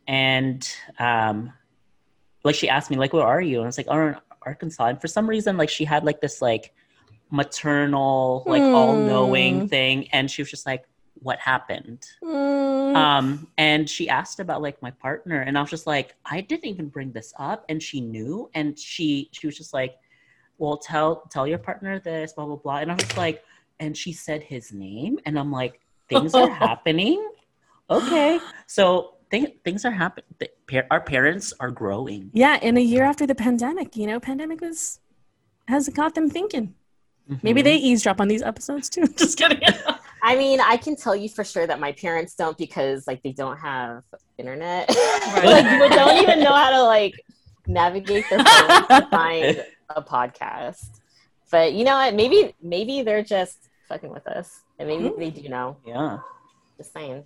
and 0.06 0.68
um, 0.98 1.52
like 2.44 2.54
she 2.54 2.68
asked 2.68 2.90
me 2.90 2.96
like, 2.98 3.12
"Where 3.14 3.26
are 3.26 3.40
you?" 3.40 3.56
And 3.58 3.64
I 3.64 3.68
was 3.68 3.78
like, 3.78 3.88
"Oh, 3.88 4.14
Arkansas." 4.42 4.86
And 4.86 5.00
for 5.00 5.08
some 5.08 5.28
reason, 5.28 5.56
like 5.56 5.70
she 5.70 5.84
had 5.84 6.04
like 6.04 6.20
this 6.20 6.40
like 6.42 6.72
maternal, 7.30 8.44
like 8.46 8.64
all 8.72 8.96
knowing 8.96 9.60
Hmm. 9.60 9.66
thing, 9.66 10.08
and 10.12 10.30
she 10.30 10.42
was 10.42 10.50
just 10.50 10.66
like, 10.66 10.84
"What 11.14 11.38
happened?" 11.38 12.06
mm, 12.22 12.96
um 12.96 13.46
and 13.58 13.88
she 13.88 14.08
asked 14.08 14.40
about 14.40 14.62
like 14.62 14.80
my 14.80 14.90
partner 14.92 15.40
and 15.42 15.58
i 15.58 15.60
was 15.60 15.70
just 15.70 15.86
like 15.86 16.14
i 16.24 16.40
didn't 16.40 16.66
even 16.66 16.88
bring 16.88 17.12
this 17.12 17.32
up 17.38 17.64
and 17.68 17.82
she 17.82 18.00
knew 18.00 18.48
and 18.54 18.78
she 18.78 19.28
she 19.32 19.46
was 19.46 19.56
just 19.56 19.74
like 19.74 19.96
well 20.56 20.76
tell 20.78 21.22
tell 21.30 21.46
your 21.46 21.58
partner 21.58 21.98
this 22.00 22.32
blah 22.32 22.46
blah 22.46 22.56
blah 22.56 22.78
and 22.78 22.90
i 22.90 22.94
was 22.94 23.16
like 23.16 23.42
and 23.78 23.96
she 23.96 24.12
said 24.12 24.42
his 24.42 24.72
name 24.72 25.18
and 25.26 25.38
i'm 25.38 25.52
like 25.52 25.80
things 26.08 26.34
are 26.34 26.48
happening 26.66 27.22
okay 27.90 28.40
so 28.66 29.17
th- 29.30 29.56
things 29.64 29.84
are 29.84 29.90
happening 29.90 30.24
our 30.90 31.00
parents 31.00 31.52
are 31.60 31.70
growing 31.70 32.30
yeah, 32.34 32.58
in 32.60 32.76
a 32.76 32.80
year 32.80 33.02
after 33.04 33.26
the 33.26 33.34
pandemic, 33.34 33.96
you 33.96 34.06
know, 34.06 34.20
pandemic 34.20 34.60
was 34.60 35.00
has 35.66 35.88
got 35.88 36.14
them 36.14 36.28
thinking. 36.30 36.74
Maybe 37.42 37.60
Mhm. 37.60 37.64
they 37.64 37.76
eavesdrop 37.76 38.20
on 38.22 38.28
these 38.28 38.42
episodes 38.42 38.88
too. 38.88 39.06
Just 39.16 39.36
kidding. 39.38 39.60
I 40.22 40.34
mean, 40.36 40.60
I 40.60 40.76
can 40.76 40.96
tell 40.96 41.14
you 41.16 41.28
for 41.28 41.44
sure 41.44 41.66
that 41.66 41.78
my 41.78 41.92
parents 41.92 42.34
don't 42.34 42.56
because 42.58 43.06
like 43.06 43.22
they 43.22 43.32
don't 43.32 43.56
have 43.58 44.02
internet. 44.38 44.88
like 45.34 45.64
they 45.80 45.88
don't 45.94 46.22
even 46.22 46.40
know 46.40 46.52
how 46.54 46.70
to 46.70 46.82
like 46.82 47.14
navigate 47.66 48.24
their 48.30 48.38
phone 48.44 48.88
to 48.88 49.08
find 49.10 49.64
a 49.90 50.02
podcast. 50.02 50.88
But 51.50 51.72
you 51.74 51.84
know 51.84 51.94
what? 51.96 52.14
Maybe 52.14 52.54
maybe 52.62 53.02
they're 53.02 53.22
just 53.22 53.68
fucking 53.88 54.10
with 54.10 54.26
us. 54.26 54.60
And 54.78 54.88
maybe 54.88 55.12
they 55.18 55.30
do 55.30 55.48
know. 55.48 55.76
yeah 55.86 56.18
Just 56.78 56.92
saying. 56.92 57.24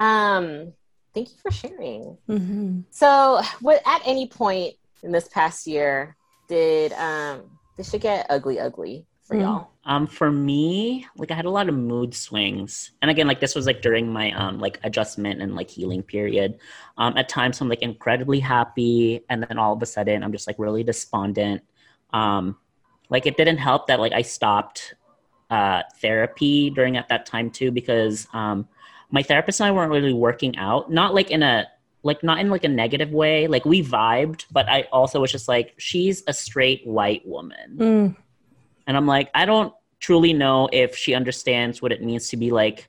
Um 0.00 0.72
thank 1.18 1.30
you 1.30 1.36
for 1.42 1.50
sharing. 1.50 2.16
hmm 2.26 2.80
So 2.90 3.40
what 3.60 3.82
at 3.84 4.02
any 4.06 4.28
point 4.28 4.74
in 5.02 5.12
this 5.12 5.28
past 5.28 5.66
year 5.66 6.16
did 6.48 6.92
um 6.94 7.42
this 7.76 7.90
should 7.90 8.00
get 8.00 8.26
ugly 8.30 8.58
ugly 8.60 9.06
for 9.26 9.36
Mm. 9.36 9.40
y'all? 9.40 9.68
Um, 9.84 10.06
for 10.06 10.30
me, 10.30 11.06
like 11.16 11.30
I 11.30 11.34
had 11.34 11.44
a 11.46 11.50
lot 11.50 11.68
of 11.68 11.74
mood 11.74 12.14
swings, 12.14 12.92
and 13.00 13.10
again, 13.10 13.26
like 13.26 13.40
this 13.40 13.54
was 13.54 13.66
like 13.66 13.80
during 13.80 14.12
my 14.12 14.32
um 14.32 14.58
like 14.58 14.78
adjustment 14.84 15.40
and 15.42 15.54
like 15.54 15.70
healing 15.70 16.02
period. 16.02 16.58
Um, 16.98 17.16
at 17.16 17.28
times 17.28 17.60
I'm 17.60 17.68
like 17.68 17.82
incredibly 17.82 18.40
happy, 18.40 19.24
and 19.28 19.42
then 19.42 19.58
all 19.58 19.72
of 19.72 19.82
a 19.82 19.86
sudden 19.86 20.22
I'm 20.22 20.32
just 20.32 20.46
like 20.46 20.58
really 20.58 20.84
despondent. 20.84 21.62
Um, 22.12 22.56
like 23.10 23.26
it 23.26 23.36
didn't 23.36 23.58
help 23.58 23.86
that 23.88 23.98
like 24.00 24.12
I 24.12 24.22
stopped 24.22 24.94
uh 25.50 25.82
therapy 26.00 26.68
during 26.70 26.96
at 26.98 27.08
that 27.08 27.24
time 27.24 27.50
too 27.50 27.70
because 27.70 28.28
um 28.34 28.68
my 29.10 29.22
therapist 29.22 29.60
and 29.60 29.68
I 29.68 29.70
weren't 29.70 29.90
really 29.90 30.12
working 30.12 30.56
out, 30.56 30.90
not 30.90 31.14
like 31.14 31.30
in 31.30 31.42
a 31.42 31.66
like 32.02 32.22
not 32.22 32.38
in 32.38 32.50
like 32.50 32.64
a 32.64 32.68
negative 32.68 33.10
way. 33.10 33.46
Like 33.46 33.64
we 33.64 33.82
vibed, 33.82 34.46
but 34.50 34.68
I 34.68 34.82
also 34.92 35.20
was 35.20 35.32
just 35.32 35.48
like 35.48 35.74
she's 35.78 36.22
a 36.26 36.32
straight 36.32 36.86
white 36.86 37.26
woman. 37.26 37.76
Mm. 37.76 38.16
And 38.86 38.96
I'm 38.96 39.06
like, 39.06 39.30
I 39.34 39.44
don't 39.44 39.72
truly 40.00 40.32
know 40.32 40.68
if 40.72 40.96
she 40.96 41.14
understands 41.14 41.82
what 41.82 41.92
it 41.92 42.02
means 42.02 42.28
to 42.30 42.36
be 42.36 42.50
like 42.50 42.88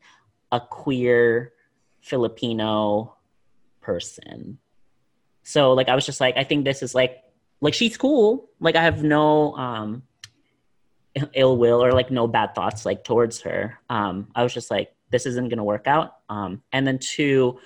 a 0.51 0.59
queer 0.59 1.53
Filipino 2.01 3.15
person. 3.81 4.59
So 5.43 5.73
like 5.73 5.89
I 5.89 5.95
was 5.95 6.05
just 6.05 6.21
like, 6.21 6.37
I 6.37 6.43
think 6.43 6.65
this 6.65 6.83
is 6.83 6.93
like 6.93 7.23
like 7.61 7.73
she's 7.73 7.97
cool. 7.97 8.49
Like 8.59 8.75
I 8.75 8.83
have 8.83 9.03
no 9.03 9.55
um 9.55 10.03
ill- 11.15 11.31
ill 11.33 11.57
will 11.57 11.83
or 11.83 11.91
like 11.91 12.11
no 12.11 12.27
bad 12.27 12.55
thoughts 12.55 12.85
like 12.85 13.03
towards 13.03 13.41
her. 13.41 13.79
Um 13.89 14.27
I 14.35 14.43
was 14.43 14.53
just 14.53 14.69
like, 14.69 14.93
this 15.09 15.25
isn't 15.25 15.49
gonna 15.49 15.63
work 15.63 15.87
out. 15.87 16.17
Um 16.29 16.61
and 16.71 16.85
then 16.87 16.99
two, 16.99 17.59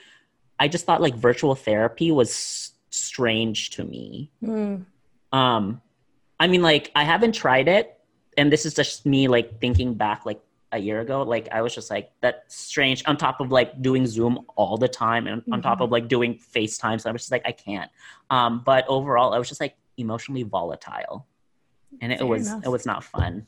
I 0.59 0.67
just 0.67 0.85
thought 0.85 1.01
like 1.01 1.15
virtual 1.15 1.55
therapy 1.55 2.11
was 2.11 2.29
s- 2.29 2.71
strange 2.89 3.71
to 3.71 3.83
me. 3.83 4.31
Mm. 4.43 4.85
Um, 5.31 5.81
I 6.39 6.47
mean, 6.47 6.61
like 6.61 6.91
I 6.95 7.03
haven't 7.03 7.33
tried 7.33 7.67
it, 7.67 7.97
and 8.37 8.51
this 8.51 8.65
is 8.65 8.73
just 8.73 9.05
me 9.05 9.27
like 9.27 9.59
thinking 9.59 9.93
back 9.95 10.25
like 10.25 10.41
a 10.71 10.77
year 10.77 10.99
ago. 11.01 11.23
Like 11.23 11.49
I 11.51 11.61
was 11.61 11.73
just 11.73 11.89
like 11.89 12.11
that's 12.21 12.55
strange. 12.55 13.03
On 13.07 13.17
top 13.17 13.41
of 13.41 13.51
like 13.51 13.81
doing 13.81 14.05
Zoom 14.05 14.45
all 14.55 14.77
the 14.77 14.87
time, 14.87 15.27
and 15.27 15.41
on 15.51 15.61
top 15.61 15.79
Mhm. 15.79 15.85
of 15.85 15.91
like 15.91 16.07
doing 16.07 16.35
FaceTime, 16.53 17.01
so 17.01 17.09
I 17.09 17.13
was 17.13 17.21
just 17.23 17.31
like 17.31 17.43
I 17.45 17.51
can't. 17.51 17.89
Um, 18.29 18.61
but 18.65 18.85
overall, 18.87 19.33
I 19.33 19.37
was 19.39 19.47
just 19.49 19.59
like 19.61 19.75
emotionally 19.97 20.43
volatile, 20.43 21.25
and 22.01 22.11
it 22.11 22.19
Fair 22.19 22.27
was 22.27 22.47
enough. 22.47 22.65
it 22.65 22.69
was 22.69 22.85
not 22.85 23.03
fun. 23.03 23.47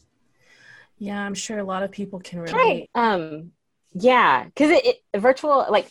Yeah, 0.98 1.20
I'm 1.20 1.34
sure 1.34 1.60
a 1.60 1.64
lot 1.64 1.84
of 1.84 1.91
people 1.91 2.20
can 2.20 2.39
relate. 2.39 2.56
Right. 2.56 2.89
Um. 2.96 3.52
Yeah, 3.98 4.43
because 4.43 4.72
it, 4.72 4.98
it 5.14 5.20
virtual 5.20 5.66
like 5.70 5.89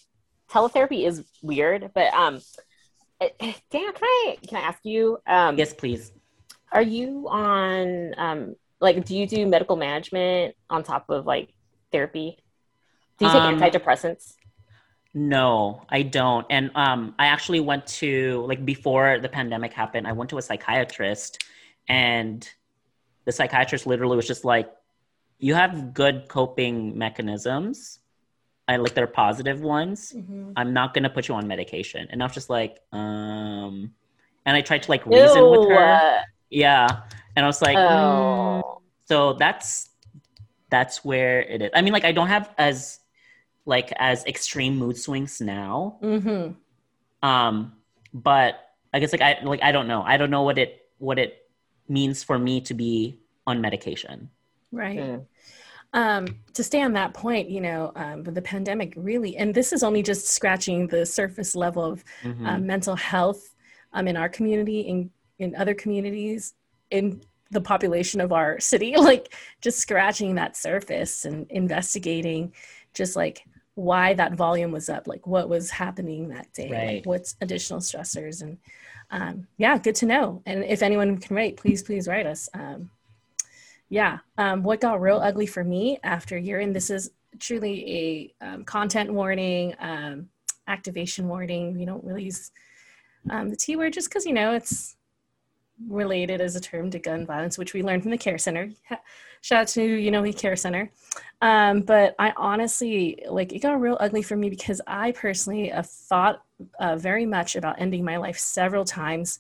teletherapy 0.51 1.07
is 1.07 1.25
weird, 1.43 1.91
but 1.95 2.13
um, 2.13 2.41
it, 3.21 3.35
Dan, 3.41 3.93
can 3.93 4.03
I 4.03 4.37
can 4.47 4.59
I 4.59 4.61
ask 4.61 4.79
you 4.85 5.19
um, 5.27 5.57
Yes, 5.59 5.73
please. 5.73 6.13
are 6.71 6.83
you 6.83 7.27
on 7.31 8.15
um 8.19 8.57
like 8.81 9.05
do 9.07 9.17
you 9.17 9.27
do 9.27 9.47
medical 9.47 9.77
management 9.77 10.55
on 10.69 10.83
top 10.83 11.09
of 11.09 11.25
like 11.25 11.49
therapy? 11.93 12.39
Do 13.19 13.25
you 13.27 13.33
take 13.33 13.41
Um, 13.41 13.59
antidepressants? 13.59 14.35
No, 15.15 15.85
I 15.89 16.03
don't. 16.03 16.45
And 16.51 16.73
um, 16.75 17.15
I 17.19 17.27
actually 17.27 17.61
went 17.61 17.87
to 18.03 18.45
like 18.49 18.65
before 18.65 19.19
the 19.21 19.29
pandemic 19.29 19.73
happened. 19.73 20.07
I 20.07 20.13
went 20.13 20.31
to 20.31 20.39
a 20.39 20.43
psychiatrist, 20.43 21.43
and 21.89 22.49
the 23.25 23.33
psychiatrist 23.33 23.87
literally 23.87 24.17
was 24.17 24.27
just 24.27 24.45
like, 24.45 24.71
"You 25.39 25.55
have 25.55 25.95
good 25.95 26.29
coping 26.29 26.97
mechanisms. 26.97 28.01
I 28.67 28.77
like 28.77 28.95
they're 28.95 29.07
positive 29.07 29.61
ones, 29.61 30.13
Mhm. 30.17 30.55
I'm 30.57 30.73
not 30.73 30.95
gonna 30.95 31.11
put 31.11 31.29
you 31.29 31.35
on 31.35 31.47
medication. 31.47 32.09
And 32.11 32.23
I 32.23 32.27
was 32.27 32.33
just 32.33 32.49
like, 32.49 32.81
um, 32.93 33.93
and 34.47 34.57
I 34.57 34.63
tried 34.63 34.83
to 34.85 34.91
like 34.91 35.05
reason 35.05 35.51
with 35.51 35.69
her. 35.69 36.23
Yeah, 36.51 36.89
and 37.37 37.45
I 37.45 37.49
was 37.49 37.61
like, 37.61 37.77
mm. 37.77 38.63
Oh. 38.65 38.81
so 39.05 39.35
that's 39.35 39.91
that's 40.71 41.05
where 41.05 41.43
it 41.43 41.61
is. 41.63 41.71
I 41.75 41.83
mean, 41.83 41.93
like 41.93 42.05
I 42.05 42.13
don't 42.13 42.29
have 42.29 42.55
as 42.57 43.01
like 43.67 43.93
as 43.97 44.25
extreme 44.27 44.77
mood 44.77 44.97
swings 44.97 45.41
now, 45.41 45.99
Mhm. 46.03 46.57
um, 47.23 47.73
but 48.13 48.61
I 48.93 48.99
guess 49.01 49.13
like 49.13 49.21
I 49.23 49.41
like 49.43 49.63
I 49.63 49.73
don't 49.73 49.89
know. 49.89 50.03
I 50.03 50.17
don't 50.17 50.31
know 50.31 50.43
what 50.43 50.59
it 50.59 50.89
what 50.99 51.19
it 51.19 51.49
means 51.89 52.23
for 52.25 52.39
me 52.39 52.61
to 52.63 52.73
be 52.75 53.21
on 53.47 53.61
medication. 53.61 54.31
Right. 54.75 54.99
Mm. 54.99 55.27
Um, 55.93 56.27
to 56.55 56.65
stay 56.65 56.83
on 56.83 56.93
that 56.95 57.15
point, 57.15 57.49
you 57.49 57.61
know, 57.61 57.93
um, 57.95 58.25
with 58.25 58.35
the 58.35 58.43
pandemic, 58.43 58.95
really, 58.97 59.37
and 59.37 59.55
this 59.55 59.73
is 59.73 59.85
only 59.85 60.03
just 60.03 60.27
scratching 60.27 60.89
the 60.89 61.07
surface 61.07 61.55
level 61.55 61.85
of 61.85 62.05
Mhm. 62.25 62.47
um, 62.49 62.67
mental 62.67 62.97
health 62.97 63.55
um, 63.93 64.09
in 64.09 64.17
our 64.17 64.29
community, 64.29 64.81
in 64.81 65.11
in 65.39 65.55
other 65.57 65.75
communities, 65.75 66.55
in 66.91 67.21
the 67.51 67.61
population 67.61 68.21
of 68.21 68.33
our 68.33 68.59
city, 68.61 68.95
like 68.97 69.35
just 69.61 69.79
scratching 69.79 70.35
that 70.35 70.57
surface 70.57 71.25
and 71.25 71.47
investigating, 71.51 72.53
just 72.93 73.15
like 73.17 73.45
why 73.75 74.15
that 74.15 74.35
volume 74.35 74.71
was 74.73 74.89
up, 74.89 75.07
like 75.07 75.27
what 75.27 75.49
was 75.49 75.71
happening 75.71 76.29
that 76.29 76.53
day, 76.53 76.69
like 76.97 77.07
what's 77.07 77.37
additional 77.41 77.81
stressors, 77.81 78.43
and 78.43 78.59
um, 79.11 79.47
yeah, 79.59 79.79
good 79.79 79.95
to 79.97 80.07
know. 80.07 80.43
And 80.47 80.65
if 80.65 80.83
anyone 80.83 81.19
can 81.19 81.37
write, 81.37 81.57
please, 81.57 81.83
please 81.83 82.09
write 82.09 82.27
us. 82.27 82.49
Yeah, 83.95 84.19
um, 84.39 84.65
what 84.65 84.81
got 84.81 85.01
real 85.01 85.21
ugly 85.23 85.47
for 85.47 85.63
me 85.63 86.01
after 86.03 86.37
a 86.37 86.41
year, 86.41 86.59
and 86.59 86.75
this 86.75 86.91
is 86.91 87.13
truly 87.39 88.35
a 88.41 88.45
um, 88.45 88.65
content 88.65 89.13
warning, 89.13 89.73
um, 89.79 90.31
activation 90.67 91.29
warning. 91.29 91.79
We 91.79 91.85
don't 91.85 92.03
really 92.03 92.25
use 92.25 92.51
um, 93.31 93.51
the 93.51 93.57
T 93.57 93.77
word 93.77 93.93
just 93.93 94.09
because, 94.09 94.27
you 94.27 94.33
know, 94.33 94.53
it's 94.53 94.97
related 95.89 96.41
as 96.41 96.57
a 96.57 96.61
term 96.61 96.91
to 96.91 96.99
gun 96.99 97.25
violence, 97.25 97.57
which 97.57 97.73
we 97.73 97.85
learned 97.85 98.03
from 98.03 98.11
the 98.11 98.19
Care 98.19 98.37
Center. 98.37 98.69
Shout 99.43 99.61
out 99.61 99.69
to, 99.69 99.85
you 99.85 100.11
know, 100.11 100.25
the 100.25 100.33
Care 100.33 100.57
Center. 100.57 100.91
Um, 101.41 101.83
but 101.83 102.17
I 102.19 102.33
honestly, 102.37 103.23
like, 103.29 103.53
it 103.53 103.61
got 103.61 103.81
real 103.81 103.97
ugly 104.01 104.23
for 104.23 104.35
me 104.35 104.51
because 104.51 104.81
I 104.89 105.13
personally 105.13 105.69
have 105.69 105.89
thought 105.89 106.43
uh, 106.81 106.97
very 106.97 107.27
much 107.27 107.55
about 107.55 107.81
ending 107.81 108.05
my 108.05 108.17
life 108.17 108.41
several 108.41 108.85
times 108.85 109.39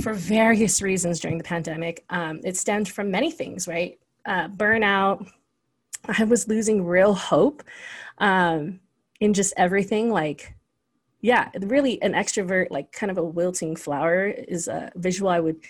for 0.00 0.14
various 0.14 0.80
reasons 0.80 1.20
during 1.20 1.38
the 1.38 1.44
pandemic. 1.44 2.04
Um, 2.10 2.40
it 2.44 2.56
stemmed 2.56 2.88
from 2.88 3.10
many 3.10 3.30
things, 3.30 3.68
right? 3.68 3.98
Uh, 4.24 4.48
burnout. 4.48 5.28
I 6.04 6.24
was 6.24 6.48
losing 6.48 6.84
real 6.84 7.14
hope 7.14 7.62
um, 8.18 8.80
in 9.20 9.34
just 9.34 9.52
everything. 9.56 10.10
Like, 10.10 10.54
yeah, 11.20 11.50
really 11.60 12.00
an 12.02 12.12
extrovert, 12.12 12.68
like 12.70 12.90
kind 12.92 13.10
of 13.10 13.18
a 13.18 13.24
wilting 13.24 13.76
flower 13.76 14.26
is 14.26 14.66
a 14.68 14.90
visual 14.96 15.30
I 15.30 15.40
would 15.40 15.60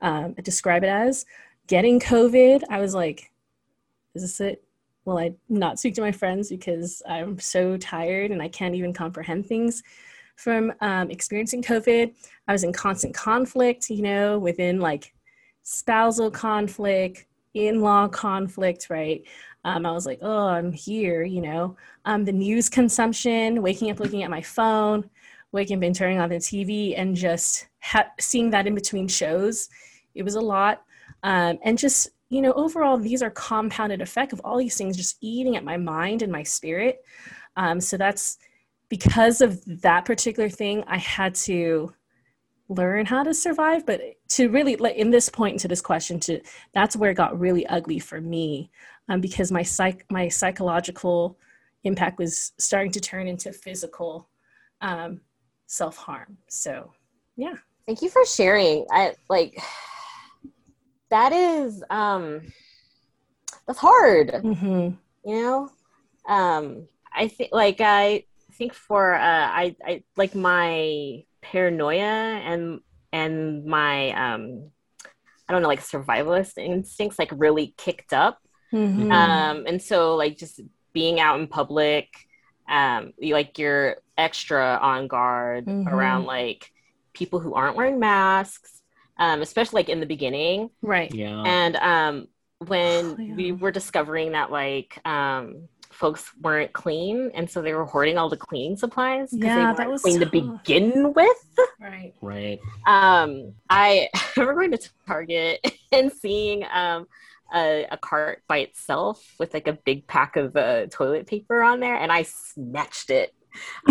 um, 0.00 0.34
describe 0.34 0.84
it 0.84 0.88
as. 0.88 1.26
Getting 1.66 2.00
COVID, 2.00 2.62
I 2.68 2.80
was 2.80 2.94
like, 2.94 3.30
is 4.14 4.22
this 4.22 4.40
it? 4.40 4.64
Will 5.04 5.18
I 5.18 5.34
not 5.48 5.78
speak 5.78 5.94
to 5.94 6.02
my 6.02 6.12
friends 6.12 6.50
because 6.50 7.02
I'm 7.08 7.38
so 7.38 7.76
tired 7.76 8.30
and 8.30 8.42
I 8.42 8.48
can't 8.48 8.74
even 8.74 8.92
comprehend 8.92 9.46
things 9.46 9.82
from 10.40 10.72
um, 10.80 11.10
experiencing 11.10 11.62
COVID? 11.62 12.14
I 12.48 12.52
was 12.52 12.64
in 12.64 12.72
constant 12.72 13.14
conflict, 13.14 13.90
you 13.90 14.02
know, 14.02 14.38
within 14.38 14.80
like 14.80 15.12
spousal 15.62 16.30
conflict, 16.30 17.26
in 17.54 17.80
law 17.80 18.08
conflict, 18.08 18.88
right? 18.90 19.22
Um, 19.64 19.84
I 19.84 19.92
was 19.92 20.06
like, 20.06 20.20
oh, 20.22 20.46
I'm 20.48 20.72
here, 20.72 21.22
you 21.22 21.40
know. 21.40 21.76
Um, 22.04 22.24
the 22.24 22.32
news 22.32 22.68
consumption, 22.68 23.62
waking 23.62 23.90
up 23.90 24.00
looking 24.00 24.22
at 24.22 24.30
my 24.30 24.40
phone, 24.40 25.08
waking 25.52 25.78
up 25.78 25.82
and 25.82 25.94
turning 25.94 26.18
on 26.18 26.28
the 26.28 26.36
TV, 26.36 26.94
and 26.96 27.14
just 27.14 27.66
ha- 27.80 28.10
seeing 28.18 28.50
that 28.50 28.66
in 28.66 28.74
between 28.74 29.08
shows, 29.08 29.68
it 30.14 30.22
was 30.22 30.36
a 30.36 30.40
lot. 30.40 30.82
Um, 31.22 31.58
and 31.62 31.76
just, 31.76 32.10
you 32.30 32.40
know, 32.40 32.52
overall, 32.52 32.96
these 32.96 33.22
are 33.22 33.30
compounded 33.30 34.00
effect 34.00 34.32
of 34.32 34.40
all 34.44 34.56
these 34.56 34.76
things 34.76 34.96
just 34.96 35.18
eating 35.20 35.56
at 35.56 35.64
my 35.64 35.76
mind 35.76 36.22
and 36.22 36.32
my 36.32 36.42
spirit. 36.42 37.04
Um, 37.56 37.80
so 37.80 37.96
that's 37.96 38.38
because 38.90 39.40
of 39.40 39.64
that 39.80 40.04
particular 40.04 40.50
thing, 40.50 40.84
I 40.86 40.98
had 40.98 41.34
to 41.46 41.94
learn 42.68 43.04
how 43.04 43.24
to 43.24 43.34
survive 43.34 43.84
but 43.84 44.00
to 44.28 44.48
really 44.48 44.76
like 44.76 44.94
in 44.94 45.10
this 45.10 45.28
point 45.28 45.54
into 45.54 45.66
this 45.66 45.80
question 45.80 46.20
to 46.20 46.40
that's 46.72 46.94
where 46.94 47.10
it 47.10 47.14
got 47.14 47.36
really 47.36 47.66
ugly 47.66 47.98
for 47.98 48.20
me 48.20 48.70
um, 49.08 49.20
because 49.20 49.50
my 49.50 49.60
psych 49.64 50.04
my 50.08 50.28
psychological 50.28 51.36
impact 51.82 52.16
was 52.16 52.52
starting 52.58 52.92
to 52.92 53.00
turn 53.00 53.26
into 53.26 53.52
physical 53.52 54.28
um, 54.82 55.20
self-harm 55.66 56.38
so 56.46 56.92
yeah 57.36 57.54
Thank 57.90 58.02
you 58.02 58.08
for 58.08 58.24
sharing. 58.24 58.86
I 58.92 59.14
like 59.28 59.60
that 61.10 61.32
is 61.32 61.82
um 61.90 62.40
that's 63.66 63.80
hard. 63.80 64.28
mm-hmm. 64.28 64.94
you 65.28 65.42
know 65.42 65.68
um 66.28 66.86
i 67.12 67.26
think 67.26 67.50
like 67.52 67.80
i 67.80 68.22
think 68.60 68.74
for 68.74 69.14
uh 69.14 69.48
i 69.62 69.74
i 69.90 70.02
like 70.22 70.34
my 70.36 71.24
paranoia 71.40 72.04
and 72.50 72.80
and 73.12 73.64
my 73.64 74.10
um 74.12 74.70
i 75.48 75.52
don't 75.52 75.62
know 75.62 75.68
like 75.74 75.80
survivalist 75.82 76.58
instincts 76.58 77.18
like 77.18 77.32
really 77.46 77.74
kicked 77.76 78.12
up 78.12 78.38
Mm-hmm. 78.72 79.10
um 79.10 79.56
and 79.66 79.82
so 79.82 80.14
like 80.14 80.38
just 80.38 80.60
being 80.92 81.18
out 81.18 81.40
in 81.40 81.48
public 81.48 82.06
um 82.68 83.12
you 83.18 83.34
like 83.34 83.58
you're 83.58 83.96
extra 84.16 84.78
on 84.80 85.08
guard 85.08 85.66
Mhm. 85.66 85.88
around 85.90 86.22
like 86.26 86.70
people 87.12 87.40
who 87.40 87.54
aren't 87.54 87.76
wearing 87.76 87.98
masks 87.98 88.82
um 89.18 89.42
especially 89.42 89.80
like 89.80 89.88
in 89.88 89.98
the 89.98 90.06
beginning 90.06 90.70
right 90.82 91.12
yeah. 91.12 91.42
and 91.44 91.74
um, 91.76 92.14
when 92.72 93.02
Oh, 93.18 93.22
yeah. 93.22 93.34
we 93.34 93.52
were 93.52 93.72
discovering 93.72 94.32
that 94.32 94.52
like 94.52 94.92
um, 95.04 95.66
folks 96.00 96.30
weren't 96.40 96.72
clean, 96.72 97.30
and 97.34 97.50
so 97.50 97.62
they 97.62 97.74
were 97.74 97.86
hoarding 97.86 98.18
all 98.18 98.30
the 98.30 98.36
cleaning 98.36 98.76
supplies 98.76 99.32
because 99.32 99.54
Yeah, 99.54 99.54
they 99.54 99.66
that 99.74 99.88
weren't 99.88 99.90
was 99.90 100.02
clean 100.02 100.20
to 100.20 100.26
begin 100.26 101.12
with. 101.14 101.58
right 101.80 102.14
right. 102.20 102.60
Um, 102.86 103.54
I 103.68 104.08
remember 104.36 104.60
going 104.60 104.72
to 104.72 104.90
Target 105.06 105.60
and 105.92 106.12
seeing 106.12 106.64
um, 106.72 107.06
a, 107.54 107.86
a 107.90 107.96
cart 107.98 108.42
by 108.48 108.58
itself 108.58 109.22
with 109.38 109.54
like 109.54 109.68
a 109.68 109.78
big 109.84 110.06
pack 110.06 110.36
of 110.36 110.56
uh, 110.56 110.86
toilet 110.86 111.26
paper 111.26 111.62
on 111.62 111.80
there, 111.80 111.96
and 111.96 112.12
I 112.12 112.22
snatched 112.22 113.10
it. 113.10 113.32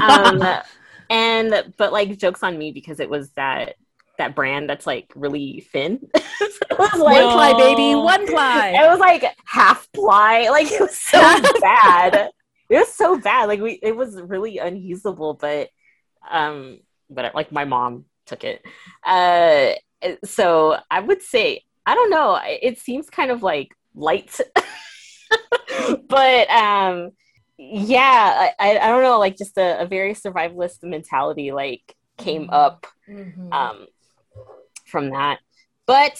Um, 0.01 0.41
and 1.10 1.74
but 1.78 1.91
like 1.91 2.18
jokes 2.18 2.43
on 2.43 2.57
me 2.57 2.72
because 2.72 3.01
it 3.01 3.10
was 3.10 3.32
that 3.32 3.76
that 4.20 4.36
brand 4.36 4.70
that's 4.70 4.88
like 4.88 5.11
really 5.15 5.67
thin. 5.74 5.99
So 6.15 6.22
it 6.72 6.80
was 6.80 7.01
one 7.01 7.30
ply 7.30 7.53
baby 7.53 7.95
one 7.95 8.28
ply 8.28 8.72
it 8.76 8.88
was 8.89 8.99
like 8.99 9.26
half 9.45 9.88
ply. 9.93 10.47
Like 10.51 10.72
it 10.72 10.82
was 10.82 10.97
so 10.97 11.20
bad. 11.61 12.30
It 12.70 12.78
was 12.78 12.93
so 12.93 13.17
bad. 13.20 13.45
Like 13.47 13.61
we, 13.61 13.74
it 13.82 13.95
was 13.95 14.22
really 14.22 14.59
unusable. 14.59 15.34
But, 15.36 15.70
um, 16.30 16.80
but 17.09 17.36
like 17.36 17.51
my 17.51 17.65
mom 17.65 18.05
took 18.28 18.43
it. 18.43 18.63
Uh, 19.05 19.74
so 20.26 20.78
I 20.91 20.99
would 21.01 21.22
say 21.24 21.63
I 21.86 21.95
don't 21.95 22.11
know. 22.11 22.39
It 22.43 22.80
seems 22.80 23.09
kind 23.09 23.32
of 23.32 23.43
like 23.43 23.70
light, 23.95 24.39
but 26.07 26.49
um, 26.51 27.11
yeah. 27.57 28.51
I, 28.59 28.78
I 28.78 28.88
don't 28.89 29.03
know. 29.03 29.20
Like 29.20 29.38
just 29.38 29.57
a, 29.57 29.82
a 29.82 29.86
very 29.86 30.13
survivalist 30.13 30.84
mentality 30.84 31.51
like 31.51 31.95
came 32.17 32.47
Mhm. 32.47 32.53
up 32.53 32.88
Mhm. 33.09 33.53
um, 33.53 33.88
from 34.89 35.11
that. 35.11 35.39
But 35.85 36.19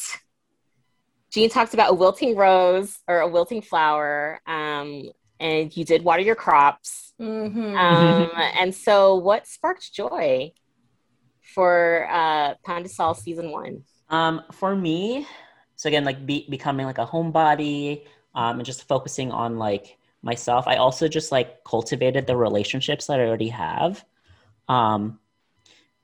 Jean 1.32 1.49
talks 1.49 1.74
about 1.74 1.91
a 1.91 1.93
wilting 1.93 2.36
rose 2.36 2.99
or 3.07 3.20
a 3.20 3.28
wilting 3.28 3.61
flower, 3.61 4.39
um, 4.47 5.09
and 5.39 5.76
you 5.76 5.86
did 5.86 6.03
water 6.03 6.22
your 6.22 6.36
crops. 6.36 7.13
Mhm. 7.20 7.78
Um, 7.78 8.32
and 8.57 8.74
so, 8.74 9.15
what 9.15 9.47
sparked 9.47 9.93
joy 9.93 10.51
for 11.53 12.07
uh, 12.09 12.55
Pan 12.65 12.84
de 12.84 12.89
Sal 12.89 13.13
season 13.13 13.51
one? 13.51 13.84
Um, 14.09 14.41
for 14.51 14.76
me, 14.76 15.28
so 15.76 15.88
again, 15.88 16.03
like 16.03 16.26
be, 16.26 16.47
becoming 16.49 16.86
like 16.86 16.97
a 16.97 17.05
homebody, 17.05 18.05
um, 18.34 18.57
and 18.57 18.65
just 18.65 18.88
focusing 18.88 19.32
on 19.32 19.57
like 19.57 19.97
myself. 20.22 20.67
I 20.67 20.76
also 20.78 21.07
just 21.07 21.32
like 21.32 21.63
cultivated 21.63 22.28
the 22.28 22.36
relationships 22.36 23.07
that 23.07 23.20
I 23.20 23.26
already 23.26 23.49
have. 23.49 24.03
Um, 24.67 25.20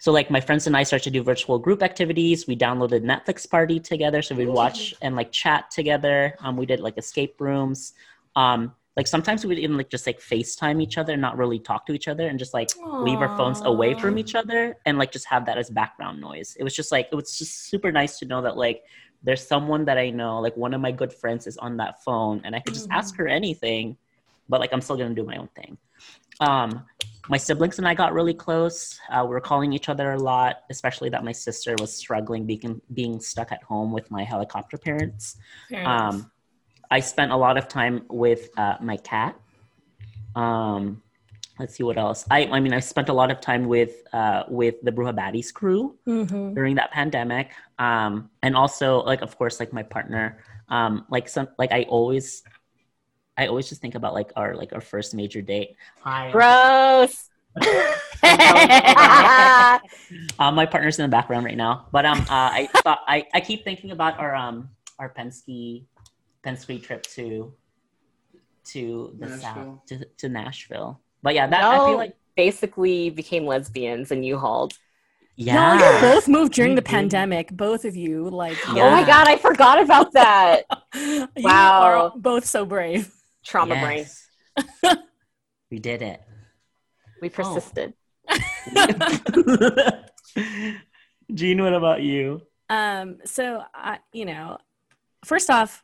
so 0.05 0.11
like 0.11 0.29
my 0.29 0.39
friends 0.39 0.67
and 0.67 0.77
I 0.77 0.83
started 0.83 1.05
to 1.05 1.09
do 1.09 1.23
virtual 1.23 1.57
group 1.57 1.81
activities. 1.81 2.45
We 2.45 2.55
downloaded 2.55 3.01
Netflix 3.01 3.49
Party 3.49 3.79
together, 3.79 4.21
so 4.21 4.35
we'd 4.35 4.47
watch 4.47 4.93
and 5.01 5.15
like 5.15 5.31
chat 5.31 5.71
together. 5.71 6.35
Um, 6.41 6.57
we 6.57 6.67
did 6.67 6.79
like 6.79 6.95
escape 6.99 7.41
rooms. 7.41 7.93
Um, 8.35 8.75
like 8.95 9.07
sometimes 9.07 9.43
we'd 9.43 9.57
even 9.57 9.77
like 9.77 9.89
just 9.89 10.05
like 10.05 10.19
FaceTime 10.19 10.79
each 10.79 10.99
other 10.99 11.13
and 11.13 11.21
not 11.23 11.39
really 11.39 11.57
talk 11.57 11.87
to 11.87 11.93
each 11.93 12.07
other 12.07 12.27
and 12.27 12.37
just 12.37 12.53
like 12.53 12.69
leave 12.83 13.17
our 13.17 13.35
phones 13.35 13.63
away 13.63 13.95
from 13.95 14.19
each 14.19 14.35
other 14.35 14.77
and 14.85 14.99
like 14.99 15.11
just 15.11 15.25
have 15.25 15.43
that 15.47 15.57
as 15.57 15.71
background 15.71 16.21
noise. 16.21 16.55
It 16.59 16.63
was 16.63 16.75
just 16.75 16.91
like 16.91 17.09
it 17.11 17.15
was 17.15 17.35
just 17.35 17.67
super 17.67 17.91
nice 17.91 18.19
to 18.19 18.27
know 18.27 18.43
that 18.43 18.57
like 18.57 18.83
there's 19.23 19.41
someone 19.47 19.85
that 19.85 19.97
I 19.97 20.11
know, 20.11 20.39
like 20.39 20.55
one 20.55 20.75
of 20.75 20.81
my 20.81 20.91
good 20.91 21.13
friends 21.13 21.47
is 21.47 21.57
on 21.57 21.77
that 21.77 22.03
phone 22.03 22.41
and 22.45 22.55
I 22.55 22.59
could 22.59 22.75
just 22.75 22.89
ask 22.91 23.17
her 23.17 23.27
anything, 23.27 23.97
but 24.49 24.59
like 24.59 24.71
I'm 24.71 24.81
still 24.81 24.97
gonna 24.97 25.15
do 25.15 25.23
my 25.23 25.37
own 25.37 25.49
thing. 25.55 25.79
um, 26.41 26.85
my 27.29 27.37
siblings 27.37 27.77
and 27.79 27.87
I 27.87 27.93
got 27.93 28.13
really 28.13 28.33
close. 28.33 28.99
Uh, 29.09 29.23
we 29.23 29.29
were 29.29 29.41
calling 29.41 29.73
each 29.73 29.89
other 29.89 30.13
a 30.13 30.19
lot, 30.19 30.57
especially 30.69 31.09
that 31.09 31.23
my 31.23 31.31
sister 31.31 31.75
was 31.79 31.91
struggling 31.93 32.45
being 32.45 32.81
being 32.93 33.19
stuck 33.19 33.51
at 33.51 33.63
home 33.63 33.91
with 33.91 34.09
my 34.11 34.23
helicopter 34.23 34.77
parents. 34.77 35.37
Um, 35.85 36.31
I 36.91 36.99
spent 36.99 37.31
a 37.31 37.35
lot 37.35 37.57
of 37.57 37.67
time 37.67 38.05
with 38.09 38.49
uh, 38.57 38.77
my 38.81 38.97
cat. 38.97 39.35
Um, 40.35 41.01
let's 41.59 41.75
see 41.75 41.83
what 41.83 41.97
else. 41.97 42.25
I 42.29 42.45
I 42.45 42.59
mean, 42.59 42.73
I 42.73 42.79
spent 42.79 43.09
a 43.09 43.13
lot 43.13 43.31
of 43.31 43.41
time 43.41 43.65
with 43.65 44.03
uh, 44.13 44.43
with 44.47 44.75
the 44.83 44.91
Bruja 44.91 45.15
Baddies 45.15 45.53
crew 45.53 45.97
Mhm. 46.07 46.53
during 46.53 46.75
that 46.75 46.91
pandemic, 46.91 47.51
um, 47.79 48.29
and 48.43 48.55
also 48.55 49.01
like 49.03 49.21
of 49.21 49.37
course 49.37 49.59
like 49.59 49.73
my 49.73 49.83
partner. 49.83 50.43
Um, 50.69 51.05
like 51.09 51.27
some 51.29 51.47
like 51.57 51.71
I 51.71 51.83
always. 51.83 52.43
I 53.37 53.47
always 53.47 53.67
just 53.69 53.81
think 53.81 53.95
about 53.95 54.13
like 54.13 54.31
our 54.35 54.55
like 54.55 54.73
our 54.73 54.81
first 54.81 55.13
major 55.13 55.41
date. 55.41 55.75
Hi. 56.01 56.31
Gross. 56.31 57.29
Um, 60.39 60.55
my 60.55 60.65
partner's 60.65 60.99
in 60.99 61.03
the 61.03 61.09
background 61.11 61.45
right 61.45 61.57
now, 61.57 61.87
but 61.91 62.05
um, 62.05 62.19
uh, 62.21 62.25
I 62.29 62.69
thought 62.83 62.99
I, 63.07 63.25
I 63.33 63.41
keep 63.41 63.63
thinking 63.63 63.91
about 63.91 64.19
our 64.19 64.35
um 64.35 64.69
our 64.99 65.09
Penske 65.13 65.85
Penske 66.45 66.81
trip 66.83 67.03
to 67.15 67.53
to 68.65 69.15
the 69.19 69.27
Nashville. 69.27 69.41
south 69.53 69.85
to, 69.87 70.05
to 70.17 70.29
Nashville. 70.29 71.01
But 71.21 71.33
yeah, 71.35 71.47
that 71.47 71.63
I 71.63 71.85
feel 71.85 71.97
like 71.97 72.15
Basically 72.35 73.09
became 73.09 73.45
lesbians 73.45 74.11
and 74.11 74.25
you 74.25 74.37
hauled. 74.37 74.73
yeah. 75.37 75.55
No, 75.55 75.73
you 75.85 76.01
both 76.01 76.27
moved 76.27 76.51
during 76.53 76.71
We 76.71 76.75
the 76.75 76.81
did. 76.81 76.89
pandemic. 76.89 77.49
Both 77.55 77.85
of 77.85 77.95
you, 77.95 78.29
like, 78.29 78.57
Oh 78.67 78.73
my 78.91 79.05
god, 79.05 79.27
I 79.29 79.37
forgot 79.37 79.81
about 79.81 80.11
that. 80.13 80.63
you 80.93 81.27
Wow. 81.37 81.81
are 81.81 82.11
both 82.17 82.45
so 82.45 82.65
brave. 82.65 83.09
Trauma 83.45 83.79
brain. 83.79 84.05
We 85.71 85.79
did 85.79 86.01
it. 86.01 86.21
We 87.21 87.29
persisted. 87.29 87.93
Jean, 91.33 91.63
what 91.63 91.73
about 91.73 92.01
you? 92.01 92.41
Um, 92.69 93.17
so 93.25 93.63
I, 93.73 93.99
you 94.13 94.25
know, 94.25 94.57
first 95.25 95.49
off, 95.49 95.83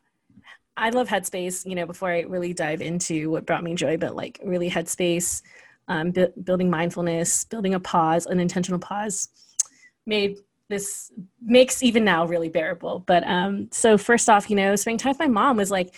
I 0.76 0.90
love 0.90 1.08
Headspace. 1.08 1.66
You 1.66 1.74
know, 1.74 1.86
before 1.86 2.10
I 2.10 2.20
really 2.20 2.54
dive 2.54 2.80
into 2.80 3.30
what 3.30 3.44
brought 3.44 3.64
me 3.64 3.74
joy, 3.74 3.96
but 3.96 4.14
like 4.14 4.40
really 4.44 4.70
Headspace, 4.70 5.42
um, 5.88 6.12
bu- 6.12 6.32
building 6.42 6.70
mindfulness, 6.70 7.44
building 7.44 7.74
a 7.74 7.80
pause, 7.80 8.26
an 8.26 8.40
intentional 8.40 8.78
pause, 8.78 9.28
made 10.06 10.38
this 10.68 11.12
makes 11.42 11.82
even 11.82 12.04
now 12.04 12.24
really 12.24 12.48
bearable. 12.48 13.00
But 13.00 13.24
um, 13.26 13.68
so 13.72 13.98
first 13.98 14.30
off, 14.30 14.48
you 14.48 14.56
know, 14.56 14.74
spending 14.76 14.98
time 14.98 15.10
with 15.10 15.18
my 15.18 15.26
mom 15.26 15.56
was 15.56 15.70
like 15.70 15.94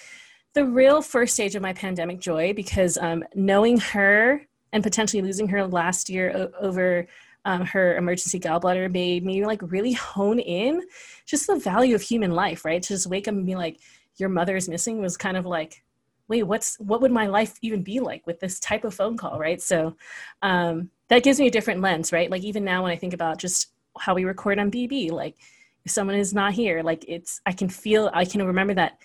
the 0.54 0.64
real 0.64 1.02
first 1.02 1.34
stage 1.34 1.54
of 1.54 1.62
my 1.62 1.72
pandemic 1.72 2.20
joy 2.20 2.52
because 2.54 2.96
um, 2.98 3.24
knowing 3.34 3.78
her 3.78 4.46
and 4.72 4.82
potentially 4.82 5.22
losing 5.22 5.48
her 5.48 5.66
last 5.66 6.08
year 6.08 6.32
o- 6.34 6.66
over 6.66 7.06
um, 7.44 7.64
her 7.66 7.96
emergency 7.96 8.40
gallbladder 8.40 8.90
made 8.90 9.24
me 9.24 9.44
like 9.44 9.60
really 9.62 9.92
hone 9.92 10.38
in 10.38 10.82
just 11.26 11.46
the 11.46 11.56
value 11.56 11.94
of 11.94 12.02
human 12.02 12.30
life, 12.30 12.64
right? 12.64 12.82
To 12.82 12.88
just 12.88 13.06
wake 13.06 13.28
up 13.28 13.34
and 13.34 13.44
be 13.44 13.54
like, 13.54 13.78
your 14.16 14.28
mother 14.28 14.56
is 14.56 14.68
missing 14.68 15.00
was 15.00 15.16
kind 15.16 15.36
of 15.36 15.44
like, 15.44 15.82
wait, 16.28 16.44
what's 16.44 16.76
what 16.78 17.02
would 17.02 17.12
my 17.12 17.26
life 17.26 17.58
even 17.60 17.82
be 17.82 18.00
like 18.00 18.26
with 18.26 18.40
this 18.40 18.58
type 18.60 18.84
of 18.84 18.94
phone 18.94 19.16
call, 19.16 19.38
right? 19.38 19.60
So 19.60 19.96
um, 20.40 20.90
that 21.08 21.22
gives 21.22 21.38
me 21.38 21.48
a 21.48 21.50
different 21.50 21.80
lens, 21.80 22.12
right? 22.12 22.30
Like 22.30 22.44
even 22.44 22.64
now 22.64 22.82
when 22.82 22.92
I 22.92 22.96
think 22.96 23.12
about 23.12 23.38
just 23.38 23.72
how 23.98 24.14
we 24.14 24.24
record 24.24 24.58
on 24.58 24.70
BB, 24.70 25.10
like 25.10 25.36
if 25.84 25.90
someone 25.90 26.16
is 26.16 26.32
not 26.32 26.54
here, 26.54 26.82
like 26.82 27.04
it's 27.06 27.40
I 27.44 27.52
can 27.52 27.68
feel 27.68 28.10
I 28.14 28.24
can 28.24 28.46
remember 28.46 28.74
that 28.74 28.98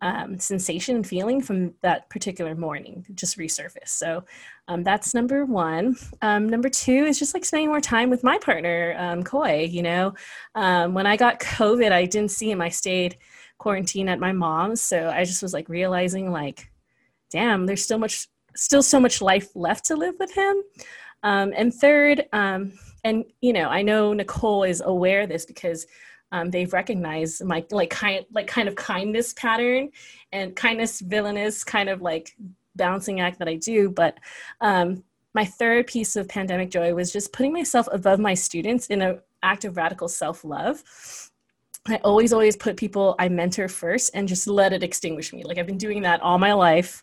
um, 0.00 0.38
sensation 0.38 0.96
and 0.96 1.06
feeling 1.06 1.40
from 1.40 1.74
that 1.80 2.08
particular 2.10 2.54
morning 2.54 3.06
just 3.14 3.38
resurface. 3.38 3.88
So 3.88 4.24
um, 4.68 4.82
that's 4.82 5.14
number 5.14 5.44
one. 5.44 5.96
Um, 6.22 6.48
number 6.48 6.68
two 6.68 7.04
is 7.04 7.18
just 7.18 7.34
like 7.34 7.44
spending 7.44 7.68
more 7.68 7.80
time 7.80 8.10
with 8.10 8.24
my 8.24 8.38
partner, 8.38 8.94
um, 8.98 9.22
Koi. 9.22 9.64
You 9.64 9.82
know, 9.82 10.14
um, 10.54 10.94
when 10.94 11.06
I 11.06 11.16
got 11.16 11.40
COVID, 11.40 11.92
I 11.92 12.06
didn't 12.06 12.30
see 12.30 12.50
him. 12.50 12.60
I 12.60 12.68
stayed 12.68 13.16
quarantined 13.58 14.10
at 14.10 14.20
my 14.20 14.32
mom's, 14.32 14.80
so 14.80 15.10
I 15.10 15.24
just 15.24 15.42
was 15.42 15.52
like 15.52 15.68
realizing, 15.68 16.30
like, 16.30 16.70
damn, 17.30 17.66
there's 17.66 17.84
still 17.84 17.98
much, 17.98 18.28
still 18.54 18.82
so 18.82 19.00
much 19.00 19.20
life 19.20 19.48
left 19.54 19.86
to 19.86 19.96
live 19.96 20.14
with 20.18 20.34
him. 20.34 20.62
Um, 21.22 21.52
and 21.56 21.72
third, 21.72 22.26
um, 22.32 22.72
and 23.04 23.24
you 23.40 23.52
know, 23.52 23.68
I 23.68 23.82
know 23.82 24.12
Nicole 24.12 24.64
is 24.64 24.82
aware 24.84 25.22
of 25.22 25.28
this 25.28 25.46
because 25.46 25.86
um, 26.32 26.50
they've 26.50 26.72
recognized 26.72 27.44
my 27.44 27.64
like 27.70 27.90
kind 27.90 28.24
like 28.32 28.46
kind 28.46 28.68
of 28.68 28.74
kindness 28.74 29.32
pattern 29.34 29.90
and 30.32 30.56
kindness 30.56 31.00
villainous 31.00 31.62
kind 31.64 31.88
of 31.88 32.02
like 32.02 32.36
balancing 32.76 33.20
act 33.20 33.38
that 33.38 33.48
I 33.48 33.54
do. 33.56 33.90
But 33.90 34.18
um, 34.60 35.04
my 35.34 35.44
third 35.44 35.86
piece 35.86 36.16
of 36.16 36.28
pandemic 36.28 36.70
joy 36.70 36.94
was 36.94 37.12
just 37.12 37.32
putting 37.32 37.52
myself 37.52 37.88
above 37.92 38.20
my 38.20 38.34
students 38.34 38.86
in 38.86 39.02
an 39.02 39.20
act 39.42 39.64
of 39.64 39.76
radical 39.76 40.08
self 40.08 40.44
love. 40.44 40.82
I 41.86 41.96
always, 41.96 42.32
always 42.32 42.56
put 42.56 42.76
people 42.76 43.14
I 43.18 43.28
mentor 43.28 43.68
first 43.68 44.12
and 44.14 44.26
just 44.26 44.46
let 44.46 44.72
it 44.72 44.82
extinguish 44.82 45.32
me. 45.32 45.44
Like 45.44 45.58
I've 45.58 45.66
been 45.66 45.76
doing 45.76 46.02
that 46.02 46.22
all 46.22 46.38
my 46.38 46.54
life. 46.54 47.02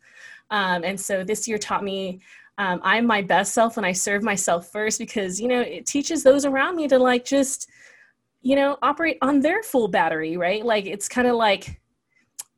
Um, 0.50 0.84
and 0.84 1.00
so 1.00 1.24
this 1.24 1.48
year 1.48 1.58
taught 1.58 1.84
me 1.84 2.22
um, 2.58 2.80
I'm 2.84 3.06
my 3.06 3.22
best 3.22 3.54
self 3.54 3.76
when 3.76 3.86
I 3.86 3.92
serve 3.92 4.24
myself 4.24 4.72
first 4.72 5.00
because, 5.00 5.40
you 5.40 5.48
know, 5.48 5.62
it 5.62 5.86
teaches 5.86 6.24
those 6.24 6.46
around 6.46 6.76
me 6.76 6.88
to 6.90 7.00
like 7.00 7.26
just, 7.26 7.70
you 8.42 8.56
know, 8.56 8.78
operate 8.82 9.18
on 9.22 9.40
their 9.42 9.62
full 9.64 9.88
battery, 9.88 10.38
right? 10.38 10.66
Like 10.66 10.86
it's 10.86 11.08
kind 11.08 11.28
of 11.28 11.36
like, 11.36 11.80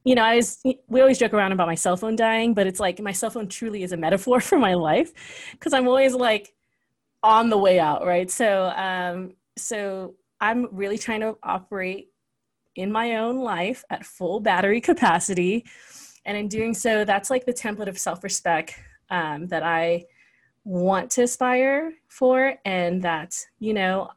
you 0.06 0.16
know, 0.16 0.24
I 0.24 0.38
was, 0.38 0.62
we 0.88 1.02
always 1.02 1.18
joke 1.18 1.34
around 1.34 1.52
about 1.52 1.68
my 1.68 1.76
cell 1.76 1.98
phone 1.98 2.16
dying, 2.16 2.54
but 2.54 2.68
it's 2.68 2.80
like 2.80 3.00
my 3.00 3.12
cell 3.12 3.30
phone 3.30 3.48
truly 3.48 3.84
is 3.84 3.92
a 3.92 3.98
metaphor 3.98 4.40
for 4.42 4.58
my 4.58 4.74
life 4.74 5.12
because 5.52 5.74
I'm 5.74 5.88
always 5.88 6.14
like 6.14 6.54
on 7.22 7.50
the 7.50 7.58
way 7.58 7.80
out, 7.80 8.06
right? 8.06 8.30
So, 8.30 8.72
um, 8.76 9.34
so 9.58 10.16
I'm 10.42 10.68
really 10.72 10.98
trying 10.98 11.22
to 11.22 11.38
operate 11.44 12.10
in 12.76 12.92
my 12.92 13.18
own 13.18 13.40
life 13.40 13.84
at 13.90 14.06
full 14.06 14.40
battery 14.40 14.82
capacity. 14.82 15.66
And 16.26 16.38
in 16.38 16.48
doing 16.48 16.74
so, 16.74 17.06
that's 17.06 17.30
like 17.30 17.46
the 17.46 17.54
template 17.54 17.88
of 17.88 17.98
self 17.98 18.24
respect 18.24 18.76
um, 19.10 19.48
that 19.48 19.64
I 19.64 20.06
want 20.64 21.12
to 21.12 21.24
aspire 21.24 21.94
for. 22.08 22.56
And 22.66 23.02
that, 23.04 23.38
you 23.60 23.74
know, 23.74 24.10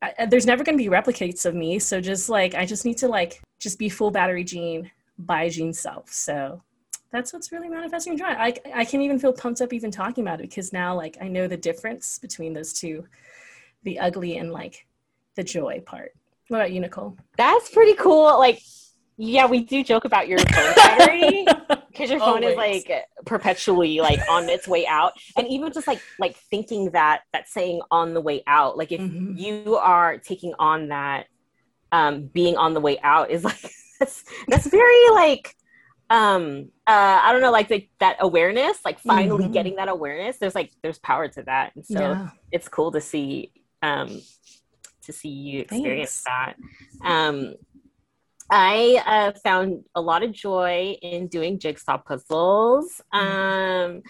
I, 0.00 0.26
there's 0.26 0.46
never 0.46 0.62
going 0.64 0.78
to 0.78 0.82
be 0.82 0.90
replicates 0.90 1.44
of 1.44 1.54
me. 1.54 1.78
So 1.78 2.00
just 2.00 2.28
like, 2.28 2.54
I 2.54 2.64
just 2.64 2.84
need 2.84 2.98
to 2.98 3.08
like, 3.08 3.42
just 3.58 3.78
be 3.78 3.88
full 3.88 4.10
battery 4.10 4.44
Jean 4.44 4.90
by 5.18 5.48
Jean 5.48 5.72
self. 5.72 6.10
So 6.10 6.62
that's 7.10 7.32
what's 7.32 7.50
really 7.50 7.68
manifesting 7.68 8.16
joy. 8.16 8.26
I, 8.26 8.54
I 8.74 8.84
can 8.84 9.00
even 9.00 9.18
feel 9.18 9.32
pumped 9.32 9.60
up 9.60 9.72
even 9.72 9.90
talking 9.90 10.22
about 10.22 10.40
it 10.40 10.50
because 10.50 10.72
now 10.72 10.94
like 10.94 11.16
I 11.20 11.28
know 11.28 11.48
the 11.48 11.56
difference 11.56 12.18
between 12.18 12.52
those 12.52 12.72
two, 12.72 13.06
the 13.82 13.98
ugly 13.98 14.36
and 14.36 14.52
like 14.52 14.86
the 15.34 15.42
joy 15.42 15.80
part. 15.84 16.12
What 16.48 16.58
about 16.58 16.72
you, 16.72 16.80
Nicole? 16.80 17.16
That's 17.36 17.68
pretty 17.70 17.94
cool. 17.94 18.38
Like, 18.38 18.62
yeah, 19.18 19.46
we 19.46 19.64
do 19.64 19.82
joke 19.84 20.04
about 20.04 20.28
your 20.28 20.38
phone 20.54 20.74
battery 20.76 21.46
because 21.90 22.08
your 22.10 22.20
phone 22.20 22.44
is 22.44 22.56
like 22.56 22.88
perpetually 23.26 24.00
like 24.00 24.20
on 24.30 24.48
its 24.48 24.66
way 24.68 24.86
out, 24.86 25.12
and 25.36 25.46
even 25.48 25.72
just 25.72 25.86
like 25.86 26.00
like 26.18 26.36
thinking 26.50 26.92
that 26.92 27.22
that 27.32 27.48
saying 27.48 27.80
on 27.90 28.14
the 28.14 28.20
way 28.20 28.42
out, 28.46 28.78
like 28.78 28.92
if 28.92 29.00
Mhm. 29.00 29.38
you 29.38 29.76
are 29.76 30.18
taking 30.18 30.54
on 30.58 30.88
that 30.88 31.26
um 31.90 32.26
being 32.26 32.56
on 32.56 32.74
the 32.74 32.80
way 32.80 32.98
out 33.00 33.30
is 33.30 33.44
like 33.44 33.70
that's 33.98 34.22
that's 34.46 34.66
very 34.66 35.10
like 35.10 35.54
um 36.10 36.70
uh 36.86 37.20
i 37.24 37.32
don't 37.32 37.40
know 37.40 37.50
like 37.50 37.68
the, 37.68 37.88
that 37.98 38.16
awareness 38.20 38.78
like 38.84 38.98
finally 39.00 39.46
Mhm. 39.46 39.52
getting 39.52 39.76
that 39.76 39.88
awareness 39.88 40.36
there's 40.38 40.54
like 40.54 40.70
there's 40.82 40.98
power 40.98 41.28
to 41.28 41.42
that 41.44 41.74
and 41.76 41.84
so 41.86 41.98
yeah. 42.00 42.28
it's 42.52 42.68
cool 42.68 42.92
to 42.92 43.00
see 43.00 43.52
um 43.82 44.20
to 45.02 45.12
see 45.12 45.30
you 45.30 45.60
experience 45.60 46.22
Thanks. 46.22 46.56
that 47.02 47.08
um 47.10 47.54
i 48.50 49.02
uh, 49.06 49.32
found 49.44 49.84
a 49.94 50.00
lot 50.00 50.22
of 50.22 50.32
joy 50.32 50.96
in 51.02 51.26
doing 51.28 51.58
jigsaw 51.58 51.98
puzzles 51.98 53.00
um 53.12 54.02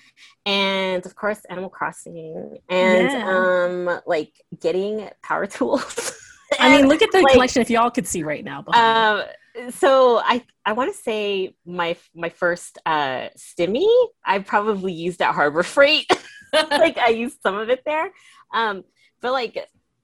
and 0.47 1.05
of 1.05 1.15
course 1.15 1.41
animal 1.51 1.69
crossing 1.71 2.59
and 2.69 3.11
Yeah. 3.11 3.29
um 3.29 4.01
like 4.07 4.33
getting 4.61 5.09
power 5.23 5.47
tools 5.57 6.15
I 6.59 6.75
mean, 6.75 6.89
look 6.89 7.03
at 7.03 7.13
the 7.13 7.21
like- 7.21 7.33
collection 7.35 7.61
if 7.61 7.69
y'all 7.69 7.91
could 7.91 8.07
see 8.07 8.23
right 8.23 8.43
now. 8.43 8.65
um, 8.73 9.23
so 9.71 10.19
I 10.25 10.43
I 10.65 10.73
want 10.73 10.91
to 10.95 10.99
say 10.99 11.55
my 11.67 11.95
my 12.15 12.31
first 12.31 12.79
uh 12.87 13.29
stimmy 13.37 13.87
I 14.25 14.39
probably 14.39 14.95
used 14.95 15.21
at 15.21 15.35
Harbor 15.35 15.63
Freight. 15.63 16.07
like 16.71 16.97
I 16.97 17.09
used 17.11 17.43
some 17.43 17.57
of 17.59 17.69
it 17.69 17.83
there. 17.85 18.11
Um, 18.55 18.83
but 19.21 19.33
like 19.33 19.59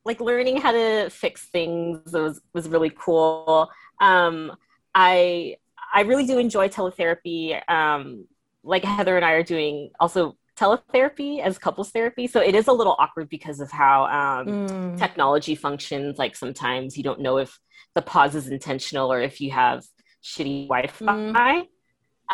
like 0.05 0.20
learning 0.20 0.59
how 0.59 0.72
to 0.72 1.09
fix 1.09 1.47
things 1.47 2.12
was 2.12 2.43
was 2.53 2.68
really 2.68 2.91
cool. 2.95 3.70
Um, 4.01 4.53
I 4.95 5.57
I 5.92 6.03
really 6.03 6.26
do 6.26 6.38
enjoy 6.38 6.68
teletherapy. 6.68 7.61
Um, 7.70 8.26
like 8.62 8.84
Heather 8.84 9.16
and 9.16 9.24
I 9.24 9.32
are 9.32 9.42
doing 9.42 9.90
also 10.01 10.36
teletherapy 10.57 11.40
as 11.40 11.59
couples 11.59 11.90
therapy. 11.90 12.26
So 12.26 12.40
it 12.40 12.55
is 12.55 12.68
a 12.68 12.72
little 12.72 12.97
awkward 12.99 13.28
because 13.28 13.61
of 13.61 13.70
how 13.70 14.05
um, 14.07 14.47
Mm. 14.47 14.99
technology 14.99 15.55
functions 15.55 16.18
like 16.18 16.36
sometimes 16.36 16.97
you 16.97 17.03
don't 17.03 17.20
know 17.20 17.38
if 17.38 17.59
the 17.95 18.03
pause 18.03 18.34
is 18.34 18.49
intentional 18.49 19.12
or 19.12 19.20
if 19.20 19.40
you 19.40 19.51
have 19.51 19.84
shitty 20.22 20.68
wi-fi 20.68 21.64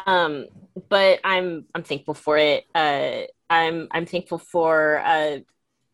um 0.07 0.47
but 0.91 1.21
i'm 1.25 1.65
i'm 1.75 1.83
thankful 1.83 2.15
for 2.15 2.37
it 2.37 2.65
uh 2.75 3.23
I'm 3.51 3.89
I'm 3.91 4.07
thankful 4.07 4.39
for 4.39 5.03
uh, 5.05 5.39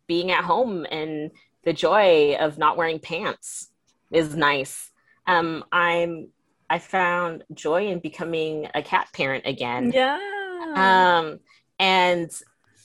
being 0.06 0.30
at 0.30 0.44
home 0.44 0.86
and 0.90 1.30
the 1.64 1.72
joy 1.72 2.36
of 2.38 2.58
not 2.58 2.76
wearing 2.76 2.98
pants 2.98 3.70
is 4.12 4.36
nice. 4.36 4.90
Um, 5.26 5.64
I'm 5.72 6.28
I 6.68 6.78
found 6.78 7.44
joy 7.54 7.88
in 7.88 8.00
becoming 8.00 8.68
a 8.74 8.82
cat 8.82 9.08
parent 9.12 9.46
again. 9.46 9.92
Yeah. 9.92 10.18
Um, 10.74 11.40
and 11.78 12.30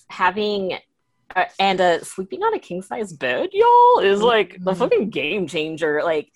having 0.10 0.78
uh, 1.36 1.46
and 1.60 1.80
uh, 1.80 2.04
sleeping 2.04 2.44
on 2.44 2.54
a 2.54 2.60
king 2.60 2.82
size 2.82 3.14
bed, 3.14 3.50
y'all, 3.54 4.00
is 4.00 4.22
like 4.22 4.58
the 4.64 4.76
fucking 4.76 5.10
game 5.10 5.48
changer. 5.48 6.02
Like, 6.04 6.32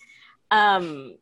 um, 0.51 1.17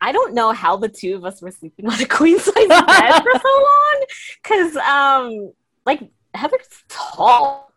I 0.00 0.12
don't 0.12 0.34
know 0.34 0.52
how 0.52 0.76
the 0.76 0.88
two 0.88 1.16
of 1.16 1.24
us 1.24 1.40
were 1.40 1.50
sleeping 1.50 1.86
on 1.86 2.00
a 2.00 2.06
queen 2.06 2.38
size 2.38 2.68
bed 2.68 3.22
for 3.22 3.40
so 3.40 3.48
long, 3.68 4.04
because 4.42 4.76
um, 4.76 5.52
like 5.86 6.10
Heather's 6.34 6.84
tall, 6.88 7.72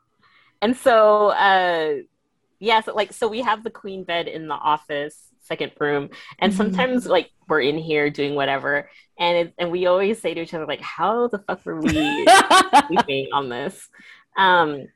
and 0.62 0.76
so 0.76 1.30
uh, 1.30 1.96
yeah, 2.60 2.82
so 2.82 2.94
like 2.94 3.14
so 3.14 3.28
we 3.28 3.42
have 3.42 3.64
the 3.64 3.72
queen 3.72 4.04
bed 4.04 4.28
in 4.28 4.48
the 4.48 4.56
office 4.56 5.33
second 5.44 5.72
room 5.80 6.10
and 6.40 6.52
Mhm. 6.52 6.58
sometimes 6.58 7.06
like 7.06 7.30
we're 7.48 7.62
in 7.62 7.78
here 7.78 8.10
doing 8.10 8.34
whatever 8.36 8.90
and 9.20 9.38
it, 9.38 9.54
and 9.60 9.72
we 9.72 9.86
always 9.86 10.20
say 10.22 10.34
to 10.34 10.42
each 10.42 10.54
other 10.54 10.66
like 10.66 10.82
how 10.82 11.28
the 11.28 11.40
fuck 11.40 11.66
were 11.66 11.80
we 11.82 11.92
sleeping 12.88 13.28
on 13.34 13.50
this 13.50 13.90
um 14.38 14.88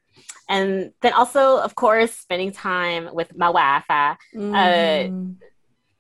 and 0.50 0.92
then 1.02 1.14
also 1.14 1.58
of 1.60 1.76
course 1.76 2.12
spending 2.12 2.52
time 2.52 3.10
with 3.14 3.36
my 3.38 3.50
wife 3.50 3.86
uh, 3.90 4.16
Mhm. 4.36 5.36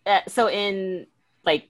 uh, 0.05 0.21
so 0.27 0.49
in 0.49 1.05
like 1.43 1.69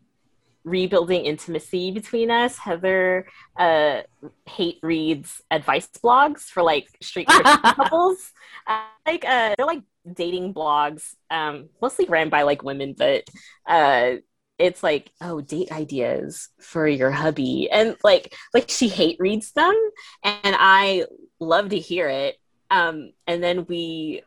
rebuilding 0.67 1.25
intimacy 1.25 1.91
between 1.91 2.29
us. 2.29 2.57
Heather 2.57 3.27
uh 3.57 4.01
hate 4.45 4.79
reads 4.83 5.41
advice 5.49 5.87
blogs 6.03 6.41
for 6.41 6.61
like 6.61 6.87
straight 7.01 7.27
couples. 7.27 8.31
Uh, 8.67 8.81
like 9.05 9.25
uh 9.25 9.55
they're 9.57 9.65
like 9.65 9.83
dating 10.13 10.53
blogs 10.53 11.15
um 11.31 11.69
mostly 11.81 12.05
ran 12.05 12.29
by 12.29 12.43
like 12.43 12.63
women 12.63 12.95
but 12.97 13.23
uh 13.67 14.13
it's 14.57 14.81
like 14.81 15.11
oh 15.21 15.41
date 15.41 15.71
ideas 15.71 16.49
for 16.59 16.87
your 16.87 17.11
hubby. 17.11 17.69
And 17.71 17.95
like 18.03 18.35
like 18.53 18.69
she 18.69 18.89
hate 18.89 19.17
reads 19.19 19.51
them 19.53 19.75
and 20.23 20.55
i 20.59 21.05
love 21.39 21.69
to 21.69 21.79
hear 21.79 22.09
it. 22.09 22.35
Um 22.69 23.11
and 23.25 23.41
then 23.41 23.65
we 23.67 24.23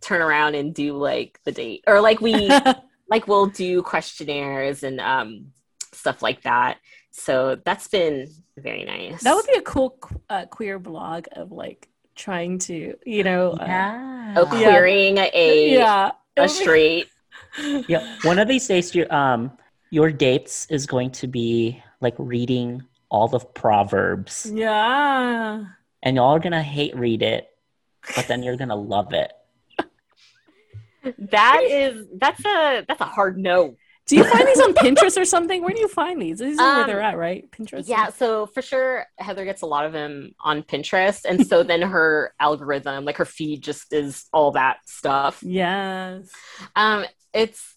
turn 0.00 0.20
around 0.20 0.54
and 0.54 0.74
do 0.74 0.96
like 0.96 1.40
the 1.44 1.52
date 1.52 1.82
or 1.86 2.00
like 2.00 2.20
we 2.20 2.50
like 3.10 3.26
we'll 3.26 3.46
do 3.46 3.82
questionnaires 3.82 4.82
and 4.82 5.00
um 5.00 5.52
stuff 5.98 6.22
like 6.22 6.42
that 6.42 6.78
so 7.10 7.56
that's 7.64 7.88
been 7.88 8.26
very 8.56 8.84
nice 8.84 9.22
that 9.22 9.34
would 9.34 9.46
be 9.46 9.58
a 9.58 9.62
cool 9.62 9.98
uh, 10.30 10.46
queer 10.46 10.78
blog 10.78 11.26
of 11.32 11.50
like 11.52 11.88
trying 12.14 12.58
to, 12.58 12.96
you 13.06 13.22
know, 13.22 13.52
uh, 13.52 13.64
Yeah. 13.64 14.34
oh 14.36 14.46
queering 14.46 15.18
a 15.18 15.72
yeah, 15.72 16.10
a 16.36 16.42
would 16.42 16.50
straight 16.50 17.06
yeah. 17.88 18.18
One 18.22 18.38
of 18.38 18.48
these 18.48 18.66
days, 18.66 18.94
your 18.94 19.12
um, 19.14 19.56
your 19.90 20.10
dates 20.10 20.66
is 20.70 20.86
going 20.86 21.10
to 21.12 21.26
be 21.26 21.82
like 22.00 22.14
reading 22.18 22.82
all 23.08 23.28
the 23.28 23.38
proverbs, 23.40 24.50
Yeah. 24.52 25.64
and 26.02 26.16
y'all 26.16 26.34
are 26.34 26.40
gonna 26.40 26.62
hate 26.62 26.96
read 26.96 27.22
it, 27.22 27.48
but 28.16 28.26
then 28.28 28.42
you're 28.42 28.56
gonna 28.56 28.76
love 28.76 29.12
it. 29.12 29.32
that 31.30 31.62
is 31.64 32.06
that's 32.16 32.44
a 32.44 32.84
that's 32.86 33.00
a 33.00 33.04
hard 33.04 33.38
no 33.38 33.76
Do 34.08 34.16
you 34.16 34.24
find 34.24 34.48
these 34.48 34.60
on 34.60 34.72
Pinterest 34.72 35.20
or 35.20 35.26
something? 35.26 35.62
Where 35.62 35.74
do 35.74 35.80
you 35.80 35.88
find 35.88 36.20
these? 36.20 36.38
These 36.38 36.58
are 36.58 36.64
where 36.64 36.80
Um, 36.84 36.86
they're 36.86 37.00
at, 37.02 37.18
right? 37.18 37.48
Pinterest. 37.50 37.86
Yeah, 37.86 38.08
so 38.08 38.46
for 38.46 38.62
sure, 38.62 39.04
Heather 39.18 39.44
gets 39.44 39.60
a 39.60 39.66
lot 39.66 39.84
of 39.84 39.92
them 39.92 40.34
on 40.40 40.62
Pinterest, 40.62 41.26
and 41.26 41.46
so 41.46 41.62
then 41.62 41.82
her 41.96 42.32
algorithm, 42.40 43.04
like 43.04 43.18
her 43.18 43.26
feed, 43.26 43.62
just 43.62 43.92
is 43.92 44.24
all 44.32 44.52
that 44.52 44.78
stuff. 44.86 45.42
Yes. 45.42 46.30
Um, 46.74 47.04
it's 47.34 47.74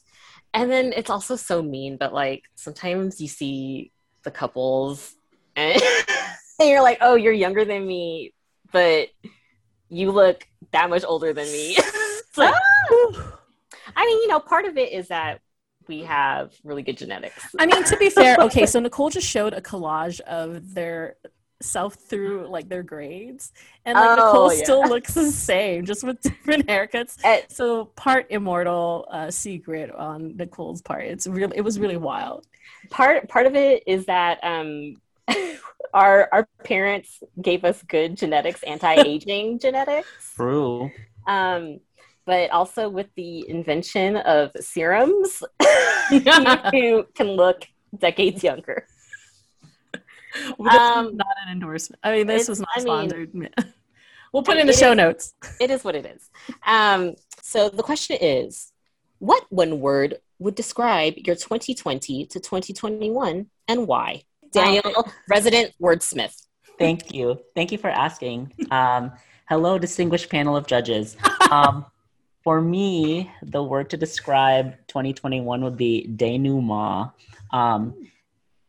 and 0.53 0.71
then 0.71 0.93
it's 0.95 1.09
also 1.09 1.35
so 1.35 1.61
mean, 1.61 1.97
but 1.97 2.13
like 2.13 2.43
sometimes 2.55 3.19
you 3.19 3.27
see 3.27 3.91
the 4.23 4.31
couples, 4.31 5.13
and, 5.57 5.81
and 6.59 6.69
you're 6.69 6.81
like, 6.81 6.99
"Oh, 7.01 7.15
you're 7.15 7.33
younger 7.33 7.65
than 7.65 7.85
me, 7.85 8.33
but 8.71 9.09
you 9.89 10.11
look 10.11 10.47
that 10.71 10.89
much 10.89 11.03
older 11.03 11.33
than 11.33 11.45
me." 11.45 11.77
It's 12.31 12.37
like, 12.37 12.55
I 13.93 14.05
mean, 14.05 14.21
you 14.21 14.29
know, 14.29 14.39
part 14.39 14.63
of 14.63 14.77
it 14.77 14.93
is 14.93 15.09
that 15.09 15.41
we 15.91 16.01
have 16.15 16.53
really 16.63 16.83
good 16.83 16.97
genetics. 16.97 17.43
I 17.59 17.65
mean, 17.65 17.83
to 17.91 17.97
be 17.97 18.09
fair, 18.09 18.37
okay, 18.47 18.65
so 18.65 18.79
Nicole 18.79 19.09
just 19.09 19.27
showed 19.27 19.53
a 19.53 19.61
collage 19.61 20.19
of 20.21 20.73
their 20.73 21.17
self 21.61 21.93
through 21.95 22.47
like 22.49 22.67
their 22.69 22.83
grades, 22.83 23.53
and 23.85 23.99
like 23.99 24.11
Oh, 24.11 24.15
Nicole 24.15 24.53
yeah. 24.53 24.63
still 24.63 24.83
looks 24.93 25.13
the 25.13 25.29
same, 25.31 25.85
just 25.85 26.03
with 26.03 26.21
different 26.29 26.67
haircuts. 26.67 27.17
Eh, 27.23 27.41
So 27.49 27.85
part 27.85 28.27
immortal 28.29 29.07
uh, 29.11 29.29
secret 29.31 29.91
on 29.91 30.37
Nicole's 30.37 30.81
part. 30.81 31.05
It's 31.05 31.27
really, 31.27 31.55
it 31.57 31.61
was 31.61 31.79
really 31.79 31.97
wild. 31.97 32.47
part 32.89 33.27
part 33.29 33.45
of 33.45 33.55
it 33.55 33.83
is 33.85 34.05
that 34.05 34.39
um 34.43 34.95
our 35.93 36.29
our 36.31 36.47
parents 36.63 37.21
gave 37.41 37.63
us 37.65 37.83
good 37.83 38.17
genetics 38.17 38.63
anti-aging 38.63 39.59
genetics 39.59 40.09
True. 40.35 40.91
um 41.27 41.79
but 42.25 42.49
also 42.51 42.87
with 42.89 43.07
the 43.15 43.47
invention 43.49 44.17
of 44.17 44.51
serums 44.59 45.43
you 46.11 47.05
can 47.15 47.27
look 47.27 47.67
decades 47.97 48.43
younger 48.43 48.85
Well, 50.57 50.79
Um, 50.79 51.17
not 51.17 51.27
an 51.45 51.51
endorsement. 51.51 51.99
I 52.03 52.11
mean, 52.15 52.27
this 52.27 52.47
was 52.47 52.59
not 52.61 52.69
I 52.75 52.79
mean- 52.79 52.85
sponsored. 53.09 53.33
we'll 54.33 54.43
put 54.43 54.55
I- 54.55 54.59
it 54.59 54.61
in 54.61 54.67
the 54.67 54.73
it 54.73 54.79
show 54.79 54.91
is- 54.91 54.97
notes. 54.97 55.33
it 55.59 55.69
is 55.71 55.83
what 55.83 55.95
it 55.95 56.05
is 56.05 56.29
um 56.65 57.15
so 57.41 57.67
the 57.69 57.83
question 57.83 58.17
is 58.21 58.71
what 59.19 59.43
one 59.49 59.79
word 59.81 60.15
would 60.39 60.55
describe 60.55 61.13
your 61.17 61.35
2020 61.35 62.25
to 62.27 62.39
2021 62.39 63.47
and 63.67 63.87
why 63.87 64.21
daniel 64.51 65.05
resident 65.29 65.73
wordsmith 65.81 66.35
Thank 66.79 67.13
you. 67.13 67.39
Thank 67.55 67.71
you 67.71 67.77
for 67.77 67.91
asking. 67.91 68.51
Um, 68.71 69.11
hello, 69.47 69.77
distinguished 69.77 70.29
panel 70.31 70.55
of 70.55 70.65
judges. 70.65 71.15
Um, 71.51 71.85
for 72.43 72.61
me, 72.61 73.31
the 73.43 73.61
word 73.61 73.89
to 73.91 73.97
describe 73.97 74.75
2021 74.87 75.63
would 75.63 75.77
be 75.77 76.07
denouement. 76.15 77.11
Um, 77.51 77.93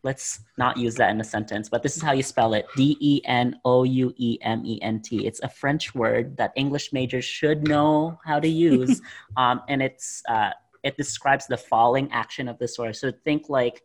let's 0.03 0.41
not 0.59 0.77
use 0.77 0.97
that 0.97 1.11
in 1.11 1.21
a 1.21 1.25
sentence, 1.25 1.69
but 1.69 1.83
this 1.83 1.97
is 1.97 2.03
how 2.03 2.13
you 2.13 2.23
spell 2.23 2.55
it 2.55 2.67
D 2.77 2.97
E 3.01 3.21
N 3.25 3.59
O 3.65 3.85
U 3.85 4.13
E 4.17 4.39
M 4.43 4.63
E 4.67 4.79
N 4.83 5.01
T. 5.01 5.27
It's 5.27 5.41
a 5.41 5.49
French 5.49 5.95
word 5.95 6.37
that 6.37 6.53
English 6.57 6.93
majors 6.93 7.25
should 7.25 7.67
know 7.67 8.19
how 8.25 8.39
to 8.41 8.49
use. 8.49 9.01
um, 9.37 9.63
and 9.69 9.83
it's, 9.83 10.23
uh, 10.29 10.51
it 10.83 10.97
describes 10.97 11.47
the 11.47 11.57
falling 11.57 12.11
action 12.13 12.49
of 12.49 12.59
the 12.59 12.69
story. 12.69 12.95
So 12.95 13.13
think 13.25 13.49
like, 13.49 13.83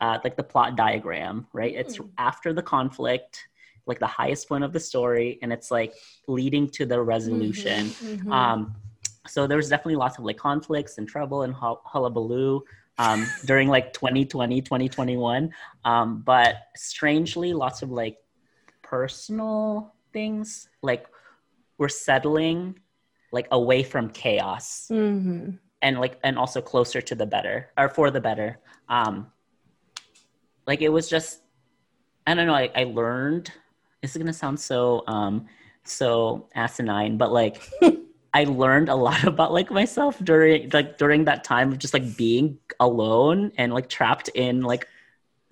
uh, 0.00 0.18
like 0.24 0.36
the 0.36 0.42
plot 0.42 0.76
diagram, 0.76 1.46
right? 1.52 1.74
It's 1.74 1.98
Hmm. 1.98 2.06
after 2.18 2.52
the 2.52 2.62
conflict, 2.62 3.46
like 3.86 3.98
the 3.98 4.06
highest 4.06 4.48
point 4.48 4.64
of 4.64 4.72
the 4.72 4.80
story, 4.80 5.38
and 5.42 5.52
it's 5.52 5.70
like 5.70 5.94
leading 6.26 6.68
to 6.70 6.86
the 6.86 7.00
resolution. 7.00 7.90
Mhm, 7.90 8.24
mhm. 8.24 8.32
Um, 8.32 8.74
so 9.30 9.46
there 9.46 9.56
was 9.56 9.68
definitely 9.68 9.96
lots 9.96 10.18
of 10.18 10.24
like 10.24 10.36
conflicts 10.36 10.98
and 10.98 11.06
trouble 11.08 11.42
and 11.42 11.54
hull- 11.54 11.82
hullabaloo 11.84 12.62
um, 12.98 13.26
during 13.46 13.68
like 13.68 13.92
2020, 13.92 14.60
2021. 14.60 15.50
Um, 15.84 16.22
but 16.22 16.56
strangely, 16.76 17.52
lots 17.54 17.82
of 17.82 17.90
like 17.90 18.18
personal 18.82 19.94
things, 20.12 20.68
like 20.82 21.06
we're 21.78 21.88
settling 21.88 22.78
like 23.32 23.46
away 23.52 23.82
from 23.84 24.10
chaos 24.10 24.88
Mhm. 24.90 25.58
and 25.80 26.00
like 26.00 26.18
and 26.24 26.36
also 26.36 26.60
closer 26.60 27.00
to 27.00 27.14
the 27.14 27.24
better 27.26 27.70
or 27.78 27.88
for 27.88 28.10
the 28.10 28.20
better 28.20 28.58
um 28.88 29.30
like 30.66 30.82
it 30.82 30.88
was 30.88 31.08
just 31.08 31.42
i 32.26 32.34
don't 32.34 32.46
know 32.48 32.54
i, 32.54 32.68
I 32.74 32.84
learned 32.84 33.52
this 34.02 34.10
is 34.10 34.18
gonna 34.18 34.32
sound 34.32 34.58
so 34.58 35.04
um 35.06 35.46
so 35.84 36.48
asinine 36.56 37.16
but 37.16 37.30
like 37.32 37.62
i 38.34 38.44
learned 38.44 38.88
a 38.88 38.94
lot 38.94 39.24
about 39.32 39.52
like 39.52 39.70
myself 39.70 40.18
during 40.22 40.68
like 40.70 40.98
during 40.98 41.24
that 41.24 41.44
time 41.44 41.72
of 41.72 41.78
just 41.78 41.94
like 41.94 42.16
being 42.16 42.58
alone 42.78 43.50
and 43.58 43.72
like 43.72 43.88
trapped 43.88 44.28
in 44.34 44.62
like 44.62 44.86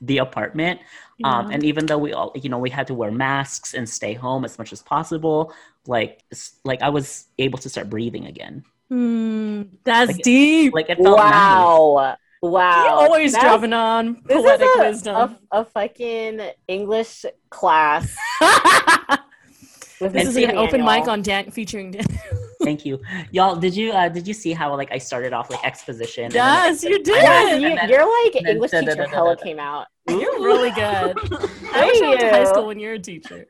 the 0.00 0.18
apartment 0.18 0.80
um, 1.24 1.50
and 1.50 1.64
even 1.64 1.86
though 1.86 1.98
we 1.98 2.12
all 2.12 2.30
you 2.36 2.48
know 2.48 2.58
we 2.58 2.70
had 2.70 2.86
to 2.86 2.94
wear 2.94 3.10
masks 3.10 3.74
and 3.74 3.88
stay 3.88 4.14
home 4.14 4.44
as 4.44 4.56
much 4.56 4.72
as 4.72 4.80
possible 4.80 5.52
like 5.88 6.22
like 6.64 6.80
i 6.82 6.88
was 6.88 7.26
able 7.38 7.58
to 7.58 7.68
start 7.68 7.90
breathing 7.90 8.26
again 8.26 8.62
Hmm, 8.90 9.62
that's 9.84 10.12
Like- 10.12 10.22
deep. 10.22 10.72
like 10.72 10.88
it 10.88 10.96
felt 10.96 11.18
nice. 11.18 11.30
wow 11.30 12.16
wow 12.40 12.86
always 12.94 13.32
That's- 13.32 13.50
dropping 13.50 13.72
on 13.74 14.22
this 14.24 14.40
poetic 14.40 14.66
is 14.68 14.76
a, 14.76 14.78
wisdom. 14.78 15.36
a, 15.52 15.60
a 15.60 15.64
fucking 15.64 16.40
english 16.68 17.26
class 17.50 18.16
this 20.00 20.28
is 20.28 20.36
an 20.36 20.56
open 20.56 20.84
mic 20.84 21.08
on 21.08 21.22
Dan 21.22 21.50
featuring 21.50 21.90
Dan. 21.90 22.06
Thank 22.62 22.84
you, 22.84 23.00
y'all. 23.30 23.56
Did 23.56 23.76
you 23.76 23.92
uh, 23.92 24.08
did 24.08 24.26
you 24.26 24.34
see 24.34 24.52
how 24.52 24.74
like 24.76 24.90
I 24.90 24.98
started 24.98 25.32
off 25.32 25.50
like 25.50 25.64
exposition? 25.64 26.24
and 26.24 26.32
then, 26.34 26.40
yes, 26.40 26.82
you 26.82 27.02
did. 27.02 27.22
Yes, 27.22 27.60
you, 27.60 27.74
then, 27.74 27.88
you're 27.88 28.24
like 28.24 28.44
English 28.44 28.70
da- 28.70 28.80
da- 28.80 28.86
teacher 28.86 29.02
da- 29.02 29.10
da- 29.10 29.14
hella 29.14 29.36
came 29.36 29.58
out. 29.58 29.86
You're 30.08 30.42
really 30.42 30.70
good. 30.70 31.18
I 31.74 31.84
wish 31.84 32.02
I 32.02 32.08
went 32.08 32.20
to 32.20 32.30
high 32.30 32.44
school 32.44 32.66
when 32.66 32.78
you're 32.78 32.94
a 32.94 32.98
teacher. 32.98 33.46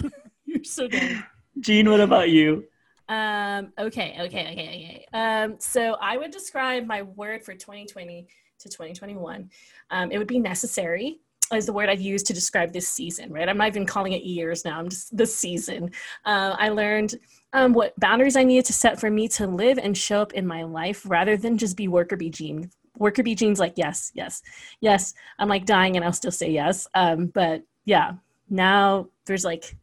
You're 0.46 0.64
so 0.64 0.88
good. 0.88 1.22
Jean, 1.60 1.90
what 1.90 2.00
about 2.00 2.30
you? 2.30 2.64
Um, 3.10 3.72
okay, 3.78 4.16
okay, 4.20 4.52
okay, 4.52 4.52
okay. 4.52 5.06
Um, 5.12 5.56
so 5.58 5.96
I 6.00 6.16
would 6.16 6.30
describe 6.30 6.86
my 6.86 7.02
word 7.02 7.44
for 7.44 7.52
2020 7.52 8.26
to 8.60 8.68
2021. 8.68 9.50
Um, 9.90 10.10
it 10.10 10.16
would 10.16 10.26
be 10.26 10.38
necessary 10.38 11.20
is 11.54 11.66
the 11.66 11.72
word 11.72 11.88
I've 11.88 12.00
used 12.00 12.26
to 12.26 12.34
describe 12.34 12.72
this 12.72 12.88
season, 12.88 13.32
right? 13.32 13.48
I'm 13.48 13.56
not 13.56 13.68
even 13.68 13.86
calling 13.86 14.12
it 14.12 14.22
years 14.22 14.64
now. 14.64 14.78
I'm 14.78 14.88
just 14.88 15.16
this 15.16 15.34
season. 15.34 15.90
Uh, 16.24 16.54
I 16.58 16.68
learned 16.68 17.14
um, 17.52 17.72
what 17.72 17.98
boundaries 17.98 18.36
I 18.36 18.44
needed 18.44 18.66
to 18.66 18.72
set 18.72 19.00
for 19.00 19.10
me 19.10 19.28
to 19.28 19.46
live 19.46 19.78
and 19.78 19.96
show 19.96 20.20
up 20.20 20.34
in 20.34 20.46
my 20.46 20.64
life 20.64 21.02
rather 21.06 21.36
than 21.36 21.58
just 21.58 21.76
be 21.76 21.88
worker 21.88 22.16
bee 22.16 22.30
Jean. 22.30 22.70
Worker 22.96 23.22
bee 23.22 23.34
Jean's 23.34 23.60
like, 23.60 23.74
yes, 23.76 24.10
yes, 24.14 24.42
yes. 24.80 25.14
I'm 25.38 25.48
like 25.48 25.64
dying 25.64 25.96
and 25.96 26.04
I'll 26.04 26.12
still 26.12 26.30
say 26.30 26.50
yes. 26.50 26.86
Um, 26.94 27.26
but 27.26 27.62
yeah, 27.84 28.14
now 28.50 29.08
there's 29.26 29.44
like, 29.44 29.76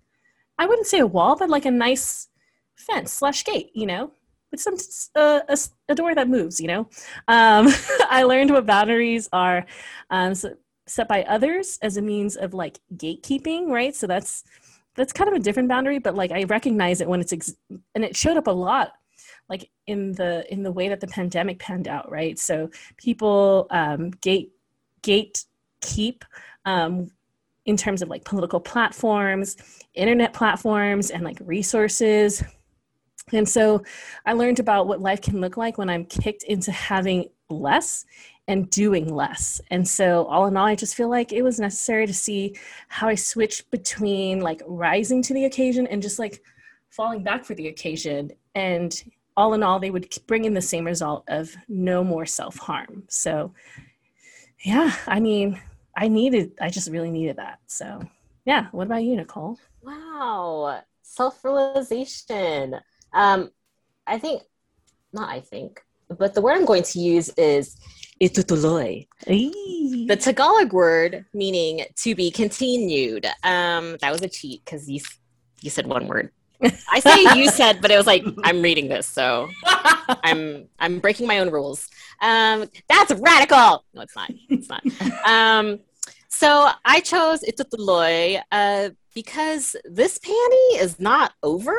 I 0.60 0.66
wouldn't 0.68 0.88
say 0.88 1.00
a 1.00 1.08
wall, 1.08 1.36
but 1.36 1.50
like 1.50 1.66
a 1.66 1.72
nice 1.72 2.30
fence 2.76 3.12
slash 3.12 3.44
gate, 3.44 3.72
you 3.74 3.86
know, 3.86 4.12
with 4.52 4.62
some 4.62 4.76
uh, 5.16 5.42
a, 5.48 5.58
a, 5.90 5.96
door 5.96 6.14
that 6.14 6.30
moves, 6.30 6.62
you 6.62 6.68
know. 6.68 6.82
Um, 7.28 7.68
I 8.10 8.24
learned 8.24 8.52
what 8.52 8.66
boundaries 8.66 9.28
are 9.34 9.66
um, 10.10 10.36
so 10.36 10.56
set 10.88 11.08
by 11.08 11.24
others 11.24 11.80
as 11.82 11.98
a 11.98 12.02
means 12.02 12.36
of 12.36 12.54
like 12.54 12.80
gatekeeping, 12.96 13.70
right? 13.70 13.96
So 13.96 14.08
that's 14.08 14.44
that's 14.96 15.14
kind 15.14 15.30
of 15.30 15.36
a 15.36 15.40
different 15.40 15.70
boundary, 15.70 16.00
but 16.00 16.16
like 16.16 16.32
I 16.32 16.44
recognize 16.44 17.02
it 17.02 17.08
when 17.08 17.22
it's 17.22 17.34
ex- 17.34 17.56
and 17.94 18.04
it 18.04 18.16
showed 18.16 18.38
up 18.38 18.48
a 18.48 18.52
lot 18.52 18.94
like 19.50 19.70
in 19.88 20.12
the 20.14 20.52
in 20.52 20.64
the 20.64 20.72
way 20.72 20.90
that 20.90 21.00
the 21.00 21.08
pandemic 21.08 21.60
panned 21.60 21.88
out, 21.88 22.10
right? 22.10 22.38
So 22.40 22.70
people 22.98 23.68
um, 23.70 24.12
gate 24.22 24.52
gate 25.02 25.46
keep 25.82 26.26
um, 26.66 27.12
in 27.66 27.78
terms 27.78 28.02
of 28.02 28.10
like 28.10 28.26
political 28.26 28.60
platforms, 28.60 29.58
internet 29.94 30.34
platforms, 30.34 31.12
and 31.12 31.24
like 31.24 31.38
resources. 31.42 32.44
And 33.32 33.48
so 33.48 33.84
I 34.26 34.34
learned 34.34 34.60
about 34.60 34.88
what 34.88 35.02
life 35.02 35.22
can 35.22 35.42
look 35.42 35.58
like 35.58 35.78
when 35.78 35.90
I'm 35.90 36.06
kicked 36.06 36.44
into 36.44 36.72
having 36.72 37.30
less 37.50 38.06
and 38.48 38.70
doing 38.70 39.14
less. 39.14 39.60
And 39.72 39.88
so, 39.88 40.26
all 40.26 40.46
in 40.46 40.58
all, 40.58 40.68
I 40.68 40.76
just 40.76 40.96
feel 40.96 41.10
like 41.10 41.34
it 41.34 41.42
was 41.42 41.60
necessary 41.60 42.06
to 42.08 42.14
see 42.14 42.56
how 42.88 43.08
I 43.08 43.16
switched 43.16 43.72
between 43.72 44.42
like 44.42 44.62
rising 44.68 45.22
to 45.24 45.34
the 45.34 45.46
occasion 45.46 45.88
and 45.88 46.02
just 46.02 46.20
like 46.20 46.44
falling 46.90 47.24
back 47.24 47.44
for 47.44 47.56
the 47.56 47.68
occasion. 47.68 48.32
And 48.54 48.94
all 49.36 49.54
in 49.54 49.64
all, 49.64 49.80
they 49.80 49.92
would 49.92 50.16
bring 50.28 50.46
in 50.46 50.54
the 50.54 50.62
same 50.62 50.86
result 50.86 51.24
of 51.28 51.56
no 51.68 52.04
more 52.04 52.26
self 52.26 52.58
harm. 52.58 53.04
So, 53.10 53.54
yeah, 54.60 54.96
I 55.08 55.20
mean, 55.20 55.60
I 55.98 56.08
needed, 56.08 56.52
I 56.62 56.70
just 56.70 56.90
really 56.90 57.12
needed 57.12 57.38
that. 57.38 57.60
So, 57.68 58.02
yeah. 58.46 58.68
What 58.72 58.88
about 58.88 59.04
you, 59.04 59.16
Nicole? 59.16 59.60
Wow. 59.82 60.82
Self 61.02 61.44
realization. 61.44 62.76
Um, 63.14 63.50
I 64.06 64.20
think, 64.20 64.44
not 65.12 65.30
I 65.30 65.40
think, 65.40 65.82
but 66.10 66.34
the 66.34 66.42
word 66.42 66.58
I'm 66.58 66.66
going 66.66 66.84
to 66.84 67.00
use 67.00 67.30
is 67.38 67.78
itutuloy. 68.22 69.08
The 70.08 70.16
Tagalog 70.16 70.74
word 70.74 71.26
meaning 71.34 71.86
to 71.98 72.16
be 72.16 72.32
continued. 72.32 73.26
Um, 73.44 73.98
that 74.02 74.12
was 74.12 74.22
a 74.22 74.30
cheat 74.30 74.64
because 74.64 74.90
you 74.90 75.02
you 75.62 75.70
said 75.70 75.88
one 75.88 76.08
word. 76.08 76.32
I 76.90 77.00
say 77.00 77.36
you 77.40 77.50
said, 77.50 77.82
but 77.82 77.92
it 77.92 77.98
was 77.98 78.08
like 78.08 78.24
I'm 78.44 78.62
reading 78.62 78.88
this, 78.88 79.08
so 79.08 79.50
I'm 79.66 80.68
I'm 80.80 81.00
breaking 81.00 81.28
my 81.28 81.40
own 81.40 81.52
rules. 81.52 81.88
Um, 82.22 82.70
that's 82.88 83.12
radical. 83.14 83.84
No, 83.94 84.02
it's 84.02 84.16
not. 84.16 84.32
It's 84.50 84.70
not. 84.70 84.84
Um, 85.26 85.80
so 86.30 86.70
I 86.84 87.00
chose 87.00 87.42
itutuloy 87.42 88.42
uh, 88.52 88.90
because 89.16 89.78
this 89.86 90.20
panty 90.20 90.82
is 90.82 91.00
not 91.00 91.32
over. 91.42 91.76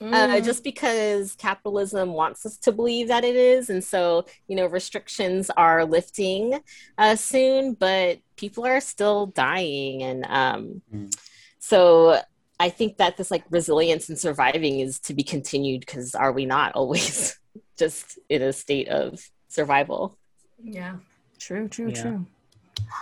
Uh, 0.00 0.38
just 0.40 0.62
because 0.62 1.34
capitalism 1.34 2.12
wants 2.12 2.46
us 2.46 2.58
to 2.58 2.70
believe 2.70 3.08
that 3.08 3.24
it 3.24 3.34
is, 3.34 3.70
and 3.70 3.82
so 3.82 4.24
you 4.46 4.54
know 4.54 4.66
restrictions 4.66 5.50
are 5.56 5.84
lifting 5.84 6.60
uh, 6.98 7.16
soon, 7.16 7.72
but 7.72 8.18
people 8.36 8.64
are 8.64 8.80
still 8.80 9.26
dying, 9.26 10.02
and 10.02 10.26
um, 10.28 10.82
mm. 10.94 11.12
so 11.58 12.20
I 12.60 12.68
think 12.68 12.98
that 12.98 13.16
this 13.16 13.30
like 13.30 13.44
resilience 13.50 14.08
and 14.10 14.18
surviving 14.18 14.80
is 14.80 15.00
to 15.00 15.14
be 15.14 15.24
continued 15.24 15.80
because 15.80 16.14
are 16.14 16.32
we 16.32 16.44
not 16.44 16.74
always 16.74 17.36
just 17.78 18.18
in 18.28 18.42
a 18.42 18.52
state 18.52 18.88
of 18.88 19.20
survival? 19.48 20.18
Yeah, 20.62 20.96
true, 21.38 21.66
true, 21.68 21.88
yeah. 21.88 22.02
true. 22.02 22.26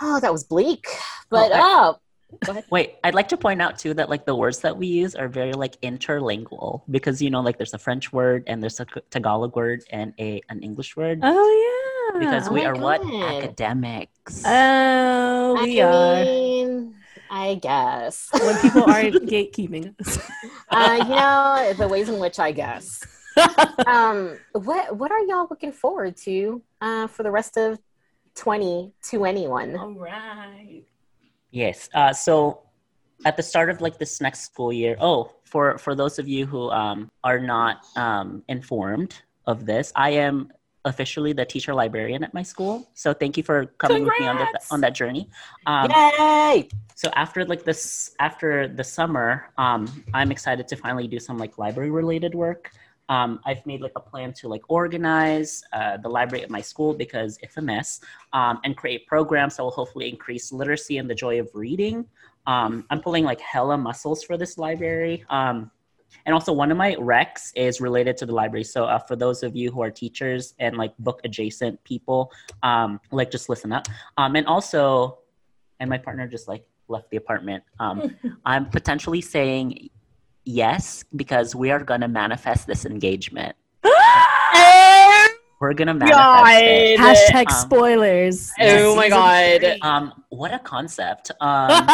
Oh, 0.01 0.19
that 0.21 0.31
was 0.31 0.45
bleak, 0.45 0.87
but 1.29 1.51
oh, 1.53 1.97
I, 1.97 1.99
Wait, 2.69 2.95
I'd 3.03 3.15
like 3.15 3.27
to 3.29 3.37
point 3.37 3.61
out 3.61 3.77
too 3.77 3.93
that 3.95 4.09
like 4.09 4.25
the 4.25 4.35
words 4.35 4.59
that 4.59 4.77
we 4.77 4.87
use 4.87 5.15
are 5.15 5.27
very 5.27 5.53
like 5.53 5.79
interlingual 5.81 6.81
because 6.89 7.21
you 7.21 7.29
know 7.29 7.41
like 7.41 7.57
there's 7.57 7.73
a 7.73 7.77
French 7.77 8.11
word 8.13 8.43
and 8.47 8.61
there's 8.61 8.79
a 8.79 8.85
Tagalog 9.09 9.55
word 9.55 9.83
and 9.91 10.13
a 10.19 10.41
an 10.49 10.61
English 10.61 10.95
word. 10.95 11.19
Oh 11.23 12.11
yeah. 12.13 12.19
Because 12.19 12.47
oh 12.47 12.53
we 12.53 12.65
are 12.65 12.73
God. 12.73 12.81
what 12.81 13.01
academics. 13.03 14.43
Oh, 14.45 15.59
we 15.63 15.81
I 15.81 15.85
are. 15.85 16.23
Mean, 16.25 16.95
I 17.29 17.55
guess. 17.55 18.29
when 18.31 18.57
people 18.59 18.83
aren't 18.83 19.15
gatekeeping 19.29 19.99
us. 19.99 20.19
uh, 20.69 20.99
you 21.01 21.15
know, 21.15 21.73
the 21.77 21.87
ways 21.87 22.09
in 22.09 22.19
which 22.19 22.39
I 22.39 22.51
guess. 22.51 23.03
um, 23.87 24.37
what 24.51 24.95
what 24.95 25.11
are 25.11 25.19
y'all 25.21 25.47
looking 25.49 25.71
forward 25.71 26.15
to 26.17 26.61
uh, 26.81 27.07
for 27.07 27.23
the 27.23 27.31
rest 27.31 27.57
of 27.57 27.79
20 28.35 28.93
to 29.09 29.25
anyone? 29.25 29.75
All 29.75 29.93
right. 29.93 30.83
Yes. 31.53 31.87
Uh, 31.93 32.11
so 32.11 32.63
at 33.25 33.37
the 33.37 33.43
start 33.43 33.69
of 33.69 33.79
like 33.79 33.99
this 33.99 34.19
next 34.19 34.41
school 34.41 34.73
year, 34.73 34.97
oh, 34.99 35.31
for 35.45 35.77
for 35.77 35.93
those 35.93 36.17
of 36.17 36.27
you 36.27 36.45
who 36.45 36.71
um, 36.71 37.09
are 37.23 37.39
not 37.39 37.85
um, 37.95 38.43
informed 38.47 39.21
of 39.45 39.65
this, 39.65 39.93
I 39.95 40.09
am 40.11 40.51
officially 40.83 41.31
the 41.31 41.45
teacher 41.45 41.73
librarian 41.73 42.23
at 42.23 42.33
my 42.33 42.41
school. 42.41 42.89
So 42.95 43.13
thank 43.13 43.37
you 43.37 43.43
for 43.43 43.67
coming 43.77 44.03
Congrats! 44.03 44.19
with 44.19 44.25
me 44.25 44.27
on 44.27 44.37
that 44.37 44.65
on 44.71 44.81
that 44.81 44.93
journey. 44.95 45.29
Um, 45.67 45.91
Yay! 45.91 46.69
So 46.95 47.09
after 47.15 47.45
like 47.45 47.63
this, 47.63 48.15
after 48.19 48.67
the 48.67 48.83
summer, 48.83 49.53
um, 49.57 49.85
I'm 50.13 50.31
excited 50.31 50.67
to 50.67 50.75
finally 50.75 51.07
do 51.07 51.19
some 51.19 51.37
like 51.37 51.57
library 51.59 51.91
related 51.91 52.33
work. 52.33 52.71
Um, 53.09 53.39
I've 53.45 53.65
made 53.65 53.81
like 53.81 53.91
a 53.95 53.99
plan 53.99 54.33
to 54.33 54.47
like 54.47 54.61
organize 54.69 55.63
uh, 55.73 55.97
the 55.97 56.09
library 56.09 56.43
at 56.43 56.49
my 56.49 56.61
school 56.61 56.93
because 56.93 57.37
it's 57.41 57.57
a 57.57 57.61
mess, 57.61 57.99
um, 58.31 58.59
and 58.63 58.77
create 58.77 59.05
programs 59.07 59.57
that 59.57 59.63
will 59.63 59.71
hopefully 59.71 60.09
increase 60.09 60.51
literacy 60.51 60.97
and 60.97 61.09
the 61.09 61.15
joy 61.15 61.39
of 61.39 61.49
reading. 61.53 62.05
Um, 62.47 62.85
I'm 62.89 63.01
pulling 63.01 63.23
like 63.23 63.39
hella 63.41 63.77
muscles 63.77 64.23
for 64.23 64.37
this 64.37 64.57
library. 64.57 65.25
Um, 65.29 65.71
and 66.25 66.33
also, 66.33 66.53
one 66.53 66.71
of 66.71 66.77
my 66.77 66.95
recs 66.95 67.51
is 67.55 67.81
related 67.81 68.17
to 68.17 68.25
the 68.25 68.33
library. 68.33 68.63
So, 68.63 68.85
uh, 68.85 68.99
for 68.99 69.15
those 69.15 69.43
of 69.43 69.55
you 69.55 69.71
who 69.71 69.81
are 69.81 69.91
teachers 69.91 70.53
and 70.59 70.77
like 70.77 70.95
book 70.99 71.21
adjacent 71.23 71.83
people, 71.83 72.31
um, 72.61 72.99
like 73.11 73.31
just 73.31 73.49
listen 73.49 73.71
up. 73.73 73.87
Um, 74.17 74.35
and 74.35 74.45
also, 74.47 75.19
and 75.79 75.89
my 75.89 75.97
partner 75.97 76.27
just 76.27 76.47
like 76.47 76.65
left 76.87 77.09
the 77.09 77.17
apartment. 77.17 77.63
Um, 77.79 78.15
I'm 78.45 78.69
potentially 78.69 79.21
saying 79.21 79.89
yes 80.45 81.03
because 81.15 81.55
we 81.55 81.71
are 81.71 81.83
gonna 81.83 82.07
manifest 82.07 82.67
this 82.67 82.85
engagement. 82.85 83.55
We're 85.59 85.73
gonna 85.73 85.93
manifest 85.93 86.61
it. 86.61 86.99
Hashtag 86.99 87.49
um, 87.49 87.59
spoilers. 87.59 88.51
Oh 88.59 88.95
my 88.95 89.09
god. 89.09 89.77
Um, 89.81 90.23
what 90.29 90.53
a 90.53 90.59
concept. 90.59 91.31
Um, 91.41 91.87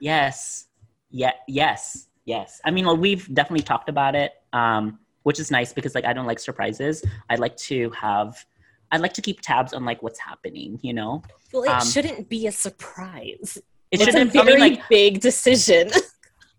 yes, 0.00 0.66
yeah, 1.10 1.32
yes. 1.48 2.08
Yes, 2.24 2.60
I 2.64 2.70
mean, 2.70 2.86
well, 2.86 2.96
we've 2.96 3.32
definitely 3.34 3.64
talked 3.64 3.88
about 3.88 4.14
it, 4.14 4.32
um, 4.52 5.00
which 5.24 5.40
is 5.40 5.50
nice 5.50 5.72
because 5.72 5.94
like 5.94 6.04
I 6.04 6.12
don't 6.12 6.26
like 6.26 6.38
surprises. 6.38 7.04
I 7.28 7.34
like 7.34 7.56
to 7.68 7.90
have, 7.90 8.44
I 8.92 8.98
like 8.98 9.12
to 9.14 9.22
keep 9.22 9.40
tabs 9.40 9.72
on 9.72 9.84
like 9.84 10.02
what's 10.02 10.20
happening. 10.20 10.78
You 10.82 10.94
know, 10.94 11.22
well, 11.52 11.64
it 11.64 11.70
um, 11.70 11.84
shouldn't 11.84 12.28
be 12.28 12.46
a 12.46 12.52
surprise. 12.52 13.58
It 13.90 14.00
it's 14.00 14.04
shouldn't. 14.04 14.30
a 14.30 14.32
very 14.32 14.52
I 14.52 14.68
mean, 14.68 14.74
like, 14.76 14.88
big 14.88 15.20
decision. 15.20 15.90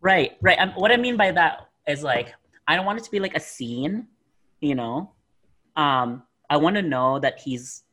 right, 0.04 0.38
right. 0.42 0.60
Um, 0.60 0.70
what 0.72 0.92
I 0.92 0.98
mean 0.98 1.18
by 1.18 1.32
that 1.32 1.70
is 1.88 2.04
like 2.04 2.34
I 2.68 2.76
don't 2.76 2.86
want 2.86 3.00
it 3.00 3.04
to 3.06 3.12
be 3.12 3.20
like 3.20 3.36
a 3.36 3.40
scene. 3.40 4.08
You 4.62 4.76
know, 4.76 5.12
um, 5.76 6.24
I 6.50 6.58
want 6.58 6.76
to 6.76 6.82
know 6.82 7.20
that 7.20 7.40
he's 7.40 7.84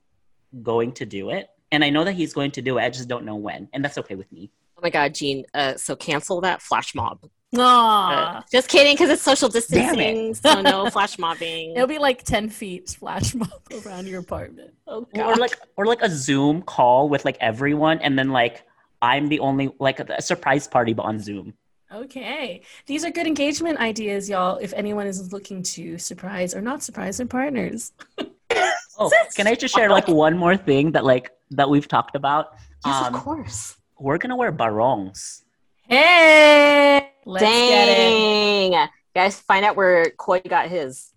going 0.63 0.93
to 0.93 1.07
do 1.07 1.31
it, 1.31 1.49
and 1.73 1.85
I 1.85 1.91
know 1.91 2.05
that 2.05 2.13
he's 2.13 2.33
going 2.33 2.51
to 2.53 2.63
do 2.63 2.79
it. 2.79 2.83
I 2.83 2.91
just 2.91 3.09
don't 3.09 3.25
know 3.25 3.37
when, 3.37 3.69
and 3.73 3.85
that's 3.85 3.99
okay 3.99 4.15
with 4.15 4.31
me. 4.31 4.51
Oh 4.77 4.81
my 4.83 4.91
god, 4.91 5.15
Jean! 5.15 5.45
Uh, 5.55 5.77
so 5.77 5.97
cancel 5.97 6.41
that 6.43 6.63
flash 6.63 6.95
mob. 6.95 7.29
Uh, 7.57 8.43
just 8.53 8.69
kidding, 8.69 8.95
because 8.95 9.11
it's 9.11 9.23
social 9.23 9.49
distancing, 9.49 10.35
so 10.35 10.61
no 10.63 10.89
flash 10.91 11.19
mobbing. 11.19 11.73
It'll 11.75 11.89
be 11.89 11.99
like 11.99 12.23
ten 12.23 12.49
feet 12.49 12.97
flash 12.99 13.35
mob 13.35 13.51
around 13.85 14.07
your 14.07 14.21
apartment. 14.21 14.73
Oh, 14.87 15.07
God. 15.13 15.27
Or 15.27 15.37
like, 15.37 15.59
or 15.77 15.87
like 15.87 16.01
a 16.03 16.09
Zoom 16.09 16.63
call 16.63 17.09
with 17.09 17.25
like 17.25 17.37
everyone, 17.41 17.99
and 17.99 18.17
then 18.17 18.31
like 18.31 18.63
I'm 19.03 19.29
the 19.29 19.41
only 19.41 19.71
like 19.81 19.99
a 19.99 20.23
surprise 20.23 20.69
party, 20.69 20.93
but 20.93 21.03
on 21.03 21.19
Zoom. 21.19 21.55
Okay, 21.93 22.63
these 22.87 23.05
are 23.05 23.11
good 23.11 23.27
engagement 23.27 23.79
ideas, 23.79 24.29
y'all. 24.29 24.59
If 24.59 24.73
anyone 24.75 25.09
is 25.09 25.33
looking 25.33 25.63
to 25.65 25.99
surprise 25.99 26.55
or 26.55 26.61
not 26.61 26.85
surprise 26.85 27.17
their 27.17 27.27
partners. 27.27 27.93
oh, 28.99 29.11
can 29.35 29.49
I 29.49 29.57
just 29.57 29.75
share 29.75 29.91
like 29.91 30.07
one 30.07 30.39
more 30.39 30.57
thing 30.57 30.93
that 30.93 31.05
like 31.05 31.33
that 31.51 31.69
we've 31.69 31.89
talked 31.89 32.15
about? 32.15 32.55
Yes, 32.87 33.07
um, 33.07 33.15
of 33.15 33.21
course. 33.21 33.77
We're 33.99 34.19
gonna 34.19 34.37
wear 34.37 34.53
barongs. 34.53 35.43
Hey. 35.89 37.11
Let's 37.27 37.45
get 37.45 37.89
it. 37.89 38.71
Dang. 38.71 38.89
Guys, 39.13 39.41
find 39.41 39.65
out 39.65 39.75
where 39.75 40.11
Koi 40.11 40.41
got 40.41 40.69
his. 40.69 41.13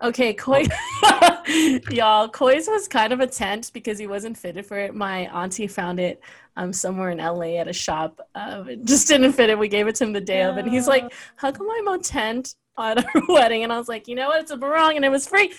Okay, 0.00 0.34
Koi, 0.34 0.64
y'all. 1.90 2.28
Koi's 2.28 2.68
was 2.68 2.88
kind 2.88 3.12
of 3.12 3.20
a 3.20 3.26
tent 3.26 3.70
because 3.74 3.98
he 3.98 4.06
wasn't 4.06 4.36
fitted 4.36 4.66
for 4.66 4.78
it. 4.78 4.94
My 4.94 5.26
auntie 5.32 5.66
found 5.66 6.00
it 6.00 6.20
um 6.56 6.72
somewhere 6.72 7.10
in 7.10 7.18
LA 7.18 7.56
at 7.58 7.68
a 7.68 7.72
shop. 7.72 8.20
Um, 8.34 8.68
it 8.68 8.84
just 8.84 9.08
didn't 9.08 9.32
fit 9.32 9.50
it. 9.50 9.58
We 9.58 9.68
gave 9.68 9.86
it 9.88 9.94
to 9.96 10.04
him 10.04 10.12
the 10.12 10.20
day 10.20 10.42
of, 10.42 10.56
and 10.56 10.68
he's 10.68 10.86
like, 10.88 11.12
"How 11.36 11.50
come 11.52 11.68
I'm 11.70 11.88
on 11.88 12.02
tent 12.02 12.54
at 12.78 12.98
our 13.04 13.22
wedding?" 13.28 13.62
And 13.64 13.72
I 13.72 13.78
was 13.78 13.88
like, 13.88 14.08
"You 14.08 14.14
know 14.14 14.28
what? 14.28 14.40
It's 14.40 14.50
a 14.50 14.56
barong, 14.56 14.96
and 14.96 15.04
it 15.04 15.10
was 15.10 15.26
free. 15.26 15.52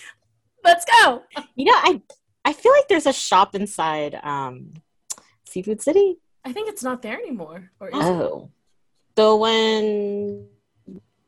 Let's 0.64 0.84
go." 0.84 1.22
You 1.56 1.66
know, 1.66 1.72
I 1.76 2.02
I 2.44 2.52
feel 2.52 2.72
like 2.72 2.88
there's 2.88 3.06
a 3.06 3.12
shop 3.12 3.54
inside 3.54 4.18
um 4.22 4.72
Seafood 5.46 5.80
City. 5.80 6.18
I 6.44 6.52
think 6.52 6.68
it's 6.68 6.82
not 6.82 7.00
there 7.00 7.16
anymore. 7.16 7.70
Or 7.80 7.88
is 7.88 7.94
it? 7.94 8.00
Oh. 8.00 8.50
So 9.16 9.36
when 9.36 10.48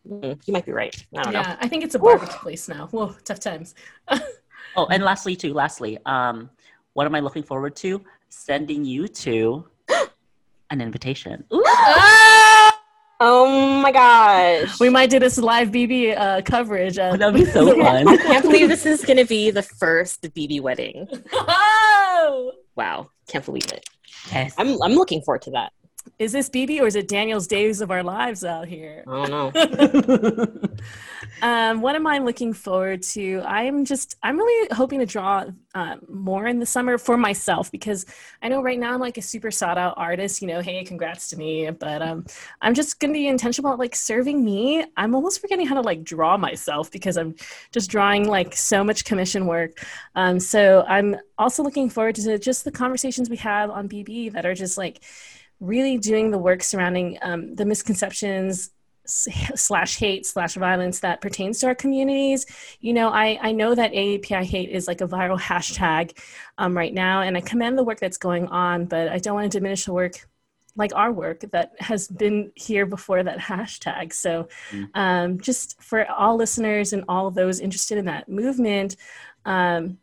Mm, 0.09 0.41
you 0.47 0.53
might 0.53 0.65
be 0.65 0.73
right. 0.73 0.95
I 1.17 1.25
don't 1.25 1.33
know. 1.33 1.41
Yeah, 1.41 1.57
I 1.61 1.69
think 1.69 1.83
it's 1.85 1.95
a 1.95 1.99
barbecue 1.99 2.39
place 2.39 2.69
now. 2.69 2.87
Whoa, 2.89 3.15
tough 3.25 3.41
times. 3.41 3.75
Oh, 4.79 4.85
and 4.89 5.03
lastly, 5.03 5.35
too, 5.37 5.55
lastly, 5.55 5.97
um, 6.05 6.51
what 6.93 7.07
am 7.07 7.15
I 7.15 7.21
looking 7.21 7.43
forward 7.43 7.75
to? 7.77 8.05
Sending 8.29 8.85
you 8.85 9.09
to 9.09 9.67
an 10.71 10.81
invitation. 10.81 11.45
Ooh. 11.53 11.65
Oh 13.19 13.81
my 13.81 13.93
gosh. 13.93 14.79
we 14.79 14.91
might 14.91 15.09
do 15.09 15.19
this 15.19 15.39
live 15.39 15.69
BB 15.71 16.15
uh, 16.19 16.43
coverage. 16.43 16.99
Oh, 16.99 17.05
Uh, 17.13 17.17
that'd 17.17 17.35
be 17.35 17.47
so 17.47 17.67
fun. 17.83 18.07
I 18.07 18.17
can't 18.19 18.43
believe 18.45 18.69
this 18.69 18.85
is 18.85 19.07
going 19.07 19.17
to 19.17 19.25
be 19.25 19.51
the 19.51 19.63
first 19.63 20.21
BB 20.21 20.61
wedding. 20.61 21.09
oh! 21.33 22.53
Wow. 22.75 23.09
Can't 23.27 23.43
believe 23.43 23.73
it. 23.73 23.89
Yes. 24.31 24.55
I'm, 24.59 24.83
I'm 24.83 24.93
looking 24.93 25.23
forward 25.23 25.41
to 25.43 25.51
that. 25.53 25.73
Is 26.19 26.33
this 26.33 26.49
BB 26.49 26.81
or 26.81 26.87
is 26.87 26.97
it 26.97 27.09
Daniel's 27.09 27.47
Days 27.47 27.81
of 27.81 27.91
Our 27.91 28.03
Lives 28.03 28.45
out 28.45 28.69
here? 28.69 29.05
I 29.07 29.27
don't 29.27 29.55
know. 29.55 30.69
um, 31.43 31.81
what 31.83 31.95
am 31.95 32.07
I 32.07 32.19
looking 32.19 32.53
forward 32.53 33.03
to? 33.03 33.43
I'm 33.45 33.85
just, 33.85 34.17
I'm 34.23 34.39
really 34.39 34.69
hoping 34.73 35.01
to 35.01 35.07
draw 35.07 35.45
uh, 35.75 35.97
more 36.09 36.47
in 36.47 36.59
the 36.59 36.65
summer 36.65 36.97
for 36.97 37.19
myself 37.19 37.71
because 37.71 38.07
I 38.41 38.49
know 38.49 38.63
right 38.63 38.79
now 38.79 38.95
I'm 38.95 39.01
like 39.01 39.19
a 39.19 39.23
super 39.23 39.51
sought 39.51 39.77
out 39.77 39.95
artist, 39.99 40.41
you 40.41 40.49
know, 40.49 40.61
hey, 40.61 40.83
congrats 40.85 41.29
to 41.31 41.37
me. 41.37 41.71
But 41.71 42.01
um, 42.01 42.25
I'm 42.63 42.73
just 42.73 42.99
going 42.99 43.13
to 43.13 43.19
be 43.19 43.29
intentional 43.29 43.71
about 43.71 43.79
like 43.79 43.95
serving 43.95 44.43
me. 44.43 44.85
I'm 44.97 45.15
almost 45.15 45.41
forgetting 45.41 45.67
how 45.67 45.75
to 45.75 45.83
like 45.83 46.03
draw 46.03 46.39
myself 46.39 46.91
because 46.91 47.19
I'm 47.19 47.35
just 47.73 47.91
drawing 47.91 48.27
like 48.27 48.57
so 48.57 48.83
much 48.83 49.05
commission 49.05 49.47
work. 49.47 49.85
Um, 50.15 50.41
so 50.41 50.85
I'm 50.89 51.17
also 51.37 51.63
looking 51.63 51.91
forward 51.91 52.15
to 52.15 52.39
just 52.39 52.65
the 52.65 52.73
conversations 52.73 53.29
we 53.29 53.37
have 53.37 53.71
on 53.71 53.87
BB 53.87 54.33
that 54.33 54.47
are 54.47 54.55
just 54.55 54.79
like, 54.79 55.03
really 55.61 55.99
doing 55.99 56.31
the 56.31 56.39
work 56.39 56.63
surrounding 56.63 57.19
um, 57.23 57.55
the 57.55 57.65
misconceptions 57.65 58.71
slash 59.07 59.99
hate 59.99 60.27
slash 60.27 60.55
violence 60.55 60.99
that 61.01 61.21
pertains 61.21 61.61
to 61.61 61.67
our 61.69 61.75
communities. 61.77 62.45
You 62.81 62.93
know 62.93 63.09
i, 63.11 63.39
I 63.41 63.53
know 63.53 63.75
that 63.75 63.93
aapi 63.93 64.43
hate 64.43 64.71
is 64.71 64.89
like 64.89 65.01
a 65.01 65.07
viral 65.07 65.39
hashtag 65.39 66.19
um, 66.59 66.77
right 66.77 66.93
now 66.93 67.23
and 67.23 67.37
i 67.37 67.41
commend 67.41 67.79
the 67.79 67.85
work 67.85 68.01
that's 68.01 68.19
going 68.19 68.49
on 68.49 68.87
but 68.87 69.09
i 69.09 69.19
don't 69.19 69.35
want 69.37 69.51
to 69.51 69.59
diminish 69.59 69.85
the 69.85 69.93
work 69.93 70.29
like 70.77 70.93
our 70.95 71.11
work 71.13 71.41
that 71.53 71.73
has 71.79 72.07
been 72.09 72.53
here 72.55 72.85
before 72.85 73.23
that 73.23 73.39
hashtag. 73.39 74.13
So 74.13 74.49
Mm. 74.73 74.91
um, 74.95 75.41
just 75.41 75.81
for 75.83 76.05
all 76.11 76.37
listeners 76.37 76.93
and 76.93 77.03
all 77.09 77.31
those 77.31 77.61
interested 77.61 77.97
in 77.99 78.05
that 78.07 78.29
movement 78.29 78.97
um, 79.47 79.99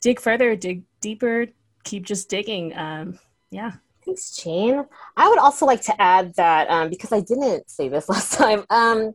dig 0.00 0.20
further 0.20 0.54
dig 0.56 0.82
deeper 1.00 1.46
keep 1.84 2.04
just 2.04 2.28
digging 2.28 2.76
um, 2.76 3.18
yeah 3.50 3.72
Thanks, 4.12 4.36
Jane. 4.36 4.84
I 5.16 5.28
would 5.28 5.38
also 5.38 5.64
like 5.64 5.80
to 5.82 6.02
add 6.02 6.34
that 6.36 6.68
um, 6.70 6.90
because 6.90 7.12
I 7.12 7.20
didn't 7.20 7.70
say 7.70 7.88
this 7.88 8.08
last 8.10 8.34
time, 8.34 8.64
um, 8.68 9.14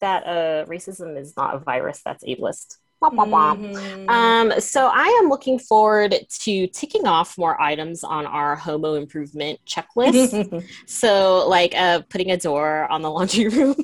that 0.00 0.26
uh, 0.26 0.64
racism 0.66 1.18
is 1.18 1.36
not 1.36 1.54
a 1.54 1.58
virus 1.58 2.00
that's 2.04 2.24
ableist. 2.24 2.78
Wah, 3.02 3.10
wah, 3.12 3.24
wah. 3.24 3.54
Mhm. 3.54 4.08
Um, 4.08 4.60
so 4.60 4.90
I 4.92 5.06
am 5.22 5.28
looking 5.28 5.58
forward 5.58 6.14
to 6.28 6.66
ticking 6.68 7.06
off 7.06 7.36
more 7.38 7.60
items 7.60 8.02
on 8.04 8.24
our 8.26 8.56
homo 8.56 8.94
improvement 8.94 9.58
checklist. 9.66 10.64
so, 10.86 11.46
like 11.48 11.74
uh, 11.74 12.00
putting 12.08 12.30
a 12.30 12.36
door 12.38 12.86
on 12.90 13.02
the 13.02 13.10
laundry 13.16 13.48
room, 13.48 13.74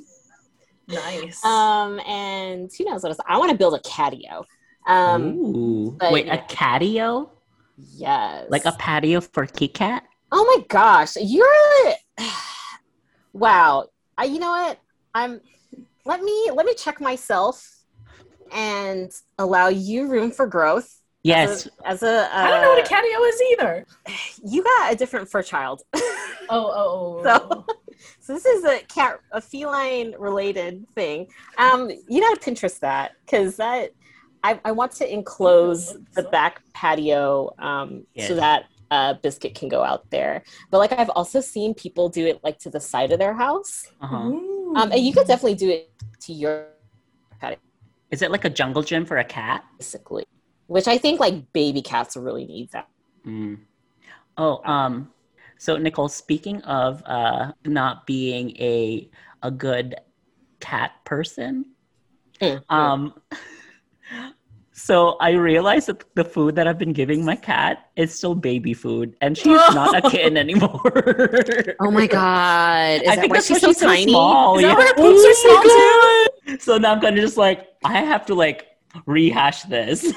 nice. 0.88 1.42
um, 1.44 1.98
and 2.00 2.70
who 2.76 2.84
knows 2.84 3.02
what 3.02 3.10
else? 3.10 3.18
I 3.26 3.36
want 3.38 3.50
to 3.52 3.56
build 3.58 3.74
a 3.74 3.78
catio. 3.80 4.44
Um, 4.86 5.22
Ooh. 5.36 5.90
but- 5.98 6.12
Wait, 6.12 6.28
a 6.28 6.36
catio? 6.48 7.30
yes, 7.94 8.46
Like 8.50 8.64
a 8.66 8.72
patio 8.72 9.20
for 9.20 9.46
Kit 9.46 9.74
Kat? 9.74 10.02
Oh 10.32 10.56
my 10.56 10.64
gosh, 10.68 11.16
you're 11.20 11.46
wow. 13.32 13.86
I, 14.18 14.24
you 14.24 14.38
know 14.38 14.50
what? 14.50 14.78
I'm. 15.14 15.40
Let 16.04 16.22
me 16.22 16.50
let 16.54 16.66
me 16.66 16.74
check 16.74 17.00
myself 17.00 17.68
and 18.52 19.10
allow 19.38 19.68
you 19.68 20.08
room 20.08 20.30
for 20.30 20.46
growth. 20.46 21.00
Yes. 21.22 21.68
As 21.84 22.02
a, 22.04 22.06
as 22.14 22.34
a 22.34 22.36
I 22.36 22.48
don't 22.50 22.62
know 22.62 22.68
what 22.70 22.78
a 22.78 22.82
uh, 22.82 23.00
catio 23.00 23.28
is 23.28 23.42
either. 23.52 23.86
you 24.52 24.62
got 24.62 24.92
a 24.92 24.96
different 24.96 25.30
fur 25.30 25.42
child. 25.42 25.82
Oh, 26.48 26.70
oh, 26.72 27.22
oh. 27.24 27.24
So- 27.24 27.64
so 28.20 28.32
this 28.34 28.46
is 28.46 28.64
a 28.64 28.78
cat, 28.84 29.18
a 29.32 29.40
feline 29.40 30.14
related 30.16 30.86
thing. 30.94 31.26
Um, 31.58 31.90
you 32.08 32.20
gotta 32.20 32.38
Pinterest 32.38 32.78
that 32.78 33.12
because 33.24 33.56
that 33.56 33.90
I, 34.44 34.60
I 34.64 34.70
want 34.70 34.92
to 34.92 35.12
enclose 35.12 35.96
the 36.14 36.22
back 36.22 36.62
patio 36.72 37.52
um, 37.58 38.06
Yes. 38.14 38.28
so 38.28 38.36
that 38.36 38.66
uh, 38.90 39.14
biscuit 39.22 39.54
can 39.54 39.68
go 39.68 39.82
out 39.82 40.08
there. 40.10 40.42
But 40.70 40.78
like 40.78 40.92
I've 40.92 41.10
also 41.10 41.40
seen 41.40 41.74
people 41.74 42.08
do 42.08 42.26
it 42.26 42.40
like 42.42 42.58
to 42.60 42.70
the 42.70 42.80
side 42.80 43.12
of 43.12 43.18
their 43.18 43.34
house. 43.34 43.86
Uh-huh. 44.00 44.16
Um, 44.16 44.92
and 44.92 45.00
you 45.00 45.12
could 45.12 45.26
definitely 45.26 45.54
do 45.54 45.70
it 45.70 45.90
to 46.22 46.32
your 46.32 46.66
patio, 47.40 47.58
Is 48.10 48.22
it 48.22 48.30
like 48.30 48.44
a 48.44 48.50
jungle 48.50 48.82
gym 48.82 49.04
for 49.06 49.18
a 49.18 49.24
cat? 49.24 49.64
basically. 49.78 50.24
Which 50.66 50.88
I 50.88 50.98
think 50.98 51.20
like 51.20 51.52
baby 51.52 51.82
cats 51.82 52.16
really 52.16 52.44
need 52.44 52.70
that. 52.72 52.88
Mm. 53.26 53.58
Oh, 54.36 54.60
um, 54.64 55.12
so 55.58 55.76
Nicole, 55.76 56.08
speaking 56.08 56.60
of 56.62 57.02
uh, 57.06 57.52
not 57.64 58.06
being 58.06 58.50
a 58.58 59.08
a 59.42 59.50
good 59.50 59.94
cat 60.60 60.92
person, 61.04 61.76
Mm, 62.40 62.62
um, 62.68 63.14
so 64.78 65.16
I 65.20 65.30
realized 65.30 65.88
that 65.88 66.04
the 66.16 66.24
food 66.24 66.54
that 66.56 66.68
I've 66.68 66.78
been 66.78 66.92
giving 66.92 67.24
my 67.24 67.34
cat 67.34 67.88
is 67.96 68.14
still 68.14 68.34
baby 68.34 68.74
food, 68.74 69.16
and 69.22 69.36
she's 69.36 69.46
not 69.74 69.96
a 69.96 70.10
kitten 70.10 70.36
anymore. 70.44 70.92
Oh 71.80 71.90
my 71.90 72.06
god! 72.06 73.00
Is 73.00 73.08
I 73.08 73.14
that 73.16 73.20
think 73.22 73.30
why 73.30 73.36
that's 73.38 73.46
she's 73.46 73.62
why 73.62 73.72
so 73.72 73.86
tiny? 73.86 74.12
small. 74.12 74.56
Is 74.58 74.62
that 74.64 74.68
yeah. 74.68 74.74
why 74.76 74.86
her 74.86 74.94
poops 74.94 75.24
are 75.24 75.34
small 75.34 75.62
Oh 75.64 76.28
my 76.46 76.50
God. 76.52 76.60
So 76.60 76.76
now 76.76 76.92
I'm 76.92 77.00
kind 77.00 77.16
of 77.16 77.22
just 77.24 77.38
like 77.38 77.68
I 77.84 77.94
have 78.00 78.26
to 78.26 78.34
like 78.34 78.66
rehash 79.06 79.62
this. 79.62 80.12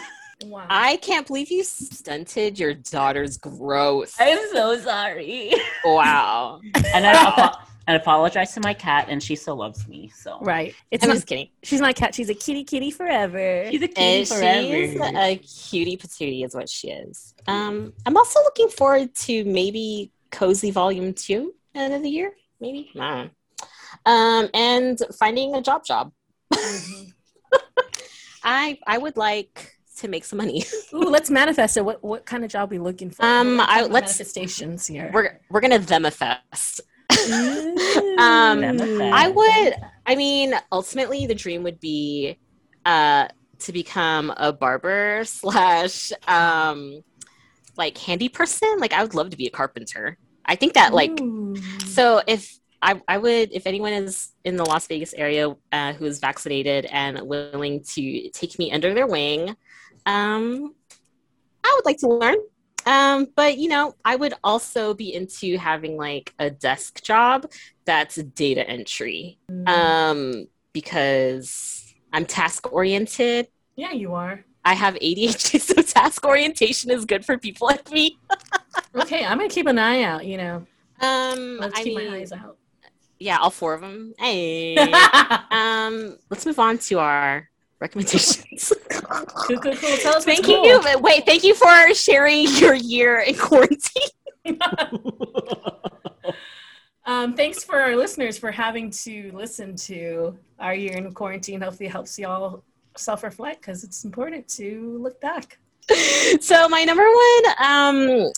wow. 0.46 0.66
I 0.70 0.98
can't 0.98 1.26
believe 1.26 1.50
you 1.52 1.64
stunted 1.64 2.60
your 2.60 2.74
daughter's 2.74 3.38
growth. 3.38 4.14
I'm 4.20 4.40
so 4.52 4.78
sorry. 4.80 5.54
Wow. 5.86 6.60
and 6.94 7.08
I 7.08 7.14
apo- 7.28 7.60
and 7.90 7.98
apologize 7.98 8.54
to 8.54 8.62
my 8.62 8.76
cat, 8.76 9.08
and 9.10 9.22
she 9.22 9.36
still 9.36 9.56
loves 9.56 9.88
me. 9.88 10.12
So 10.16 10.38
right. 10.42 10.76
It's 10.92 11.04
I'm 11.04 11.08
not, 11.10 11.16
just 11.16 11.26
kidding. 11.26 11.50
she's 11.64 11.82
my 11.82 11.92
cat. 11.92 12.14
She's 12.14 12.30
a 12.30 12.36
kitty 12.36 12.64
kitty 12.64 12.92
forever. 12.92 13.66
she's 13.72 13.82
a 13.82 13.88
kitty 13.88 14.20
And 14.20 14.28
she's 14.28 15.02
a 15.02 15.36
cutie 15.38 15.98
patootie, 15.98 16.46
is 16.46 16.54
what 16.54 16.70
she 16.70 16.92
is. 16.92 17.34
Um, 17.48 17.94
I'm 18.06 18.16
also 18.16 18.40
looking 18.44 18.70
forward 18.70 19.16
to 19.26 19.44
maybe 19.46 20.12
Cozy 20.30 20.70
Volume 20.70 21.14
Two 21.14 21.56
end 21.74 21.92
of 21.96 22.04
the 22.04 22.10
year, 22.10 22.32
maybe. 22.62 22.92
I. 23.00 23.32
Um, 24.06 24.50
and 24.54 25.02
finding 25.18 25.56
a 25.56 25.62
job 25.64 25.84
job. 25.84 26.12
Mhm. 26.54 27.12
I 28.44 28.78
I 28.86 29.00
would 29.00 29.18
like 29.18 29.76
to 29.98 30.08
make 30.08 30.26
some 30.26 30.38
money. 30.38 30.64
Ooh, 30.94 31.10
let's 31.10 31.30
manifest 31.32 31.76
it. 31.78 31.84
What 31.84 32.04
what 32.04 32.26
kind 32.28 32.46
of 32.46 32.52
job 32.52 32.70
we 32.70 32.78
looking 32.78 33.10
for? 33.10 33.26
Um, 33.26 33.60
I- 33.60 33.82
let's- 33.82 33.92
manifestations 34.20 34.86
here. 34.86 35.10
we're 35.12 35.40
we're 35.50 35.60
gonna 35.62 35.80
themifest. 35.80 36.82
Ooh. 37.12 38.16
Um, 38.20 38.64
I 38.64 39.32
would. 39.34 39.76
I 40.06 40.16
mean, 40.16 40.54
ultimately, 40.72 41.26
the 41.26 41.36
dream 41.36 41.64
would 41.64 41.80
be 41.80 42.38
uh, 42.86 43.28
to 43.60 43.72
become 43.72 44.34
a 44.36 44.52
barber 44.52 45.24
slash 45.26 46.12
um, 46.28 47.02
like 47.78 47.98
handy 47.98 48.30
person. 48.30 48.78
Like, 48.80 48.94
I 48.94 49.02
would 49.04 49.16
love 49.16 49.30
to 49.30 49.38
be 49.38 49.48
a 49.48 49.52
carpenter. 49.52 50.18
I 50.46 50.56
think 50.56 50.74
that 50.74 50.94
like 50.94 51.20
Ooh. 51.22 51.56
so. 51.86 52.22
If 52.28 52.60
I, 52.82 53.02
I 53.08 53.18
would, 53.18 53.52
if 53.52 53.68
anyone 53.68 53.94
is 53.94 54.32
in 54.46 54.56
the 54.56 54.66
Las 54.66 54.88
Vegas 54.88 55.14
area 55.14 55.54
uh, 55.72 55.94
who 55.94 56.06
is 56.06 56.20
vaccinated 56.20 56.86
and 56.86 57.22
willing 57.22 57.84
to 57.84 58.30
take 58.30 58.58
me 58.58 58.72
under 58.72 58.94
their 58.94 59.08
wing, 59.08 59.50
um, 60.06 60.74
I 61.64 61.74
would 61.76 61.86
like 61.86 61.98
to 61.98 62.08
learn. 62.08 62.38
Um, 62.86 63.28
but 63.36 63.58
you 63.58 63.70
know, 63.70 63.96
I 64.06 64.16
would 64.16 64.34
also 64.44 64.94
be 64.94 65.14
into 65.14 65.58
having 65.58 65.98
like 65.98 66.34
a 66.40 66.50
desk 66.50 67.04
job 67.04 67.50
that's 67.86 68.16
data 68.16 68.68
entry. 68.68 69.38
Um, 69.68 70.48
because 70.74 71.94
I'm 72.14 72.26
task 72.26 72.72
oriented. 72.72 73.48
yeah, 73.76 73.92
you 73.92 74.14
are. 74.14 74.44
I 74.66 74.74
have 74.74 74.96
ADHD, 74.96 75.60
so 75.62 75.82
task 75.82 76.26
orientation 76.26 76.92
is 76.92 77.06
good 77.06 77.24
for 77.26 77.38
people 77.38 77.68
like 77.68 77.92
me. 77.92 78.18
Okay, 78.96 79.24
I'm 79.26 79.38
gonna 79.38 79.50
keep 79.50 79.68
an 79.68 79.78
eye 79.80 80.04
out. 80.04 80.26
You 80.26 80.38
know, 80.38 80.56
Um, 81.02 81.58
let's 81.60 81.80
I 81.80 81.84
keep 81.84 81.98
mean, 81.98 82.10
my 82.12 82.18
eyes 82.18 82.32
out. 82.32 82.58
Yeah, 83.20 83.38
all 83.38 83.50
four 83.52 83.74
of 83.74 83.82
them. 83.82 84.14
Hey. 84.18 84.76
um, 85.52 86.18
let's 86.30 86.46
move 86.46 86.60
on 86.60 86.78
to 86.80 87.00
our 87.00 87.49
recommendations. 87.80 88.74
cool, 88.90 89.60
cool, 89.60 89.76
cool. 89.76 89.98
Tell 89.98 90.18
us 90.18 90.26
thank 90.26 90.48
what's 90.48 90.82
cool. 90.82 90.92
you. 90.92 91.00
Wait, 91.00 91.26
thank 91.26 91.44
you 91.44 91.56
for 91.56 91.94
sharing 91.94 92.48
your 92.58 92.74
year 92.74 93.20
in 93.20 93.36
quarantine. 93.36 94.10
Um, 97.10 97.34
thanks 97.34 97.64
for 97.64 97.80
our 97.80 97.96
listeners 97.96 98.38
for 98.38 98.52
having 98.52 98.92
to 98.92 99.32
listen 99.34 99.76
to 99.78 100.38
our 100.60 100.76
year 100.76 100.96
in 100.96 101.12
quarantine. 101.12 101.60
Hopefully, 101.60 101.88
it 101.88 101.92
helps 101.92 102.20
y'all 102.20 102.64
self 102.96 103.24
reflect 103.24 103.62
because 103.62 103.84
it's 103.84 104.04
important 104.04 104.48
to 104.50 105.00
look 105.02 105.20
back. 105.20 105.58
so 106.40 106.70
my 106.70 106.84
number 106.84 107.04
one 107.04 107.66
um, 107.68 108.32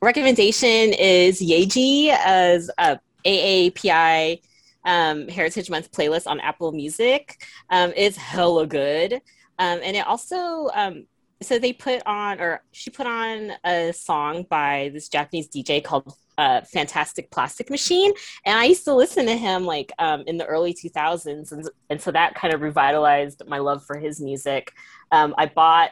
recommendation 0.00 0.94
is 0.94 1.42
Yeji 1.42 2.16
as 2.18 2.70
a 2.78 2.98
AAPI 3.26 4.40
um, 4.84 5.28
Heritage 5.28 5.70
Month 5.70 5.92
playlist 5.92 6.26
on 6.26 6.40
Apple 6.40 6.72
Music. 6.72 7.42
Um, 7.70 7.92
it's 7.96 8.16
hella 8.16 8.66
good, 8.66 9.14
um, 9.58 9.80
and 9.82 9.96
it 9.96 10.06
also 10.06 10.70
um, 10.74 11.06
so 11.42 11.58
they 11.58 11.72
put 11.72 12.02
on 12.06 12.40
or 12.40 12.62
she 12.72 12.90
put 12.90 13.06
on 13.06 13.52
a 13.64 13.92
song 13.92 14.46
by 14.48 14.90
this 14.92 15.08
Japanese 15.08 15.48
DJ 15.48 15.82
called 15.82 16.14
uh, 16.38 16.62
Fantastic 16.62 17.30
Plastic 17.30 17.70
Machine, 17.70 18.12
and 18.44 18.58
I 18.58 18.64
used 18.64 18.84
to 18.84 18.94
listen 18.94 19.26
to 19.26 19.36
him 19.36 19.64
like 19.64 19.92
um, 19.98 20.24
in 20.26 20.36
the 20.38 20.46
early 20.46 20.74
2000s, 20.74 21.52
and, 21.52 21.68
and 21.90 22.00
so 22.00 22.10
that 22.10 22.34
kind 22.34 22.52
of 22.52 22.60
revitalized 22.60 23.42
my 23.46 23.58
love 23.58 23.84
for 23.84 23.96
his 23.98 24.20
music. 24.20 24.72
Um, 25.12 25.34
I 25.38 25.46
bought 25.46 25.90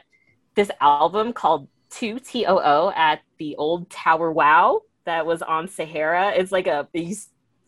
this 0.55 0.70
album 0.81 1.32
called 1.32 1.69
Two 1.90 2.19
T 2.19 2.47
O 2.47 2.59
O 2.59 2.93
at 2.97 3.20
the 3.39 3.55
old 3.56 3.90
Tower 3.90 4.32
Wow 4.32 4.81
that 5.05 5.27
was 5.27 5.43
on 5.43 5.69
Sahara. 5.69 6.32
It's 6.32 6.52
like 6.52 6.66
a 6.66 6.89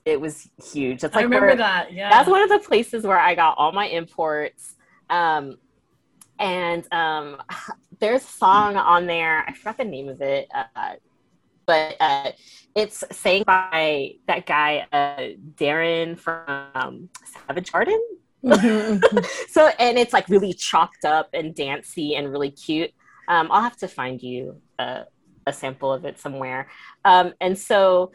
it 0.05 0.21
was 0.21 0.49
huge. 0.63 1.01
That's 1.01 1.15
like 1.15 1.23
I 1.23 1.25
remember 1.25 1.47
where, 1.47 1.57
that. 1.57 1.93
Yeah, 1.93 2.11
that's 2.11 2.29
one 2.29 2.43
of 2.43 2.49
the 2.49 2.59
places 2.59 3.05
where 3.05 3.19
I 3.19 3.35
got 3.35 3.57
all 3.57 3.73
my 3.73 3.87
imports. 3.87 4.77
Um, 5.09 5.59
and 6.39 6.87
um, 6.93 7.43
there's 8.01 8.23
a 8.23 8.27
song 8.27 8.77
on 8.77 9.07
there. 9.07 9.45
I 9.47 9.53
forgot 9.53 9.79
the 9.79 9.85
name 9.85 10.09
of 10.09 10.21
it, 10.21 10.49
uh, 10.55 10.95
but 11.67 11.97
uh, 12.01 12.33
it's 12.75 13.05
sang 13.11 13.45
by 13.45 14.13
that 14.27 14.47
guy 14.47 14.87
uh, 14.93 15.35
Darren 15.55 16.19
from 16.19 16.67
um, 16.75 17.09
Savage 17.47 17.73
Garden. 17.73 18.01
Mm-hmm. 18.45 19.19
so 19.49 19.71
and 19.79 19.99
it's 19.99 20.13
like 20.13 20.29
really 20.29 20.53
chopped 20.53 21.05
up 21.05 21.31
and 21.33 21.55
dancey 21.55 22.17
and 22.17 22.31
really 22.31 22.51
cute. 22.51 22.91
Um, 23.29 23.49
I'll 23.51 23.63
have 23.63 23.79
to 23.79 23.89
find 23.89 24.23
you 24.23 24.61
a, 24.79 25.05
a 25.47 25.53
sample 25.53 25.91
of 25.91 26.05
it 26.05 26.19
somewhere. 26.19 26.69
Um, 27.07 27.33
and 27.41 27.59
so 27.59 28.13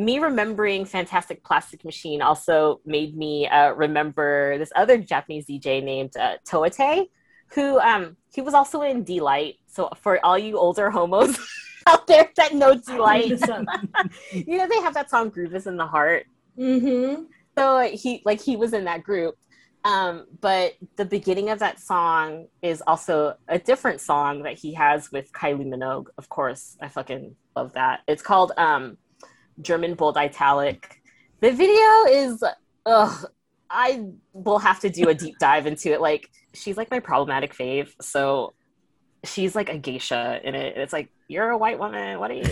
me 0.00 0.18
remembering 0.18 0.84
Fantastic 0.84 1.44
Plastic 1.44 1.84
Machine 1.84 2.22
also 2.22 2.80
made 2.86 3.16
me 3.16 3.46
uh, 3.46 3.70
remember 3.72 4.56
this 4.58 4.72
other 4.74 4.98
Japanese 4.98 5.46
DJ 5.46 5.82
named 5.84 6.16
uh, 6.16 6.36
Towa 6.48 6.74
Tei, 6.74 7.08
who 7.54 7.78
um, 7.78 8.16
he 8.34 8.40
was 8.40 8.54
also 8.54 8.82
in 8.82 9.04
Deee-Lite. 9.04 9.56
So 9.66 9.90
for 10.00 10.24
all 10.24 10.38
you 10.38 10.58
older 10.58 10.90
homos 10.90 11.38
out 11.86 12.06
there 12.06 12.28
that 12.36 12.54
know 12.54 12.74
Deee-Lite, 12.74 13.30
you 14.32 14.56
know 14.58 14.68
they 14.68 14.80
have 14.80 14.94
that 14.94 15.10
song 15.10 15.28
"Groove 15.28 15.66
in 15.66 15.76
the 15.76 15.86
Heart." 15.86 16.26
Mm-hmm. 16.58 17.24
So 17.58 17.80
he 17.92 18.22
like 18.24 18.40
he 18.40 18.56
was 18.56 18.72
in 18.72 18.84
that 18.84 19.02
group. 19.02 19.36
Um, 19.82 20.26
but 20.40 20.74
the 20.96 21.06
beginning 21.06 21.48
of 21.48 21.58
that 21.60 21.80
song 21.80 22.48
is 22.60 22.82
also 22.86 23.36
a 23.48 23.58
different 23.58 24.00
song 24.02 24.42
that 24.42 24.58
he 24.58 24.74
has 24.74 25.10
with 25.10 25.32
Kylie 25.32 25.66
Minogue. 25.66 26.08
Of 26.18 26.28
course, 26.28 26.76
I 26.82 26.88
fucking 26.88 27.34
love 27.56 27.72
that. 27.72 28.00
It's 28.06 28.22
called 28.22 28.52
um, 28.58 28.98
German 29.60 29.94
bold 29.94 30.16
italic. 30.16 31.00
The 31.40 31.52
video 31.52 32.04
is, 32.08 32.42
ugh, 32.86 33.26
I 33.70 34.04
will 34.32 34.58
have 34.58 34.80
to 34.80 34.90
do 34.90 35.08
a 35.08 35.14
deep 35.14 35.38
dive 35.38 35.66
into 35.66 35.92
it. 35.92 36.00
Like, 36.00 36.28
she's 36.52 36.76
like 36.76 36.90
my 36.90 37.00
problematic 37.00 37.54
fave. 37.54 37.92
So 38.00 38.52
she's 39.24 39.54
like 39.54 39.68
a 39.68 39.78
geisha 39.78 40.40
in 40.42 40.54
it. 40.54 40.76
It's 40.76 40.92
like, 40.92 41.08
you're 41.28 41.50
a 41.50 41.58
white 41.58 41.78
woman. 41.78 42.18
What 42.18 42.30
are 42.30 42.34
you? 42.34 42.42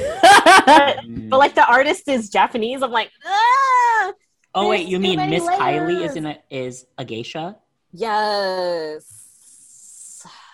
but, 0.67 1.01
but, 1.29 1.39
like 1.39 1.55
the 1.55 1.67
artist 1.67 2.09
is 2.09 2.31
Japanese. 2.31 2.83
I'm 2.83 2.93
like, 2.93 3.11
ah! 3.27 4.13
Oh 4.55 4.69
wait, 4.71 4.87
you 4.89 4.99
mean 4.99 5.19
Miss 5.31 5.45
Kylie 5.45 6.05
is 6.05 6.17
in 6.17 6.27
a 6.27 6.39
is 6.51 6.87
a 6.97 7.05
geisha? 7.05 7.57
Yes. 7.93 9.05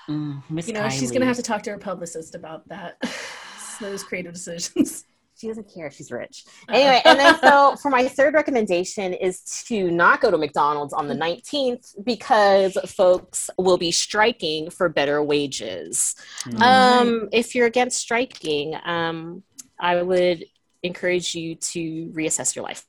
Mm, 0.09 0.43
Miss 0.51 0.66
You 0.66 0.74
know, 0.74 0.81
Kylie. 0.82 0.98
she's 0.98 1.10
gonna 1.10 1.26
have 1.26 1.36
to 1.36 1.43
talk 1.43 1.62
to 1.64 1.70
her 1.70 1.78
publicist 1.78 2.35
about 2.35 2.66
that. 2.68 3.01
Those 3.81 4.02
creative 4.05 4.35
decisions. 4.35 5.05
She 5.44 5.48
doesn't 5.48 5.74
care. 5.74 5.90
She's 5.90 6.10
rich. 6.10 6.46
Anyway, 6.70 7.02
and 7.04 7.20
then 7.20 7.38
so 7.38 7.76
for 7.82 7.90
my 7.90 8.08
third 8.08 8.32
recommendation 8.32 9.12
is 9.12 9.42
to 9.66 9.90
not 9.90 10.22
go 10.22 10.30
to 10.30 10.38
McDonald's 10.38 10.94
on 10.94 11.06
the 11.06 11.14
19th 11.14 12.02
because 12.02 12.78
folks 12.86 13.50
will 13.58 13.76
be 13.76 13.92
striking 13.92 14.70
for 14.70 14.88
better 14.88 15.22
wages. 15.22 16.14
Mm. 16.46 16.62
Um, 16.62 17.28
if 17.30 17.54
you're 17.54 17.66
against 17.66 17.98
striking, 17.98 18.74
um, 18.86 19.42
I 19.78 20.02
would 20.02 20.46
encourage 20.82 21.34
you 21.34 21.56
to 21.56 22.06
reassess 22.14 22.56
your 22.56 22.64
life. 22.64 22.86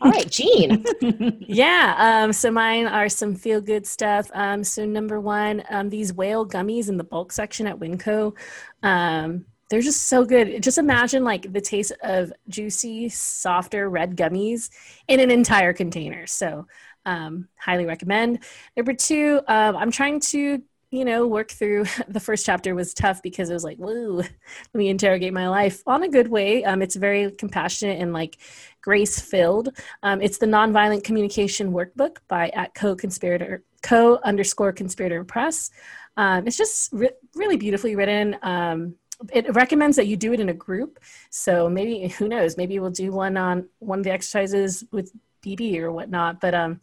All 0.00 0.10
right, 0.10 0.28
Jean. 0.28 0.84
yeah. 1.46 2.24
Um, 2.24 2.32
so 2.32 2.50
mine 2.50 2.88
are 2.88 3.08
some 3.08 3.36
feel 3.36 3.60
good 3.60 3.86
stuff. 3.86 4.28
Um, 4.34 4.64
so 4.64 4.84
number 4.84 5.20
one, 5.20 5.62
um, 5.70 5.88
these 5.88 6.12
whale 6.12 6.44
gummies 6.44 6.88
in 6.88 6.96
the 6.96 7.04
bulk 7.04 7.30
section 7.30 7.68
at 7.68 7.78
Winco. 7.78 8.36
Um, 8.82 9.44
they're 9.72 9.80
just 9.80 10.02
so 10.02 10.26
good. 10.26 10.62
Just 10.62 10.76
imagine 10.76 11.24
like 11.24 11.50
the 11.50 11.60
taste 11.60 11.92
of 12.02 12.30
juicy, 12.46 13.08
softer 13.08 13.88
red 13.88 14.16
gummies 14.16 14.68
in 15.08 15.18
an 15.18 15.30
entire 15.30 15.72
container. 15.72 16.26
So, 16.26 16.66
um, 17.06 17.48
highly 17.58 17.86
recommend. 17.86 18.40
Number 18.76 18.92
two, 18.92 19.40
um, 19.48 19.74
I'm 19.74 19.90
trying 19.90 20.20
to, 20.20 20.62
you 20.90 21.04
know, 21.06 21.26
work 21.26 21.50
through. 21.52 21.86
The 22.06 22.20
first 22.20 22.44
chapter 22.44 22.74
was 22.74 22.92
tough 22.92 23.22
because 23.22 23.48
it 23.48 23.54
was 23.54 23.64
like, 23.64 23.78
whoa, 23.78 24.16
let 24.16 24.28
me 24.74 24.90
interrogate 24.90 25.32
my 25.32 25.48
life 25.48 25.82
on 25.86 26.02
a 26.02 26.08
good 26.08 26.28
way. 26.28 26.62
Um, 26.64 26.82
it's 26.82 26.96
very 26.96 27.30
compassionate 27.30 27.98
and 27.98 28.12
like 28.12 28.36
grace 28.82 29.18
filled. 29.18 29.70
Um, 30.02 30.20
it's 30.20 30.36
the 30.36 30.44
Nonviolent 30.44 31.02
Communication 31.02 31.72
Workbook 31.72 32.18
by 32.28 32.50
at 32.50 32.74
co 32.74 32.94
conspirator 32.94 33.64
co 33.82 34.18
underscore 34.22 34.72
conspirator 34.72 35.24
press. 35.24 35.70
Um, 36.18 36.46
it's 36.46 36.58
just 36.58 36.92
re- 36.92 37.16
really 37.34 37.56
beautifully 37.56 37.96
written. 37.96 38.36
Um, 38.42 38.96
it 39.32 39.54
recommends 39.54 39.96
that 39.96 40.06
you 40.06 40.16
do 40.16 40.32
it 40.32 40.40
in 40.40 40.48
a 40.48 40.54
group. 40.54 40.98
So 41.30 41.68
maybe 41.68 42.08
who 42.08 42.28
knows? 42.28 42.56
Maybe 42.56 42.78
we'll 42.78 42.90
do 42.90 43.12
one 43.12 43.36
on 43.36 43.68
one 43.78 43.98
of 43.98 44.04
the 44.04 44.12
exercises 44.12 44.84
with 44.92 45.12
BB 45.44 45.78
or 45.78 45.92
whatnot. 45.92 46.40
But 46.40 46.54
um, 46.54 46.80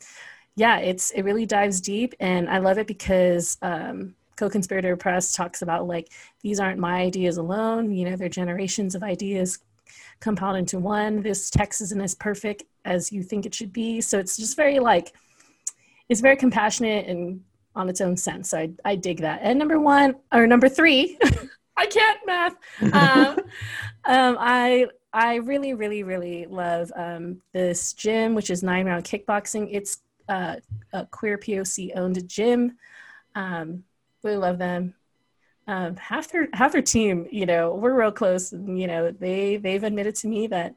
yeah, 0.56 0.78
it's 0.78 1.12
it 1.12 1.24
really 1.24 1.46
dives 1.46 1.82
deep, 1.82 2.14
and 2.20 2.50
I 2.50 2.60
love 2.60 2.78
it 2.78 2.88
because 2.88 3.58
um, 3.62 4.16
co-conspirator 4.36 4.96
press 4.96 5.34
talks 5.34 5.62
about 5.62 5.88
like 5.88 6.12
these 6.42 6.60
aren't 6.60 6.80
my 6.80 7.02
ideas 7.02 7.38
alone. 7.38 7.92
You 7.92 8.10
know, 8.10 8.16
they're 8.16 8.30
generations 8.30 8.96
of 8.96 9.04
ideas 9.04 9.60
compiled 10.20 10.58
into 10.58 10.80
one. 10.80 11.22
This 11.22 11.50
text 11.50 11.82
isn't 11.82 12.02
as 12.02 12.16
perfect 12.16 12.64
as 12.86 13.12
you 13.12 13.24
think 13.24 13.46
it 13.46 13.54
should 13.54 13.74
be. 13.74 14.02
So 14.02 14.20
it's 14.20 14.38
just 14.38 14.56
very 14.56 14.80
like 14.80 15.14
it's 16.10 16.22
very 16.22 16.36
compassionate 16.36 17.08
and 17.08 17.42
on 17.76 17.88
its 17.90 18.02
own 18.02 18.18
sense. 18.18 18.50
So 18.50 18.58
I, 18.58 18.72
I 18.84 18.96
dig 18.96 19.22
that. 19.22 19.40
And 19.44 19.60
number 19.60 19.80
one 19.80 20.16
or 20.34 20.48
number 20.48 20.70
three. 20.70 21.18
I 21.80 21.86
can't 21.88 22.20
math. 22.26 22.56
Um, 22.94 23.40
um, 24.06 24.38
I 24.40 24.88
I 25.14 25.36
really 25.36 25.74
really 25.74 26.04
really 26.04 26.46
love 26.46 26.92
um, 26.96 27.42
this 27.54 27.94
gym, 27.94 28.36
which 28.36 28.50
is 28.50 28.64
Nine 28.64 28.86
Round 28.86 29.04
Kickboxing. 29.04 29.70
It's 29.72 30.02
uh, 30.28 30.58
a 30.94 31.06
queer 31.06 31.38
POC 31.38 31.92
owned 31.96 32.28
gym. 32.28 32.78
Um, 33.36 33.84
really 34.24 34.38
love 34.38 34.58
them. 34.58 34.94
Um, 35.68 35.96
half 35.98 36.32
their 36.32 36.48
half 36.54 36.72
their 36.72 36.82
team, 36.82 37.28
you 37.32 37.46
know, 37.46 37.76
we're 37.76 37.94
real 37.94 38.12
close. 38.12 38.52
You 38.52 38.88
know, 38.88 39.12
they 39.12 39.58
they've 39.58 39.84
admitted 39.84 40.16
to 40.16 40.28
me 40.28 40.48
that 40.48 40.76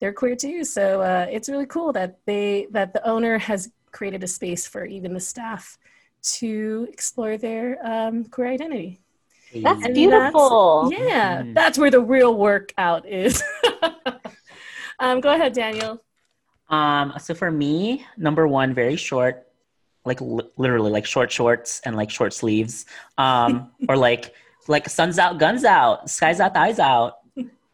they're 0.00 0.12
queer 0.12 0.36
too. 0.36 0.64
So 0.64 1.00
uh, 1.00 1.26
it's 1.30 1.48
really 1.48 1.66
cool 1.66 1.92
that 1.92 2.18
they 2.26 2.66
that 2.72 2.92
the 2.92 3.06
owner 3.06 3.38
has 3.38 3.70
created 3.92 4.24
a 4.24 4.28
space 4.28 4.66
for 4.66 4.84
even 4.84 5.14
the 5.14 5.20
staff 5.20 5.78
to 6.22 6.88
explore 6.90 7.36
their 7.36 7.78
um, 7.86 8.24
queer 8.24 8.48
identity. 8.48 9.03
That's 9.62 9.88
beautiful. 9.88 10.90
That's, 10.90 11.02
yeah, 11.02 11.42
mm. 11.42 11.54
that's 11.54 11.78
where 11.78 11.90
the 11.90 12.00
real 12.00 12.36
workout 12.36 13.06
is. 13.06 13.42
um, 14.98 15.20
go 15.20 15.34
ahead, 15.34 15.52
Daniel. 15.52 16.02
Um, 16.68 17.14
so 17.18 17.34
for 17.34 17.50
me, 17.50 18.04
number 18.16 18.48
one, 18.48 18.74
very 18.74 18.96
short, 18.96 19.46
like 20.04 20.20
li- 20.20 20.48
literally 20.56 20.90
like 20.90 21.06
short 21.06 21.30
shorts 21.30 21.80
and 21.84 21.96
like 21.96 22.10
short 22.10 22.32
sleeves, 22.32 22.86
um, 23.18 23.70
or 23.88 23.96
like 23.96 24.34
like 24.66 24.88
sun's 24.88 25.18
out, 25.18 25.38
guns 25.38 25.64
out, 25.64 26.08
skies 26.10 26.40
out, 26.40 26.56
eyes 26.56 26.78
out. 26.78 27.18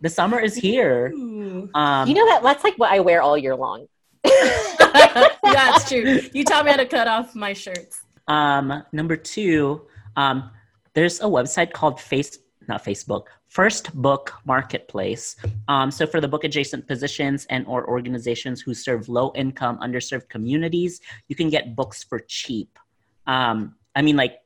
The 0.03 0.09
summer 0.09 0.41
is 0.41 0.55
here. 0.55 1.13
Um, 1.15 2.09
you 2.09 2.15
know 2.15 2.27
that 2.27 2.41
that's 2.43 2.65
like 2.65 2.79
what 2.79 2.91
I 2.91 3.01
wear 3.01 3.21
all 3.23 3.37
year 3.37 3.55
long. 3.55 3.87
that's 4.25 5.89
true. 5.89 6.21
You 6.33 6.45
taught 6.45 6.65
me 6.65 6.71
how 6.71 6.79
to 6.79 6.87
cut 6.87 7.07
off 7.07 7.35
my 7.35 7.53
shirts. 7.53 8.03
Um, 8.27 8.83
number 8.93 9.17
two, 9.17 9.83
um, 10.17 10.51
there's 10.95 11.21
a 11.21 11.25
website 11.25 11.73
called 11.73 12.01
Face 12.01 12.39
not 12.69 12.85
Facebook, 12.85 13.25
First 13.49 13.95
Book 13.95 14.33
Marketplace. 14.45 15.37
Um, 15.69 15.91
so 15.91 16.07
for 16.07 16.21
the 16.21 16.29
book 16.29 16.45
adjacent 16.45 16.87
positions 16.87 17.47
and 17.51 17.67
or 17.67 17.89
organizations 17.89 18.61
who 18.61 18.75
serve 18.75 19.09
low 19.09 19.33
income, 19.35 19.79
underserved 19.83 20.29
communities, 20.29 21.01
you 21.29 21.37
can 21.37 21.51
get 21.51 21.75
books 21.75 22.03
for 22.03 22.21
cheap. 22.21 22.79
Um, 23.27 23.75
I 23.95 24.03
mean, 24.03 24.17
like 24.17 24.39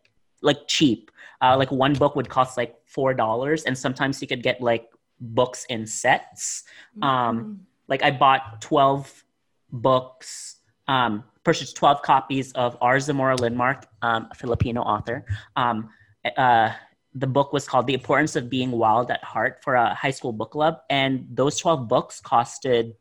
like 0.43 0.66
cheap. 0.66 1.11
Uh, 1.43 1.57
like 1.59 1.71
one 1.71 1.93
book 1.93 2.16
would 2.16 2.29
cost 2.29 2.57
like 2.57 2.75
four 2.87 3.15
dollars, 3.15 3.65
and 3.65 3.77
sometimes 3.77 4.23
you 4.23 4.29
could 4.29 4.43
get 4.43 4.61
like 4.61 4.89
books 5.21 5.66
in 5.69 5.87
sets. 5.87 6.65
Um, 7.03 7.66
like 7.89 8.03
I 8.03 8.11
bought 8.11 8.61
twelve 8.61 9.25
books. 9.71 10.57
Um, 10.87 11.25
purchased 11.45 11.77
12 11.77 12.03
copies 12.03 12.53
of 12.53 12.77
R. 12.81 12.99
Zamora 13.01 13.37
Linmark, 13.37 13.85
um, 14.03 14.29
a 14.31 14.35
Filipino 14.35 14.81
author. 14.83 15.25
Um, 15.57 15.91
uh, 16.37 16.71
the 17.15 17.27
book 17.27 17.53
was 17.53 17.67
called 17.67 17.87
The 17.87 17.95
Importance 17.95 18.37
of 18.37 18.51
Being 18.51 18.73
Wilde 18.73 19.11
at 19.11 19.23
Heart 19.23 19.63
for 19.63 19.75
a 19.75 19.95
high 19.95 20.11
school 20.11 20.33
book 20.33 20.51
club. 20.51 20.79
And 20.91 21.27
those 21.31 21.59
12 21.59 21.89
books 21.89 22.21
costed 22.21 22.95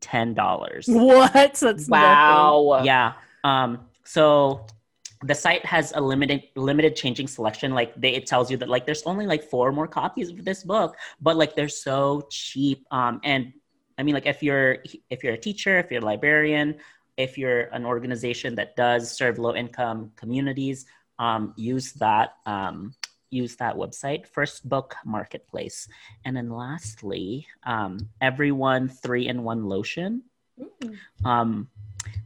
$10. 0.00 0.88
What? 0.88 1.32
That's 1.32 1.62
nothing. 1.62 1.86
Wow. 1.90 2.82
Yeah. 2.84 3.12
Um, 3.44 3.86
so 4.04 4.66
the 5.22 5.34
site 5.34 5.64
has 5.64 5.92
a 5.96 6.00
limited 6.00 6.44
limited 6.54 6.94
changing 6.94 7.26
selection. 7.26 7.74
Like 7.74 7.94
they, 8.00 8.14
it 8.14 8.26
tells 8.26 8.50
you 8.50 8.56
that 8.58 8.68
like 8.68 8.86
there's 8.86 9.02
only 9.02 9.26
like 9.26 9.42
four 9.42 9.72
more 9.72 9.88
copies 9.88 10.30
of 10.30 10.44
this 10.44 10.62
book, 10.62 10.96
but 11.20 11.36
like 11.36 11.56
they're 11.56 11.68
so 11.68 12.26
cheap. 12.30 12.86
Um, 12.90 13.20
and 13.24 13.52
I 13.98 14.02
mean, 14.04 14.14
like 14.14 14.26
if 14.26 14.42
you're 14.42 14.78
if 15.10 15.24
you're 15.24 15.34
a 15.34 15.38
teacher, 15.38 15.78
if 15.78 15.90
you're 15.90 16.02
a 16.02 16.04
librarian, 16.04 16.76
if 17.16 17.36
you're 17.36 17.62
an 17.72 17.84
organization 17.84 18.54
that 18.54 18.76
does 18.76 19.10
serve 19.10 19.38
low 19.38 19.54
income 19.54 20.12
communities, 20.14 20.86
um, 21.18 21.54
use 21.56 21.92
that 21.94 22.36
um, 22.46 22.94
use 23.30 23.56
that 23.56 23.76
website, 23.76 24.26
First 24.26 24.68
Book 24.68 24.96
Marketplace. 25.04 25.88
And 26.24 26.36
then 26.36 26.50
lastly, 26.50 27.46
um, 27.64 28.08
everyone 28.20 28.88
three 28.88 29.28
in 29.28 29.42
one 29.42 29.64
lotion. 29.66 30.22
Um, 31.24 31.68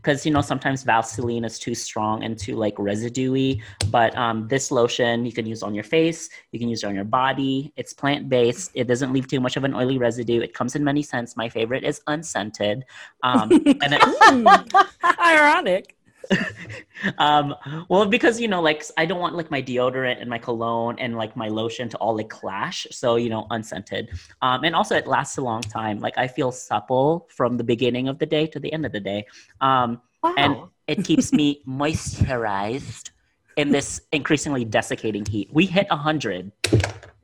because 0.00 0.26
you 0.26 0.32
know 0.32 0.40
sometimes 0.40 0.82
Vaseline 0.82 1.44
is 1.44 1.58
too 1.58 1.74
strong 1.74 2.24
and 2.24 2.36
too 2.38 2.56
like 2.56 2.74
residuey, 2.76 3.62
but 3.90 4.16
um, 4.16 4.48
this 4.48 4.70
lotion 4.70 5.24
you 5.24 5.32
can 5.32 5.46
use 5.46 5.62
on 5.62 5.74
your 5.74 5.84
face, 5.84 6.28
you 6.50 6.58
can 6.58 6.68
use 6.68 6.82
it 6.82 6.86
on 6.86 6.94
your 6.94 7.04
body. 7.04 7.72
It's 7.76 7.92
plant 7.92 8.28
based. 8.28 8.72
It 8.74 8.88
doesn't 8.88 9.12
leave 9.12 9.28
too 9.28 9.40
much 9.40 9.56
of 9.56 9.64
an 9.64 9.74
oily 9.74 9.98
residue. 9.98 10.40
It 10.40 10.54
comes 10.54 10.74
in 10.74 10.82
many 10.82 11.02
scents. 11.02 11.36
My 11.36 11.48
favorite 11.48 11.84
is 11.84 12.00
unscented. 12.06 12.84
Um, 13.22 13.50
and 13.82 13.94
it, 13.94 14.02
Mm. 14.32 14.88
Ironic. 15.18 15.96
um, 17.18 17.54
well, 17.88 18.06
because 18.06 18.40
you 18.40 18.48
know, 18.48 18.60
like 18.62 18.84
I 18.96 19.06
don't 19.06 19.20
want 19.20 19.34
like 19.34 19.50
my 19.50 19.62
deodorant 19.62 20.20
and 20.20 20.28
my 20.28 20.38
cologne 20.38 20.96
and 20.98 21.16
like 21.16 21.36
my 21.36 21.48
lotion 21.48 21.88
to 21.90 21.96
all 21.98 22.16
like 22.16 22.28
clash. 22.28 22.86
So 22.90 23.16
you 23.16 23.28
know, 23.28 23.46
unscented. 23.50 24.10
Um, 24.40 24.64
and 24.64 24.74
also 24.74 24.96
it 24.96 25.06
lasts 25.06 25.38
a 25.38 25.42
long 25.42 25.62
time. 25.62 25.98
Like 26.00 26.16
I 26.18 26.26
feel 26.28 26.52
supple 26.52 27.28
from 27.30 27.56
the 27.56 27.64
beginning 27.64 28.08
of 28.08 28.18
the 28.18 28.26
day 28.26 28.46
to 28.48 28.60
the 28.60 28.72
end 28.72 28.86
of 28.86 28.92
the 28.92 29.00
day. 29.00 29.26
Um, 29.60 30.00
Wow. 30.22 30.34
and 30.38 30.56
it 30.86 31.04
keeps 31.04 31.32
me 31.32 31.62
moisturized 31.66 33.10
in 33.56 33.70
this 33.72 34.02
increasingly 34.12 34.64
desiccating 34.64 35.26
heat. 35.26 35.50
We 35.52 35.66
hit 35.66 35.90
hundred, 35.90 36.52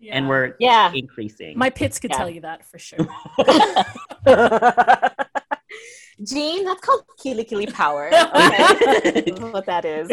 Yeah. 0.01 0.17
and 0.17 0.29
we're 0.29 0.57
yeah. 0.59 0.91
increasing. 0.93 1.57
My 1.57 1.71
pits 1.71 2.01
could 2.01 2.11
Yeah. 2.11 2.17
tell 2.19 2.29
you 2.31 2.41
that 2.41 2.65
for 2.65 2.79
sure. 2.79 3.07
Jean, 6.25 6.65
that's 6.65 6.81
called 6.81 7.05
Kili 7.21 7.49
Kili 7.49 7.73
Power. 7.73 8.11
Okay. 8.13 9.33
What 9.51 9.67
that 9.67 9.85
is. 9.85 10.11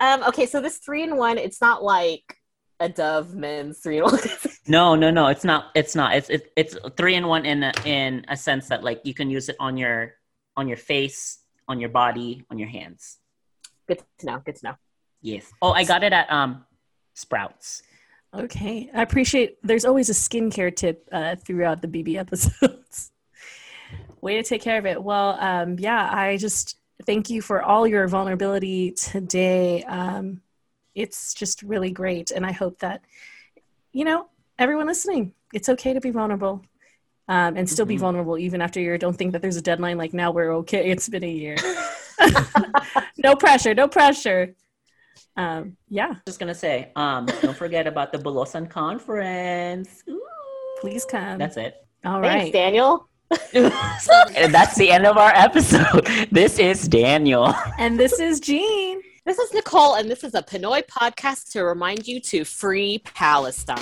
Um, 0.00 0.22
okay, 0.24 0.46
so 0.46 0.60
this 0.60 0.78
three 0.78 1.02
in 1.02 1.16
one, 1.16 1.38
it's 1.38 1.60
not 1.60 1.82
like 1.82 2.36
a 2.80 2.88
Dove 2.88 3.34
men's 3.34 3.80
three 3.80 3.98
in 3.98 4.04
one. 4.04 4.18
no, 4.68 4.94
no, 4.94 5.10
no. 5.10 5.26
It's 5.28 5.44
not. 5.44 5.66
It's 5.74 5.94
not. 5.94 6.14
It's 6.14 6.30
it, 6.30 6.52
it's 6.56 6.76
three 6.96 7.14
in 7.14 7.26
one 7.26 7.44
in 7.44 7.62
a, 7.62 7.72
in 7.84 8.24
a 8.28 8.36
sense 8.36 8.68
that 8.68 8.84
like 8.84 9.00
you 9.04 9.14
can 9.14 9.30
use 9.30 9.48
it 9.48 9.56
on 9.58 9.76
your 9.76 10.14
on 10.56 10.68
your 10.68 10.76
face, 10.76 11.38
on 11.68 11.80
your 11.80 11.90
body, 11.90 12.44
on 12.50 12.58
your 12.58 12.68
hands. 12.68 13.18
good 13.86 14.02
to 14.18 14.26
know. 14.26 14.42
Good 14.44 14.56
to 14.56 14.66
know. 14.66 14.74
Yes. 15.22 15.50
Oh, 15.60 15.72
I 15.72 15.84
got 15.84 16.04
it 16.04 16.12
at 16.12 16.30
um 16.30 16.64
Sprouts. 17.14 17.82
Okay. 18.34 18.90
I 18.94 19.02
appreciate 19.02 19.58
there's 19.62 19.84
always 19.84 20.08
a 20.10 20.12
skincare 20.12 20.74
tip 20.74 21.08
uh, 21.10 21.34
throughout 21.36 21.82
the 21.82 21.88
BB 21.88 22.16
episodes. 22.16 23.10
Way 24.20 24.36
to 24.36 24.42
take 24.42 24.62
care 24.62 24.78
of 24.78 24.86
it. 24.86 25.02
Well, 25.02 25.36
um, 25.40 25.78
yeah, 25.78 26.08
I 26.12 26.36
just 26.36 26.76
thank 27.06 27.30
you 27.30 27.40
for 27.42 27.62
all 27.62 27.86
your 27.86 28.06
vulnerability 28.08 28.92
today. 28.92 29.84
Um, 29.84 30.40
it's 30.94 31.34
just 31.34 31.62
really 31.62 31.90
great. 31.90 32.30
And 32.32 32.44
I 32.44 32.52
hope 32.52 32.80
that, 32.80 33.02
you 33.92 34.04
know, 34.04 34.28
everyone 34.58 34.86
listening, 34.86 35.32
it's 35.54 35.68
okay 35.68 35.92
to 35.92 36.00
be 36.00 36.10
vulnerable 36.10 36.64
um, 37.28 37.56
and 37.56 37.68
still 37.68 37.86
be 37.86 37.96
Mhm. 37.96 38.00
vulnerable 38.00 38.38
even 38.38 38.60
after 38.60 38.80
you 38.80 38.98
don't 38.98 39.16
think 39.16 39.32
that 39.32 39.42
there's 39.42 39.56
a 39.56 39.62
deadline 39.62 39.96
like 39.98 40.12
now 40.12 40.30
we're 40.32 40.52
okay. 40.56 40.90
It's 40.90 41.08
been 41.08 41.24
a 41.24 41.30
year. 41.30 41.56
no 43.18 43.36
pressure. 43.36 43.74
No 43.74 43.86
pressure. 43.86 44.54
Um, 45.36 45.76
yeah, 45.88 46.14
Just 46.26 46.40
gonna 46.40 46.54
say, 46.54 46.90
um, 46.96 47.26
don't 47.26 47.56
forget 47.56 47.86
about 47.86 48.10
the 48.12 48.18
Bulosan 48.18 48.68
conference. 48.68 50.02
Ooh. 50.08 50.20
please 50.80 51.04
come. 51.04 51.38
That's 51.38 51.56
it. 51.56 51.76
all 52.04 52.20
Thanks, 52.20 52.44
right. 52.46 52.52
Daniel. 52.52 53.08
and 53.52 54.54
that's 54.54 54.76
the 54.76 54.90
end 54.90 55.06
of 55.06 55.16
our 55.16 55.32
episode. 55.34 56.06
This 56.30 56.58
is 56.58 56.88
Daniel. 56.88 57.54
And 57.78 57.98
this 57.98 58.18
is 58.20 58.40
Jean. 58.40 59.00
This 59.24 59.38
is 59.38 59.52
Nicole, 59.52 59.94
and 59.94 60.10
this 60.10 60.24
is 60.24 60.34
a 60.34 60.42
Pinoy 60.42 60.82
podcast 60.86 61.52
to 61.52 61.62
remind 61.62 62.08
you 62.08 62.20
to 62.20 62.44
free 62.44 62.98
Palestine. 63.04 63.78